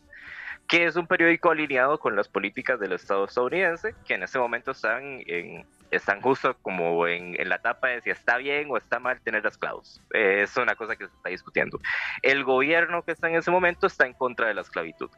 que 0.71 0.85
es 0.85 0.95
un 0.95 1.05
periódico 1.05 1.51
alineado 1.51 1.99
con 1.99 2.15
las 2.15 2.29
políticas 2.29 2.79
del 2.79 2.93
Estado 2.93 3.25
estadounidense, 3.25 3.93
que 4.07 4.13
en 4.13 4.23
ese 4.23 4.39
momento 4.39 4.71
están, 4.71 5.21
en, 5.27 5.65
están 5.91 6.21
justo 6.21 6.55
como 6.61 7.05
en, 7.07 7.37
en 7.37 7.49
la 7.49 7.55
etapa 7.55 7.89
de 7.89 7.99
si 8.01 8.09
está 8.09 8.37
bien 8.37 8.69
o 8.71 8.77
está 8.77 8.97
mal 8.97 9.19
tener 9.19 9.45
esclavos. 9.45 10.01
Eh, 10.13 10.43
es 10.43 10.55
una 10.55 10.75
cosa 10.75 10.95
que 10.95 11.07
se 11.07 11.13
está 11.13 11.27
discutiendo. 11.27 11.77
El 12.21 12.45
gobierno 12.45 13.03
que 13.03 13.11
está 13.11 13.27
en 13.27 13.35
ese 13.35 13.51
momento 13.51 13.85
está 13.85 14.05
en 14.05 14.13
contra 14.13 14.47
de 14.47 14.53
la 14.53 14.61
esclavitud. 14.61 15.09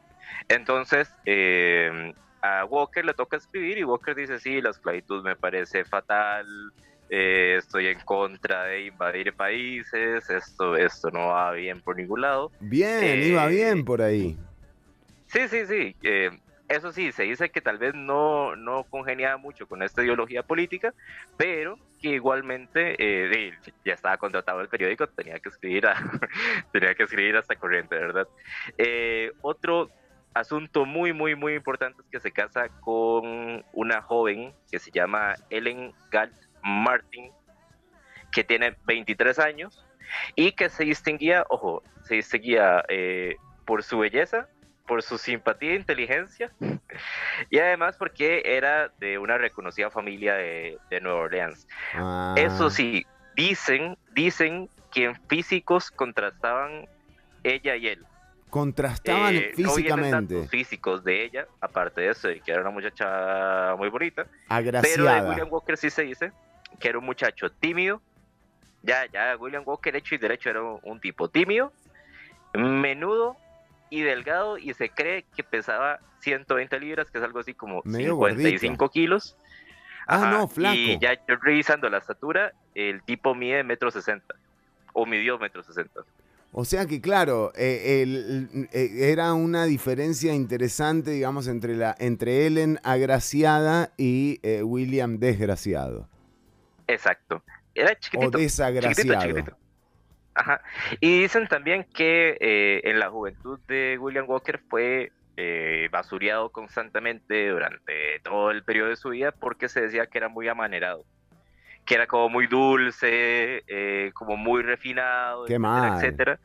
Entonces, 0.49 1.13
eh, 1.27 2.15
a 2.41 2.65
Walker 2.65 3.05
le 3.05 3.13
toca 3.13 3.37
escribir 3.37 3.77
y 3.77 3.83
Walker 3.83 4.15
dice, 4.15 4.39
sí, 4.39 4.59
la 4.59 4.71
esclavitud 4.71 5.23
me 5.23 5.35
parece 5.35 5.85
fatal, 5.85 6.47
eh, 7.11 7.57
estoy 7.59 7.89
en 7.89 7.99
contra 7.99 8.63
de 8.63 8.85
invadir 8.85 9.33
países, 9.33 10.27
esto, 10.31 10.75
esto 10.75 11.11
no 11.11 11.27
va 11.27 11.51
bien 11.51 11.79
por 11.79 11.95
ningún 11.95 12.21
lado. 12.21 12.51
Bien, 12.59 13.03
Eh, 13.03 13.27
iba 13.27 13.45
bien 13.45 13.85
por 13.85 14.01
ahí. 14.01 14.35
Sí, 15.33 15.47
sí, 15.47 15.65
sí. 15.65 15.95
eh, 16.03 16.29
eso 16.69 16.91
sí, 16.91 17.11
se 17.11 17.23
dice 17.23 17.49
que 17.49 17.61
tal 17.61 17.77
vez 17.77 17.93
no, 17.93 18.55
no 18.55 18.83
congeniaba 18.85 19.37
mucho 19.37 19.67
con 19.67 19.83
esta 19.83 20.03
ideología 20.03 20.43
política, 20.43 20.93
pero 21.37 21.77
que 22.01 22.09
igualmente 22.09 22.95
eh, 22.99 23.51
ya 23.83 23.93
estaba 23.93 24.17
contratado 24.17 24.61
el 24.61 24.69
periódico, 24.69 25.07
tenía 25.07 25.39
que 25.39 25.49
escribir, 25.49 25.87
a, 25.87 25.95
tenía 26.71 26.95
que 26.95 27.03
escribir 27.03 27.35
hasta 27.35 27.55
corriente, 27.55 27.95
¿verdad? 27.95 28.27
Eh, 28.77 29.31
otro 29.41 29.89
asunto 30.33 30.85
muy, 30.85 31.13
muy, 31.13 31.35
muy 31.35 31.53
importante 31.53 32.01
es 32.01 32.07
que 32.09 32.19
se 32.19 32.31
casa 32.31 32.69
con 32.79 33.65
una 33.73 34.01
joven 34.01 34.53
que 34.71 34.79
se 34.79 34.91
llama 34.91 35.35
Ellen 35.49 35.93
Galt 36.11 36.35
Martin, 36.63 37.31
que 38.31 38.43
tiene 38.43 38.75
23 38.85 39.37
años 39.39 39.85
y 40.35 40.53
que 40.53 40.69
se 40.69 40.85
distinguía, 40.85 41.43
ojo, 41.49 41.83
se 42.03 42.15
distinguía 42.15 42.83
eh, 42.87 43.35
por 43.65 43.83
su 43.83 43.99
belleza, 43.99 44.47
por 44.85 45.01
su 45.01 45.17
simpatía 45.17 45.71
e 45.71 45.75
inteligencia, 45.75 46.51
y 47.49 47.57
además 47.59 47.95
porque 47.97 48.41
era 48.45 48.89
de 48.99 49.17
una 49.17 49.37
reconocida 49.37 49.89
familia 49.89 50.35
de, 50.35 50.77
de 50.89 51.01
Nueva 51.01 51.19
Orleans. 51.21 51.67
Ah, 51.93 52.35
Eso 52.37 52.69
sí, 52.69 53.05
dicen, 53.35 53.97
dicen 54.11 54.69
que 54.91 55.05
en 55.05 55.15
físicos 55.27 55.89
contrastaban 55.89 56.87
ella 57.43 57.75
y 57.75 57.87
él. 57.87 58.05
Contrastaban 58.49 59.35
Eh, 59.35 59.53
no 59.57 59.69
físicamente. 59.71 60.35
datos 60.35 60.49
físicos 60.49 61.03
de 61.03 61.23
ella, 61.23 61.47
aparte 61.59 62.01
de 62.01 62.09
eso, 62.09 62.29
que 62.45 62.51
era 62.51 62.61
una 62.61 62.69
muchacha 62.69 63.75
muy 63.77 63.89
bonita. 63.89 64.25
Pero 64.47 64.63
de 64.73 64.79
Agraciada. 64.79 65.29
William 65.29 65.47
Walker 65.49 65.77
sí 65.77 65.89
se 65.89 66.03
dice 66.03 66.31
que 66.79 66.89
era 66.89 66.99
un 66.99 67.05
muchacho 67.05 67.49
tímido. 67.49 68.01
Ya, 68.83 69.05
ya, 69.11 69.35
William 69.37 69.63
Walker 69.65 69.95
hecho 69.95 70.13
y 70.13 70.17
derecho 70.17 70.49
era 70.49 70.61
un 70.61 70.99
tipo 70.99 71.29
tímido, 71.29 71.71
menudo 72.53 73.37
y 73.93 74.01
delgado 74.01 74.57
y 74.57 74.73
se 74.73 74.89
cree 74.89 75.23
que 75.35 75.43
pesaba 75.43 75.99
120 76.21 76.79
libras, 76.79 77.11
que 77.11 77.19
es 77.19 77.23
algo 77.23 77.39
así 77.39 77.53
como 77.53 77.81
Medio 77.85 78.15
55 78.15 78.89
kilos. 78.89 79.37
Ah, 80.07 80.15
Ajá, 80.15 80.31
no, 80.31 80.47
flaco. 80.47 80.75
Y 80.75 80.97
ya 80.99 81.13
revisando 81.27 81.87
la 81.89 81.99
estatura, 81.99 82.53
el 82.73 83.03
tipo 83.03 83.35
mide 83.35 83.63
metro 83.63 83.91
sesenta. 83.91 84.33
O 84.93 85.05
midió 85.05 85.37
metro 85.37 85.61
sesenta. 85.63 86.01
O 86.51 86.65
sea 86.65 86.85
que, 86.87 87.01
claro, 87.01 87.51
eh, 87.55 88.01
el- 88.03 88.67
eh, 88.73 89.11
era 89.11 89.33
una 89.33 89.65
diferencia 89.65 90.33
interesante, 90.33 91.11
digamos, 91.11 91.47
entre, 91.47 91.75
la, 91.75 91.95
entre 91.99 92.45
Ellen 92.47 92.79
agraciada 92.83 93.91
y 93.97 94.39
eh, 94.43 94.63
William 94.63 95.19
desgraciado. 95.19 96.07
Exacto. 96.87 97.43
Era 97.75 97.97
chiquitito. 97.99 98.37
O 98.37 98.41
desagraciado. 98.41 98.95
chiquitito, 98.95 99.21
chiquitito. 99.21 99.62
Ajá. 100.35 100.61
Y 100.99 101.21
dicen 101.21 101.47
también 101.47 101.85
que 101.93 102.37
eh, 102.39 102.81
en 102.85 102.99
la 102.99 103.09
juventud 103.09 103.59
de 103.67 103.97
William 103.99 104.25
Walker 104.27 104.59
fue 104.69 105.11
eh, 105.37 105.89
basureado 105.91 106.51
constantemente 106.51 107.49
durante 107.49 108.19
todo 108.23 108.51
el 108.51 108.63
periodo 108.63 108.89
de 108.89 108.95
su 108.95 109.09
vida 109.09 109.31
porque 109.31 109.69
se 109.69 109.81
decía 109.81 110.07
que 110.07 110.17
era 110.17 110.29
muy 110.29 110.47
amanerado, 110.47 111.05
que 111.85 111.95
era 111.95 112.07
como 112.07 112.29
muy 112.29 112.47
dulce, 112.47 113.63
eh, 113.67 114.11
como 114.13 114.37
muy 114.37 114.63
refinado, 114.63 115.45
Qué 115.45 115.55
etcétera, 115.55 115.95
etcétera. 115.95 116.39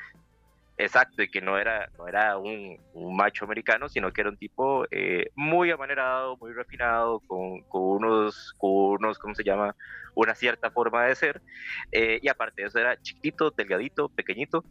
Exacto, 0.79 1.23
y 1.23 1.29
que 1.29 1.41
no 1.41 1.59
era, 1.59 1.91
no 1.99 2.07
era 2.07 2.39
un, 2.39 2.79
un 2.93 3.17
macho 3.17 3.45
americano, 3.45 3.89
sino 3.89 4.13
que 4.13 4.21
era 4.21 4.31
un 4.31 4.37
tipo 4.37 4.85
eh, 4.93 5.27
muy 5.35 5.73
amanerado, 5.73 6.37
muy 6.37 6.53
refinado, 6.53 7.19
con, 7.27 7.63
con 7.63 7.83
unos, 7.83 8.55
con 8.59 8.71
unos, 8.71 9.19
¿cómo 9.19 9.35
se 9.35 9.43
llama? 9.43 9.75
Una 10.15 10.35
cierta 10.37 10.71
forma 10.71 11.05
de 11.07 11.15
ser. 11.17 11.43
eh, 11.93 12.21
y 12.23 12.29
aparte 12.29 12.63
de 12.63 12.69
eso 12.69 12.79
era 12.79 12.97
chiquitito, 13.01 13.51
delgadito, 13.51 14.09
pequeñito. 14.09 14.65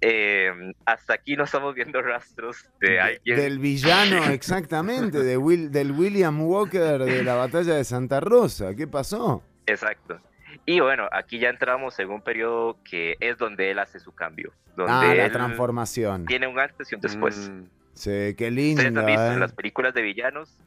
Eh, 0.00 0.50
hasta 0.84 1.14
aquí 1.14 1.34
no 1.36 1.44
estamos 1.44 1.74
viendo 1.74 2.00
rastros 2.02 2.68
de 2.80 3.00
alguien. 3.00 3.36
Del 3.36 3.58
villano, 3.58 4.24
exactamente, 4.30 5.22
de 5.22 5.36
Will, 5.38 5.70
del 5.72 5.92
William 5.92 6.40
Walker 6.42 6.98
de 7.04 7.22
la 7.24 7.34
batalla 7.36 7.74
de 7.74 7.84
Santa 7.84 8.20
Rosa. 8.20 8.74
¿Qué 8.74 8.86
pasó? 8.86 9.42
Exacto. 9.66 10.20
Y 10.66 10.80
bueno, 10.80 11.08
aquí 11.12 11.38
ya 11.38 11.50
entramos 11.50 11.98
en 11.98 12.10
un 12.10 12.22
periodo 12.22 12.78
que 12.82 13.16
es 13.20 13.36
donde 13.38 13.70
él 13.70 13.78
hace 13.78 14.00
su 14.00 14.12
cambio. 14.12 14.52
Donde 14.76 14.92
Ah, 14.92 15.14
la 15.14 15.26
él 15.26 15.32
transformación. 15.32 16.24
Tiene 16.26 16.46
un 16.46 16.58
antes 16.58 16.90
y 16.90 16.94
un 16.94 17.00
después. 17.00 17.50
Mm, 17.50 17.64
Sí, 17.96 18.10
qué 18.10 18.48
Ustedes 18.48 18.52
lindo. 18.52 19.00
han 19.00 19.06
visto 19.06 19.22
¿eh? 19.22 19.32
en 19.34 19.38
las 19.40 19.52
películas 19.52 19.94
de 19.94 20.02
villanos 20.02 20.58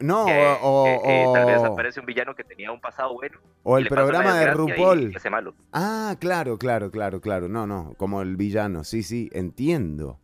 No, 0.00 0.26
que, 0.26 0.54
o, 0.60 0.82
o- 0.84 1.02
eh, 1.08 1.24
tal 1.32 1.46
vez 1.46 1.62
aparece 1.64 1.98
un 1.98 2.04
villano 2.04 2.34
que 2.34 2.44
tenía 2.44 2.70
un 2.72 2.78
pasado 2.80 3.14
bueno. 3.14 3.38
o 3.62 3.78
el 3.78 3.88
programa 3.88 4.34
de 4.38 4.52
RuPaul. 4.52 5.12
y 5.12 5.16
hace 5.16 5.30
malo. 5.30 5.54
Ah, 5.72 6.14
claro, 6.20 6.58
claro, 6.58 6.90
claro, 6.90 7.22
claro. 7.22 7.48
No, 7.48 7.66
no, 7.66 7.94
como 7.96 8.20
el 8.20 8.36
villano. 8.36 8.84
Sí, 8.84 9.02
sí, 9.02 9.30
entiendo. 9.32 10.18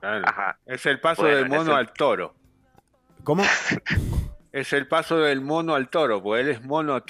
claro. 0.00 0.24
Ajá. 0.26 0.58
Es 0.64 0.86
el 0.86 0.98
paso 0.98 1.22
Bueno, 1.22 1.36
del 1.36 1.46
en 1.46 1.52
mono 1.52 1.76
al 1.76 1.92
toro. 1.92 2.34
¿Cómo? 3.22 3.42
Es 4.52 4.72
el 4.74 4.86
paso 4.86 5.18
del 5.18 5.40
mono 5.40 5.74
al 5.74 5.88
toro, 5.88 6.22
porque 6.22 6.40
él 6.42 6.48
es 6.50 6.62
mono 6.62 7.02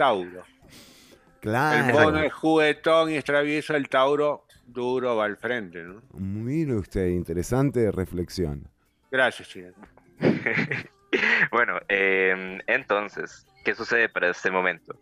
tauro. 1.42 1.76
El 1.76 1.92
Claro. 1.92 2.04
mono 2.04 2.18
es 2.20 2.32
juguetón 2.32 3.10
y 3.10 3.16
es 3.16 3.24
travieso, 3.24 3.74
el 3.76 3.88
tauro 3.88 4.46
duro 4.66 5.16
va 5.16 5.24
al 5.26 5.36
frente, 5.36 5.82
¿no? 5.82 6.02
Mire 6.14 6.74
usted, 6.74 7.08
interesante 7.08 7.90
reflexión. 7.92 8.68
Gracias, 9.10 9.48
Chile. 9.48 9.72
bueno, 11.50 11.78
eh, 11.88 12.58
entonces, 12.66 13.46
¿qué 13.64 13.74
sucede 13.74 14.08
para 14.08 14.30
este 14.30 14.50
momento? 14.50 14.96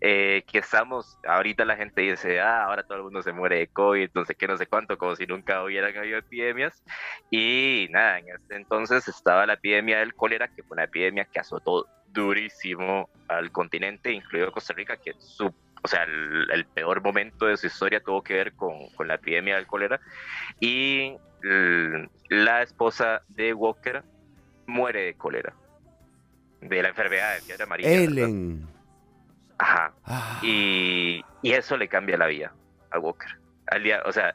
Eh, 0.00 0.44
que 0.50 0.58
estamos, 0.58 1.18
ahorita 1.26 1.64
la 1.64 1.76
gente 1.76 2.02
dice, 2.02 2.38
ah, 2.40 2.64
ahora 2.64 2.82
todo 2.82 2.98
el 2.98 3.04
mundo 3.04 3.22
se 3.22 3.32
muere 3.32 3.58
de 3.58 3.68
COVID, 3.68 4.10
no 4.12 4.24
sé 4.26 4.34
qué, 4.34 4.46
no 4.46 4.58
sé 4.58 4.66
cuánto, 4.66 4.98
como 4.98 5.16
si 5.16 5.24
nunca 5.26 5.62
hubieran 5.64 5.96
habido 5.96 6.18
epidemias. 6.18 6.82
Y 7.30 7.86
nada, 7.90 8.18
en 8.18 8.28
este 8.28 8.56
entonces 8.56 9.08
estaba 9.08 9.46
la 9.46 9.54
epidemia 9.54 10.00
del 10.00 10.14
cólera, 10.14 10.48
que 10.48 10.62
fue 10.62 10.74
una 10.74 10.84
epidemia 10.84 11.24
que 11.24 11.40
azotó 11.40 11.86
durísimo 12.08 13.08
al 13.28 13.50
continente, 13.50 14.12
incluido 14.12 14.52
Costa 14.52 14.74
Rica, 14.74 14.96
que 14.98 15.12
su, 15.18 15.54
o 15.84 15.88
sea, 15.88 16.04
el, 16.04 16.50
el 16.50 16.64
peor 16.64 17.02
momento 17.02 17.44
de 17.44 17.58
su 17.58 17.66
historia 17.66 18.00
tuvo 18.00 18.22
que 18.22 18.32
ver 18.32 18.54
con, 18.54 18.88
con 18.96 19.06
la 19.06 19.16
epidemia 19.16 19.56
del 19.56 19.66
cólera. 19.66 20.00
Y 20.58 21.14
l- 21.42 22.08
la 22.30 22.62
esposa 22.62 23.20
de 23.28 23.52
Walker 23.52 24.02
muere 24.66 25.02
de 25.02 25.14
cólera, 25.14 25.54
de 26.62 26.82
la 26.82 26.88
enfermedad 26.88 27.34
de 27.34 27.42
fiebre 27.42 27.64
amarilla. 27.64 27.88
¿verdad? 27.90 28.04
Ellen. 28.08 28.66
Ajá. 29.58 29.94
Ah, 30.04 30.40
Y, 30.42 31.22
y 31.42 31.52
eso 31.52 31.76
le 31.76 31.86
cambia 31.86 32.16
la 32.16 32.26
vida 32.28 32.54
a 32.90 32.98
Walker. 32.98 33.28
Al 33.66 33.82
día, 33.82 34.02
o 34.06 34.12
sea, 34.12 34.34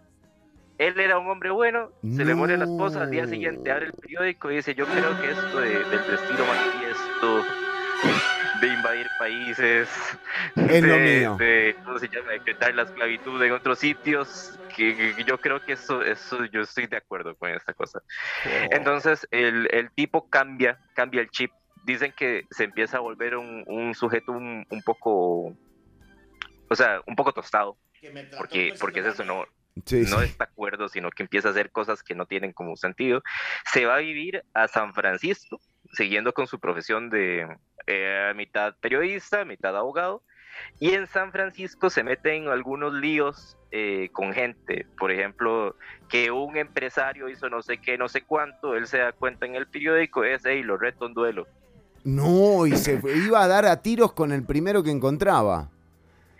él 0.77 0.99
era 0.99 1.17
un 1.17 1.27
hombre 1.29 1.49
bueno, 1.49 1.89
se 2.15 2.23
le 2.25 2.35
muere 2.35 2.57
la 2.57 2.65
esposa, 2.65 3.01
al 3.01 3.09
día 3.11 3.23
No. 3.23 3.29
siguiente 3.29 3.71
abre 3.71 3.87
el 3.87 3.93
periódico 3.93 4.51
y 4.51 4.57
dice, 4.57 4.75
yo 4.75 4.85
creo 4.85 5.17
que 5.19 5.31
esto 5.31 5.57
de- 5.57 5.85
del 5.85 6.05
destino 6.05 6.45
manifiesto, 6.45 7.43
de 8.61 8.67
invadir 8.67 9.07
países, 9.17 9.89
Es 10.55 10.83
lo 10.83 10.93
de, 10.93 11.19
mío. 11.19 11.35
de, 11.37 11.75
¿cómo 11.83 11.99
se 11.99 12.07
llama? 12.09 12.31
decretar 12.31 12.73
la 12.75 12.83
esclavitud 12.83 13.41
en 13.43 13.51
otros 13.51 13.79
sitios, 13.79 14.57
que, 14.75 15.15
que 15.15 15.23
yo 15.23 15.39
creo 15.39 15.63
que 15.63 15.73
eso, 15.73 16.01
eso, 16.03 16.45
yo 16.45 16.61
estoy 16.61 16.87
de 16.87 16.97
acuerdo 16.97 17.35
con 17.35 17.49
esta 17.49 17.73
cosa. 17.73 18.01
Entonces 18.71 19.27
el, 19.31 19.67
el 19.71 19.91
tipo 19.91 20.29
cambia, 20.29 20.79
cambia 20.93 21.21
el 21.21 21.29
chip. 21.29 21.51
Dicen 21.85 22.13
que 22.15 22.45
se 22.51 22.65
empieza 22.65 22.97
a 22.97 22.99
volver 22.99 23.35
un, 23.37 23.63
un 23.67 23.95
sujeto 23.95 24.31
un, 24.33 24.65
un 24.69 24.81
poco, 24.83 25.55
o 26.69 26.75
sea, 26.75 27.01
un 27.07 27.15
poco 27.15 27.31
tostado, 27.33 27.77
porque, 28.37 28.69
como 28.69 28.79
porque 28.79 28.99
es 28.99 29.05
eso, 29.07 29.23
no, 29.23 29.45
sí, 29.85 30.01
no 30.09 30.19
sí. 30.19 30.25
está 30.25 30.45
de 30.45 30.51
acuerdo, 30.51 30.89
sino 30.89 31.09
que 31.09 31.23
empieza 31.23 31.47
a 31.47 31.51
hacer 31.51 31.71
cosas 31.71 32.03
que 32.03 32.15
no 32.15 32.25
tienen 32.25 32.53
como 32.53 32.75
sentido. 32.75 33.23
Se 33.71 33.85
va 33.85 33.95
a 33.95 33.99
vivir 33.99 34.43
a 34.53 34.67
San 34.67 34.93
Francisco, 34.93 35.59
siguiendo 35.91 36.33
con 36.33 36.47
su 36.47 36.59
profesión 36.59 37.09
de 37.09 37.47
eh, 37.87 38.33
mitad 38.35 38.75
periodista, 38.79 39.45
mitad 39.45 39.75
abogado, 39.77 40.21
y 40.79 40.91
en 40.91 41.07
San 41.07 41.31
Francisco 41.31 41.89
se 41.89 42.03
mete 42.03 42.35
en 42.35 42.47
algunos 42.49 42.93
líos 42.93 43.57
eh, 43.71 44.09
con 44.11 44.33
gente, 44.33 44.85
por 44.97 45.11
ejemplo, 45.11 45.75
que 46.09 46.31
un 46.31 46.57
empresario 46.57 47.29
hizo 47.29 47.49
no 47.49 47.61
sé 47.61 47.77
qué, 47.77 47.97
no 47.97 48.09
sé 48.09 48.23
cuánto, 48.23 48.75
él 48.75 48.87
se 48.87 48.97
da 48.97 49.11
cuenta 49.13 49.45
en 49.45 49.55
el 49.55 49.67
periódico, 49.67 50.23
es, 50.23 50.43
y 50.45 50.63
lo 50.63 50.75
reto 50.77 51.05
en 51.05 51.13
duelo. 51.13 51.47
No, 52.03 52.65
y 52.65 52.75
se 52.75 52.99
fue- 52.99 53.15
iba 53.17 53.43
a 53.43 53.47
dar 53.47 53.65
a 53.65 53.81
tiros 53.81 54.13
con 54.13 54.31
el 54.31 54.43
primero 54.43 54.81
que 54.83 54.89
encontraba. 54.91 55.69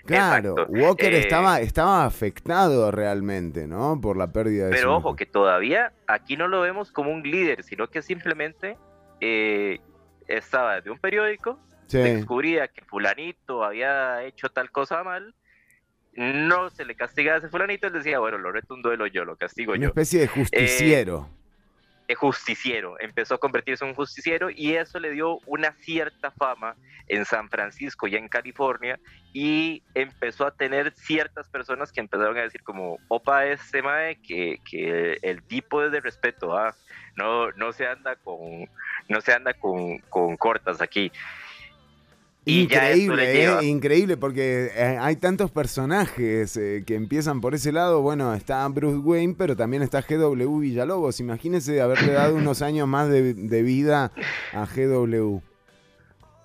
Claro, 0.06 0.52
Exacto. 0.58 0.72
Walker 0.74 1.14
Eh, 1.14 1.20
estaba, 1.20 1.60
estaba 1.60 2.06
afectado 2.06 2.90
realmente, 2.90 3.68
¿no? 3.68 4.00
Por 4.02 4.18
la 4.18 4.32
pérdida 4.32 4.66
de 4.68 4.72
su 4.72 4.78
Pero 4.78 4.96
ojo, 4.96 5.12
mujer. 5.12 5.28
que 5.28 5.32
todavía 5.32 5.92
aquí 6.08 6.36
no 6.36 6.48
lo 6.48 6.62
vemos 6.62 6.92
como 6.92 7.12
un 7.12 7.22
líder, 7.22 7.64
sino 7.64 7.88
que 7.88 8.02
simplemente 8.02 8.78
eh, 9.22 9.80
estaba 10.28 10.82
de 10.82 10.90
un 10.92 11.00
periódico, 11.00 11.60
Sí. 11.88 11.98
descubría 11.98 12.68
que 12.68 12.84
fulanito 12.86 13.64
había 13.64 14.24
hecho 14.24 14.50
tal 14.50 14.70
cosa 14.70 15.04
mal, 15.04 15.34
no 16.14 16.70
se 16.70 16.86
le 16.86 16.96
castigaba 16.96 17.36
a 17.36 17.40
ese 17.40 17.50
fulanito, 17.50 17.88
él 17.88 17.94
decía, 17.94 18.20
bueno, 18.20 18.38
lo 18.38 18.52
reto 18.52 18.74
un 18.76 18.82
duelo 18.82 19.08
yo, 19.08 19.26
lo 19.26 19.36
castigo 19.38 19.74
Una 19.74 19.82
yo. 19.84 19.88
especie 19.90 20.20
de 20.22 20.28
justiciero. 20.28 21.30
Eh, 22.08 22.16
justiciero, 22.16 22.96
empezó 23.00 23.36
a 23.36 23.38
convertirse 23.38 23.86
en 23.86 23.90
un 23.92 23.96
justiciero 23.96 24.50
y 24.50 24.74
eso 24.76 25.00
le 25.00 25.12
dio 25.12 25.38
una 25.46 25.72
cierta 25.74 26.32
fama 26.32 26.76
en 27.08 27.24
San 27.24 27.50
Francisco 27.50 28.08
y 28.08 28.16
en 28.16 28.28
California 28.28 29.00
y 29.32 29.84
empezó 29.94 30.46
a 30.48 30.52
tener 30.52 30.92
ciertas 30.96 31.48
personas 31.50 31.92
que 31.92 32.00
empezaron 32.00 32.36
a 32.38 32.42
decir 32.42 32.64
como, 32.64 32.98
opa, 33.10 33.46
ese 33.46 33.84
mae, 33.84 34.16
que, 34.22 34.58
que 34.70 35.20
el 35.22 35.44
tipo 35.44 35.84
es 35.84 35.92
de 35.92 36.02
respeto, 36.02 36.58
ah, 36.58 36.74
no, 37.16 37.52
no 37.52 37.72
se 37.74 37.86
anda 37.86 38.16
con, 38.16 38.68
no 39.10 39.20
se 39.22 39.34
anda 39.34 39.54
con, 39.54 39.98
con 40.10 40.38
cortas 40.38 40.82
aquí. 40.82 41.12
Y 42.46 42.62
Increíble, 42.62 43.44
¿eh? 43.44 43.66
Increíble, 43.66 44.18
porque 44.18 44.72
eh, 44.74 44.98
hay 45.00 45.18
tantos 45.18 45.52
personajes 45.52 46.56
eh, 46.56 46.84
que 46.88 46.96
empiezan 46.96 47.42
por 47.42 47.54
ese 47.54 47.72
lado. 47.72 48.02
Bueno, 48.02 48.34
está 48.34 48.68
Bruce 48.70 48.98
Wayne, 48.98 49.36
pero 49.38 49.56
también 49.56 49.84
está 49.84 50.02
GW 50.02 50.60
Villalobos. 50.60 51.20
Imagínense 51.20 51.82
haberle 51.82 52.14
dado 52.14 52.36
unos 52.36 52.62
años 52.62 52.88
más 52.88 53.10
de, 53.10 53.34
de 53.34 53.62
vida 53.62 54.12
a 54.54 54.66
GW. 54.66 55.42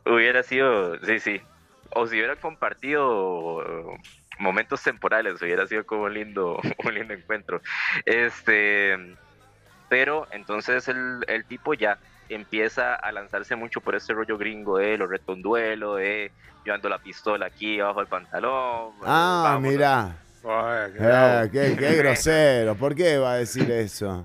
Hubiera 0.06 0.42
sido, 0.42 0.98
sí, 1.04 1.20
sí. 1.20 1.40
O 1.90 2.06
si 2.06 2.16
hubieran 2.16 2.38
compartido 2.38 3.62
momentos 4.38 4.82
temporales, 4.82 5.40
hubiera 5.40 5.66
sido 5.66 5.86
como 5.86 6.02
un 6.02 6.14
lindo, 6.14 6.60
un 6.84 6.94
lindo 6.94 7.14
encuentro. 7.14 7.62
Este, 8.04 8.96
pero 9.88 10.26
entonces 10.32 10.88
el, 10.88 11.24
el 11.28 11.44
tipo 11.44 11.72
ya 11.74 11.98
empieza 12.28 12.94
a 12.94 13.12
lanzarse 13.12 13.56
mucho 13.56 13.80
por 13.80 13.94
este 13.94 14.12
rollo 14.14 14.36
gringo 14.38 14.78
de 14.78 14.96
lo 14.98 15.06
reto 15.06 15.32
un 15.32 15.42
duelo, 15.42 15.96
de 15.96 16.30
yo 16.64 16.72
ando 16.74 16.88
la 16.88 16.98
pistola 16.98 17.46
aquí 17.46 17.78
abajo 17.80 18.00
del 18.00 18.08
pantalón. 18.08 18.92
Ah, 19.04 19.40
vámonos. 19.44 19.72
mirá. 19.72 20.16
Ay, 20.46 20.92
qué 20.92 20.98
Eh, 20.98 21.06
bravo. 21.06 21.50
qué, 21.52 21.76
qué 21.78 21.94
grosero. 21.96 22.74
¿Por 22.74 22.94
qué 22.94 23.18
va 23.18 23.32
a 23.32 23.36
decir 23.36 23.70
eso? 23.70 24.24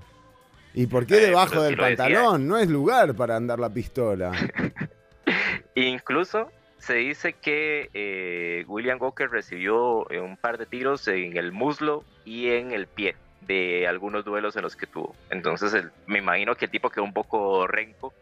¿Y 0.73 0.87
por 0.87 1.05
qué 1.05 1.17
Eh, 1.17 1.27
debajo 1.27 1.61
del 1.61 1.75
decía. 1.75 1.95
pantalón? 1.97 2.47
No 2.47 2.57
es 2.57 2.69
lugar 2.69 3.13
para 3.15 3.35
andar 3.35 3.59
la 3.59 3.69
pistola. 3.69 4.31
Incluso 5.75 6.51
se 6.77 6.95
dice 6.95 7.33
que 7.33 7.89
eh, 7.93 8.63
William 8.67 8.97
Walker 9.01 9.29
recibió 9.29 10.09
eh, 10.11 10.19
un 10.19 10.37
par 10.37 10.57
de 10.57 10.65
tiros 10.65 11.07
en 11.07 11.35
el 11.37 11.51
muslo 11.51 12.03
y 12.25 12.49
en 12.51 12.71
el 12.71 12.87
pie 12.87 13.15
de 13.41 13.87
algunos 13.87 14.23
duelos 14.25 14.55
en 14.55 14.63
los 14.63 14.75
que 14.75 14.87
tuvo. 14.87 15.15
Entonces 15.29 15.73
el- 15.73 15.91
me 16.07 16.19
imagino 16.19 16.55
que 16.55 16.65
el 16.65 16.71
tipo 16.71 16.89
quedó 16.89 17.03
un 17.03 17.13
poco 17.13 17.65
renco 17.67 18.13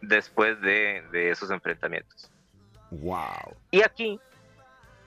después 0.00 0.60
de, 0.60 1.02
de 1.12 1.30
esos 1.30 1.50
enfrentamientos. 1.50 2.30
Wow. 2.90 3.56
Y 3.70 3.82
aquí 3.82 4.20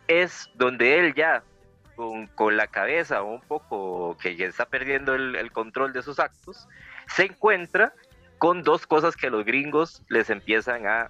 es 0.07 0.49
donde 0.55 0.99
él 0.99 1.13
ya, 1.13 1.43
con, 1.95 2.27
con 2.27 2.57
la 2.57 2.67
cabeza 2.67 3.21
un 3.23 3.41
poco 3.41 4.17
que 4.17 4.35
ya 4.35 4.45
está 4.47 4.65
perdiendo 4.65 5.15
el, 5.15 5.35
el 5.35 5.51
control 5.51 5.93
de 5.93 6.01
sus 6.01 6.19
actos, 6.19 6.67
se 7.07 7.25
encuentra 7.25 7.93
con 8.37 8.63
dos 8.63 8.85
cosas 8.87 9.15
que 9.15 9.27
a 9.27 9.29
los 9.29 9.45
gringos 9.45 10.03
les 10.09 10.29
empiezan 10.29 10.85
a 10.87 11.09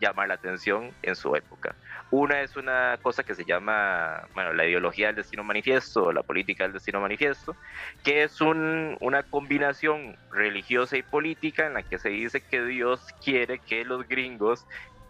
llamar 0.00 0.28
la 0.28 0.34
atención 0.34 0.92
en 1.02 1.16
su 1.16 1.34
época. 1.36 1.74
Una 2.16 2.42
es 2.42 2.54
una 2.54 2.96
cosa 3.02 3.24
que 3.24 3.34
se 3.34 3.44
llama, 3.44 4.22
bueno, 4.34 4.52
la 4.52 4.64
ideología 4.64 5.08
del 5.08 5.16
destino 5.16 5.42
manifiesto, 5.42 6.04
o 6.04 6.12
la 6.12 6.22
política 6.22 6.62
del 6.62 6.72
destino 6.74 7.00
manifiesto, 7.00 7.56
que 8.04 8.22
es 8.22 8.40
un- 8.40 8.96
una 9.00 9.24
combinación 9.24 10.16
religiosa 10.30 10.96
y 10.96 11.02
política 11.02 11.66
en 11.66 11.74
la 11.74 11.82
que 11.82 11.98
se 11.98 12.10
dice 12.10 12.40
que 12.40 12.62
Dios 12.64 13.00
quiere 13.24 13.58
que 13.58 13.84
los 13.84 14.06
gringos 14.06 14.64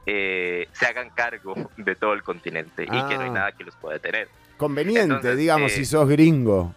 eh, 0.07 0.69
se 0.73 0.87
hagan 0.87 1.09
cargo 1.11 1.55
de 1.79 1.95
todo 1.95 2.13
el 2.15 2.23
continente 2.23 2.85
y 2.85 2.87
que 2.87 3.17
no 3.17 3.21
hay 3.23 3.29
Ah. 3.31 3.33
nada 3.33 3.53
que 3.53 3.65
los 3.65 3.75
pueda 3.77 3.95
detener. 3.95 4.29
Conveniente, 4.59 5.03
Entonces, 5.03 5.37
digamos, 5.39 5.73
eh, 5.73 5.77
si 5.77 5.85
sos 5.87 6.07
gringo. 6.09 6.75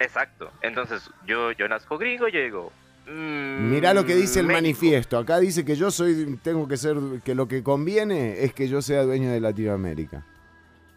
Exacto. 0.00 0.50
Entonces, 0.60 1.08
yo, 1.26 1.52
yo 1.52 1.66
nazco 1.68 1.98
gringo, 1.98 2.26
yo 2.28 2.40
digo. 2.40 2.72
Mm, 3.08 3.70
Mirá 3.70 3.94
lo 3.94 4.04
que 4.04 4.14
dice 4.14 4.40
el 4.40 4.46
México. 4.46 4.62
manifiesto. 4.62 5.18
Acá 5.18 5.38
dice 5.38 5.64
que 5.64 5.76
yo 5.76 5.90
soy, 5.90 6.38
tengo 6.42 6.68
que 6.68 6.76
ser, 6.76 6.96
que 7.24 7.34
lo 7.34 7.48
que 7.48 7.62
conviene 7.62 8.44
es 8.44 8.52
que 8.52 8.68
yo 8.68 8.82
sea 8.82 9.02
dueño 9.02 9.30
de 9.30 9.40
Latinoamérica. 9.40 10.24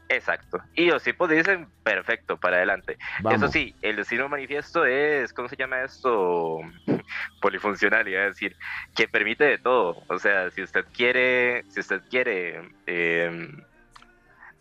Exacto. 0.10 0.62
Y 0.76 0.88
los 0.88 1.02
tipos 1.04 1.30
dicen, 1.30 1.68
perfecto, 1.84 2.36
para 2.36 2.58
adelante. 2.58 2.98
Vamos. 3.22 3.42
Eso 3.42 3.52
sí, 3.52 3.74
el 3.82 3.96
destino 3.96 4.28
manifiesto 4.28 4.86
es, 4.86 5.32
¿cómo 5.32 5.48
se 5.48 5.56
llama 5.56 5.84
esto? 5.84 6.60
Polifuncional, 7.42 8.06
iba 8.10 8.22
a 8.22 8.26
decir, 8.26 8.58
que 8.94 9.08
permite 9.08 9.46
de 9.46 9.58
todo. 9.58 10.04
O 10.10 10.20
sea, 10.20 10.52
si 10.52 10.64
usted 10.64 10.84
quiere, 10.94 11.64
si 11.70 11.80
usted 11.80 12.02
quiere 12.10 12.62
eh, 12.88 13.50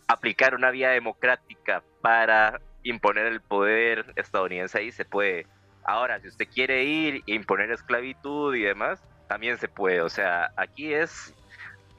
aplicar 0.07 0.55
una 0.55 0.71
vía 0.71 0.91
democrática 0.91 1.83
para 2.01 2.61
imponer 2.83 3.25
el 3.27 3.41
poder 3.41 4.05
estadounidense 4.15 4.77
ahí, 4.77 4.91
se 4.93 5.03
puede. 5.03 5.47
Ahora, 5.83 6.19
si 6.19 6.27
usted 6.27 6.47
quiere 6.53 6.83
ir 6.83 7.23
e 7.27 7.33
imponer 7.33 7.71
esclavitud 7.71 8.55
y 8.55 8.61
demás, 8.61 8.99
también 9.27 9.57
se 9.57 9.67
puede. 9.67 10.01
O 10.01 10.09
sea, 10.09 10.51
aquí 10.55 10.93
es, 10.93 11.33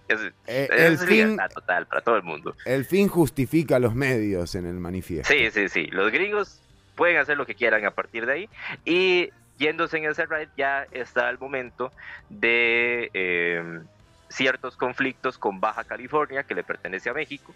es, 0.08 0.20
Eh, 0.46 0.68
es 0.70 0.80
el 0.80 0.98
fin- 0.98 1.16
libertad 1.30 1.50
total 1.50 1.86
para 1.86 2.00
todo 2.02 2.16
el 2.16 2.22
mundo. 2.22 2.54
El 2.64 2.84
fin 2.84 3.08
justifica 3.08 3.78
los 3.78 3.94
medios 3.94 4.54
en 4.54 4.66
el 4.66 4.74
manifiesto. 4.74 5.32
Sí, 5.32 5.50
sí, 5.50 5.68
sí. 5.68 5.86
Los 5.86 6.10
gringos 6.12 6.60
pueden 6.94 7.16
hacer 7.16 7.36
lo 7.36 7.46
que 7.46 7.54
quieran 7.54 7.84
a 7.86 7.90
partir 7.90 8.26
de 8.26 8.32
ahí. 8.32 8.48
Y 8.84 9.30
yéndose 9.58 9.98
en 9.98 10.04
ese 10.06 10.26
ride 10.26 10.48
ya 10.56 10.86
está 10.92 11.28
el 11.30 11.38
momento 11.38 11.92
de 12.28 13.10
eh, 13.14 13.80
ciertos 14.28 14.76
conflictos 14.76 15.38
con 15.38 15.60
Baja 15.60 15.84
California, 15.84 16.42
que 16.42 16.54
le 16.54 16.64
pertenece 16.64 17.10
a 17.10 17.14
México. 17.14 17.54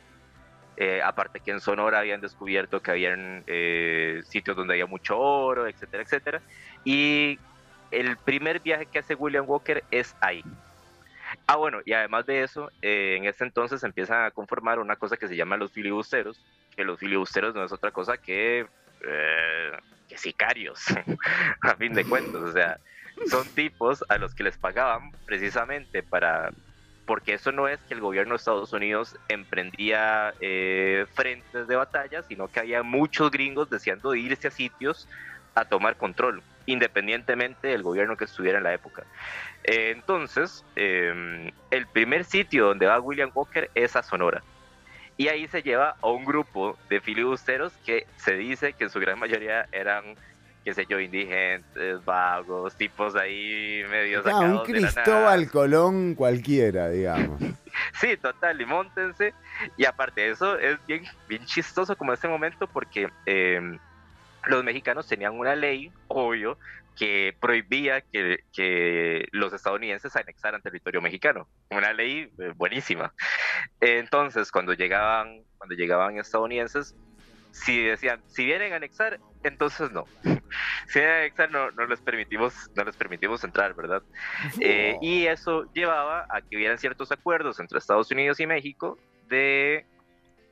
Eh, 0.78 1.00
aparte 1.02 1.40
que 1.40 1.52
en 1.52 1.60
Sonora 1.60 2.00
habían 2.00 2.20
descubierto 2.20 2.82
que 2.82 2.90
habían 2.90 3.42
eh, 3.46 4.20
sitios 4.26 4.56
donde 4.56 4.74
había 4.74 4.84
mucho 4.84 5.18
oro, 5.18 5.66
etcétera, 5.66 6.02
etcétera. 6.02 6.42
Y 6.84 7.38
el 7.90 8.18
primer 8.18 8.60
viaje 8.60 8.84
que 8.84 8.98
hace 8.98 9.14
William 9.14 9.48
Walker 9.48 9.82
es 9.90 10.14
ahí. 10.20 10.44
Ah, 11.46 11.56
bueno, 11.56 11.80
y 11.84 11.94
además 11.94 12.26
de 12.26 12.42
eso, 12.42 12.70
eh, 12.82 13.16
en 13.16 13.24
este 13.24 13.44
entonces 13.44 13.82
empiezan 13.84 14.24
a 14.24 14.30
conformar 14.30 14.78
una 14.78 14.96
cosa 14.96 15.16
que 15.16 15.28
se 15.28 15.36
llama 15.36 15.56
los 15.56 15.72
filibusteros, 15.72 16.44
que 16.76 16.84
los 16.84 17.00
filibusteros 17.00 17.54
no 17.54 17.64
es 17.64 17.72
otra 17.72 17.90
cosa 17.90 18.18
que, 18.18 18.66
que 20.08 20.18
sicarios, 20.18 20.84
a 21.62 21.74
fin 21.76 21.94
de 21.94 22.04
cuentas, 22.04 22.42
o 22.42 22.52
sea, 22.52 22.78
son 23.28 23.48
tipos 23.54 24.04
a 24.08 24.18
los 24.18 24.34
que 24.34 24.44
les 24.44 24.58
pagaban 24.58 25.10
precisamente 25.24 26.02
para, 26.02 26.50
porque 27.06 27.34
eso 27.34 27.52
no 27.52 27.68
es 27.68 27.78
que 27.88 27.94
el 27.94 28.00
gobierno 28.00 28.32
de 28.32 28.36
Estados 28.36 28.72
Unidos 28.72 29.16
emprendía 29.28 30.34
eh, 30.40 31.06
frentes 31.14 31.68
de 31.68 31.76
batalla, 31.76 32.22
sino 32.22 32.48
que 32.48 32.60
había 32.60 32.82
muchos 32.82 33.30
gringos 33.30 33.70
deseando 33.70 34.14
irse 34.14 34.48
a 34.48 34.50
sitios 34.50 35.08
a 35.54 35.64
tomar 35.64 35.96
control, 35.96 36.42
independientemente 36.66 37.68
del 37.68 37.82
gobierno 37.82 38.16
que 38.16 38.24
estuviera 38.24 38.58
en 38.58 38.64
la 38.64 38.74
época. 38.74 39.04
Eh, 39.64 39.92
entonces, 39.94 40.64
eh, 40.74 41.52
el 41.70 41.86
primer 41.86 42.24
sitio 42.24 42.66
donde 42.66 42.86
va 42.86 43.00
William 43.00 43.30
Walker 43.32 43.70
es 43.74 43.96
a 43.96 44.02
Sonora. 44.02 44.42
Y 45.16 45.28
ahí 45.28 45.46
se 45.48 45.62
lleva 45.62 45.96
a 46.02 46.08
un 46.08 46.24
grupo 46.24 46.76
de 46.90 47.00
filibusteros 47.00 47.72
que 47.86 48.06
se 48.16 48.34
dice 48.34 48.74
que 48.74 48.84
en 48.84 48.90
su 48.90 49.00
gran 49.00 49.18
mayoría 49.18 49.66
eran, 49.72 50.16
qué 50.66 50.74
sé 50.74 50.84
yo, 50.88 50.98
indigentes, 50.98 52.04
vagos, 52.04 52.74
tipos 52.74 53.14
ahí 53.14 53.84
medio 53.88 54.18
Ah, 54.18 54.40
un 54.40 54.56
sacados 54.56 54.66
de 54.66 54.72
la 54.72 54.80
nada. 54.80 54.92
Cristóbal 55.04 55.50
Colón 55.52 56.14
cualquiera, 56.16 56.90
digamos. 56.90 57.40
Sí, 58.00 58.16
total, 58.16 58.60
y 58.60 58.64
montense. 58.66 59.32
Y 59.76 59.84
aparte 59.84 60.22
de 60.22 60.30
eso, 60.30 60.58
es 60.58 60.78
bien, 60.86 61.04
bien 61.28 61.44
chistoso 61.44 61.94
como 61.94 62.14
este 62.14 62.26
momento 62.26 62.66
porque 62.66 63.10
eh, 63.26 63.60
los 64.46 64.64
mexicanos 64.64 65.06
tenían 65.06 65.38
una 65.38 65.54
ley, 65.54 65.92
obvio, 66.08 66.58
que 66.96 67.36
prohibía 67.38 68.00
que, 68.00 68.40
que 68.52 69.28
los 69.30 69.52
estadounidenses 69.52 70.16
anexaran 70.16 70.62
territorio 70.62 71.00
mexicano. 71.02 71.46
Una 71.70 71.92
ley 71.92 72.30
eh, 72.38 72.52
buenísima. 72.56 73.12
Entonces, 73.80 74.50
cuando 74.50 74.72
llegaban, 74.72 75.42
cuando 75.58 75.74
llegaban 75.76 76.18
estadounidenses, 76.18 76.94
si 77.64 77.82
decían, 77.82 78.20
si 78.26 78.44
vienen 78.44 78.72
a 78.72 78.76
anexar, 78.76 79.18
entonces 79.42 79.90
no. 79.90 80.04
si 80.88 80.98
vienen 80.98 81.14
a 81.14 81.18
anexar, 81.20 81.50
no, 81.50 81.70
no 81.70 81.86
les 81.86 82.00
permitimos, 82.00 82.70
no 82.74 82.84
les 82.84 82.96
permitimos 82.96 83.42
entrar, 83.44 83.74
¿verdad? 83.74 84.02
Eh, 84.60 84.96
y 85.00 85.26
eso 85.26 85.70
llevaba 85.72 86.26
a 86.28 86.42
que 86.42 86.56
hubieran 86.56 86.78
ciertos 86.78 87.10
acuerdos 87.12 87.58
entre 87.60 87.78
Estados 87.78 88.10
Unidos 88.10 88.40
y 88.40 88.46
México 88.46 88.98
de 89.28 89.86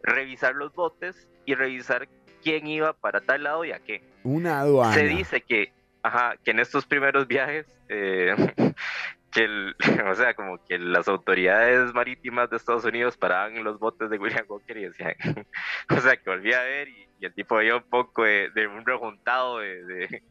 revisar 0.02 0.54
los 0.54 0.74
botes 0.74 1.28
y 1.44 1.54
revisar 1.54 2.08
quién 2.42 2.66
iba 2.66 2.92
para 2.94 3.20
tal 3.20 3.44
lado 3.44 3.64
y 3.64 3.72
a 3.72 3.78
qué. 3.80 4.02
Una 4.22 4.60
aduana. 4.60 4.94
Se 4.94 5.04
dice 5.04 5.40
que, 5.42 5.72
ajá, 6.02 6.36
que 6.42 6.52
en 6.52 6.60
estos 6.60 6.86
primeros 6.86 7.28
viajes, 7.28 7.66
eh, 7.88 8.34
que 9.34 9.44
el- 9.44 9.74
o 10.10 10.14
sea, 10.14 10.34
como 10.34 10.58
que 10.66 10.78
las 10.78 11.08
autoridades 11.08 11.92
marítimas 11.92 12.48
de 12.48 12.56
Estados 12.56 12.84
Unidos 12.84 13.16
paraban 13.18 13.56
en 13.56 13.64
los 13.64 13.78
botes 13.78 14.08
de 14.08 14.18
William 14.18 14.46
Walker 14.48 14.76
y 14.78 14.84
decían, 14.84 15.14
o 15.90 16.00
sea, 16.00 16.16
que 16.16 16.30
volvía 16.30 16.60
a 16.60 16.64
ver 16.64 16.88
y, 16.88 17.08
y 17.18 17.26
el 17.26 17.34
tipo 17.34 17.56
veía 17.56 17.76
un 17.76 17.88
poco 17.90 18.24
de, 18.24 18.50
de 18.54 18.66
un 18.68 18.86
rejuntado 18.86 19.58
de, 19.58 19.84
de- 19.84 20.22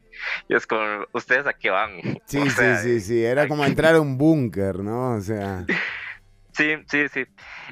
y 0.48 0.56
es 0.56 0.66
como, 0.68 1.06
¿ustedes 1.14 1.46
a 1.48 1.54
qué 1.54 1.70
van? 1.70 2.00
Sí, 2.26 2.38
O 2.40 2.44
sí, 2.46 2.50
sea, 2.52 2.76
sí, 2.78 3.00
sí. 3.00 3.24
Era 3.26 3.48
como 3.48 3.66
entrar 3.66 3.96
a 3.96 4.02
un 4.02 4.18
búnker, 4.18 4.80
¿no? 4.80 5.16
O 5.16 5.22
sea. 5.22 5.66
Sí, 6.54 6.76
sí, 6.88 7.10
sí. 7.10 7.26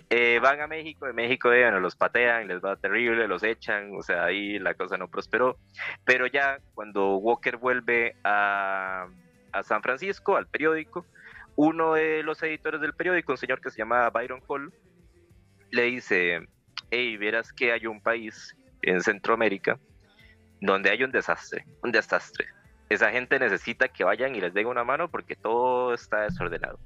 Eh, 0.10 0.40
van 0.42 0.60
a 0.60 0.66
México, 0.68 1.06
de 1.06 1.14
México 1.14 1.54
eh, 1.54 1.62
bueno, 1.62 1.80
los 1.80 1.96
patean, 1.96 2.48
les 2.48 2.60
va 2.62 2.76
terrible, 2.78 3.28
los 3.28 3.44
echan, 3.44 3.92
o 3.96 4.02
sea, 4.02 4.24
ahí 4.26 4.58
la 4.58 4.74
cosa 4.74 4.98
no 4.98 5.08
prosperó. 5.08 5.58
Pero 6.04 6.26
ya 6.26 6.58
cuando 6.74 7.18
Walker 7.18 7.58
vuelve 7.58 8.16
a, 8.24 9.06
a 9.52 9.64
San 9.64 9.84
Francisco, 9.84 10.36
al 10.36 10.48
periódico, 10.48 11.06
uno 11.64 11.94
de 11.94 12.24
los 12.24 12.42
editores 12.42 12.82
del 12.82 12.96
periódico, 12.96 13.34
un 13.34 13.38
señor 13.38 13.62
que 13.62 13.70
se 13.70 13.78
llama 13.78 14.10
Byron 14.10 14.42
Hall, 14.48 14.74
le 15.70 15.84
dice, 15.84 16.40
hey, 16.90 17.18
verás 17.18 17.54
que 17.54 17.72
hay 17.72 17.86
un 17.86 18.02
país 18.02 18.58
en 18.82 19.00
Centroamérica 19.00 19.78
donde 20.60 20.90
hay 20.90 21.04
un 21.04 21.12
desastre, 21.12 21.66
un 21.84 21.92
desastre. 21.92 22.48
Esa 22.90 23.12
gente 23.12 23.38
necesita 23.38 23.90
que 23.90 24.04
vayan 24.04 24.36
y 24.36 24.42
les 24.42 24.56
den 24.56 24.66
una 24.66 24.84
mano 24.84 25.12
porque 25.12 25.36
todo 25.36 25.94
está 25.94 26.22
desordenado. 26.22 26.80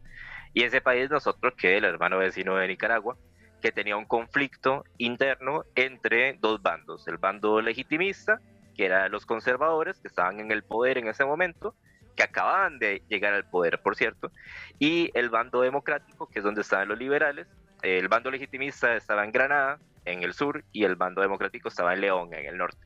Y 0.54 0.64
ese 0.64 0.82
país 0.82 1.10
nosotros, 1.10 1.54
que 1.56 1.78
el 1.78 1.86
hermano 1.86 2.18
vecino 2.18 2.58
de 2.58 2.68
Nicaragua, 2.68 3.16
que 3.62 3.72
tenía 3.72 3.96
un 3.96 4.06
conflicto 4.06 4.84
interno 4.98 5.64
entre 5.76 6.34
dos 6.42 6.62
bandos, 6.62 7.08
el 7.08 7.18
bando 7.18 7.62
legitimista, 7.62 8.42
que 8.76 8.88
eran 8.88 9.10
los 9.10 9.26
conservadores, 9.26 10.02
que 10.02 10.10
estaban 10.10 10.42
en 10.42 10.52
el 10.52 10.64
poder 10.64 10.98
en 10.98 11.08
ese 11.08 11.24
momento, 11.24 11.76
que 12.16 12.24
acababan 12.24 12.80
de 12.80 13.04
llegar 13.08 13.34
al 13.34 13.50
poder, 13.50 13.82
por 13.82 13.96
cierto, 13.96 14.32
y 14.80 15.12
el 15.14 15.30
bando 15.30 15.62
democrático, 15.62 16.28
que 16.30 16.40
es 16.40 16.46
donde 16.46 16.62
estaban 16.62 16.88
los 16.88 16.98
liberales. 16.98 17.48
El 17.82 18.08
bando 18.08 18.32
legitimista 18.32 18.96
estaba 18.96 19.24
en 19.24 19.32
Granada, 19.32 19.80
en 20.06 20.24
el 20.24 20.34
sur, 20.34 20.64
y 20.72 20.84
el 20.86 20.96
bando 20.96 21.22
democrático 21.22 21.68
estaba 21.68 21.94
en 21.94 22.02
León, 22.02 22.34
en 22.34 22.46
el 22.46 22.58
norte. 22.58 22.86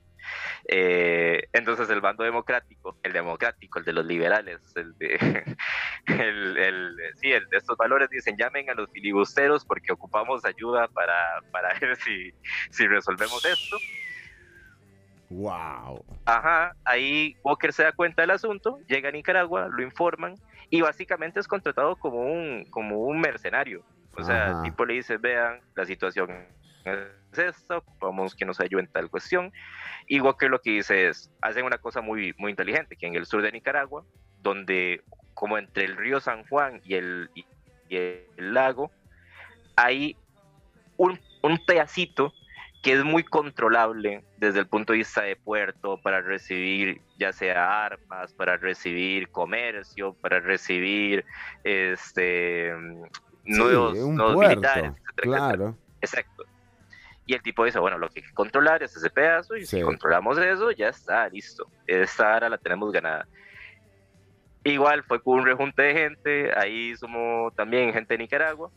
Eh, 0.67 1.47
entonces 1.53 1.89
el 1.89 2.01
bando 2.01 2.23
democrático, 2.23 2.97
el 3.03 3.13
democrático, 3.13 3.79
el 3.79 3.85
de 3.85 3.93
los 3.93 4.05
liberales, 4.05 4.59
el 4.75 4.97
de, 4.97 5.15
el, 6.07 6.97
sí, 7.15 7.31
el 7.31 7.47
de 7.49 7.57
estos 7.57 7.77
valores, 7.77 8.09
dicen 8.09 8.37
llamen 8.37 8.69
a 8.69 8.73
los 8.73 8.91
filibusteros 8.91 9.65
porque 9.65 9.91
ocupamos 9.91 10.45
ayuda 10.45 10.87
para, 10.89 11.41
para 11.51 11.77
ver 11.79 11.95
si, 11.97 12.31
si 12.69 12.87
resolvemos 12.87 13.43
esto. 13.45 13.77
Wow. 15.29 16.03
Ajá, 16.25 16.75
ahí 16.85 17.35
Walker 17.43 17.71
se 17.71 17.83
da 17.83 17.91
cuenta 17.91 18.23
del 18.23 18.31
asunto, 18.31 18.79
llega 18.87 19.09
a 19.09 19.11
Nicaragua, 19.11 19.67
lo 19.69 19.83
informan 19.83 20.35
y 20.69 20.81
básicamente 20.81 21.39
es 21.39 21.47
contratado 21.47 21.95
como 21.95 22.21
un, 22.21 22.65
como 22.71 22.99
un 22.99 23.19
mercenario. 23.19 23.83
O 24.17 24.23
sea, 24.23 24.49
Ajá. 24.49 24.57
el 24.57 24.63
tipo 24.63 24.85
le 24.85 24.95
dice, 24.95 25.17
vean, 25.17 25.61
la 25.75 25.85
situación 25.85 26.31
es 27.31 27.37
esta, 27.37 27.81
vamos 27.99 28.35
que 28.35 28.45
nos 28.45 28.59
ayuden 28.59 28.85
en 28.85 28.91
tal 28.91 29.09
cuestión. 29.09 29.51
Y 30.07 30.19
Walker 30.19 30.49
lo 30.49 30.61
que 30.61 30.71
dice 30.71 31.07
es, 31.07 31.31
hacen 31.41 31.65
una 31.65 31.77
cosa 31.77 32.01
muy, 32.01 32.33
muy 32.37 32.51
inteligente, 32.51 32.95
que 32.95 33.05
en 33.05 33.15
el 33.15 33.25
sur 33.25 33.41
de 33.43 33.51
Nicaragua, 33.51 34.03
donde 34.41 35.03
como 35.35 35.57
entre 35.57 35.85
el 35.85 35.95
río 35.95 36.19
San 36.19 36.43
Juan 36.47 36.81
y 36.83 36.95
el, 36.95 37.29
y 37.33 37.45
el 37.95 38.53
lago, 38.53 38.91
hay 39.75 40.17
un, 40.97 41.19
un 41.43 41.57
pedacito 41.65 42.33
que 42.81 42.93
es 42.93 43.03
muy 43.03 43.23
controlable 43.23 44.23
desde 44.37 44.59
el 44.59 44.67
punto 44.67 44.93
de 44.93 44.99
vista 44.99 45.21
de 45.23 45.35
puerto 45.35 45.99
para 46.01 46.21
recibir 46.21 47.01
ya 47.17 47.33
sea 47.33 47.85
armas, 47.85 48.33
para 48.33 48.55
recibir 48.57 49.29
comercio, 49.29 50.13
para 50.13 50.39
recibir 50.39 51.25
este 51.63 52.71
sí, 53.45 53.51
un 53.51 54.15
nudos 54.15 54.33
puerto. 54.33 54.37
militares, 54.37 54.85
etcétera, 54.85 55.03
etcétera. 55.17 55.37
Claro. 55.37 55.77
Exacto. 56.01 56.43
Y 57.25 57.33
el 57.33 57.41
tipo 57.43 57.63
dice, 57.65 57.77
bueno, 57.79 57.97
lo 57.97 58.09
que 58.09 58.21
hay 58.21 58.25
que 58.27 58.33
controlar 58.33 58.81
es 58.81 58.95
ese 58.95 59.09
pedazo 59.09 59.55
y 59.55 59.65
Sí. 59.65 59.77
si 59.77 59.83
controlamos 59.83 60.37
eso, 60.39 60.71
ya 60.71 60.87
está, 60.89 61.27
listo. 61.29 61.67
Esta 61.85 62.35
área 62.35 62.49
la 62.49 62.57
tenemos 62.57 62.91
ganada. 62.91 63.27
Igual 64.63 65.03
fue 65.03 65.21
con 65.21 65.39
un 65.39 65.45
rejunte 65.45 65.81
de 65.83 65.93
gente, 65.93 66.51
ahí 66.57 66.95
somos 66.95 67.53
también 67.55 67.93
gente 67.93 68.13
de 68.15 68.17
Nicaragua. 68.19 68.71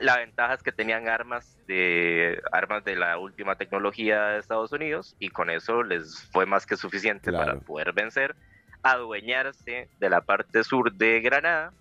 La 0.00 0.18
ventaja 0.18 0.54
es 0.54 0.62
que 0.62 0.72
tenían 0.72 1.08
armas 1.08 1.56
de 1.66 2.40
armas 2.50 2.84
de 2.84 2.96
la 2.96 3.16
última 3.18 3.54
tecnología 3.56 4.28
de 4.28 4.38
Estados 4.40 4.72
Unidos 4.72 5.14
y 5.18 5.30
con 5.30 5.50
eso 5.50 5.82
les 5.82 6.28
fue 6.32 6.46
más 6.46 6.66
que 6.66 6.76
suficiente 6.76 7.32
para 7.32 7.56
poder 7.60 7.92
vencer, 7.92 8.34
adueñarse 8.82 9.88
de 9.98 10.10
la 10.10 10.20
parte 10.20 10.64
sur 10.64 10.92
de 10.92 11.20
Granada 11.20 11.72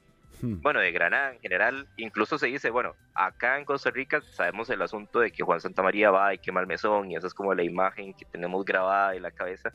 Hmm. 0.44 0.60
bueno, 0.62 0.82
de 0.82 0.92
Granada 0.92 1.32
en 1.32 1.40
general, 1.40 1.88
incluso 1.96 2.38
se 2.38 2.48
dice, 2.48 2.70
bueno, 2.70 2.96
acá 3.16 3.58
en 3.58 3.64
Costa 3.64 3.92
Rica 3.92 4.20
sabemos 4.20 4.70
el 4.70 4.82
asunto 4.82 5.22
de 5.22 5.32
que 5.32 5.42
Juan 5.42 5.62
Santamaría 5.62 6.12
va 6.12 6.34
y 6.34 6.38
quema 6.38 6.60
el 6.60 6.68
mesón, 6.68 7.10
y 7.10 7.16
esa 7.16 7.28
es 7.28 7.34
como 7.34 7.54
la 7.54 7.64
imagen 7.64 8.14
que 8.14 8.26
tenemos 8.26 8.66
grabada 8.66 9.16
en 9.16 9.22
la 9.22 9.32
cabeza, 9.32 9.72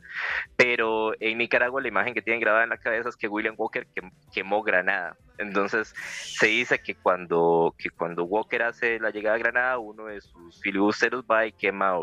pero 0.55 1.13
en 1.19 1.39
Nicaragua 1.39 1.81
la 1.81 1.87
imagen 1.87 2.13
que 2.13 2.21
tienen 2.21 2.39
grabada 2.39 2.65
en 2.65 2.69
la 2.69 2.77
cabeza 2.77 3.09
es 3.09 3.17
que 3.17 3.27
William 3.27 3.55
Walker 3.57 3.87
quem- 3.95 4.11
quemó 4.31 4.61
Granada. 4.61 5.17
Entonces 5.39 5.91
se 5.97 6.45
dice 6.45 6.77
que 6.77 6.93
cuando, 6.93 7.73
que 7.75 7.89
cuando 7.89 8.25
Walker 8.25 8.61
hace 8.61 8.99
la 8.99 9.09
llegada 9.09 9.37
a 9.37 9.39
Granada, 9.39 9.77
uno 9.79 10.05
de 10.05 10.21
sus 10.21 10.61
filibusteros 10.61 11.23
va 11.25 11.47
y 11.47 11.51
quema 11.51 11.97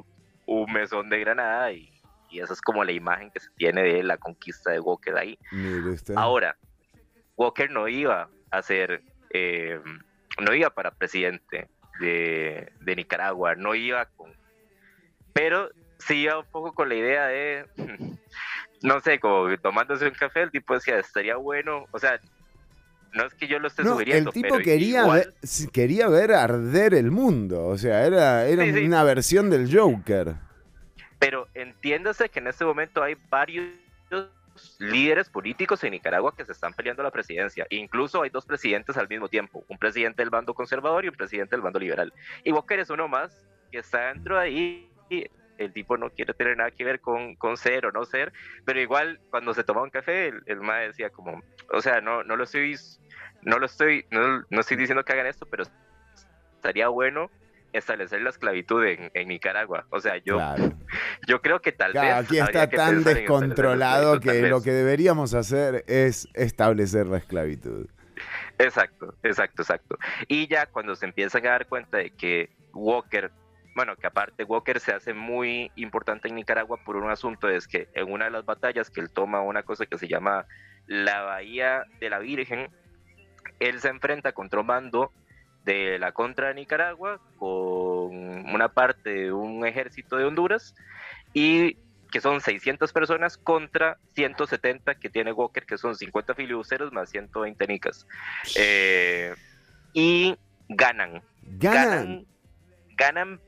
un 0.46 0.72
mesón 0.72 1.08
de 1.08 1.20
Granada, 1.20 1.70
y, 1.70 1.88
y 2.30 2.40
esa 2.40 2.52
es 2.52 2.60
como 2.60 2.82
la 2.82 2.90
imagen 2.90 3.30
que 3.30 3.38
se 3.38 3.50
tiene 3.56 3.84
de 3.84 4.02
la 4.02 4.16
conquista 4.16 4.72
de 4.72 4.80
Walker 4.80 5.16
ahí. 5.16 5.38
Ahora, 6.16 6.56
Walker 7.36 7.70
no 7.70 7.86
iba 7.86 8.28
a 8.50 8.62
ser, 8.62 9.02
eh, 9.30 9.80
no 10.40 10.54
iba 10.54 10.70
para 10.70 10.90
presidente 10.90 11.68
de, 12.00 12.72
de 12.80 12.96
Nicaragua, 12.96 13.54
no 13.54 13.74
iba 13.74 14.04
con, 14.16 14.32
pero 15.32 15.70
sí 15.98 16.22
iba 16.22 16.38
un 16.38 16.46
poco 16.46 16.72
con 16.72 16.88
la 16.88 16.94
idea 16.94 17.26
de, 17.26 17.66
no 18.82 19.00
sé, 19.00 19.18
como 19.18 19.56
tomándose 19.58 20.06
un 20.06 20.12
café, 20.14 20.42
el 20.42 20.50
tipo 20.50 20.74
decía, 20.74 20.98
estaría 20.98 21.36
bueno, 21.36 21.86
o 21.90 21.98
sea, 21.98 22.20
no 23.12 23.24
es 23.24 23.32
que 23.34 23.46
yo 23.48 23.58
lo 23.58 23.68
esté 23.68 23.82
No, 23.82 23.92
sugiriendo, 23.92 24.28
el 24.30 24.34
tipo 24.34 24.48
pero 24.54 24.64
quería 24.64 25.02
igual- 25.02 25.32
ver, 25.42 25.70
quería 25.72 26.08
ver 26.08 26.32
arder 26.32 26.92
el 26.92 27.10
mundo. 27.10 27.64
O 27.66 27.78
sea, 27.78 28.04
era, 28.06 28.44
era 28.46 28.62
Sí, 28.64 28.74
sí. 28.74 28.84
una 28.84 29.04
versión 29.04 29.48
del 29.48 29.74
Joker. 29.74 30.34
pero 31.18 31.48
entiéndase 31.54 32.28
que 32.28 32.40
en 32.40 32.48
este 32.48 32.66
momento 32.66 33.02
hay 33.02 33.16
varios 33.30 33.66
líderes 34.78 35.28
políticos 35.28 35.82
en 35.84 35.92
Nicaragua 35.92 36.34
que 36.36 36.44
se 36.44 36.52
están 36.52 36.72
peleando 36.72 37.02
la 37.02 37.10
presidencia. 37.10 37.66
Incluso 37.70 38.22
hay 38.22 38.30
dos 38.30 38.46
presidentes 38.46 38.96
al 38.96 39.08
mismo 39.08 39.28
tiempo, 39.28 39.64
un 39.68 39.78
presidente 39.78 40.22
del 40.22 40.30
bando 40.30 40.54
conservador 40.54 41.04
y 41.04 41.08
un 41.08 41.14
presidente 41.14 41.56
del 41.56 41.62
bando 41.62 41.78
liberal. 41.78 42.12
Y 42.44 42.52
Walker 42.52 42.78
es 42.78 42.90
uno 42.90 43.08
más 43.08 43.46
que 43.70 43.78
está 43.78 44.08
dentro 44.08 44.36
de 44.36 44.42
ahí. 44.42 44.90
El 45.58 45.72
tipo 45.72 45.96
no 45.96 46.10
quiere 46.10 46.34
tener 46.34 46.56
nada 46.56 46.70
que 46.70 46.84
ver 46.84 47.00
con, 47.00 47.34
con 47.36 47.56
ser 47.56 47.86
o 47.86 47.92
no 47.92 48.04
ser, 48.04 48.32
pero 48.64 48.78
igual 48.78 49.20
cuando 49.30 49.54
se 49.54 49.64
tomaba 49.64 49.84
un 49.84 49.90
café, 49.90 50.28
el, 50.28 50.42
el 50.46 50.60
mae 50.60 50.88
decía 50.88 51.08
como, 51.08 51.42
o 51.72 51.80
sea, 51.80 52.02
no, 52.02 52.22
no 52.24 52.36
lo 52.36 52.44
estoy, 52.44 52.76
no 53.42 53.58
lo 53.58 53.64
estoy, 53.64 54.04
no, 54.10 54.44
no 54.50 54.60
estoy 54.60 54.76
diciendo 54.76 55.02
que 55.02 55.14
hagan 55.14 55.26
esto, 55.26 55.46
pero 55.46 55.64
estaría 56.56 56.88
bueno 56.88 57.30
establecer 57.78 58.20
la 58.22 58.30
esclavitud 58.30 58.84
en, 58.84 59.10
en 59.14 59.28
Nicaragua. 59.28 59.86
O 59.90 60.00
sea, 60.00 60.16
yo, 60.18 60.36
Claro. 60.36 60.72
yo 61.26 61.40
creo 61.42 61.60
que 61.60 61.72
tal 61.72 61.92
Claro, 61.92 62.08
vez. 62.22 62.26
aquí 62.26 62.38
está 62.38 62.68
tan 62.68 63.04
descontrolado 63.04 64.20
que 64.20 64.42
lo 64.48 64.62
que 64.62 64.72
deberíamos 64.72 65.34
hacer 65.34 65.84
es 65.86 66.28
establecer 66.34 67.06
la 67.06 67.18
esclavitud. 67.18 67.86
Exacto, 68.58 69.14
exacto, 69.22 69.62
exacto. 69.62 69.98
Y 70.28 70.46
ya 70.48 70.66
cuando 70.66 70.96
se 70.96 71.06
empiezan 71.06 71.46
a 71.46 71.50
dar 71.50 71.66
cuenta 71.66 71.98
de 71.98 72.10
que 72.10 72.50
Walker, 72.72 73.30
bueno, 73.74 73.94
que 73.96 74.06
aparte 74.06 74.44
Walker 74.44 74.80
se 74.80 74.92
hace 74.92 75.12
muy 75.12 75.70
importante 75.76 76.28
en 76.28 76.34
Nicaragua 76.36 76.78
por 76.82 76.96
un 76.96 77.10
asunto, 77.10 77.48
es 77.48 77.68
que 77.68 77.88
en 77.94 78.10
una 78.10 78.24
de 78.26 78.30
las 78.30 78.46
batallas 78.46 78.88
que 78.90 79.00
él 79.02 79.10
toma 79.10 79.40
una 79.42 79.62
cosa 79.62 79.84
que 79.84 79.98
se 79.98 80.08
llama 80.08 80.46
la 80.86 81.22
Bahía 81.22 81.84
de 82.00 82.08
la 82.08 82.18
Virgen, 82.18 82.70
él 83.60 83.80
se 83.80 83.88
enfrenta 83.88 84.32
contra 84.32 84.60
un 84.60 84.66
mando 84.66 85.12
de 85.66 85.98
la 85.98 86.12
contra 86.12 86.48
de 86.48 86.54
Nicaragua 86.54 87.20
con 87.38 88.14
una 88.54 88.68
parte 88.72 89.10
de 89.10 89.32
un 89.32 89.66
ejército 89.66 90.16
de 90.16 90.24
Honduras 90.24 90.74
y 91.34 91.76
que 92.10 92.20
son 92.20 92.40
600 92.40 92.92
personas 92.92 93.36
contra 93.36 93.98
170 94.14 94.94
que 94.94 95.10
tiene 95.10 95.32
Walker, 95.32 95.66
que 95.66 95.76
son 95.76 95.94
50 95.96 96.34
filibusteros 96.34 96.92
más 96.92 97.10
120 97.10 97.66
nicas. 97.66 98.06
Eh, 98.56 99.34
y 99.92 100.36
ganan. 100.68 101.20
Ganan. 101.42 102.24
Ganan 102.96 103.40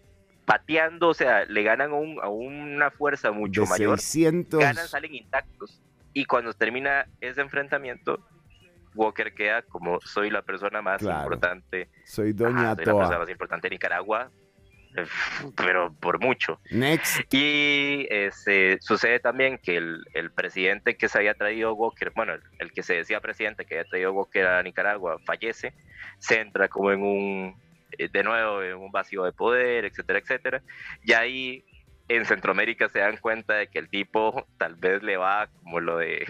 pateando, 0.44 1.08
o 1.08 1.14
sea, 1.14 1.44
le 1.44 1.62
ganan 1.62 1.92
a, 1.92 1.94
un- 1.94 2.18
a 2.20 2.28
una 2.28 2.90
fuerza 2.90 3.30
mucho 3.30 3.62
De 3.62 3.68
mayor. 3.68 4.00
600. 4.00 4.60
Ganan, 4.60 4.88
salen 4.88 5.14
intactos. 5.14 5.80
Y 6.12 6.24
cuando 6.24 6.52
termina 6.52 7.06
ese 7.20 7.40
enfrentamiento, 7.42 8.18
Walker 8.98 9.32
queda 9.32 9.62
como 9.62 10.00
soy 10.00 10.28
la 10.30 10.42
persona 10.42 10.82
más 10.82 10.98
Claro. 11.00 11.22
importante. 11.22 11.88
Soy 12.04 12.32
Doña 12.32 12.72
Ajá, 12.72 12.74
soy 12.74 12.84
la 12.86 12.92
persona 12.98 13.18
más 13.20 13.30
importante 13.30 13.68
de 13.68 13.74
Nicaragua, 13.76 14.30
eh, 14.96 15.06
pero 15.56 15.94
por 15.94 16.18
mucho. 16.20 16.60
Next. 16.70 17.32
Y 17.32 18.06
este, 18.10 18.78
sucede 18.80 19.20
también 19.20 19.58
que 19.62 19.76
el, 19.76 20.04
el 20.14 20.32
presidente 20.32 20.96
que 20.96 21.08
se 21.08 21.18
había 21.18 21.34
traído 21.34 21.74
Walker, 21.74 22.10
bueno, 22.16 22.34
el, 22.34 22.42
el 22.58 22.72
que 22.72 22.82
se 22.82 22.96
decía 22.96 23.20
presidente 23.20 23.64
que 23.64 23.78
había 23.78 23.88
traído 23.88 24.12
Walker 24.12 24.46
a 24.46 24.62
Nicaragua, 24.62 25.18
fallece, 25.24 25.72
se 26.18 26.40
entra 26.40 26.68
como 26.68 26.90
en 26.90 27.02
un, 27.02 27.62
eh, 27.98 28.08
de 28.12 28.22
nuevo, 28.24 28.62
en 28.62 28.76
un 28.76 28.90
vacío 28.90 29.22
de 29.24 29.32
poder, 29.32 29.84
etcétera, 29.84 30.18
etcétera. 30.18 30.62
Y 31.04 31.12
ahí 31.12 31.64
en 32.08 32.24
Centroamérica 32.24 32.88
se 32.88 33.00
dan 33.00 33.18
cuenta 33.18 33.54
de 33.54 33.68
que 33.68 33.78
el 33.78 33.88
tipo 33.90 34.46
tal 34.56 34.76
vez 34.76 35.02
le 35.02 35.16
va 35.16 35.46
como 35.60 35.78
lo 35.80 35.98
de, 35.98 36.24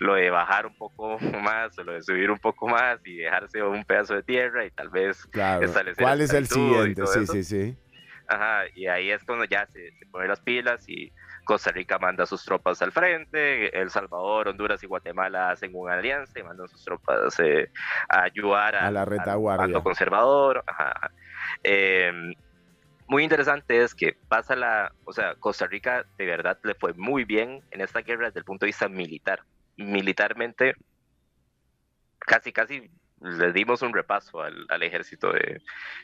lo 0.00 0.14
de 0.14 0.30
bajar 0.30 0.66
un 0.66 0.74
poco 0.76 1.18
más, 1.42 1.76
o 1.78 1.84
lo 1.84 1.92
de 1.92 2.02
subir 2.02 2.30
un 2.30 2.38
poco 2.38 2.66
más 2.68 2.98
y 3.04 3.16
dejarse 3.18 3.62
un 3.62 3.84
pedazo 3.84 4.14
de 4.14 4.22
tierra 4.22 4.64
y 4.64 4.70
tal 4.70 4.88
vez 4.88 5.22
Claro. 5.30 5.64
establecer 5.66 6.02
¿Cuál 6.02 6.20
es 6.22 6.32
el 6.32 6.46
siguiente? 6.46 7.06
Sí, 7.06 7.18
eso. 7.22 7.32
sí, 7.32 7.44
sí. 7.44 7.76
Ajá, 8.28 8.62
y 8.74 8.86
ahí 8.86 9.10
es 9.10 9.24
cuando 9.24 9.44
ya 9.44 9.66
se, 9.66 9.90
se 9.92 10.06
ponen 10.06 10.28
las 10.28 10.40
pilas 10.40 10.84
y 10.88 11.12
Costa 11.44 11.72
Rica 11.72 11.98
manda 11.98 12.24
sus 12.26 12.44
tropas 12.44 12.80
al 12.80 12.92
frente, 12.92 13.76
El 13.76 13.90
Salvador, 13.90 14.46
Honduras 14.48 14.80
y 14.84 14.86
Guatemala 14.86 15.50
hacen 15.50 15.72
una 15.74 15.94
alianza 15.94 16.38
y 16.38 16.44
mandan 16.44 16.68
sus 16.68 16.84
tropas 16.84 17.38
eh, 17.40 17.68
a 18.08 18.22
ayudar 18.22 18.76
A 18.76 18.86
al- 18.86 18.94
la 18.94 19.00
al 19.02 19.06
retaguardia. 19.08 19.64
bando 19.64 19.82
conservador. 19.82 20.62
Ajá, 20.66 20.90
ajá. 20.94 21.10
Eh, 21.64 22.12
muy 23.10 23.24
interesante 23.24 23.82
es 23.82 23.92
que 23.92 24.16
pasa 24.28 24.54
la, 24.54 24.92
o 25.04 25.12
sea, 25.12 25.34
Costa 25.34 25.66
Rica 25.66 26.06
de 26.16 26.26
verdad 26.26 26.60
le 26.62 26.76
fue 26.76 26.92
muy 26.94 27.24
bien 27.24 27.60
en 27.72 27.80
esta 27.80 28.02
guerra 28.02 28.26
desde 28.26 28.38
el 28.38 28.44
punto 28.44 28.64
de 28.64 28.68
vista 28.68 28.88
militar. 28.88 29.40
Militarmente, 29.76 30.74
casi, 32.20 32.52
casi 32.52 32.88
le 33.20 33.52
dimos 33.52 33.82
un 33.82 33.92
repaso 33.92 34.42
al, 34.42 34.64
al 34.68 34.82
ejército 34.84 35.32
de, 35.32 35.60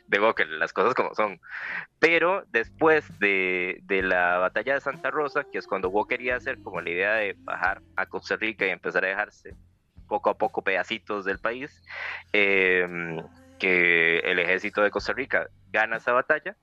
de 0.09 0.47
las 0.49 0.73
cosas 0.73 0.95
como 0.95 1.15
son. 1.15 1.41
Pero 2.01 2.43
después 2.49 3.07
de, 3.21 3.79
de 3.85 4.03
la 4.03 4.39
batalla 4.39 4.75
de 4.75 4.81
Santa 4.81 5.13
Rosa, 5.13 5.45
que 5.45 5.59
es 5.59 5.69
cuando 5.69 5.91
Walker 5.91 6.19
quería 6.19 6.35
hacer 6.35 6.61
como 6.61 6.81
la 6.81 6.91
idea 6.91 7.15
de 7.15 7.37
bajar 7.39 7.83
a 7.95 8.07
Costa 8.07 8.35
Rica 8.35 8.67
y 8.67 8.71
empezar 8.71 9.05
a 9.05 9.09
dejarse 9.09 9.55
poco 10.09 10.29
a 10.29 10.37
poco 10.37 10.63
pedacitos 10.63 11.25
del 11.25 11.39
país, 11.39 11.85
eh, 12.33 13.17
que 13.61 14.19
el 14.19 14.41
ejército 14.41 14.83
de 14.83 14.91
Costa 14.91 15.13
Rica 15.13 15.47
gana 15.71 15.99
esa 15.99 16.11
batalla, 16.11 16.57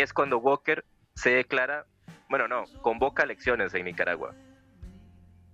es 0.00 0.12
cuando 0.12 0.38
Walker 0.38 0.84
se 1.14 1.30
declara 1.30 1.86
bueno, 2.28 2.48
no, 2.48 2.64
convoca 2.82 3.22
elecciones 3.22 3.74
en 3.74 3.84
Nicaragua. 3.84 4.34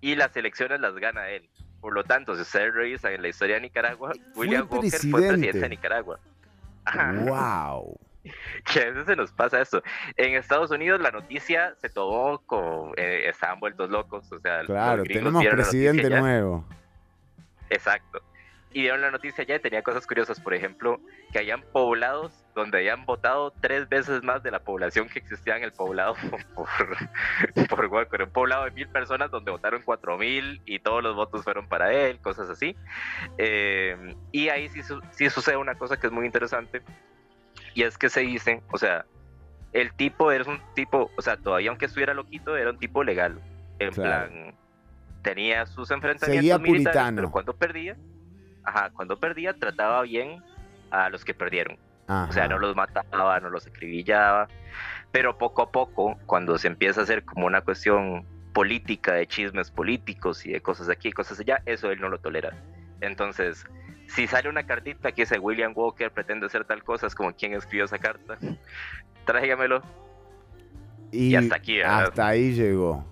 Y 0.00 0.14
las 0.16 0.36
elecciones 0.36 0.80
las 0.80 0.94
gana 0.96 1.28
él. 1.28 1.48
Por 1.80 1.92
lo 1.92 2.04
tanto, 2.04 2.34
si 2.34 2.42
ustedes 2.42 2.72
revisan 2.74 3.12
en 3.12 3.22
la 3.22 3.28
historia 3.28 3.56
de 3.56 3.62
Nicaragua, 3.62 4.12
William 4.34 4.66
Walker 4.70 4.90
fue 4.90 5.28
presidente. 5.28 5.58
de 5.58 5.68
Nicaragua. 5.68 6.18
Ajá. 6.84 7.12
¡Wow! 7.12 7.98
que 8.72 8.80
a 8.80 8.90
veces 8.90 9.06
se 9.06 9.16
nos 9.16 9.32
pasa 9.32 9.60
esto. 9.60 9.82
En 10.16 10.34
Estados 10.34 10.70
Unidos 10.70 11.00
la 11.00 11.10
noticia 11.10 11.74
se 11.80 11.88
tomó 11.88 12.38
como 12.46 12.92
eh, 12.96 13.28
estaban 13.28 13.60
vueltos 13.60 13.90
locos, 13.90 14.30
o 14.32 14.40
sea, 14.40 14.64
Claro, 14.64 15.02
tenemos 15.04 15.44
presidente 15.44 16.08
nuevo. 16.08 16.64
Exacto. 17.68 18.22
Y 18.74 18.80
vieron 18.80 19.00
la 19.02 19.10
noticia 19.10 19.44
ya 19.44 19.56
y 19.56 19.60
tenía 19.60 19.82
cosas 19.82 20.06
curiosas, 20.06 20.40
por 20.40 20.54
ejemplo, 20.54 20.98
que 21.32 21.38
hayan 21.40 21.62
poblados 21.72 22.32
donde 22.54 22.78
habían 22.78 23.04
votado 23.04 23.52
tres 23.60 23.88
veces 23.88 24.22
más 24.22 24.42
de 24.42 24.50
la 24.50 24.60
población 24.60 25.08
que 25.08 25.18
existía 25.18 25.56
en 25.56 25.62
el 25.64 25.72
poblado 25.72 26.14
por, 26.54 26.68
por 27.68 27.86
Walker. 27.86 28.22
Un 28.22 28.30
poblado 28.30 28.64
de 28.64 28.70
mil 28.70 28.88
personas 28.88 29.30
donde 29.30 29.50
votaron 29.50 29.82
cuatro 29.84 30.16
mil 30.18 30.60
y 30.64 30.78
todos 30.78 31.02
los 31.02 31.14
votos 31.14 31.44
fueron 31.44 31.68
para 31.68 31.92
él, 31.92 32.18
cosas 32.20 32.48
así. 32.48 32.74
Eh, 33.38 34.14
y 34.32 34.48
ahí 34.48 34.68
sí, 34.68 34.80
sí 35.10 35.28
sucede 35.30 35.56
una 35.56 35.74
cosa 35.74 35.98
que 35.98 36.06
es 36.06 36.12
muy 36.12 36.26
interesante 36.26 36.82
y 37.74 37.82
es 37.82 37.96
que 37.98 38.08
se 38.08 38.20
dice, 38.20 38.62
o 38.70 38.78
sea, 38.78 39.04
el 39.72 39.92
tipo 39.94 40.30
era 40.32 40.44
un 40.50 40.60
tipo, 40.74 41.10
o 41.16 41.22
sea, 41.22 41.36
todavía 41.36 41.70
aunque 41.70 41.86
estuviera 41.86 42.12
loquito, 42.14 42.56
era 42.56 42.70
un 42.70 42.78
tipo 42.78 43.02
legal. 43.04 43.38
En 43.78 43.90
Claro. 43.92 44.28
plan, 44.30 44.54
tenía 45.22 45.64
sus 45.66 45.90
enfrentamientos 45.90 46.44
Seguía 46.44 46.58
militares, 46.58 46.84
puritano. 46.92 47.16
pero 47.16 47.30
cuando 47.30 47.54
perdía, 47.56 47.96
ajá, 48.64 48.90
cuando 48.90 49.18
perdía 49.18 49.54
trataba 49.54 50.02
bien 50.02 50.42
a 50.90 51.08
los 51.10 51.24
que 51.24 51.34
perdieron. 51.34 51.78
O 52.08 52.32
sea, 52.32 52.44
Ajá. 52.44 52.48
no 52.48 52.58
los 52.58 52.76
mataba, 52.76 53.40
no 53.40 53.48
los 53.48 53.66
acribillaba, 53.66 54.48
pero 55.12 55.38
poco 55.38 55.62
a 55.62 55.70
poco, 55.70 56.18
cuando 56.26 56.58
se 56.58 56.68
empieza 56.68 57.00
a 57.00 57.04
hacer 57.04 57.24
como 57.24 57.46
una 57.46 57.62
cuestión 57.62 58.26
política, 58.52 59.14
de 59.14 59.26
chismes 59.26 59.70
políticos 59.70 60.44
y 60.44 60.52
de 60.52 60.60
cosas 60.60 60.88
aquí 60.88 61.08
y 61.08 61.12
cosas 61.12 61.40
allá, 61.40 61.62
eso 61.64 61.90
él 61.90 62.00
no 62.00 62.08
lo 62.08 62.18
tolera. 62.18 62.54
Entonces, 63.00 63.64
si 64.08 64.26
sale 64.26 64.48
una 64.48 64.64
cartita 64.64 65.12
que 65.12 65.22
dice 65.22 65.38
William 65.38 65.72
Walker 65.74 66.10
pretende 66.10 66.46
hacer 66.46 66.64
tal 66.64 66.82
cosa, 66.82 67.06
es 67.06 67.14
como 67.14 67.32
quien 67.32 67.54
escribió 67.54 67.84
esa 67.84 67.98
carta, 67.98 68.38
tráigamelo. 69.24 69.82
Y, 71.10 71.34
hasta 71.34 71.56
aquí, 71.56 71.78
¿verdad? 71.78 72.04
hasta 72.04 72.28
ahí 72.28 72.52
llegó. 72.52 73.04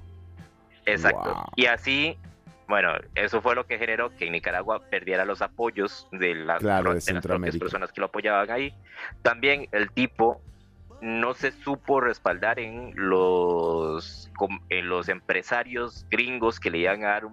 Exacto. 0.86 1.34
Wow. 1.34 1.44
Y 1.56 1.66
así, 1.66 2.18
bueno, 2.70 2.92
eso 3.14 3.42
fue 3.42 3.54
lo 3.54 3.66
que 3.66 3.76
generó 3.78 4.16
que 4.16 4.24
en 4.26 4.32
Nicaragua 4.32 4.80
perdiera 4.88 5.26
los 5.26 5.42
apoyos 5.42 6.08
de 6.12 6.34
las, 6.34 6.60
Claro, 6.60 6.84
pro- 6.84 6.94
de 6.94 7.00
de 7.00 7.00
las 7.00 7.04
propias 7.04 7.04
Centroamérica. 7.04 7.58
personas 7.58 7.92
que 7.92 8.00
lo 8.00 8.06
apoyaban 8.06 8.50
ahí. 8.50 8.72
También 9.20 9.68
el 9.72 9.90
tipo 9.90 10.40
no 11.02 11.34
se 11.34 11.52
supo 11.52 12.00
respaldar 12.00 12.58
en 12.60 12.92
los, 12.96 14.30
en 14.70 14.88
los 14.88 15.08
empresarios 15.10 16.06
gringos 16.10 16.58
que 16.60 16.70
le 16.70 16.78
iban 16.78 17.04
a 17.04 17.08
dar, 17.08 17.24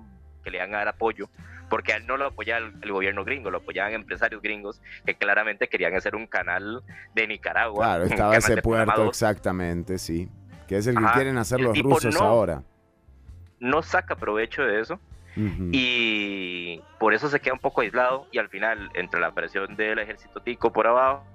que 0.43 0.51
le 0.51 0.57
iban 0.57 0.73
a 0.73 0.77
dar 0.80 0.88
apoyo. 0.89 1.30
Porque 1.69 1.91
a 1.93 1.97
él 1.97 2.07
no 2.07 2.15
lo 2.18 2.27
apoyaba 2.27 2.65
el, 2.81 2.91
gobierno 2.91 3.26
gringo, 3.26 3.51
lo 3.51 3.57
apoyaban 3.57 3.93
empresarios 3.93 4.41
gringos 4.41 4.81
que 5.05 5.15
claramente 5.15 5.68
querían 5.68 5.93
hacer 5.95 6.15
un 6.15 6.26
canal 6.26 6.81
de 7.14 7.27
Nicaragua. 7.27 7.85
Claro, 7.85 8.03
estaba 8.05 8.38
ese 8.38 8.61
puerto 8.61 9.07
exactamente, 9.09 9.97
sí. 9.97 10.30
Que 10.68 10.77
es 10.77 10.88
el 10.88 10.95
que 10.97 11.05
quieren 11.14 11.38
hacer 11.38 11.59
los 11.61 11.77
rusos 11.77 12.15
no- 12.15 12.22
ahora. 12.26 12.64
No 13.59 13.81
saca 13.81 14.15
provecho 14.15 14.61
de 14.64 14.80
eso. 14.81 14.99
Ujú. 15.38 15.69
y 15.72 16.81
por 16.97 17.14
eso 17.14 17.30
se 17.30 17.39
queda 17.39 17.53
un 17.53 17.59
poco 17.59 17.81
aislado 17.81 18.26
y 18.31 18.39
al 18.39 18.49
final 18.49 18.89
entre 18.95 19.19
la 19.19 19.31
presión 19.31 19.76
del 19.76 19.99
ejército 19.99 20.39
tico 20.41 20.73
por 20.73 20.88
abajo 20.88 21.27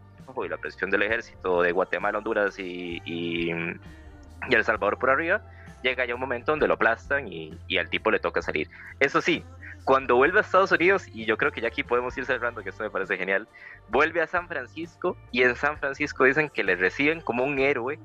y 0.44 0.48
la 0.48 0.56
presión 0.56 0.90
del 0.90 1.02
ejército 1.02 1.62
de 1.62 1.70
Guatemala, 1.70 2.18
Honduras 2.18 2.58
y, 2.58 3.00
y, 3.04 3.52
y 3.52 4.54
El 4.54 4.64
Salvador 4.64 4.98
por 4.98 5.10
arriba, 5.10 5.40
llega 5.82 6.04
ya 6.04 6.14
un 6.14 6.20
momento 6.20 6.50
donde 6.52 6.66
lo 6.66 6.74
aplastan 6.74 7.28
y, 7.28 7.52
y 7.68 7.78
al 7.78 7.88
tipo 7.88 8.10
le 8.10 8.18
toca 8.18 8.42
salir. 8.42 8.68
Eso 8.98 9.20
sí, 9.20 9.44
cuando 9.84 10.16
vuelve 10.16 10.38
a 10.38 10.42
Estados 10.42 10.72
Unidos, 10.72 11.04
y 11.12 11.24
yo 11.24 11.36
creo 11.36 11.52
que 11.52 11.60
ya 11.60 11.68
aquí 11.68 11.82
podemos 11.82 12.16
ir 12.16 12.24
cerrando, 12.24 12.62
que 12.62 12.70
esto 12.70 12.84
me 12.84 12.90
parece 12.90 13.16
genial, 13.16 13.48
vuelve 13.88 14.20
a 14.20 14.26
San 14.26 14.48
Francisco 14.48 15.16
y 15.30 15.42
en 15.42 15.54
San 15.56 15.76
Francisco 15.78 16.24
dicen 16.24 16.50
que 16.50 16.64
le 16.64 16.76
reciben 16.76 17.20
como 17.20 17.44
un 17.44 17.58
héroe 17.58 17.98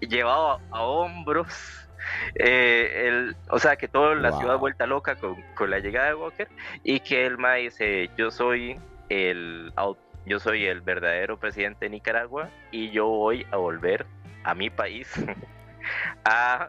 llevado 0.00 0.52
a, 0.52 0.60
a 0.70 0.82
hombros. 0.82 1.83
Eh, 2.34 3.06
el, 3.08 3.36
o 3.50 3.58
sea, 3.58 3.76
que 3.76 3.88
toda 3.88 4.14
la 4.14 4.30
Wow. 4.30 4.38
ciudad 4.40 4.58
vuelta 4.58 4.86
loca 4.86 5.16
con, 5.16 5.36
con 5.54 5.70
la 5.70 5.78
llegada 5.78 6.08
de 6.08 6.14
Walker 6.14 6.48
y 6.82 7.00
que 7.00 7.26
el 7.26 7.36
dice, 7.62 8.10
yo 8.16 8.30
soy 8.30 8.78
el, 9.08 9.72
yo 10.26 10.38
soy 10.40 10.66
el 10.66 10.80
verdadero 10.80 11.38
presidente 11.38 11.86
de 11.86 11.90
Nicaragua 11.90 12.50
y 12.70 12.90
yo 12.90 13.06
voy 13.06 13.46
a 13.50 13.56
volver 13.56 14.06
a 14.44 14.54
mi 14.54 14.70
país 14.70 15.12
a 16.24 16.68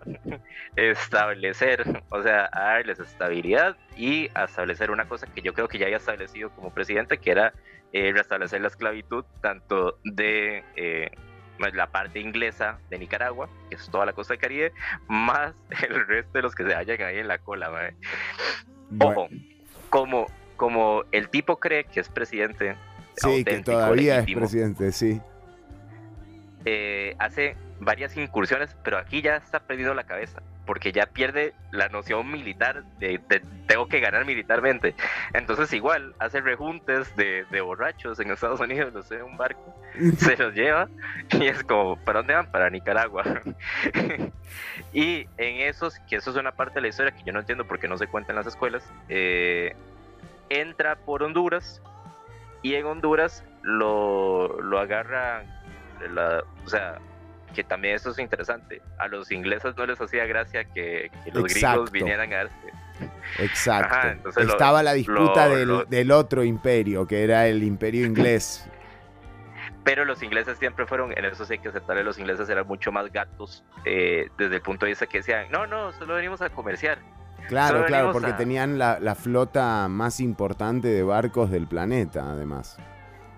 establecer, 0.75 2.03
o 2.09 2.21
sea, 2.21 2.49
a 2.51 2.73
darles 2.73 2.99
estabilidad 2.99 3.77
y 3.95 4.29
a 4.33 4.45
establecer 4.45 4.91
una 4.91 5.07
cosa 5.07 5.27
que 5.27 5.41
yo 5.41 5.53
creo 5.53 5.67
que 5.67 5.77
ya 5.77 5.85
había 5.85 5.97
establecido 5.97 6.49
como 6.51 6.73
presidente, 6.73 7.17
que 7.17 7.31
era 7.31 7.53
eh, 7.93 8.11
restablecer 8.13 8.61
la 8.61 8.67
esclavitud 8.67 9.23
tanto 9.41 9.97
de 10.03 10.63
eh, 10.75 11.11
la 11.59 11.87
parte 11.87 12.19
inglesa 12.19 12.79
de 12.89 12.99
Nicaragua, 12.99 13.49
que 13.69 13.75
es 13.75 13.89
toda 13.89 14.05
la 14.05 14.13
costa 14.13 14.33
del 14.33 14.41
Caribe, 14.41 14.73
más 15.07 15.53
el 15.87 16.05
resto 16.07 16.31
de 16.33 16.41
los 16.41 16.55
que 16.55 16.63
se 16.65 16.73
hallan 16.73 17.01
ahí 17.01 17.19
en 17.19 17.27
la 17.27 17.37
cola. 17.37 17.69
mae. 17.69 17.93
Bueno, 18.89 19.21
Ojo, 19.21 19.29
como, 19.89 20.27
como 20.57 21.03
el 21.11 21.29
tipo 21.29 21.57
cree 21.57 21.85
que 21.85 21.99
es 21.99 22.09
presidente, 22.09 22.75
sí, 23.15 23.43
que 23.43 23.59
todavía 23.63 24.17
legítimo, 24.17 24.45
es 24.45 24.51
presidente, 24.51 24.91
sí. 24.91 25.21
eh, 26.65 27.15
hace 27.19 27.57
varias 27.79 28.15
incursiones, 28.17 28.75
pero 28.83 28.97
aquí 28.97 29.21
ya 29.21 29.37
está 29.37 29.59
perdiendo 29.59 29.93
la 29.93 30.05
cabeza, 30.05 30.41
porque 30.65 30.91
ya 30.91 31.05
pierde 31.05 31.53
la 31.71 31.89
noción 31.89 32.31
militar 32.31 32.83
de, 32.99 33.19
de 33.29 33.41
tengo 33.67 33.87
que 33.87 33.99
ganar 33.99 34.25
militarmente. 34.25 34.95
Entonces 35.33 35.71
igual 35.73 36.13
hace 36.19 36.41
rejuntes 36.41 37.15
de, 37.15 37.45
de 37.51 37.61
borrachos 37.61 38.19
en 38.19 38.31
Estados 38.31 38.59
Unidos, 38.59 38.93
no 38.93 39.01
sé, 39.01 39.21
un 39.23 39.37
barco, 39.37 39.75
se 40.17 40.37
los 40.37 40.53
lleva 40.53 40.89
y 41.31 41.47
es 41.47 41.63
como, 41.63 41.97
¿para 41.97 42.19
dónde 42.19 42.33
van? 42.33 42.51
Para 42.51 42.69
Nicaragua. 42.69 43.23
y 44.93 45.27
en 45.37 45.61
esos, 45.61 45.99
que 46.09 46.17
eso 46.17 46.31
es 46.31 46.37
una 46.37 46.51
parte 46.51 46.75
de 46.75 46.81
la 46.81 46.87
historia 46.87 47.11
que 47.11 47.23
yo 47.23 47.33
no 47.33 47.39
entiendo 47.39 47.65
porque 47.65 47.87
no 47.87 47.97
se 47.97 48.07
cuenta 48.07 48.31
en 48.31 48.37
las 48.37 48.47
escuelas, 48.47 48.83
eh, 49.09 49.75
entra 50.49 50.95
por 50.95 51.23
Honduras 51.23 51.81
y 52.61 52.75
en 52.75 52.85
Honduras 52.85 53.43
lo, 53.61 54.61
lo 54.61 54.79
agarra, 54.79 55.43
la, 56.13 56.43
o 56.65 56.69
sea, 56.69 56.99
que 57.55 57.63
también 57.63 57.95
eso 57.95 58.11
es 58.11 58.19
interesante. 58.19 58.81
A 58.99 59.07
los 59.07 59.31
ingleses 59.31 59.75
no 59.77 59.85
les 59.87 59.99
hacía 59.99 60.25
gracia 60.25 60.65
que, 60.65 61.09
que 61.23 61.31
los 61.31 61.45
Exacto. 61.51 61.83
gringos 61.85 61.91
vinieran 61.91 62.31
a 62.33 62.35
darse. 62.37 62.55
Exacto. 63.39 63.95
Ajá, 63.95 64.15
lo- 64.23 64.41
Estaba 64.51 64.83
la 64.83 64.93
disputa 64.93 65.47
lo- 65.47 65.55
del, 65.55 65.67
lo- 65.67 65.85
del 65.85 66.11
otro 66.11 66.43
imperio, 66.43 67.07
que 67.07 67.23
era 67.23 67.47
el 67.47 67.63
imperio 67.63 68.05
inglés. 68.05 68.67
Pero 69.83 70.03
los 70.03 70.21
ingleses 70.23 70.57
siempre 70.57 70.85
fueron, 70.87 71.15
en 71.17 71.25
eso 71.25 71.45
sí 71.45 71.53
hay 71.53 71.59
que 71.59 71.67
aceptarle, 71.69 72.03
los 72.03 72.17
ingleses 72.17 72.49
eran 72.49 72.65
mucho 72.65 72.91
más 72.91 73.11
gatos 73.11 73.63
eh, 73.85 74.29
desde 74.37 74.55
el 74.55 74.61
punto 74.61 74.85
de 74.85 74.91
vista 74.93 75.05
que 75.05 75.19
decían, 75.19 75.45
no, 75.51 75.67
no, 75.67 75.91
solo 75.93 76.15
venimos 76.15 76.41
a 76.41 76.49
comerciar. 76.49 76.97
Claro, 77.47 77.75
Solo 77.77 77.85
claro, 77.87 78.11
porque 78.11 78.31
a- 78.31 78.37
tenían 78.37 78.79
la, 78.79 78.99
la 78.99 79.13
flota 79.13 79.87
más 79.87 80.19
importante 80.19 80.87
de 80.87 81.03
barcos 81.03 81.51
del 81.51 81.67
planeta, 81.67 82.31
además. 82.31 82.77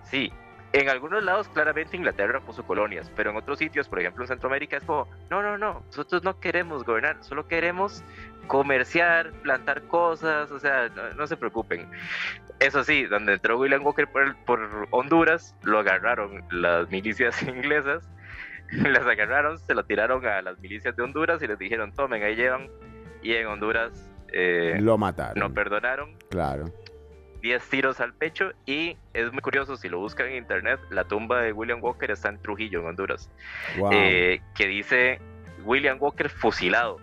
Sí, 0.03 0.31
en 0.73 0.89
algunos 0.89 1.23
lados 1.23 1.47
claramente 1.49 1.95
Inglaterra 1.97 2.41
puso 2.41 2.65
colonias, 2.65 3.11
pero 3.15 3.31
en 3.31 3.37
otros 3.37 3.59
sitios, 3.59 3.87
por 3.87 3.99
ejemplo 3.99 4.23
en 4.23 4.27
Centroamérica, 4.27 4.77
es 4.77 4.83
como, 4.83 5.07
no, 5.29 5.41
no, 5.41 5.57
no, 5.57 5.83
nosotros 5.87 6.23
no 6.23 6.39
queremos 6.39 6.83
gobernar, 6.83 7.23
solo 7.23 7.47
queremos 7.47 8.03
comerciar, 8.47 9.31
plantar 9.43 9.83
cosas, 9.83 10.51
o 10.51 10.59
sea, 10.59 10.89
no, 10.89 11.09
no 11.11 11.27
se 11.27 11.37
preocupen. 11.37 11.89
Eso 12.59 12.83
sí, 12.83 13.05
donde 13.05 13.33
entró 13.33 13.57
William 13.59 13.85
Walker 13.85 14.07
por, 14.07 14.35
por 14.45 14.87
Honduras, 14.91 15.55
lo 15.63 15.79
agarraron 15.79 16.43
las 16.51 16.89
milicias 16.89 17.41
inglesas, 17.47 18.09
las 18.71 19.05
agarraron, 19.05 19.57
se 19.59 19.73
lo 19.73 19.85
tiraron 19.85 20.25
a 20.25 20.41
las 20.41 20.59
milicias 20.59 20.95
de 20.95 21.03
Honduras 21.03 21.41
y 21.41 21.47
les 21.47 21.59
dijeron, 21.59 21.93
tomen, 21.93 22.23
ahí 22.23 22.35
llevan, 22.35 22.67
y 23.21 23.33
en 23.33 23.47
Honduras 23.47 24.09
eh, 24.33 24.77
Lo 24.79 24.97
mataron. 24.97 25.39
no 25.39 25.53
perdonaron, 25.53 26.15
Claro. 26.29 26.65
10 27.41 27.69
tiros 27.69 27.99
al 27.99 28.13
pecho 28.13 28.51
y 28.65 28.97
es 29.13 29.31
muy 29.31 29.41
curioso, 29.41 29.77
si 29.77 29.89
lo 29.89 29.99
buscan 29.99 30.27
en 30.27 30.35
internet, 30.37 30.79
la 30.89 31.03
tumba 31.03 31.41
de 31.41 31.51
William 31.53 31.83
Walker 31.83 32.09
está 32.11 32.29
en 32.29 32.41
Trujillo, 32.41 32.81
en 32.81 32.87
Honduras, 32.87 33.29
Wow. 33.77 33.89
eh, 33.93 34.41
que 34.55 34.67
dice 34.67 35.19
William 35.63 35.97
Walker 35.99 36.29
fusilado. 36.29 36.99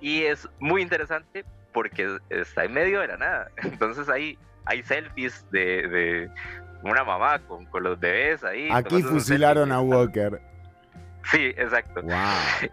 Y 0.00 0.22
es 0.24 0.48
muy 0.58 0.82
interesante 0.82 1.44
porque 1.72 2.16
está 2.30 2.64
en 2.64 2.72
medio 2.72 3.00
de 3.00 3.08
la 3.08 3.16
nada. 3.16 3.50
Entonces 3.62 4.08
hay, 4.08 4.38
hay 4.64 4.82
selfies 4.82 5.46
de, 5.50 5.88
de 5.88 6.30
una 6.82 7.04
mamá 7.04 7.38
con, 7.40 7.64
con 7.66 7.84
los 7.84 7.98
bebés 8.00 8.42
ahí. 8.44 8.68
Aquí 8.72 9.02
fusilaron 9.02 9.70
a 9.72 9.80
Walker. 9.80 10.40
Sí, 11.30 11.52
exacto. 11.56 12.02
Wow. 12.02 12.12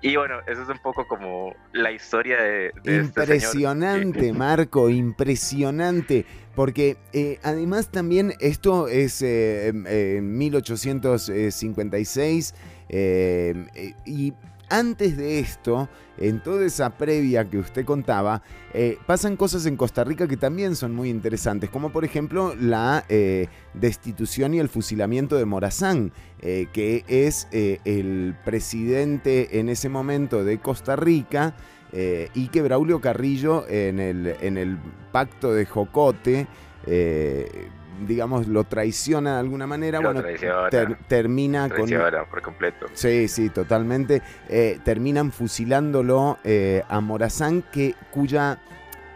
Y 0.02 0.16
bueno, 0.16 0.40
eso 0.48 0.64
es 0.64 0.70
un 0.70 0.80
poco 0.80 1.08
como 1.08 1.56
la 1.72 1.92
historia 1.92 2.42
de, 2.42 2.72
de 2.84 3.00
este 3.00 3.22
Impresionante, 3.22 4.22
señor. 4.22 4.38
Marco, 4.38 4.90
impresionante. 4.90 6.26
Porque 6.56 6.98
eh, 7.14 7.38
además 7.44 7.90
también 7.90 8.34
esto 8.40 8.88
es 8.88 9.22
eh, 9.22 9.68
en 9.68 10.36
1856 10.38 12.56
eh, 12.90 13.68
eh, 13.76 13.94
y 14.06 14.34
antes 14.70 15.18
de 15.18 15.40
esto, 15.40 15.90
en 16.18 16.42
toda 16.42 16.66
esa 16.66 16.98
previa 16.98 17.46
que 17.50 17.58
usted 17.58 17.86
contaba, 17.86 18.42
eh, 18.74 18.98
pasan 19.06 19.38
cosas 19.38 19.66
en 19.66 19.78
Costa 19.78 20.04
Rica 20.04 20.28
que 20.28 20.38
también 20.38 20.76
son 20.76 20.94
muy 20.94 21.10
interesantes, 21.10 21.70
como 21.70 21.92
por 21.92 22.06
ejemplo 22.06 22.56
la 22.56 23.06
eh, 23.10 23.48
destitución 23.74 24.54
y 24.54 24.60
el 24.60 24.70
fusilamiento 24.70 25.36
de 25.36 25.46
Morazán, 25.46 26.12
eh, 26.42 26.68
que 26.74 27.04
es 27.08 27.48
el 27.52 28.36
presidente 28.46 29.60
en 29.60 29.70
ese 29.70 29.90
momento 29.90 30.44
de 30.44 30.60
Costa 30.60 30.96
Rica. 30.96 31.56
y 31.92 32.50
que 32.50 32.62
Braulio 32.62 33.02
Carrillo 33.02 33.66
en 33.68 34.00
el, 34.00 34.36
en 34.42 34.60
el 34.60 34.78
pacto 35.12 35.52
de 35.52 35.66
Jocote, 35.66 36.48
eh, 36.86 37.70
digamos, 38.08 38.48
lo 38.48 38.64
traiciona 38.64 39.34
de 39.34 39.40
alguna 39.40 39.68
manera. 39.68 40.00
Lo 40.00 40.14
bueno, 40.14 40.28
ter- 40.70 40.98
termina 41.08 41.70
con... 41.70 41.88
Traiciona 41.88 42.26
por 42.26 42.42
completo. 42.42 42.86
Sí, 42.94 43.28
sí, 43.28 43.50
totalmente. 43.50 44.22
Eh, 44.48 44.80
terminan 44.84 45.32
fusilándolo 45.32 46.38
eh, 46.44 46.84
a 46.88 47.02
Morazán, 47.02 47.64
que, 47.72 47.96
cuya. 48.12 48.60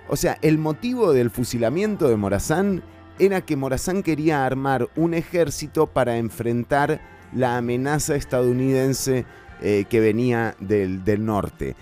O 0.07 0.15
sea, 0.15 0.37
el 0.41 0.57
motivo 0.57 1.13
del 1.13 1.29
fusilamiento 1.29 2.09
de 2.09 2.17
Morazán 2.17 2.83
era 3.19 3.41
que 3.41 3.55
Morazán 3.55 4.03
quería 4.03 4.45
armar 4.45 4.89
un 4.95 5.13
ejército 5.13 5.87
para 5.87 6.17
enfrentar 6.17 6.99
la 7.33 7.57
amenaza 7.57 8.15
estadounidense 8.15 9.25
eh, 9.61 9.85
que 9.89 9.99
venía 9.99 10.55
del, 10.59 11.03
del 11.03 11.25
norte. 11.25 11.75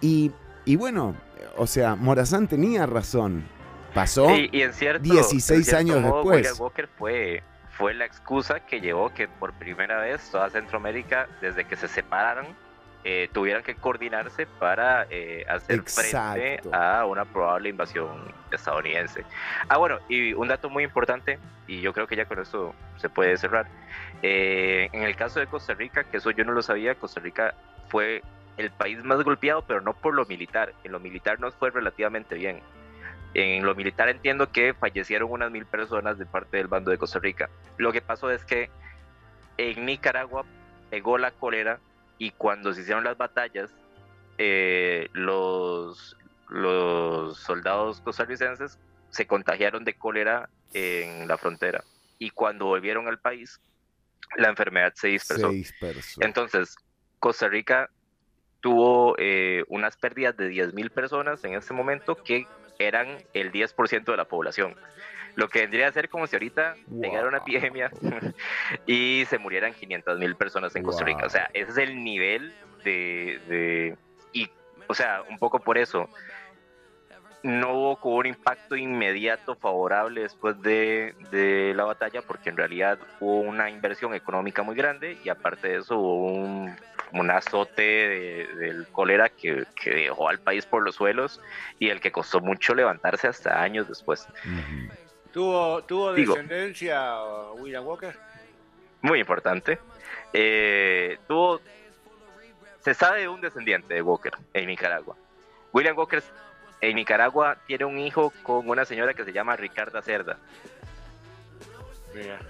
Y, 0.00 0.32
y 0.64 0.76
bueno, 0.76 1.14
o 1.56 1.66
sea, 1.66 1.96
Morazán 1.96 2.48
tenía 2.48 2.86
razón. 2.86 3.44
Pasó 3.94 4.28
Sí, 4.28 4.48
y 4.52 4.62
en 4.62 4.72
cierto, 4.72 5.02
16 5.02 5.50
en 5.50 5.64
cierto 5.64 5.78
años 5.78 6.00
modo, 6.00 6.16
después. 6.16 6.36
William 6.38 6.60
Walker 6.60 6.88
fue, 6.98 7.42
fue 7.70 7.94
la 7.94 8.04
excusa 8.04 8.60
que 8.60 8.80
llevó 8.80 9.12
que 9.12 9.28
por 9.28 9.52
primera 9.54 10.00
vez 10.00 10.30
toda 10.30 10.50
Centroamérica, 10.50 11.28
desde 11.40 11.64
que 11.64 11.76
se 11.76 11.88
separaron, 11.88 12.46
eh, 13.02 13.30
tuvieran 13.32 13.62
que 13.62 13.74
coordinarse 13.74 14.46
para 14.46 15.06
eh, 15.08 15.46
hacer 15.48 15.82
frente 15.84 16.60
a 16.70 17.06
una 17.06 17.24
probable 17.24 17.70
invasión 17.70 18.30
estadounidense. 18.52 19.24
Ah, 19.68 19.78
bueno, 19.78 19.98
y 20.08 20.34
un 20.34 20.48
dato 20.48 20.68
muy 20.68 20.84
importante, 20.84 21.38
y 21.66 21.80
yo 21.80 21.94
creo 21.94 22.06
que 22.06 22.16
ya 22.16 22.26
con 22.26 22.40
esto 22.40 22.74
se 22.98 23.08
puede 23.08 23.38
cerrar. 23.38 23.66
Eh, 24.22 24.90
en 24.92 25.02
el 25.02 25.16
caso 25.16 25.40
de 25.40 25.46
Costa 25.46 25.72
Rica, 25.72 26.04
que 26.04 26.18
eso 26.18 26.30
yo 26.30 26.44
no 26.44 26.52
lo 26.52 26.60
sabía, 26.60 26.94
Costa 26.94 27.20
Rica 27.20 27.54
fue 27.88 28.22
el 28.58 28.70
país 28.70 29.02
más 29.02 29.22
golpeado, 29.22 29.62
pero 29.62 29.80
no 29.80 29.94
por 29.94 30.14
lo 30.14 30.26
militar. 30.26 30.74
En 30.84 30.92
lo 30.92 31.00
militar 31.00 31.40
nos 31.40 31.54
fue 31.54 31.70
relativamente 31.70 32.34
bien. 32.34 32.60
En 33.34 33.64
lo 33.64 33.74
militar 33.74 34.08
entiendo 34.08 34.50
que 34.50 34.74
fallecieron 34.74 35.30
unas 35.30 35.50
mil 35.50 35.64
personas 35.64 36.18
de 36.18 36.26
parte 36.26 36.56
del 36.56 36.66
bando 36.66 36.90
de 36.90 36.98
Costa 36.98 37.18
Rica. 37.18 37.48
Lo 37.76 37.92
que 37.92 38.00
pasó 38.00 38.30
es 38.30 38.44
que 38.44 38.70
en 39.56 39.86
Nicaragua 39.86 40.44
pegó 40.90 41.18
la 41.18 41.30
cólera 41.30 41.78
y 42.18 42.32
cuando 42.32 42.72
se 42.72 42.82
hicieron 42.82 43.04
las 43.04 43.16
batallas, 43.16 43.70
eh, 44.38 45.08
los, 45.12 46.16
los 46.48 47.38
soldados 47.38 48.00
costarricenses 48.00 48.78
se 49.10 49.26
contagiaron 49.26 49.84
de 49.84 49.94
cólera 49.94 50.48
en 50.72 51.28
la 51.28 51.38
frontera. 51.38 51.84
Y 52.18 52.30
cuando 52.30 52.66
volvieron 52.66 53.08
al 53.08 53.18
país, 53.18 53.60
la 54.36 54.48
enfermedad 54.48 54.92
se 54.94 55.08
dispersó. 55.08 55.50
Se 55.50 55.56
dispersó. 55.56 56.20
Entonces, 56.22 56.76
Costa 57.18 57.48
Rica 57.48 57.90
tuvo 58.60 59.14
eh, 59.18 59.64
unas 59.68 59.96
pérdidas 59.96 60.36
de 60.36 60.48
10.000 60.48 60.90
personas 60.90 61.42
en 61.44 61.54
ese 61.54 61.72
momento 61.74 62.16
que 62.16 62.46
eran 62.78 63.18
el 63.34 63.52
10% 63.52 64.04
de 64.12 64.16
la 64.16 64.24
población. 64.24 64.74
Lo 65.36 65.48
que 65.48 65.60
vendría 65.60 65.88
a 65.88 65.92
ser 65.92 66.08
como 66.08 66.26
si 66.26 66.36
ahorita 66.36 66.74
llegara 66.90 67.28
una 67.28 67.38
epidemia 67.38 67.90
y 68.86 69.24
se 69.28 69.38
murieran 69.38 69.72
500.000 69.74 70.36
personas 70.36 70.74
en 70.76 70.82
Costa 70.82 71.04
Rica. 71.04 71.26
O 71.26 71.30
sea, 71.30 71.48
ese 71.54 71.70
es 71.70 71.78
el 71.78 72.02
nivel 72.02 72.52
de, 72.84 73.38
de- 73.46 73.96
Y, 74.32 74.48
o 74.88 74.94
sea, 74.94 75.22
un 75.28 75.38
poco 75.38 75.60
por 75.60 75.78
eso, 75.78 76.08
no 77.42 77.72
hubo 77.74 78.16
un 78.16 78.26
impacto 78.26 78.76
inmediato 78.76 79.54
favorable 79.56 80.22
después 80.22 80.60
de, 80.60 81.14
de 81.30 81.72
la 81.74 81.84
batalla, 81.84 82.20
porque 82.22 82.50
en 82.50 82.56
realidad 82.56 82.98
hubo 83.20 83.40
una 83.40 83.70
inversión 83.70 84.14
económica 84.14 84.62
muy 84.62 84.74
grande 84.76 85.16
y 85.24 85.28
aparte 85.30 85.68
de 85.68 85.76
eso 85.78 85.96
hubo 85.98 86.26
un, 86.26 86.76
un 87.12 87.30
azote 87.30 87.82
de- 87.82 88.46
del 88.56 88.86
cólera 88.88 89.28
que, 89.28 89.64
que 89.74 89.90
dejó 89.90 90.28
al 90.28 90.38
país 90.40 90.66
por 90.66 90.82
los 90.82 90.94
suelos 90.96 91.40
y 91.78 91.88
el 91.88 92.00
que 92.00 92.12
costó 92.12 92.40
mucho 92.40 92.74
levantarse 92.74 93.28
hasta 93.28 93.60
años 93.62 93.88
después. 93.88 94.26
¿Tuvo, 95.32 95.82
tuvo 95.84 96.12
Digo. 96.14 96.34
descendencia 96.34 97.22
William 97.54 97.86
Walker? 97.86 98.16
Muy 99.02 99.20
importante. 99.20 99.78
Eh, 100.32 101.18
tuvo, 101.26 101.60
se 102.80 102.94
sabe 102.94 103.20
de 103.20 103.28
un 103.28 103.40
descendiente 103.40 103.94
de 103.94 104.02
Walker 104.02 104.32
en 104.52 104.66
Nicaragua. 104.66 105.16
William 105.72 105.96
Walker 105.96 106.22
en 106.80 106.96
Nicaragua 106.96 107.56
tiene 107.66 107.84
un 107.84 107.98
hijo 107.98 108.32
con 108.42 108.68
una 108.68 108.84
señora 108.84 109.14
que 109.14 109.24
se 109.24 109.32
llama 109.32 109.54
Ricarda 109.56 110.02
Cerda. 110.02 110.38
Mira. 112.14 112.40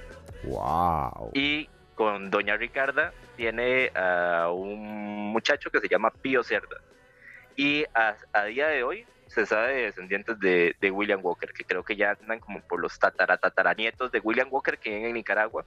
Wow. 0.45 1.33
Y 1.35 1.69
con 1.95 2.31
doña 2.31 2.57
Ricarda 2.57 3.13
tiene 3.41 3.91
a 3.95 4.51
un 4.53 5.33
muchacho 5.33 5.71
que 5.71 5.81
se 5.81 5.89
llama 5.89 6.11
Pío 6.11 6.43
Cerda. 6.43 6.77
Y 7.57 7.87
a, 7.95 8.15
a 8.35 8.45
día 8.45 8.69
de 8.69 8.83
hoy 8.83 9.07
se 9.29 9.47
sabe 9.47 9.73
de 9.77 9.83
descendientes 9.85 10.39
de, 10.39 10.77
de 10.79 10.91
William 10.91 11.21
Walker, 11.23 11.51
que 11.51 11.65
creo 11.65 11.83
que 11.83 11.97
ya 11.97 12.11
andan 12.21 12.39
como 12.39 12.61
por 12.61 12.79
los 12.83 12.99
tatara, 12.99 13.39
tataranietos 13.39 14.13
de 14.13 14.19
William 14.21 14.49
Walker 14.51 14.77
que 14.77 14.91
viven 14.91 15.07
en 15.07 15.15
Nicaragua. 15.15 15.65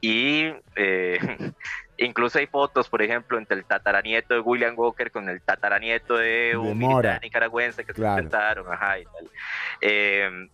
Y 0.00 0.52
eh, 0.76 1.18
incluso 1.98 2.38
hay 2.38 2.46
fotos, 2.46 2.88
por 2.88 3.02
ejemplo, 3.02 3.36
entre 3.36 3.56
el 3.56 3.64
tataranieto 3.64 4.34
de 4.34 4.40
William 4.40 4.74
Walker 4.78 5.10
con 5.10 5.28
el 5.28 5.42
tataranieto 5.42 6.16
de 6.18 6.56
un 6.56 6.78
militar 6.78 7.20
nicaragüense 7.20 7.84
que 7.84 7.94
Claro. 7.94 8.14
se 8.14 8.20
enfrentaron. 8.22 8.72
Ajá, 8.72 9.00
y 9.00 9.04
tal. 9.06 9.30
Eh, 9.80 10.48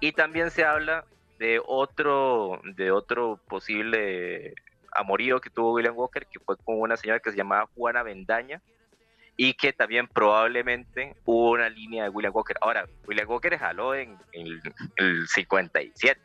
y 0.00 0.12
también 0.12 0.50
se 0.50 0.64
habla 0.64 1.04
de 1.38 1.60
otro, 1.62 2.62
de 2.64 2.90
otro 2.90 3.38
posible 3.46 4.54
amorío 4.92 5.40
que 5.40 5.50
tuvo 5.50 5.74
William 5.74 5.96
Walker, 5.96 6.26
que 6.26 6.38
fue 6.40 6.56
con 6.58 6.80
una 6.80 6.96
señora 6.96 7.20
que 7.20 7.30
se 7.30 7.36
llamaba 7.36 7.68
Juana 7.74 8.02
Bendaña, 8.02 8.60
y 9.36 9.54
que 9.54 9.72
también 9.72 10.08
probablemente 10.08 11.14
hubo 11.24 11.50
una 11.52 11.68
línea 11.68 12.04
de 12.04 12.08
William 12.10 12.34
Walker. 12.34 12.56
Ahora, 12.60 12.86
William 13.06 13.28
Walker 13.28 13.58
jaló 13.58 13.94
en, 13.94 14.16
en 14.32 14.60
el 14.96 15.28
57. 15.28 16.20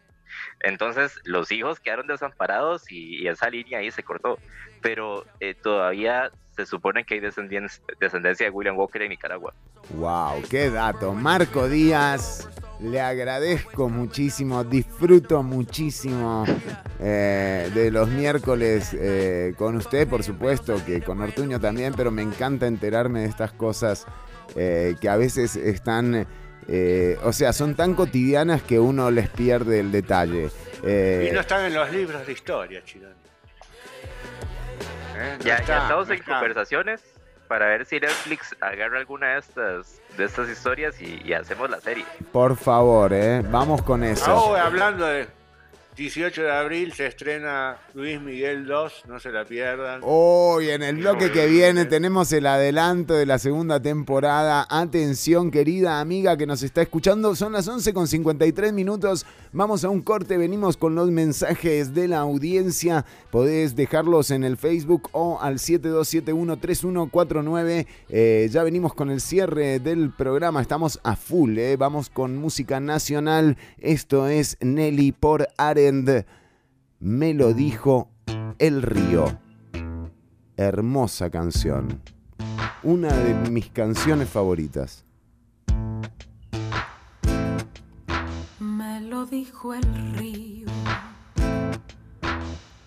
Entonces 0.62 1.20
los 1.24 1.52
hijos 1.52 1.80
quedaron 1.80 2.08
desamparados 2.08 2.92
y, 2.92 3.28
esa 3.28 3.50
línea 3.50 3.80
ahí 3.80 3.92
se 3.92 4.04
cortó. 4.04 4.38
Pero 4.82 5.26
eh, 5.40 5.54
todavía 5.54 6.32
se 6.56 6.66
supone 6.66 7.06
que 7.06 7.16
hay 7.16 7.20
descendencia 7.20 8.46
de 8.46 8.50
William 8.50 8.78
Walker 8.78 9.02
en 9.02 9.10
Nicaragua. 9.10 9.54
Wow, 9.96 10.44
qué 10.50 10.70
dato. 10.70 11.14
Marco 11.14 11.68
Díaz, 11.68 12.50
le 12.82 13.00
agradezco 13.00 13.90
muchísimo, 13.90 14.64
disfruto 14.64 15.44
muchísimo 15.44 16.46
eh, 17.00 17.72
de 17.74 17.90
los 17.90 18.10
miércoles 18.10 18.94
eh, 18.94 19.54
con 19.58 19.76
usted, 19.78 20.08
por 20.08 20.24
supuesto, 20.24 20.84
que 20.86 21.02
con 21.02 21.22
Ortuño 21.22 21.60
también, 21.60 21.94
pero 21.96 22.12
me 22.12 22.22
encanta 22.22 22.68
enterarme 22.68 23.22
de 23.22 23.28
estas 23.28 23.54
cosas 23.54 24.06
que 24.54 25.08
a 25.08 25.16
veces 25.16 25.56
están, 25.56 26.28
eh, 26.68 27.18
o 27.24 27.32
sea, 27.34 27.54
son 27.54 27.76
tan 27.76 27.94
cotidianas 27.96 28.62
que 28.64 28.80
uno 28.80 29.12
les 29.12 29.30
pierde 29.30 29.80
el 29.80 29.92
detalle. 29.92 30.50
Eh, 30.84 31.28
Y 31.30 31.34
no 31.34 31.42
están 31.42 31.66
en 31.66 31.74
los 31.74 31.92
libros 31.92 32.26
de 32.26 32.32
historia, 32.34 32.82
Chirón. 32.84 33.14
¿Eh? 35.18 35.36
No 35.40 35.46
Ya, 35.46 35.56
estamos 35.58 36.08
no 36.08 36.14
en 36.14 36.20
está. 36.20 36.34
conversaciones 36.40 37.02
para 37.48 37.66
ver 37.68 37.86
si 37.86 38.00
Netflix 38.00 38.56
agarra 38.62 38.98
alguna 39.00 39.34
de 39.34 39.40
estas, 39.40 40.02
de 40.18 40.24
estas 40.26 40.50
historias 40.50 41.02
y, 41.02 41.22
y 41.26 41.34
hacemos 41.34 41.70
la 41.70 41.80
serie. 41.82 42.06
por 42.32 42.56
favor, 42.56 43.12
eh, 43.14 43.42
vamos 43.50 43.82
con 43.82 44.04
eso. 44.04 44.26
Ahora, 44.32 44.66
hablando 44.68 45.06
de 45.06 45.28
18 46.02 46.42
de 46.42 46.52
abril, 46.52 46.94
se 46.94 47.06
estrena 47.06 47.78
Luis 47.94 48.20
Miguel 48.20 48.66
2, 48.66 49.04
no 49.08 49.20
se 49.20 49.32
la 49.32 49.46
pierdan. 49.46 50.02
Hoy 50.04 50.72
en 50.72 50.82
el 50.82 50.96
bloque 50.96 51.32
que 51.32 51.46
viene 51.46 51.86
tenemos 51.86 52.34
el 52.34 52.48
adelanto 52.48 53.14
de 53.14 53.28
la 53.28 53.38
segunda 53.38 53.80
temporada. 53.80 54.66
Atención, 54.68 55.52
querida 55.52 56.00
amiga 56.00 56.38
que 56.38 56.48
nos 56.48 56.64
está 56.64 56.82
escuchando. 56.82 57.36
Son 57.36 57.54
las 57.54 57.68
11 57.68 57.94
con 57.94 58.08
53 58.08 58.74
minutos. 58.74 59.28
Vamos 59.52 59.84
a 59.84 59.90
un 59.90 60.02
corte. 60.02 60.40
Venimos 60.40 60.76
con 60.76 60.96
los 60.96 61.12
mensajes 61.12 61.94
de 61.94 62.08
la 62.08 62.22
audiencia. 62.22 63.06
Podés 63.30 63.76
dejarlos 63.76 64.32
en 64.32 64.44
el 64.44 64.58
Facebook 64.58 65.08
o 65.12 65.40
al 65.40 65.60
72713149. 65.60 67.86
Eh, 68.10 68.50
ya 68.52 68.64
venimos 68.64 68.96
con 68.96 69.12
el 69.12 69.22
cierre 69.22 69.80
del 69.80 70.10
programa. 70.10 70.64
Estamos 70.64 71.00
a 71.04 71.16
full. 71.16 71.60
eh. 71.60 71.76
Vamos 71.78 72.10
con 72.10 72.38
música 72.38 72.80
nacional. 72.80 73.56
Esto 73.78 74.28
es 74.28 74.58
Nelly 74.62 75.12
por 75.12 75.48
Me 77.00 77.34
lo 77.34 77.54
dijo 77.54 78.10
el 78.60 78.82
río. 78.82 79.26
hermosa 80.56 81.30
canción. 81.30 82.02
Una 82.84 83.12
de 83.12 83.34
mis 83.50 83.70
canciones 83.72 84.30
favoritas. 84.30 85.04
Me 88.60 89.02
lo 89.02 89.26
dijo 89.26 89.74
el 89.74 90.14
río, 90.14 90.68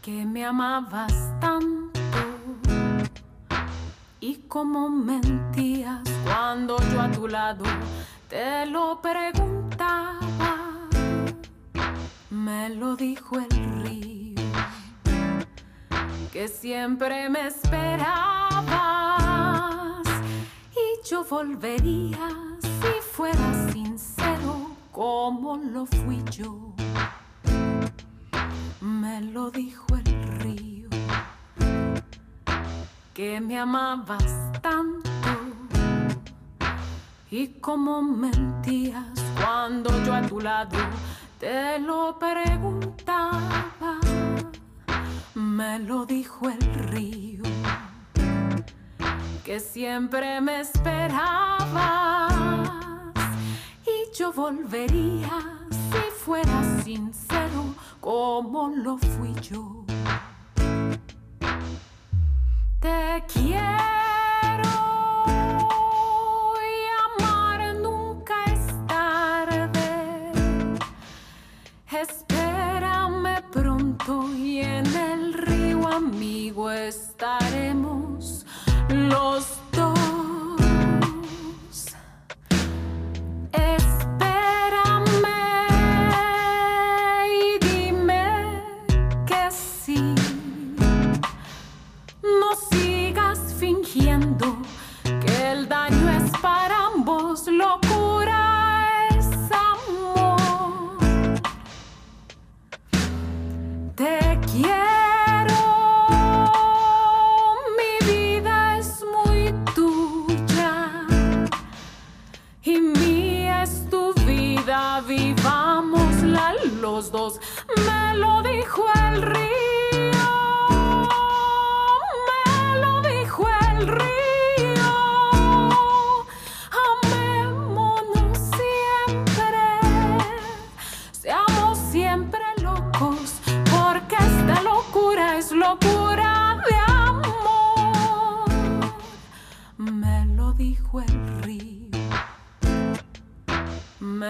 que 0.00 0.24
me 0.24 0.44
amabas 0.44 1.12
tanto 1.40 2.00
y 4.20 4.36
como 4.48 4.88
mentías 4.88 6.00
cuando 6.24 6.78
yo 6.90 7.00
a 7.02 7.10
tu 7.10 7.28
lado 7.28 7.64
te 8.28 8.64
lo 8.64 9.02
preguntaba. 9.02 10.83
Me 12.34 12.68
lo 12.68 12.96
dijo 12.96 13.38
el 13.38 13.48
río, 13.84 14.42
que 16.32 16.48
siempre 16.48 17.28
me 17.30 17.46
esperabas 17.46 18.08
y 20.72 21.08
yo 21.08 21.24
volvería 21.24 22.28
si 22.60 23.00
fueras 23.12 23.72
sincero 23.72 24.72
como 24.90 25.56
lo 25.58 25.86
fui 25.86 26.24
yo. 26.32 26.74
Me 28.80 29.20
lo 29.20 29.52
dijo 29.52 29.86
el 29.94 30.40
río, 30.40 30.88
que 33.14 33.40
me 33.40 33.60
amabas 33.60 34.50
tanto 34.60 35.10
y 37.30 37.46
como 37.60 38.02
mentías 38.02 39.20
cuando 39.40 39.90
yo 40.04 40.14
a 40.14 40.22
tu 40.22 40.40
lado 40.40 40.78
te 41.44 41.78
lo 41.78 42.18
preguntaba. 42.18 44.00
Me 45.34 45.78
lo 45.78 46.06
dijo 46.06 46.48
el 46.48 46.62
río, 46.92 47.42
que 49.44 49.60
siempre 49.60 50.40
me 50.40 50.60
esperabas 50.60 52.32
y 53.84 54.16
yo 54.16 54.32
volvería 54.32 55.28
si 55.70 56.24
fueras 56.24 56.82
sincero 56.82 57.74
como 58.00 58.68
lo 58.68 58.96
fui 58.96 59.34
yo. 59.42 59.84
Te 62.80 63.22
quiero 63.30 64.03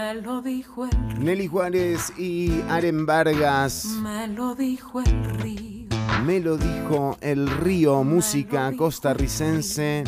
Me 0.05 0.20
lo 0.20 0.43
dijo 0.43 0.85
el 0.85 1.24
Nelly 1.24 1.47
Juárez 1.47 2.12
y 2.18 2.60
Aren 2.68 3.06
Vargas. 3.06 3.86
Me 4.02 4.28
lo 4.28 4.55
dijo 4.55 5.01
el 5.01 5.24
río. 5.40 5.89
Me 6.26 6.40
lo 6.40 6.59
dijo 6.59 7.16
el 7.22 7.48
río, 7.48 8.05
música 8.05 8.70
costarricense. 8.76 10.05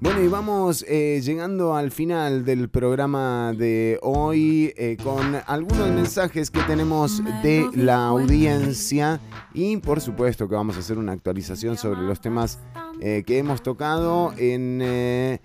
Bueno, 0.00 0.20
y 0.20 0.26
vamos 0.26 0.84
eh, 0.88 1.20
llegando 1.22 1.76
al 1.76 1.92
final 1.92 2.44
del 2.44 2.68
programa 2.68 3.52
de 3.56 4.00
hoy 4.02 4.72
eh, 4.76 4.96
con 5.00 5.36
algunos 5.46 5.88
mensajes 5.90 6.50
que 6.50 6.60
tenemos 6.62 7.22
de 7.44 7.68
la 7.74 8.06
audiencia 8.08 9.20
y 9.54 9.76
por 9.76 10.00
supuesto 10.00 10.48
que 10.48 10.56
vamos 10.56 10.76
a 10.76 10.80
hacer 10.80 10.98
una 10.98 11.12
actualización 11.12 11.76
sobre 11.76 12.00
los 12.00 12.20
temas 12.20 12.58
eh, 13.00 13.22
que 13.24 13.38
hemos 13.38 13.62
tocado 13.62 14.32
en 14.38 15.38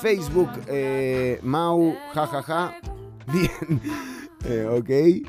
Facebook, 0.00 0.50
eh, 0.68 1.38
Mau, 1.42 1.94
jajaja. 2.14 2.74
Bien, 3.32 3.80
Eh, 4.44 4.64
ok. 4.64 5.26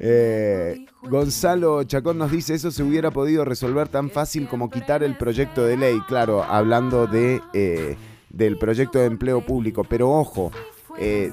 Eh, 0.00 0.86
Gonzalo 1.02 1.82
Chacón 1.84 2.18
nos 2.18 2.30
dice, 2.30 2.54
eso 2.54 2.70
se 2.70 2.82
hubiera 2.82 3.10
podido 3.10 3.44
resolver 3.44 3.88
tan 3.88 4.10
fácil 4.10 4.46
como 4.46 4.68
quitar 4.68 5.02
el 5.02 5.16
proyecto 5.16 5.64
de 5.64 5.78
ley, 5.78 5.98
claro, 6.06 6.42
hablando 6.42 7.06
de, 7.06 7.40
eh, 7.54 7.96
del 8.28 8.58
proyecto 8.58 8.98
de 8.98 9.06
empleo 9.06 9.40
público. 9.40 9.84
Pero 9.84 10.10
ojo, 10.10 10.52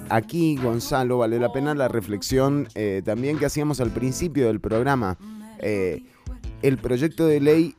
aquí, 0.09 0.55
Gonzalo, 0.55 1.17
vale 1.17 1.39
la 1.39 1.51
pena 1.51 1.75
la 1.75 1.89
reflexión 1.89 2.69
también 3.03 3.37
que 3.37 3.47
hacíamos 3.47 3.81
al 3.81 3.89
principio 3.91 4.47
del 4.47 4.61
programa. 4.61 5.17
El 5.59 6.77
proyecto 6.77 7.27
de 7.27 7.41
ley 7.41 7.75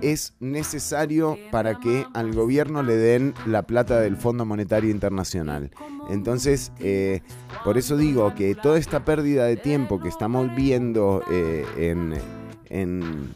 es 0.00 0.32
necesario 0.40 1.36
para 1.50 1.78
que 1.78 2.06
al 2.14 2.32
gobierno 2.32 2.82
le 2.82 2.96
den 2.96 3.34
la 3.46 3.62
plata 3.62 4.00
del 4.00 4.16
Fondo 4.16 4.44
Monetario 4.46 4.90
Internacional. 4.90 5.70
Entonces, 6.08 6.72
eh, 6.80 7.20
por 7.64 7.76
eso 7.76 7.96
digo 7.98 8.34
que 8.34 8.54
toda 8.54 8.78
esta 8.78 9.04
pérdida 9.04 9.44
de 9.44 9.56
tiempo 9.56 10.00
que 10.00 10.08
estamos 10.08 10.54
viendo 10.56 11.22
eh, 11.30 11.64
en, 11.76 12.14
en- 12.70 13.34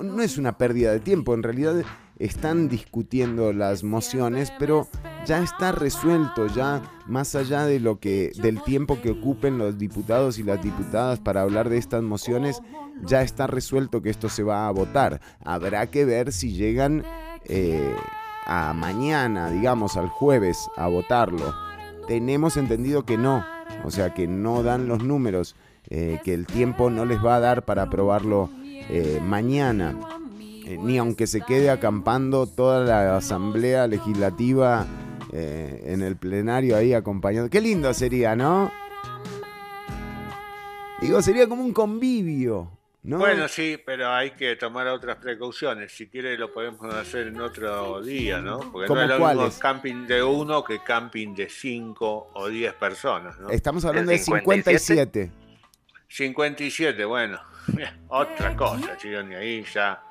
No 0.00 0.22
es 0.22 0.38
una 0.38 0.56
pérdida 0.58 0.92
de 0.92 1.00
tiempo, 1.00 1.34
en 1.34 1.42
realidad 1.42 1.82
están 2.18 2.68
discutiendo 2.68 3.52
las 3.52 3.82
mociones, 3.82 4.52
pero 4.58 4.86
ya 5.26 5.42
está 5.42 5.72
resuelto, 5.72 6.46
ya 6.46 6.82
más 7.06 7.34
allá 7.34 7.66
de 7.66 7.80
lo 7.80 8.00
que 8.00 8.32
del 8.36 8.62
tiempo 8.62 9.00
que 9.00 9.10
ocupen 9.10 9.58
los 9.58 9.78
diputados 9.78 10.38
y 10.38 10.42
las 10.42 10.62
diputadas 10.62 11.20
para 11.20 11.42
hablar 11.42 11.68
de 11.68 11.78
estas 11.78 12.02
mociones, 12.02 12.60
ya 13.04 13.22
está 13.22 13.46
resuelto 13.46 14.02
que 14.02 14.10
esto 14.10 14.28
se 14.28 14.42
va 14.42 14.66
a 14.66 14.70
votar. 14.70 15.20
Habrá 15.44 15.86
que 15.88 16.04
ver 16.04 16.32
si 16.32 16.52
llegan 16.52 17.04
eh, 17.44 17.94
a 18.46 18.72
mañana, 18.72 19.50
digamos, 19.50 19.96
al 19.96 20.08
jueves, 20.08 20.68
a 20.76 20.88
votarlo. 20.88 21.54
Tenemos 22.08 22.56
entendido 22.56 23.04
que 23.04 23.16
no, 23.16 23.44
o 23.84 23.90
sea 23.90 24.14
que 24.14 24.26
no 24.26 24.62
dan 24.62 24.88
los 24.88 25.02
números, 25.02 25.56
eh, 25.88 26.20
que 26.24 26.34
el 26.34 26.46
tiempo 26.46 26.90
no 26.90 27.04
les 27.04 27.24
va 27.24 27.36
a 27.36 27.40
dar 27.40 27.64
para 27.64 27.82
aprobarlo 27.82 28.50
eh, 28.62 29.20
mañana, 29.22 29.96
ni 30.82 30.98
aunque 30.98 31.28
se 31.28 31.40
quede 31.40 31.70
acampando 31.70 32.46
toda 32.46 32.84
la 32.84 33.16
asamblea 33.16 33.86
legislativa 33.86 34.86
eh, 35.38 35.92
en 35.92 36.00
el 36.00 36.16
plenario 36.16 36.78
ahí 36.78 36.94
acompañando. 36.94 37.50
Qué 37.50 37.60
lindo 37.60 37.92
sería, 37.92 38.34
¿no? 38.34 38.72
Digo, 41.02 41.20
sería 41.20 41.46
como 41.46 41.62
un 41.62 41.74
convivio, 41.74 42.70
¿no? 43.02 43.18
Bueno, 43.18 43.46
sí, 43.46 43.78
pero 43.84 44.10
hay 44.10 44.30
que 44.30 44.56
tomar 44.56 44.86
otras 44.86 45.18
precauciones. 45.18 45.92
Si 45.92 46.06
quiere 46.06 46.38
lo 46.38 46.54
podemos 46.54 46.82
hacer 46.94 47.26
en 47.26 47.38
otro 47.38 48.00
día, 48.00 48.40
¿no? 48.40 48.60
Porque 48.72 48.88
no 48.88 48.94
¿Cómo 48.94 49.02
es 49.02 49.08
lo 49.08 49.18
mismo 49.18 49.60
camping 49.60 50.06
de 50.06 50.22
uno 50.22 50.64
que 50.64 50.82
camping 50.82 51.34
de 51.34 51.50
cinco 51.50 52.30
o 52.32 52.48
diez 52.48 52.72
personas, 52.72 53.38
¿no? 53.38 53.50
Estamos 53.50 53.84
hablando 53.84 54.12
de 54.12 54.18
57. 54.18 55.30
57, 56.08 57.04
bueno, 57.04 57.38
otra 58.08 58.56
cosa, 58.56 58.96
Chironi, 58.96 59.34
ahí 59.34 59.66
ya 59.70 60.02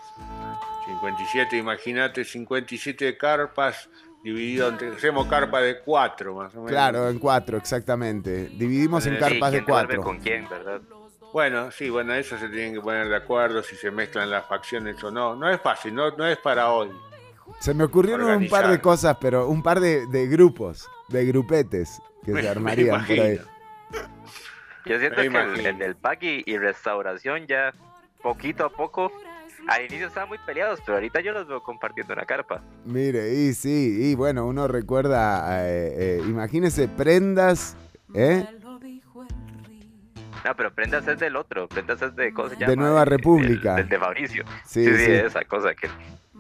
57, 0.86 1.58
imagínate 1.58 2.24
57 2.24 3.18
carpas 3.18 3.90
dividido 4.26 4.70
entre, 4.70 4.90
hacemos 4.90 5.28
carpa 5.28 5.62
de 5.62 5.80
4 5.82 6.34
más 6.36 6.52
o 6.56 6.58
menos. 6.58 6.72
Claro, 6.72 7.10
en 7.10 7.20
cuatro, 7.20 7.58
exactamente. 7.58 8.50
Dividimos 8.50 9.06
en 9.06 9.14
Sí, 9.14 9.20
carpas 9.20 9.52
de 9.52 9.58
¿Quién 9.60 9.66
duerme 9.68 9.96
cuatro. 9.98 10.02
con 10.02 10.18
quién, 10.20 10.50
verdad? 10.50 10.82
Bueno, 11.32 11.70
sí, 11.72 11.90
bueno, 11.92 12.14
eso 12.16 12.36
se 12.40 12.48
tienen 12.50 12.74
que 12.74 12.82
poner 12.82 13.08
de 13.08 13.16
acuerdo 13.18 13.62
si 13.62 13.76
se 13.76 13.92
mezclan 13.92 14.30
las 14.32 14.48
facciones 14.48 15.02
o 15.04 15.12
no. 15.12 15.36
No 15.36 15.48
es 15.50 15.62
fácil, 15.62 15.94
no, 15.94 16.10
no 16.18 16.26
es 16.26 16.38
para 16.38 16.72
hoy. 16.72 16.90
Se 17.60 17.74
me 17.76 17.84
ocurrieron 17.84 18.30
un 18.32 18.50
par 18.50 18.68
de 18.68 18.82
cosas, 18.82 19.16
pero 19.22 19.48
un 19.48 19.62
par 19.62 19.80
de, 19.80 20.08
de 20.08 20.26
grupos, 20.28 20.90
de 21.10 21.24
grupetes 21.26 22.02
que 22.24 22.32
Me- 22.32 22.42
se 22.42 22.50
armarían 22.50 23.06
por 23.06 23.20
ahí. 23.20 23.40
Yo 24.86 25.00
siento 25.00 25.22
Me 25.22 25.30
que 25.30 25.38
el, 25.60 25.66
el 25.68 25.78
del 25.78 25.96
pack 25.96 26.24
y, 26.24 26.44
y 26.48 26.58
restauración 26.58 27.46
ya 27.48 27.74
poquito 28.24 28.66
a 28.66 28.70
poco, 28.70 29.12
al 29.68 29.86
inicio 29.86 30.08
estaban 30.08 30.30
muy 30.30 30.38
peleados, 30.46 30.80
pero 30.86 30.98
ahorita 30.98 31.22
yo 31.22 31.32
los 31.32 31.48
veo 31.48 31.62
compartiendo 31.64 32.14
una 32.14 32.26
carpa. 32.26 32.62
Mire, 32.86 33.34
y 33.34 33.54
sí, 33.54 34.12
y 34.12 34.16
bueno, 34.16 34.46
uno 34.46 34.68
recuerda, 34.68 35.68
eh, 35.68 35.94
eh, 35.98 36.22
imagínese 36.28 36.88
prendas, 36.88 37.76
¿eh? 38.14 38.46
No, 40.44 40.56
pero 40.56 40.72
Prendas 40.72 41.08
es 41.08 41.18
del 41.18 41.36
otro, 41.38 41.68
Prendas 41.68 42.00
es 42.04 42.16
de, 42.16 42.32
¿cómo 42.32 42.50
se 42.50 42.56
llama? 42.56 42.70
De 42.70 42.76
Nueva 42.76 43.04
República. 43.04 43.72
El, 43.72 43.78
del 43.78 43.90
de 43.90 43.98
Fabricio. 44.00 44.44
Sí, 44.64 44.86
Sí, 44.86 44.96
sí, 44.96 45.06
sí. 45.06 45.12
esa 45.12 45.44
cosa 45.46 45.74
que... 45.74 45.90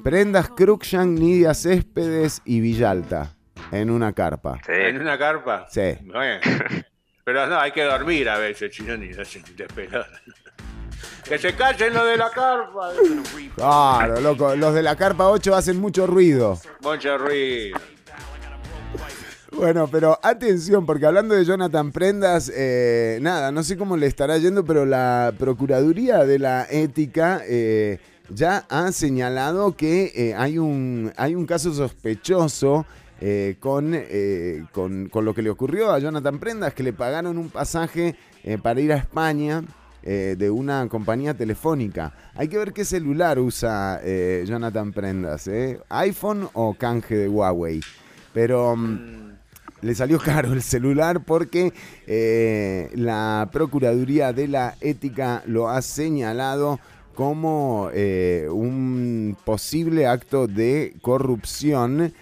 Prendas 0.03 0.49
Cruikshank, 0.49 1.18
Nidia 1.18 1.56
Céspedes 1.56 2.39
y 2.45 2.60
Villalta 2.60 3.35
en 3.72 3.89
una 3.89 4.14
carpa. 4.14 4.60
¿En 4.68 5.02
una 5.02 5.18
carpa? 5.18 5.65
Sí. 5.72 5.97
Bueno. 6.03 6.39
Pero 7.23 7.47
no, 7.47 7.60
hay 7.60 7.72
que 7.72 7.84
dormir 7.84 8.30
a 8.30 8.38
veces, 8.38 8.69
chino, 8.69 8.95
ni 8.95 9.07
no 9.07 9.26
se 9.26 9.39
te 9.39 9.65
pelota. 9.65 10.07
Que 11.23 11.38
se 11.38 11.55
callen 11.55 11.93
lo 11.93 12.05
de 12.05 12.17
la 12.17 12.30
carpa. 12.30 12.91
Claro, 13.55 14.22
loco, 14.22 14.55
los 14.55 14.73
de 14.73 14.84
la 14.84 14.95
carpa 14.95 15.30
8 15.30 15.55
hacen 15.55 15.80
mucho 15.80 16.05
ruido. 16.05 16.59
Mucho 16.81 17.17
ruido. 17.17 17.77
Bueno, 19.51 19.88
pero 19.88 20.19
atención, 20.22 20.85
porque 20.85 21.05
hablando 21.05 21.34
de 21.34 21.45
Jonathan 21.45 21.91
Prendas, 21.91 22.51
eh, 22.53 23.19
nada, 23.22 23.51
no 23.51 23.63
sé 23.63 23.77
cómo 23.77 23.95
le 23.95 24.05
estará 24.05 24.38
yendo, 24.38 24.65
pero 24.65 24.85
la 24.85 25.34
Procuraduría 25.38 26.26
de 26.26 26.39
la 26.39 26.67
Ética 26.69 27.41
eh, 27.47 27.99
ya 28.30 28.65
ha 28.69 28.91
señalado 28.91 29.76
que 29.76 30.11
eh, 30.13 30.35
hay, 30.35 30.57
un, 30.57 31.13
hay 31.15 31.35
un 31.35 31.45
caso 31.45 31.73
sospechoso 31.73 32.85
eh, 33.22 33.55
con, 33.61 33.91
eh, 33.93 34.65
con, 34.73 35.07
con 35.07 35.23
lo 35.23 35.34
que 35.34 35.41
le 35.41 35.49
ocurrió 35.49 35.91
a 35.91 35.99
Jonathan 35.99 36.38
Prendas, 36.38 36.73
que 36.73 36.84
le 36.84 36.91
pagaron 36.91 37.38
un 37.38 37.49
pasaje 37.49 38.15
eh, 38.43 38.57
para 38.57 38.81
ir 38.81 38.91
a 38.91 38.97
España. 38.97 39.63
Eh, 40.07 40.36
de 40.38 40.52
una 40.52 40.88
compañía 40.88 41.34
telefónica. 41.34 42.14
Hay 42.36 42.48
que 42.48 42.60
ver 42.60 42.73
qué 42.73 42.86
celular 42.86 43.40
usa 43.40 43.99
eh, 44.03 44.45
Jonathan 44.48 44.94
Prendas, 44.94 45.48
¿eh? 45.48 45.80
iPhone 45.90 46.48
o 46.53 46.76
canje 46.76 47.15
de 47.15 47.27
Huawei. 47.27 47.82
Pero 48.32 48.76
mm, 48.76 49.32
le 49.82 49.95
salió 49.95 50.19
caro 50.19 50.53
el 50.53 50.61
celular 50.61 51.23
porque 51.26 51.73
la 52.94 53.49
Procuraduría 53.52 54.32
de 54.32 54.48
la 54.48 54.76
Ética 54.80 55.41
lo 55.48 55.69
ha 55.69 55.82
señalado 55.82 56.80
como 57.15 57.86
un 57.86 59.36
posible 59.44 60.06
acto 60.06 60.45
de 60.45 60.94
corrupción 61.02 62.14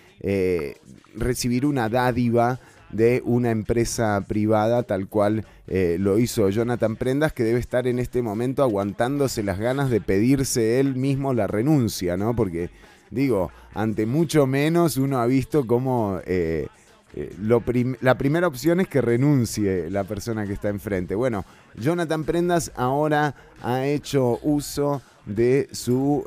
recibir 1.15 1.65
una 1.65 1.89
dádiva 1.89 2.59
de 2.93 3.21
una 3.25 3.51
empresa 3.51 4.23
privada 4.27 4.83
tal 4.83 5.07
cual 5.07 5.45
eh, 5.67 5.97
lo 5.99 6.19
hizo 6.19 6.49
Jonathan 6.49 6.95
Prendas 6.95 7.33
que 7.33 7.43
debe 7.43 7.59
estar 7.59 7.87
en 7.87 7.99
este 7.99 8.21
momento 8.21 8.63
aguantándose 8.63 9.43
las 9.43 9.59
ganas 9.59 9.89
de 9.89 9.99
pedirse 9.99 10.79
él 10.79 10.95
mismo 10.95 11.33
la 11.33 11.47
renuncia, 11.47 12.17
¿no? 12.17 12.35
Porque 12.35 12.69
digo, 13.09 13.51
ante 13.73 14.05
mucho 14.05 14.45
menos 14.45 14.97
uno 14.97 15.19
ha 15.19 15.25
visto 15.25 15.65
cómo 15.65 16.19
eh, 16.25 16.67
eh, 17.15 17.35
lo 17.41 17.63
la 18.01 18.17
primera 18.17 18.47
opción 18.47 18.79
es 18.79 18.87
que 18.87 19.01
renuncie 19.01 19.89
la 19.89 20.03
persona 20.03 20.45
que 20.45 20.53
está 20.53 20.69
enfrente. 20.69 21.15
Bueno, 21.15 21.45
Jonathan 21.75 22.23
Prendas 22.23 22.71
ahora 22.75 23.35
ha 23.61 23.85
hecho 23.85 24.39
uso 24.43 25.01
de 25.25 25.69
su 25.71 26.25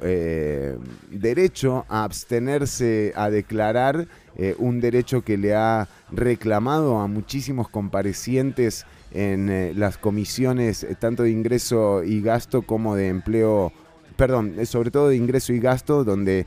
derecho 1.11 1.85
a 1.89 2.03
abstenerse 2.05 3.13
a 3.15 3.29
declarar, 3.29 4.09
eh, 4.37 4.55
un 4.59 4.81
derecho 4.81 5.23
que 5.23 5.37
le 5.37 5.55
ha 5.55 5.89
reclamado 6.11 6.99
a 6.99 7.07
muchísimos 7.07 7.69
comparecientes 7.69 8.87
en 9.13 9.49
eh, 9.49 9.73
las 9.75 9.99
comisiones 9.99 10.85
eh, 10.85 10.95
tanto 10.99 11.23
de 11.23 11.31
ingreso 11.31 12.03
y 12.05 12.21
gasto 12.21 12.63
como 12.63 12.97
de 12.97 13.09
empleo, 13.09 13.73
perdón, 14.17 14.55
sobre 14.67 14.91
todo 14.91 15.09
de 15.09 15.17
ingreso 15.17 15.53
y 15.53 15.61
gasto, 15.61 16.05
donde, 16.05 16.47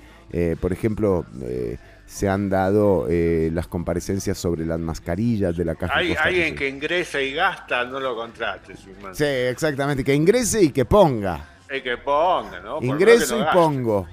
por 0.60 0.72
ejemplo, 0.72 1.26
se 2.10 2.28
han 2.28 2.49
dado 2.49 3.06
eh, 3.07 3.52
las 3.53 3.68
comparecencias 3.68 4.36
sobre 4.36 4.66
las 4.66 4.80
mascarillas 4.80 5.56
de 5.56 5.64
la 5.64 5.76
caja 5.76 5.95
Hay 5.95 6.10
Costa 6.10 6.24
alguien 6.24 6.56
que 6.56 6.68
ingresa 6.68 7.22
y 7.22 7.34
gasta, 7.34 7.86
no 7.86 7.99
lo 7.99 8.16
contrates, 8.16 8.80
hermano. 8.88 9.14
Sí, 9.14 9.26
exactamente, 9.26 10.03
que 10.03 10.16
ingrese 10.16 10.64
y 10.64 10.72
que 10.72 10.86
ponga. 10.86 11.48
Hay 11.70 11.84
que 11.84 11.98
ponga, 11.98 12.60
¿no? 12.61 12.78
Por 12.78 12.84
Ingreso 12.84 13.28
que 13.28 13.32
no 13.34 13.38
y 13.38 13.44
gaste. 13.44 13.60
pongo. 13.60 14.07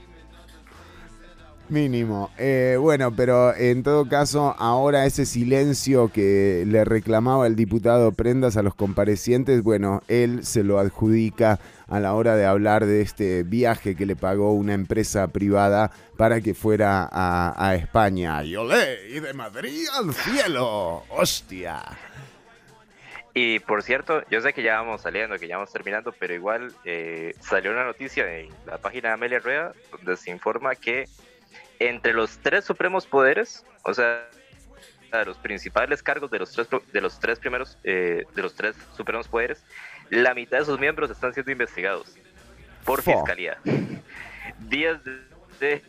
Mínimo. 1.68 2.30
Eh, 2.38 2.76
bueno, 2.78 3.10
pero 3.16 3.54
en 3.54 3.82
todo 3.82 4.08
caso, 4.08 4.54
ahora 4.58 5.04
ese 5.04 5.26
silencio 5.26 6.12
que 6.12 6.64
le 6.64 6.84
reclamaba 6.84 7.46
el 7.48 7.56
diputado 7.56 8.12
Prendas 8.12 8.56
a 8.56 8.62
los 8.62 8.74
comparecientes, 8.76 9.62
bueno, 9.62 10.02
él 10.06 10.44
se 10.44 10.62
lo 10.62 10.78
adjudica 10.78 11.58
a 11.88 11.98
la 11.98 12.14
hora 12.14 12.36
de 12.36 12.46
hablar 12.46 12.86
de 12.86 13.00
este 13.00 13.42
viaje 13.42 13.96
que 13.96 14.06
le 14.06 14.14
pagó 14.14 14.52
una 14.52 14.74
empresa 14.74 15.26
privada 15.28 15.90
para 16.16 16.40
que 16.40 16.54
fuera 16.54 17.08
a, 17.10 17.74
España. 17.74 18.44
Y 18.44 18.54
olé, 18.54 19.08
y 19.10 19.18
de 19.18 19.32
Madrid 19.32 19.86
al 19.92 20.14
cielo. 20.14 21.02
¡Hostia! 21.10 21.82
Y 23.34 23.58
por 23.58 23.82
cierto, 23.82 24.22
yo 24.30 24.40
sé 24.40 24.52
que 24.52 24.62
ya 24.62 24.80
vamos 24.80 25.02
saliendo, 25.02 25.36
que 25.36 25.48
ya 25.48 25.56
vamos 25.56 25.72
terminando, 25.72 26.12
pero 26.18 26.32
igual 26.32 26.72
eh, 26.84 27.34
salió 27.40 27.72
una 27.72 27.84
noticia 27.84 28.38
en 28.38 28.48
la 28.66 28.78
página 28.78 29.08
de 29.08 29.14
Amelia 29.14 29.40
Rueda 29.40 29.72
donde 29.92 30.16
se 30.16 30.30
informa 30.30 30.74
que 30.74 31.06
entre 31.78 32.12
los 32.12 32.38
tres 32.38 32.64
supremos 32.64 33.06
poderes, 33.06 33.64
o 33.82 33.94
sea, 33.94 34.28
los 35.24 35.38
principales 35.38 36.02
cargos 36.02 36.30
de 36.30 36.38
los 36.38 36.52
tres, 36.52 36.68
de 36.92 37.00
los 37.00 37.18
tres 37.18 37.38
primeros, 37.38 37.78
eh, 37.84 38.24
de 38.34 38.42
los 38.42 38.54
tres 38.54 38.76
supremos 38.96 39.28
poderes, 39.28 39.62
la 40.10 40.34
mitad 40.34 40.58
de 40.58 40.64
sus 40.64 40.78
miembros 40.78 41.10
están 41.10 41.32
siendo 41.32 41.52
investigados 41.52 42.14
por 42.84 43.02
fiscalía. 43.02 43.58
10 44.68 44.98
de, 45.60 45.82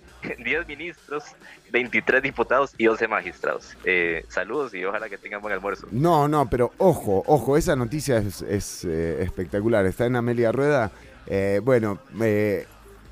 10 0.43 0.67
ministros, 0.67 1.23
23 1.71 2.23
diputados 2.23 2.73
y 2.77 2.87
11 2.87 3.07
magistrados. 3.07 3.77
Eh, 3.85 4.25
saludos 4.27 4.73
y 4.73 4.83
ojalá 4.83 5.09
que 5.09 5.17
tengan 5.17 5.41
buen 5.41 5.53
almuerzo. 5.53 5.87
No, 5.91 6.27
no, 6.27 6.49
pero 6.49 6.71
ojo, 6.77 7.23
ojo, 7.27 7.57
esa 7.57 7.75
noticia 7.75 8.17
es, 8.17 8.41
es, 8.41 8.85
eh, 8.85 9.21
espectacular. 9.23 9.85
Está 9.85 10.05
en 10.05 10.15
Amelia 10.15 10.51
Rueda. 10.51 10.91
Eh, 11.27 11.61
bueno, 11.63 11.99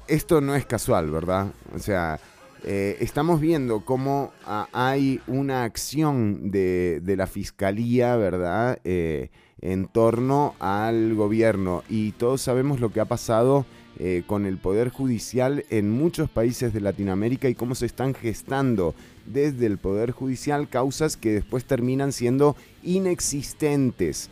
esto 0.07 0.41
no 0.41 0.55
es 0.55 0.65
casual, 0.65 1.11
¿verdad? 1.11 1.47
O 1.73 1.79
sea, 1.79 2.19
eh, 2.67 2.97
estamos 2.99 3.39
viendo 3.39 3.81
cómo 3.81 4.31
ah, 4.43 4.67
hay 4.73 5.21
una 5.27 5.65
acción 5.65 6.49
de, 6.49 6.99
de 7.03 7.15
la 7.15 7.27
fiscalía, 7.27 8.15
¿verdad? 8.15 8.79
Eh, 8.83 9.29
en 9.61 9.87
torno 9.87 10.55
al 10.57 11.13
gobierno. 11.13 11.83
Y 11.89 12.13
todos 12.13 12.41
sabemos 12.41 12.79
lo 12.79 12.91
que 12.91 13.01
ha 13.01 13.05
pasado 13.05 13.67
eh, 13.99 14.23
con 14.25 14.47
el 14.47 14.57
Poder 14.57 14.89
Judicial 14.89 15.63
en 15.69 15.91
muchos 15.91 16.27
países 16.27 16.73
de 16.73 16.81
Latinoamérica 16.81 17.47
y 17.49 17.55
cómo 17.55 17.75
se 17.75 17.85
están 17.85 18.15
gestando 18.15 18.95
desde 19.27 19.67
el 19.67 19.77
Poder 19.77 20.09
Judicial 20.09 20.67
causas 20.67 21.17
que 21.17 21.33
después 21.33 21.65
terminan 21.65 22.11
siendo 22.11 22.55
inexistentes. 22.83 24.31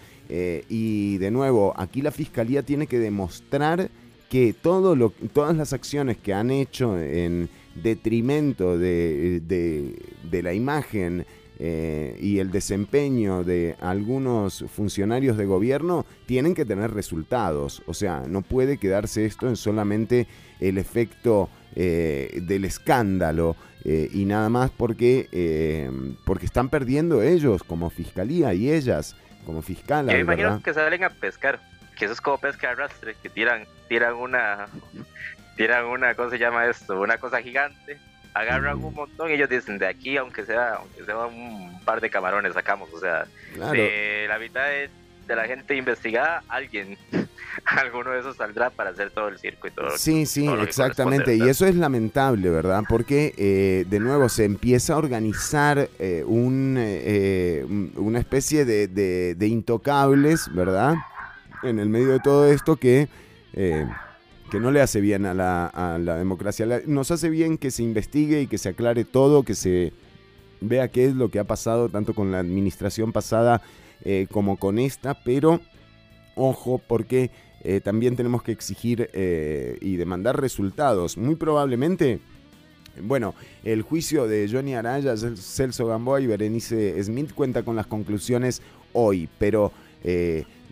Y 0.69 1.19
de 1.19 1.29
nuevo, 1.29 1.75
aquí 1.77 2.01
la 2.01 2.09
Fiscalía 2.09 2.63
tiene 2.63 2.87
que 2.87 2.97
demostrar 2.97 3.91
que 4.29 4.55
todo 4.59 4.95
lo, 4.95 5.11
todas 5.31 5.55
las 5.55 5.73
acciones 5.73 6.17
que 6.17 6.33
han 6.33 6.49
hecho 6.49 6.99
en 6.99 7.49
detrimento 7.75 8.77
de, 8.77 9.39
de- 9.41 9.95
de 10.29 10.43
la 10.43 10.53
imagen 10.53 11.25
eh, 11.59 12.17
y 12.19 12.39
el 12.39 12.51
desempeño 12.51 13.43
de 13.43 13.75
algunos 13.79 14.65
funcionarios 14.75 15.37
de 15.37 15.45
gobierno 15.45 16.05
tienen 16.25 16.55
que 16.55 16.65
tener 16.65 16.91
resultados. 16.91 17.83
O 17.85 17.93
sea, 17.93 18.23
no 18.27 18.41
puede 18.41 18.77
quedarse 18.77 19.25
esto 19.25 19.47
en 19.47 19.55
solamente 19.55 20.27
el 20.59 20.77
efecto 20.77 21.49
eh, 21.75 22.41
del 22.47 22.65
escándalo 22.65 23.55
eh, 23.85 24.09
y 24.13 24.25
nada 24.25 24.49
más 24.49 24.71
porque, 24.71 25.89
porque 26.25 26.45
están 26.45 26.69
perdiendo 26.69 27.21
ellos 27.21 27.63
como 27.63 27.89
fiscalía 27.89 28.53
y 28.53 28.71
ellas 28.71 29.15
como 29.45 29.61
fiscalas, 29.61 30.13
Yo 30.15 30.21
imagino 30.21 30.49
¿verdad? 30.49 30.61
que 30.63 30.73
salen 30.73 31.03
a 31.03 31.09
pescar, 31.09 31.59
que 31.97 32.05
eso 32.05 32.13
es 32.13 32.21
como 32.21 32.37
pesca 32.37 32.71
arrastre, 32.71 33.15
que 33.21 33.29
tiran, 33.29 33.65
tiran 33.89 34.15
una, 34.15 34.67
tiran 35.55 35.85
una, 35.85 36.15
¿cómo 36.15 36.29
se 36.29 36.39
llama 36.39 36.65
esto? 36.65 36.99
Una 36.99 37.17
cosa 37.17 37.41
gigante, 37.41 37.97
agarran 38.33 38.83
un 38.83 38.93
montón 38.93 39.29
y 39.29 39.33
ellos 39.33 39.49
dicen, 39.49 39.77
de 39.77 39.87
aquí, 39.87 40.17
aunque 40.17 40.43
sea, 40.45 40.75
aunque 40.75 41.03
sea 41.05 41.17
un 41.25 41.79
par 41.85 42.01
de 42.01 42.09
camarones 42.09 42.53
sacamos, 42.53 42.89
o 42.93 42.99
sea, 42.99 43.25
Claro. 43.53 43.73
de 43.73 44.25
la 44.27 44.39
mitad 44.39 44.65
de, 44.65 44.89
de 45.27 45.35
la 45.35 45.45
gente 45.45 45.75
investigada, 45.75 46.43
alguien, 46.49 46.97
alguno 47.65 48.09
de 48.11 48.19
esos 48.21 48.35
saldrá 48.35 48.71
para 48.71 48.89
hacer 48.89 49.11
todo 49.11 49.27
el 49.27 49.37
circo 49.37 49.67
y 49.67 49.71
todo. 49.71 49.91
Sí, 49.97 50.25
sí, 50.25 50.45
todo 50.45 50.63
exactamente. 50.63 51.35
Y 51.35 51.47
eso 51.47 51.65
es 51.67 51.75
lamentable, 51.75 52.49
¿verdad? 52.49 52.81
Porque, 52.89 53.33
eh, 53.37 53.85
de 53.87 53.99
nuevo, 53.99 54.27
se 54.29 54.45
empieza 54.45 54.93
a 54.93 54.97
organizar 54.97 55.87
eh, 55.99 56.23
un, 56.25 56.75
eh, 56.79 57.63
un- 57.69 57.93
una 57.95 58.17
especie 58.19 58.65
de, 58.65 58.87
de- 58.87 59.35
de 59.35 59.47
intocables, 59.47 60.53
¿verdad? 60.53 60.95
en 61.61 61.79
el 61.79 61.87
medio 61.87 62.09
de 62.09 62.19
todo 62.19 62.51
esto 62.51 62.75
que, 62.75 63.07
eh, 63.53 63.87
que 64.53 64.59
no 64.59 64.69
le 64.69 64.81
hace 64.81 65.01
bien 65.01 65.25
a 65.25 65.33
la, 65.33 65.65
a 65.65 65.97
la 65.97 66.15
democracia. 66.15 66.67
Nos 66.85 67.09
hace 67.09 67.31
bien 67.31 67.57
que 67.57 67.71
se 67.71 67.81
investigue 67.81 68.41
y 68.41 68.45
que 68.47 68.59
se 68.59 68.69
aclare 68.69 69.03
todo, 69.03 69.41
que 69.41 69.55
se 69.55 69.93
vea 70.61 70.89
qué 70.89 71.05
es 71.05 71.15
lo 71.15 71.29
que 71.29 71.39
ha 71.39 71.43
pasado 71.43 71.89
tanto 71.89 72.13
con 72.13 72.31
la 72.31 72.37
administración 72.37 73.11
pasada 73.11 73.63
eh, 74.05 74.27
como 74.29 74.57
con 74.57 74.77
esta, 74.77 75.15
pero 75.23 75.59
ojo 76.35 76.79
porque 76.87 77.31
eh, 77.63 77.81
también 77.81 78.15
tenemos 78.15 78.43
que 78.43 78.51
exigir 78.51 79.09
eh, 79.13 79.79
y 79.81 79.95
demandar 79.95 80.39
resultados. 80.39 81.17
Muy 81.17 81.33
probablemente, 81.33 82.19
bueno, 83.01 83.33
el 83.63 83.81
juicio 83.81 84.27
de 84.27 84.47
Johnny 84.51 84.75
Araya, 84.75 85.15
Cel- 85.15 85.35
Celso 85.35 85.87
Gamboa 85.87 86.21
y 86.21 86.27
Berenice 86.27 87.03
Smith 87.03 87.33
cuenta 87.33 87.63
con 87.63 87.75
las 87.75 87.87
conclusiones 87.87 88.61
hoy, 88.93 89.27
pero 89.39 89.71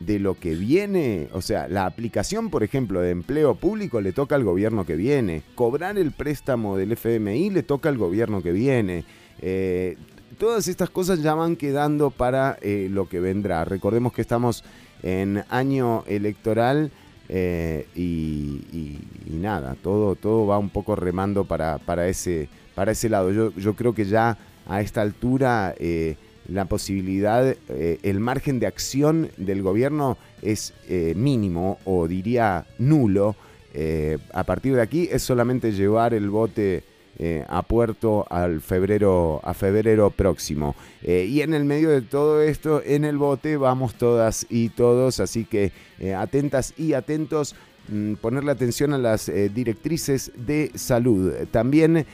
de 0.05 0.19
lo 0.19 0.35
que 0.35 0.55
viene, 0.55 1.27
o 1.33 1.41
sea, 1.41 1.67
la 1.67 1.85
aplicación, 1.85 2.49
por 2.49 2.63
ejemplo, 2.63 3.01
de 3.01 3.11
empleo 3.11 3.55
público 3.55 4.01
le 4.01 4.13
toca 4.13 4.35
al 4.35 4.43
gobierno 4.43 4.85
que 4.85 4.95
viene, 4.95 5.43
cobrar 5.55 5.97
el 5.97 6.11
préstamo 6.11 6.77
del 6.77 6.93
FMI 6.93 7.49
le 7.49 7.63
toca 7.63 7.89
al 7.89 7.97
gobierno 7.97 8.41
que 8.41 8.51
viene. 8.51 9.03
Eh, 9.41 9.97
todas 10.37 10.67
estas 10.67 10.89
cosas 10.89 11.21
ya 11.21 11.35
van 11.35 11.55
quedando 11.55 12.09
para 12.09 12.57
eh, 12.61 12.87
lo 12.91 13.07
que 13.07 13.19
vendrá. 13.19 13.65
Recordemos 13.65 14.13
que 14.13 14.21
estamos 14.21 14.63
en 15.03 15.43
año 15.49 16.03
electoral 16.07 16.91
eh, 17.29 17.87
y, 17.95 18.99
nada, 19.25 19.75
todo, 19.81 20.15
todo 20.15 20.47
va 20.47 20.57
un 20.57 20.69
poco 20.69 20.95
remando 20.95 21.45
para, 21.45 21.77
para, 21.77 22.07
ese, 22.07 22.49
para 22.75 22.91
ese 22.91 23.09
lado. 23.09 23.31
Yo, 23.31 23.53
yo 23.55 23.75
creo 23.75 23.93
que 23.93 24.05
ya 24.05 24.37
a 24.67 24.81
esta 24.81 25.01
altura 25.01 25.75
la 26.47 26.65
posibilidad, 26.65 27.55
eh, 27.69 27.99
el 28.03 28.19
margen 28.19 28.59
de 28.59 28.67
acción 28.67 29.29
del 29.37 29.61
gobierno 29.61 30.17
es 30.41 30.73
eh, 30.89 31.13
mínimo 31.15 31.79
o 31.85 32.07
diría 32.07 32.65
nulo. 32.77 33.35
Eh, 33.73 34.17
a 34.33 34.43
partir 34.43 34.75
de 34.75 34.81
aquí 34.81 35.07
es 35.11 35.23
solamente 35.23 35.71
llevar 35.71 36.13
el 36.13 36.29
bote 36.29 36.83
a 37.49 37.61
puerto 37.61 38.25
al 38.31 38.61
febrero, 38.61 39.41
a 39.43 39.53
febrero 39.53 40.09
próximo. 40.09 40.75
Y 41.03 41.41
en 41.41 41.53
el 41.53 41.65
medio 41.65 41.91
de 41.91 42.01
todo 42.01 42.41
esto, 42.41 42.81
en 42.83 43.05
el 43.05 43.19
bote 43.19 43.57
vamos 43.57 43.93
todas 43.93 44.47
y 44.49 44.69
todos, 44.69 45.19
así 45.19 45.45
que 45.45 45.71
atentas 46.17 46.73
y 46.77 46.93
atentos. 46.93 47.53
mm, 47.89 48.13
Ponerle 48.15 48.51
atención 48.51 48.93
a 48.93 48.97
las 48.97 49.31
directrices 49.53 50.31
de 50.35 50.71
salud. 50.73 51.31
También 51.51 52.07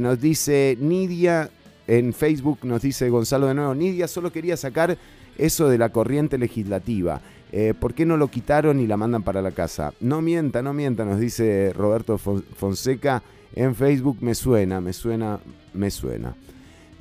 nos 0.00 0.20
dice 0.22 0.78
Nidia 0.80 1.50
en 1.86 2.12
Facebook, 2.12 2.58
nos 2.64 2.82
dice 2.82 3.08
Gonzalo 3.10 3.46
de 3.46 3.54
nuevo, 3.54 3.74
Nidia 3.74 4.08
solo 4.08 4.32
quería 4.32 4.56
sacar 4.56 4.96
eso 5.38 5.68
de 5.68 5.78
la 5.78 5.90
corriente 5.90 6.38
legislativa. 6.38 7.20
Eh, 7.52 7.74
¿Por 7.78 7.94
qué 7.94 8.04
no 8.06 8.16
lo 8.16 8.28
quitaron 8.28 8.80
y 8.80 8.86
la 8.86 8.96
mandan 8.96 9.22
para 9.22 9.40
la 9.42 9.52
casa? 9.52 9.92
No 10.00 10.20
mienta, 10.20 10.62
no 10.62 10.72
mienta, 10.72 11.04
nos 11.04 11.20
dice 11.20 11.72
Roberto 11.74 12.18
Fon- 12.18 12.42
Fonseca 12.56 13.22
en 13.54 13.74
Facebook. 13.74 14.18
Me 14.20 14.34
suena, 14.34 14.80
me 14.80 14.92
suena, 14.92 15.38
me 15.72 15.90
suena. 15.90 16.34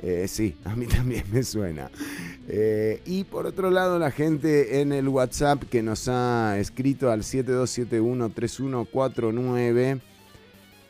Eh, 0.03 0.28
sí, 0.28 0.56
a 0.66 0.76
mí 0.76 0.86
también 0.88 1.24
me 1.32 1.41
suena. 1.44 1.90
Eh, 2.48 3.02
y 3.06 3.24
por 3.24 3.48
otro 3.48 3.72
lado, 3.72 3.98
la 3.98 4.12
gente 4.12 4.82
en 4.82 4.91
el 4.91 5.07
WhatsApp 5.07 5.64
que 5.64 5.82
nos 5.82 6.07
ha 6.10 6.60
escrito 6.60 7.10
al 7.10 7.22
72713149. 7.24 9.99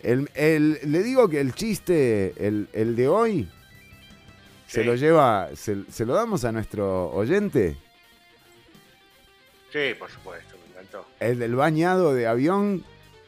El, 0.04 0.30
el- 0.36 0.80
le 0.86 1.04
digo 1.04 1.30
que 1.30 1.40
el 1.40 1.54
chiste, 1.54 2.34
el 2.46 2.96
de 2.96 3.08
hoy, 3.08 3.48
se 4.68 4.84
lo 4.84 4.96
lleva, 4.96 5.50
se, 5.56 5.84
se 5.90 6.06
lo 6.06 6.14
damos 6.14 6.44
a 6.46 6.52
nuestro 6.52 7.12
oyente. 7.12 7.78
Sí, 9.72 9.94
por 10.00 10.10
supuesto, 10.10 10.56
me 10.64 10.72
encantó. 10.74 11.06
El 11.20 11.40
del 11.40 11.56
bañado 11.56 12.14
de 12.14 12.28
avión 12.28 12.84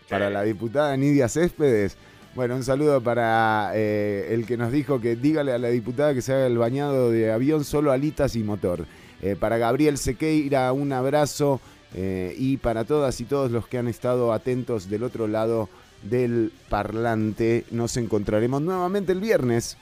para 0.10 0.30
la 0.30 0.44
diputada 0.44 0.96
Nidia 0.96 1.28
Céspedes. 1.28 1.98
Bueno, 2.36 2.56
un 2.56 2.64
saludo 2.64 3.02
para 3.02 3.72
eh, 3.74 4.28
el 4.34 4.46
que 4.46 4.58
nos 4.58 4.72
dijo 4.72 5.02
que 5.02 5.16
dígale 5.16 5.52
a 5.54 5.58
la 5.58 5.70
diputada 5.70 6.14
que 6.14 6.22
se 6.22 6.34
haga 6.34 6.46
el 6.48 6.58
bañado 6.58 7.12
de 7.12 7.32
avión 7.32 7.64
solo 7.64 7.92
alitas 7.92 8.36
y 8.36 8.44
motor. 8.44 8.86
Eh, 9.22 9.36
para 9.40 9.58
Gabriel 9.58 9.98
Sequeira, 9.98 10.72
un 10.72 10.94
abrazo. 10.94 11.60
eh, 11.94 12.36
y 12.38 12.58
para 12.58 12.84
todas 12.86 13.20
y 13.22 13.26
todos 13.26 13.50
los 13.50 13.68
que 13.68 13.78
han 13.78 13.88
estado 13.88 14.34
atentos 14.34 14.90
del 14.90 15.04
otro 15.04 15.28
lado 15.28 15.70
del 16.04 16.52
parlante, 16.70 17.66
nos 17.72 17.98
encontraremos 17.98 18.62
nuevamente 18.62 19.14
el 19.14 19.20
viernes. 19.20 19.78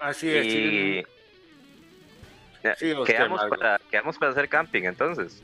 Así 0.00 0.28
es, 0.30 0.46
Y 0.46 1.06
usted, 2.94 3.04
quedamos, 3.04 3.44
para, 3.48 3.80
quedamos 3.90 4.18
para 4.18 4.32
hacer 4.32 4.48
camping 4.48 4.84
entonces. 4.84 5.42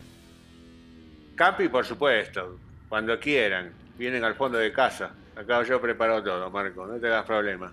Campi, 1.35 1.69
por 1.69 1.85
supuesto, 1.85 2.59
cuando 2.89 3.19
quieran. 3.19 3.73
Vienen 3.97 4.25
al 4.25 4.35
fondo 4.35 4.59
de 4.59 4.73
casa. 4.73 5.15
Acá 5.37 5.63
yo 5.63 5.81
preparo 5.81 6.23
todo, 6.23 6.51
Marco, 6.51 6.87
no 6.87 6.99
te 6.99 7.07
hagas 7.07 7.25
problema. 7.25 7.73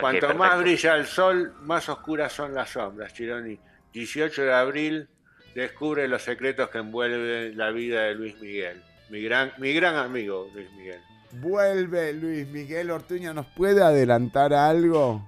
Cuanto 0.00 0.34
más 0.34 0.58
brilla 0.58 0.96
el 0.96 1.06
sol, 1.06 1.54
más 1.62 1.88
oscuras 1.88 2.32
son 2.32 2.54
las 2.54 2.70
sombras, 2.70 3.14
Chironi. 3.14 3.58
18 3.92 4.42
de 4.42 4.52
abril 4.52 5.08
descubre 5.54 6.08
los 6.08 6.22
secretos 6.22 6.68
que 6.68 6.78
envuelven 6.78 7.56
la 7.56 7.70
vida 7.70 8.02
de 8.02 8.14
Luis 8.14 8.40
Miguel. 8.40 8.82
Mi 9.10 9.22
gran, 9.22 9.52
mi 9.58 9.72
gran 9.72 9.94
amigo 9.96 10.50
Luis 10.52 10.70
Miguel. 10.72 11.00
Vuelve 11.32 12.12
Luis 12.12 12.46
Miguel 12.48 12.90
Ortuño, 12.90 13.32
¿nos 13.32 13.46
puede 13.46 13.82
adelantar 13.82 14.52
algo? 14.52 15.24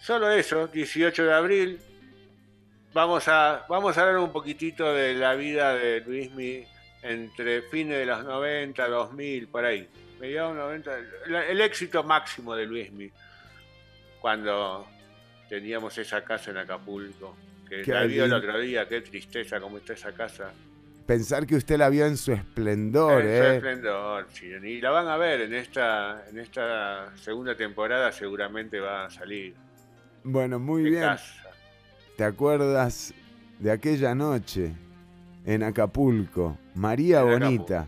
Solo 0.00 0.30
eso, 0.30 0.66
18 0.68 1.24
de 1.24 1.32
abril. 1.32 1.80
Vamos 2.92 3.28
a, 3.28 3.66
vamos 3.68 3.96
a 3.98 4.02
hablar 4.02 4.18
un 4.18 4.32
poquitito 4.32 4.92
de 4.94 5.14
la 5.14 5.34
vida 5.34 5.74
de 5.74 6.00
Luismi 6.00 6.64
entre 7.02 7.62
fines 7.62 7.98
de 7.98 8.06
los 8.06 8.24
90, 8.24 8.88
2000, 8.88 9.48
por 9.48 9.64
ahí. 9.64 9.88
Mediados 10.20 10.56
90, 10.56 10.98
el, 11.26 11.34
el 11.34 11.60
éxito 11.60 12.02
máximo 12.02 12.54
de 12.54 12.66
Luismi. 12.66 13.10
Cuando 14.20 14.86
teníamos 15.48 15.96
esa 15.98 16.22
casa 16.24 16.50
en 16.50 16.58
Acapulco. 16.58 17.36
Que 17.68 17.82
Qué 17.82 17.92
la 17.92 18.04
vi 18.04 18.18
el 18.18 18.32
otro 18.32 18.58
día, 18.60 18.88
qué 18.88 19.00
tristeza 19.00 19.60
como 19.60 19.78
está 19.78 19.94
esa 19.94 20.12
casa. 20.12 20.52
Pensar 21.06 21.46
que 21.46 21.56
usted 21.56 21.78
la 21.78 21.88
vio 21.88 22.06
en 22.06 22.16
su 22.16 22.32
esplendor, 22.32 23.22
En 23.22 23.26
su 23.26 23.44
¿eh? 23.44 23.54
esplendor, 23.56 24.28
Chironi. 24.32 24.70
Y 24.70 24.80
la 24.80 24.90
van 24.90 25.08
a 25.08 25.16
ver 25.16 25.42
en 25.42 25.54
esta, 25.54 26.24
en 26.28 26.38
esta 26.38 27.16
segunda 27.16 27.54
temporada, 27.56 28.10
seguramente 28.12 28.80
va 28.80 29.06
a 29.06 29.10
salir. 29.10 29.54
Bueno, 30.28 30.58
muy 30.58 30.82
bien. 30.82 31.02
casa. 31.02 31.24
¿Te 32.16 32.24
acuerdas 32.24 33.14
de 33.60 33.70
aquella 33.70 34.12
noche 34.14 34.72
en 35.44 35.62
Acapulco? 35.62 36.58
María 36.74 37.20
En 37.20 37.30
Bonita. 37.30 37.86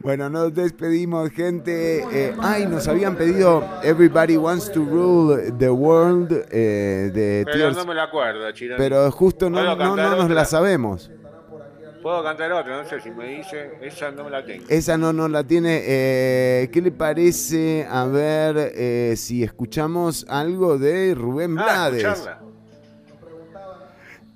Bueno, 0.00 0.28
nos 0.28 0.52
despedimos, 0.52 1.30
gente. 1.30 2.00
Eh, 2.12 2.34
ay, 2.42 2.66
nos 2.66 2.86
habían 2.88 3.16
pedido 3.16 3.64
Everybody 3.82 4.36
Wants 4.36 4.70
to 4.72 4.84
Rule 4.84 5.52
the 5.52 5.70
World 5.70 6.32
eh, 6.50 7.10
de 7.14 7.42
Pero 7.46 7.58
Tears. 7.58 7.76
no 7.76 7.86
me 7.86 7.94
la 7.94 8.02
acuerdo, 8.04 8.50
Chironi. 8.52 8.76
Pero 8.76 9.10
justo 9.12 9.48
no, 9.48 9.76
¿Puedo 9.76 9.96
no, 9.96 10.16
nos 10.16 10.30
la 10.30 10.44
sabemos. 10.44 11.10
Puedo 12.06 12.22
cantar 12.22 12.52
otra, 12.52 12.84
no 12.84 12.88
sé 12.88 13.00
si 13.00 13.10
me 13.10 13.26
dice, 13.38 13.68
esa 13.82 14.12
no 14.12 14.22
me 14.22 14.30
la 14.30 14.44
tengo. 14.44 14.64
Esa 14.68 14.96
no 14.96 15.12
nos 15.12 15.28
la 15.28 15.42
tiene. 15.42 15.80
eh, 15.84 16.68
¿Qué 16.72 16.80
le 16.80 16.92
parece? 16.92 17.84
A 17.90 18.04
ver 18.04 18.72
eh, 18.76 19.14
si 19.16 19.42
escuchamos 19.42 20.24
algo 20.28 20.78
de 20.78 21.16
Rubén 21.16 21.58
Ah, 21.58 21.64
Blades. 21.90 22.04
escucharla. 22.04 22.42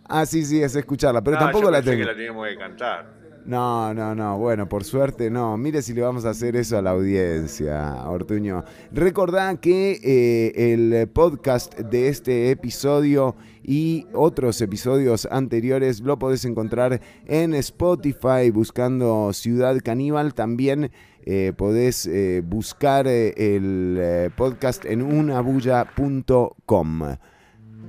Ah, 0.09 0.27
sí, 0.27 0.45
sí, 0.45 0.61
es 0.61 0.75
escucharla, 0.75 1.23
pero 1.23 1.37
No, 1.37 1.45
tampoco 1.45 1.67
yo 1.67 1.71
la 1.71 1.81
tengo. 1.81 1.99
que 1.99 2.05
la 2.07 2.17
teníamos 2.17 2.49
que 2.49 2.57
cantar. 2.57 3.07
No, 3.47 3.95
no, 3.95 4.17
no. 4.17 4.37
Bueno, 4.37 4.69
por 4.69 4.83
suerte 4.83 5.31
no. 5.31 5.57
Mire 5.57 5.81
si 5.81 5.95
le 5.95 6.03
vamos 6.03 6.25
a 6.25 6.31
hacer 6.31 6.57
eso 6.57 6.77
a 6.77 6.83
la 6.83 6.91
audiencia, 6.91 7.95
Ortuño. 8.09 8.65
Recordá 8.91 9.55
que 9.61 9.93
eh, 10.03 10.73
el 10.73 11.09
podcast 11.09 11.79
de 11.79 12.09
este 12.09 12.51
episodio 12.51 13.37
y 13.63 14.07
otros 14.13 14.61
episodios 14.61 15.27
anteriores 15.31 16.01
lo 16.01 16.19
podés 16.19 16.45
encontrar 16.45 17.01
en 17.27 17.55
Spotify 17.55 18.51
buscando 18.53 19.33
Ciudad 19.33 19.79
Caníbal. 19.83 20.35
También 20.35 20.91
eh, 21.25 21.53
podés 21.57 22.07
eh, 22.07 22.43
buscar 22.45 23.07
eh, 23.07 23.35
el 23.37 23.99
eh, 24.01 24.31
podcast 24.35 24.85
en 24.85 25.03
unabulla.com. 25.03 27.17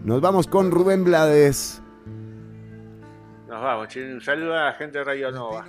Nos 0.03 0.21
vamos 0.21 0.47
con 0.47 0.71
Rubén 0.71 1.03
Blades. 1.03 1.81
Nos 3.47 3.61
vamos. 3.61 3.95
Un 3.95 4.21
saludo 4.21 4.55
a 4.55 4.65
la 4.65 4.73
gente 4.73 4.97
de 4.97 5.03
Radio 5.03 5.31
Nova. 5.31 5.65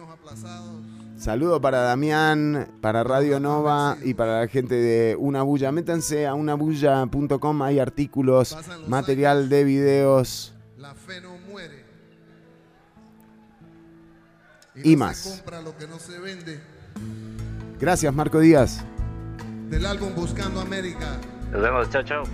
Saludo 1.22 1.60
para 1.60 1.82
Damián, 1.82 2.66
para 2.80 3.04
Radio 3.04 3.38
Nova 3.38 3.96
y 4.02 4.14
para 4.14 4.40
la 4.40 4.48
gente 4.48 4.74
de 4.74 5.14
Una 5.16 5.44
Bulla. 5.44 5.70
Métanse 5.70 6.26
a 6.26 6.34
unabulla.com, 6.34 7.62
hay 7.62 7.78
artículos, 7.78 8.58
material 8.88 9.48
de 9.48 9.62
videos 9.62 10.52
La 10.76 10.96
fe 10.96 11.20
no 11.20 11.36
muere. 11.48 11.84
y 14.82 14.96
no 14.96 15.04
más. 15.04 15.18
Se 15.18 15.36
compra 15.36 15.62
lo 15.62 15.76
que 15.76 15.86
no 15.86 16.00
se 16.00 16.18
vende. 16.18 16.60
Gracias, 17.78 18.12
Marco 18.12 18.40
Díaz. 18.40 18.82
Del 19.70 19.86
álbum 19.86 20.16
Buscando 20.16 20.60
América. 20.60 21.20
Nos 21.52 21.62
vemos, 21.62 21.88
chao, 21.90 22.02
chao. 22.02 22.24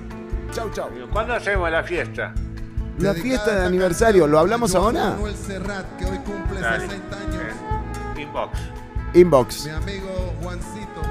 Chau, 0.52 0.70
chau. 0.72 0.88
¿Cuándo 1.12 1.34
hacemos 1.34 1.70
la 1.70 1.84
fiesta? 1.84 2.32
La 3.00 3.12
fiesta 3.12 3.54
de 3.54 3.66
aniversario, 3.66 4.26
¿lo 4.26 4.38
hablamos 4.38 4.74
ahora? 4.74 5.10
Manuel 5.10 5.36
Serrat, 5.36 5.84
que 5.98 6.06
hoy 6.06 6.18
cumple 6.20 6.60
Dale. 6.62 6.86
60 6.88 7.16
años. 7.18 7.77
Eh, 8.18 8.22
Inbox. 8.22 8.58
Inbox. 9.14 9.64
Mi 9.66 9.70
amigo 9.70 10.34
Juancito. 10.42 11.02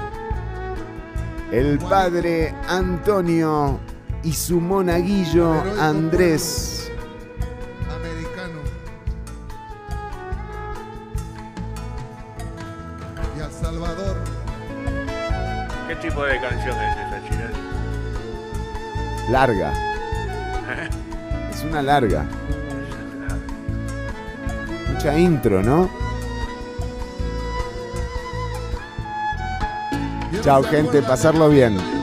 El 1.50 1.78
padre 1.78 2.54
Antonio 2.68 3.80
y 4.22 4.32
su 4.32 4.60
monaguillo 4.60 5.54
Andrés. 5.80 6.92
Americano. 7.90 8.60
Y 13.36 13.40
al 13.40 13.52
Salvador. 13.52 14.16
¿Qué 15.88 15.96
tipo 15.96 16.22
de 16.24 16.40
canción 16.40 16.76
es 16.76 16.96
esa, 16.98 17.28
Chirel? 17.28 17.52
Larga. 19.30 19.72
Es 21.50 21.64
una 21.64 21.82
larga. 21.82 22.26
Mucha 24.92 25.18
intro, 25.18 25.62
¿no? 25.62 25.88
Chao, 30.42 30.62
gente, 30.62 31.02
pasarlo 31.02 31.48
bien. 31.48 31.97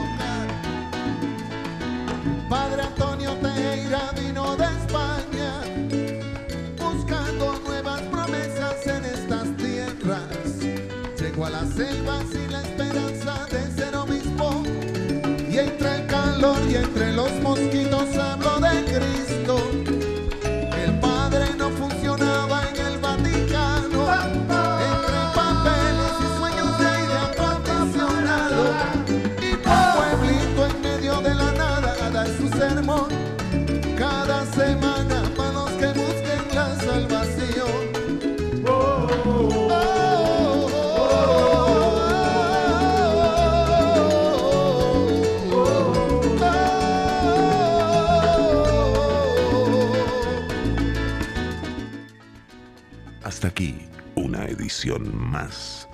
Más 54.94 55.88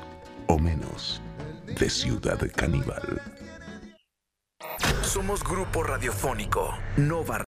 o 0.49 0.59
menos 0.59 1.23
de 1.79 1.89
Ciudad 1.89 2.39
Caníbal. 2.55 3.23
Somos 5.03 5.43
grupo 5.43 5.83
radiofónico 5.83 6.75
Nova 6.97 7.39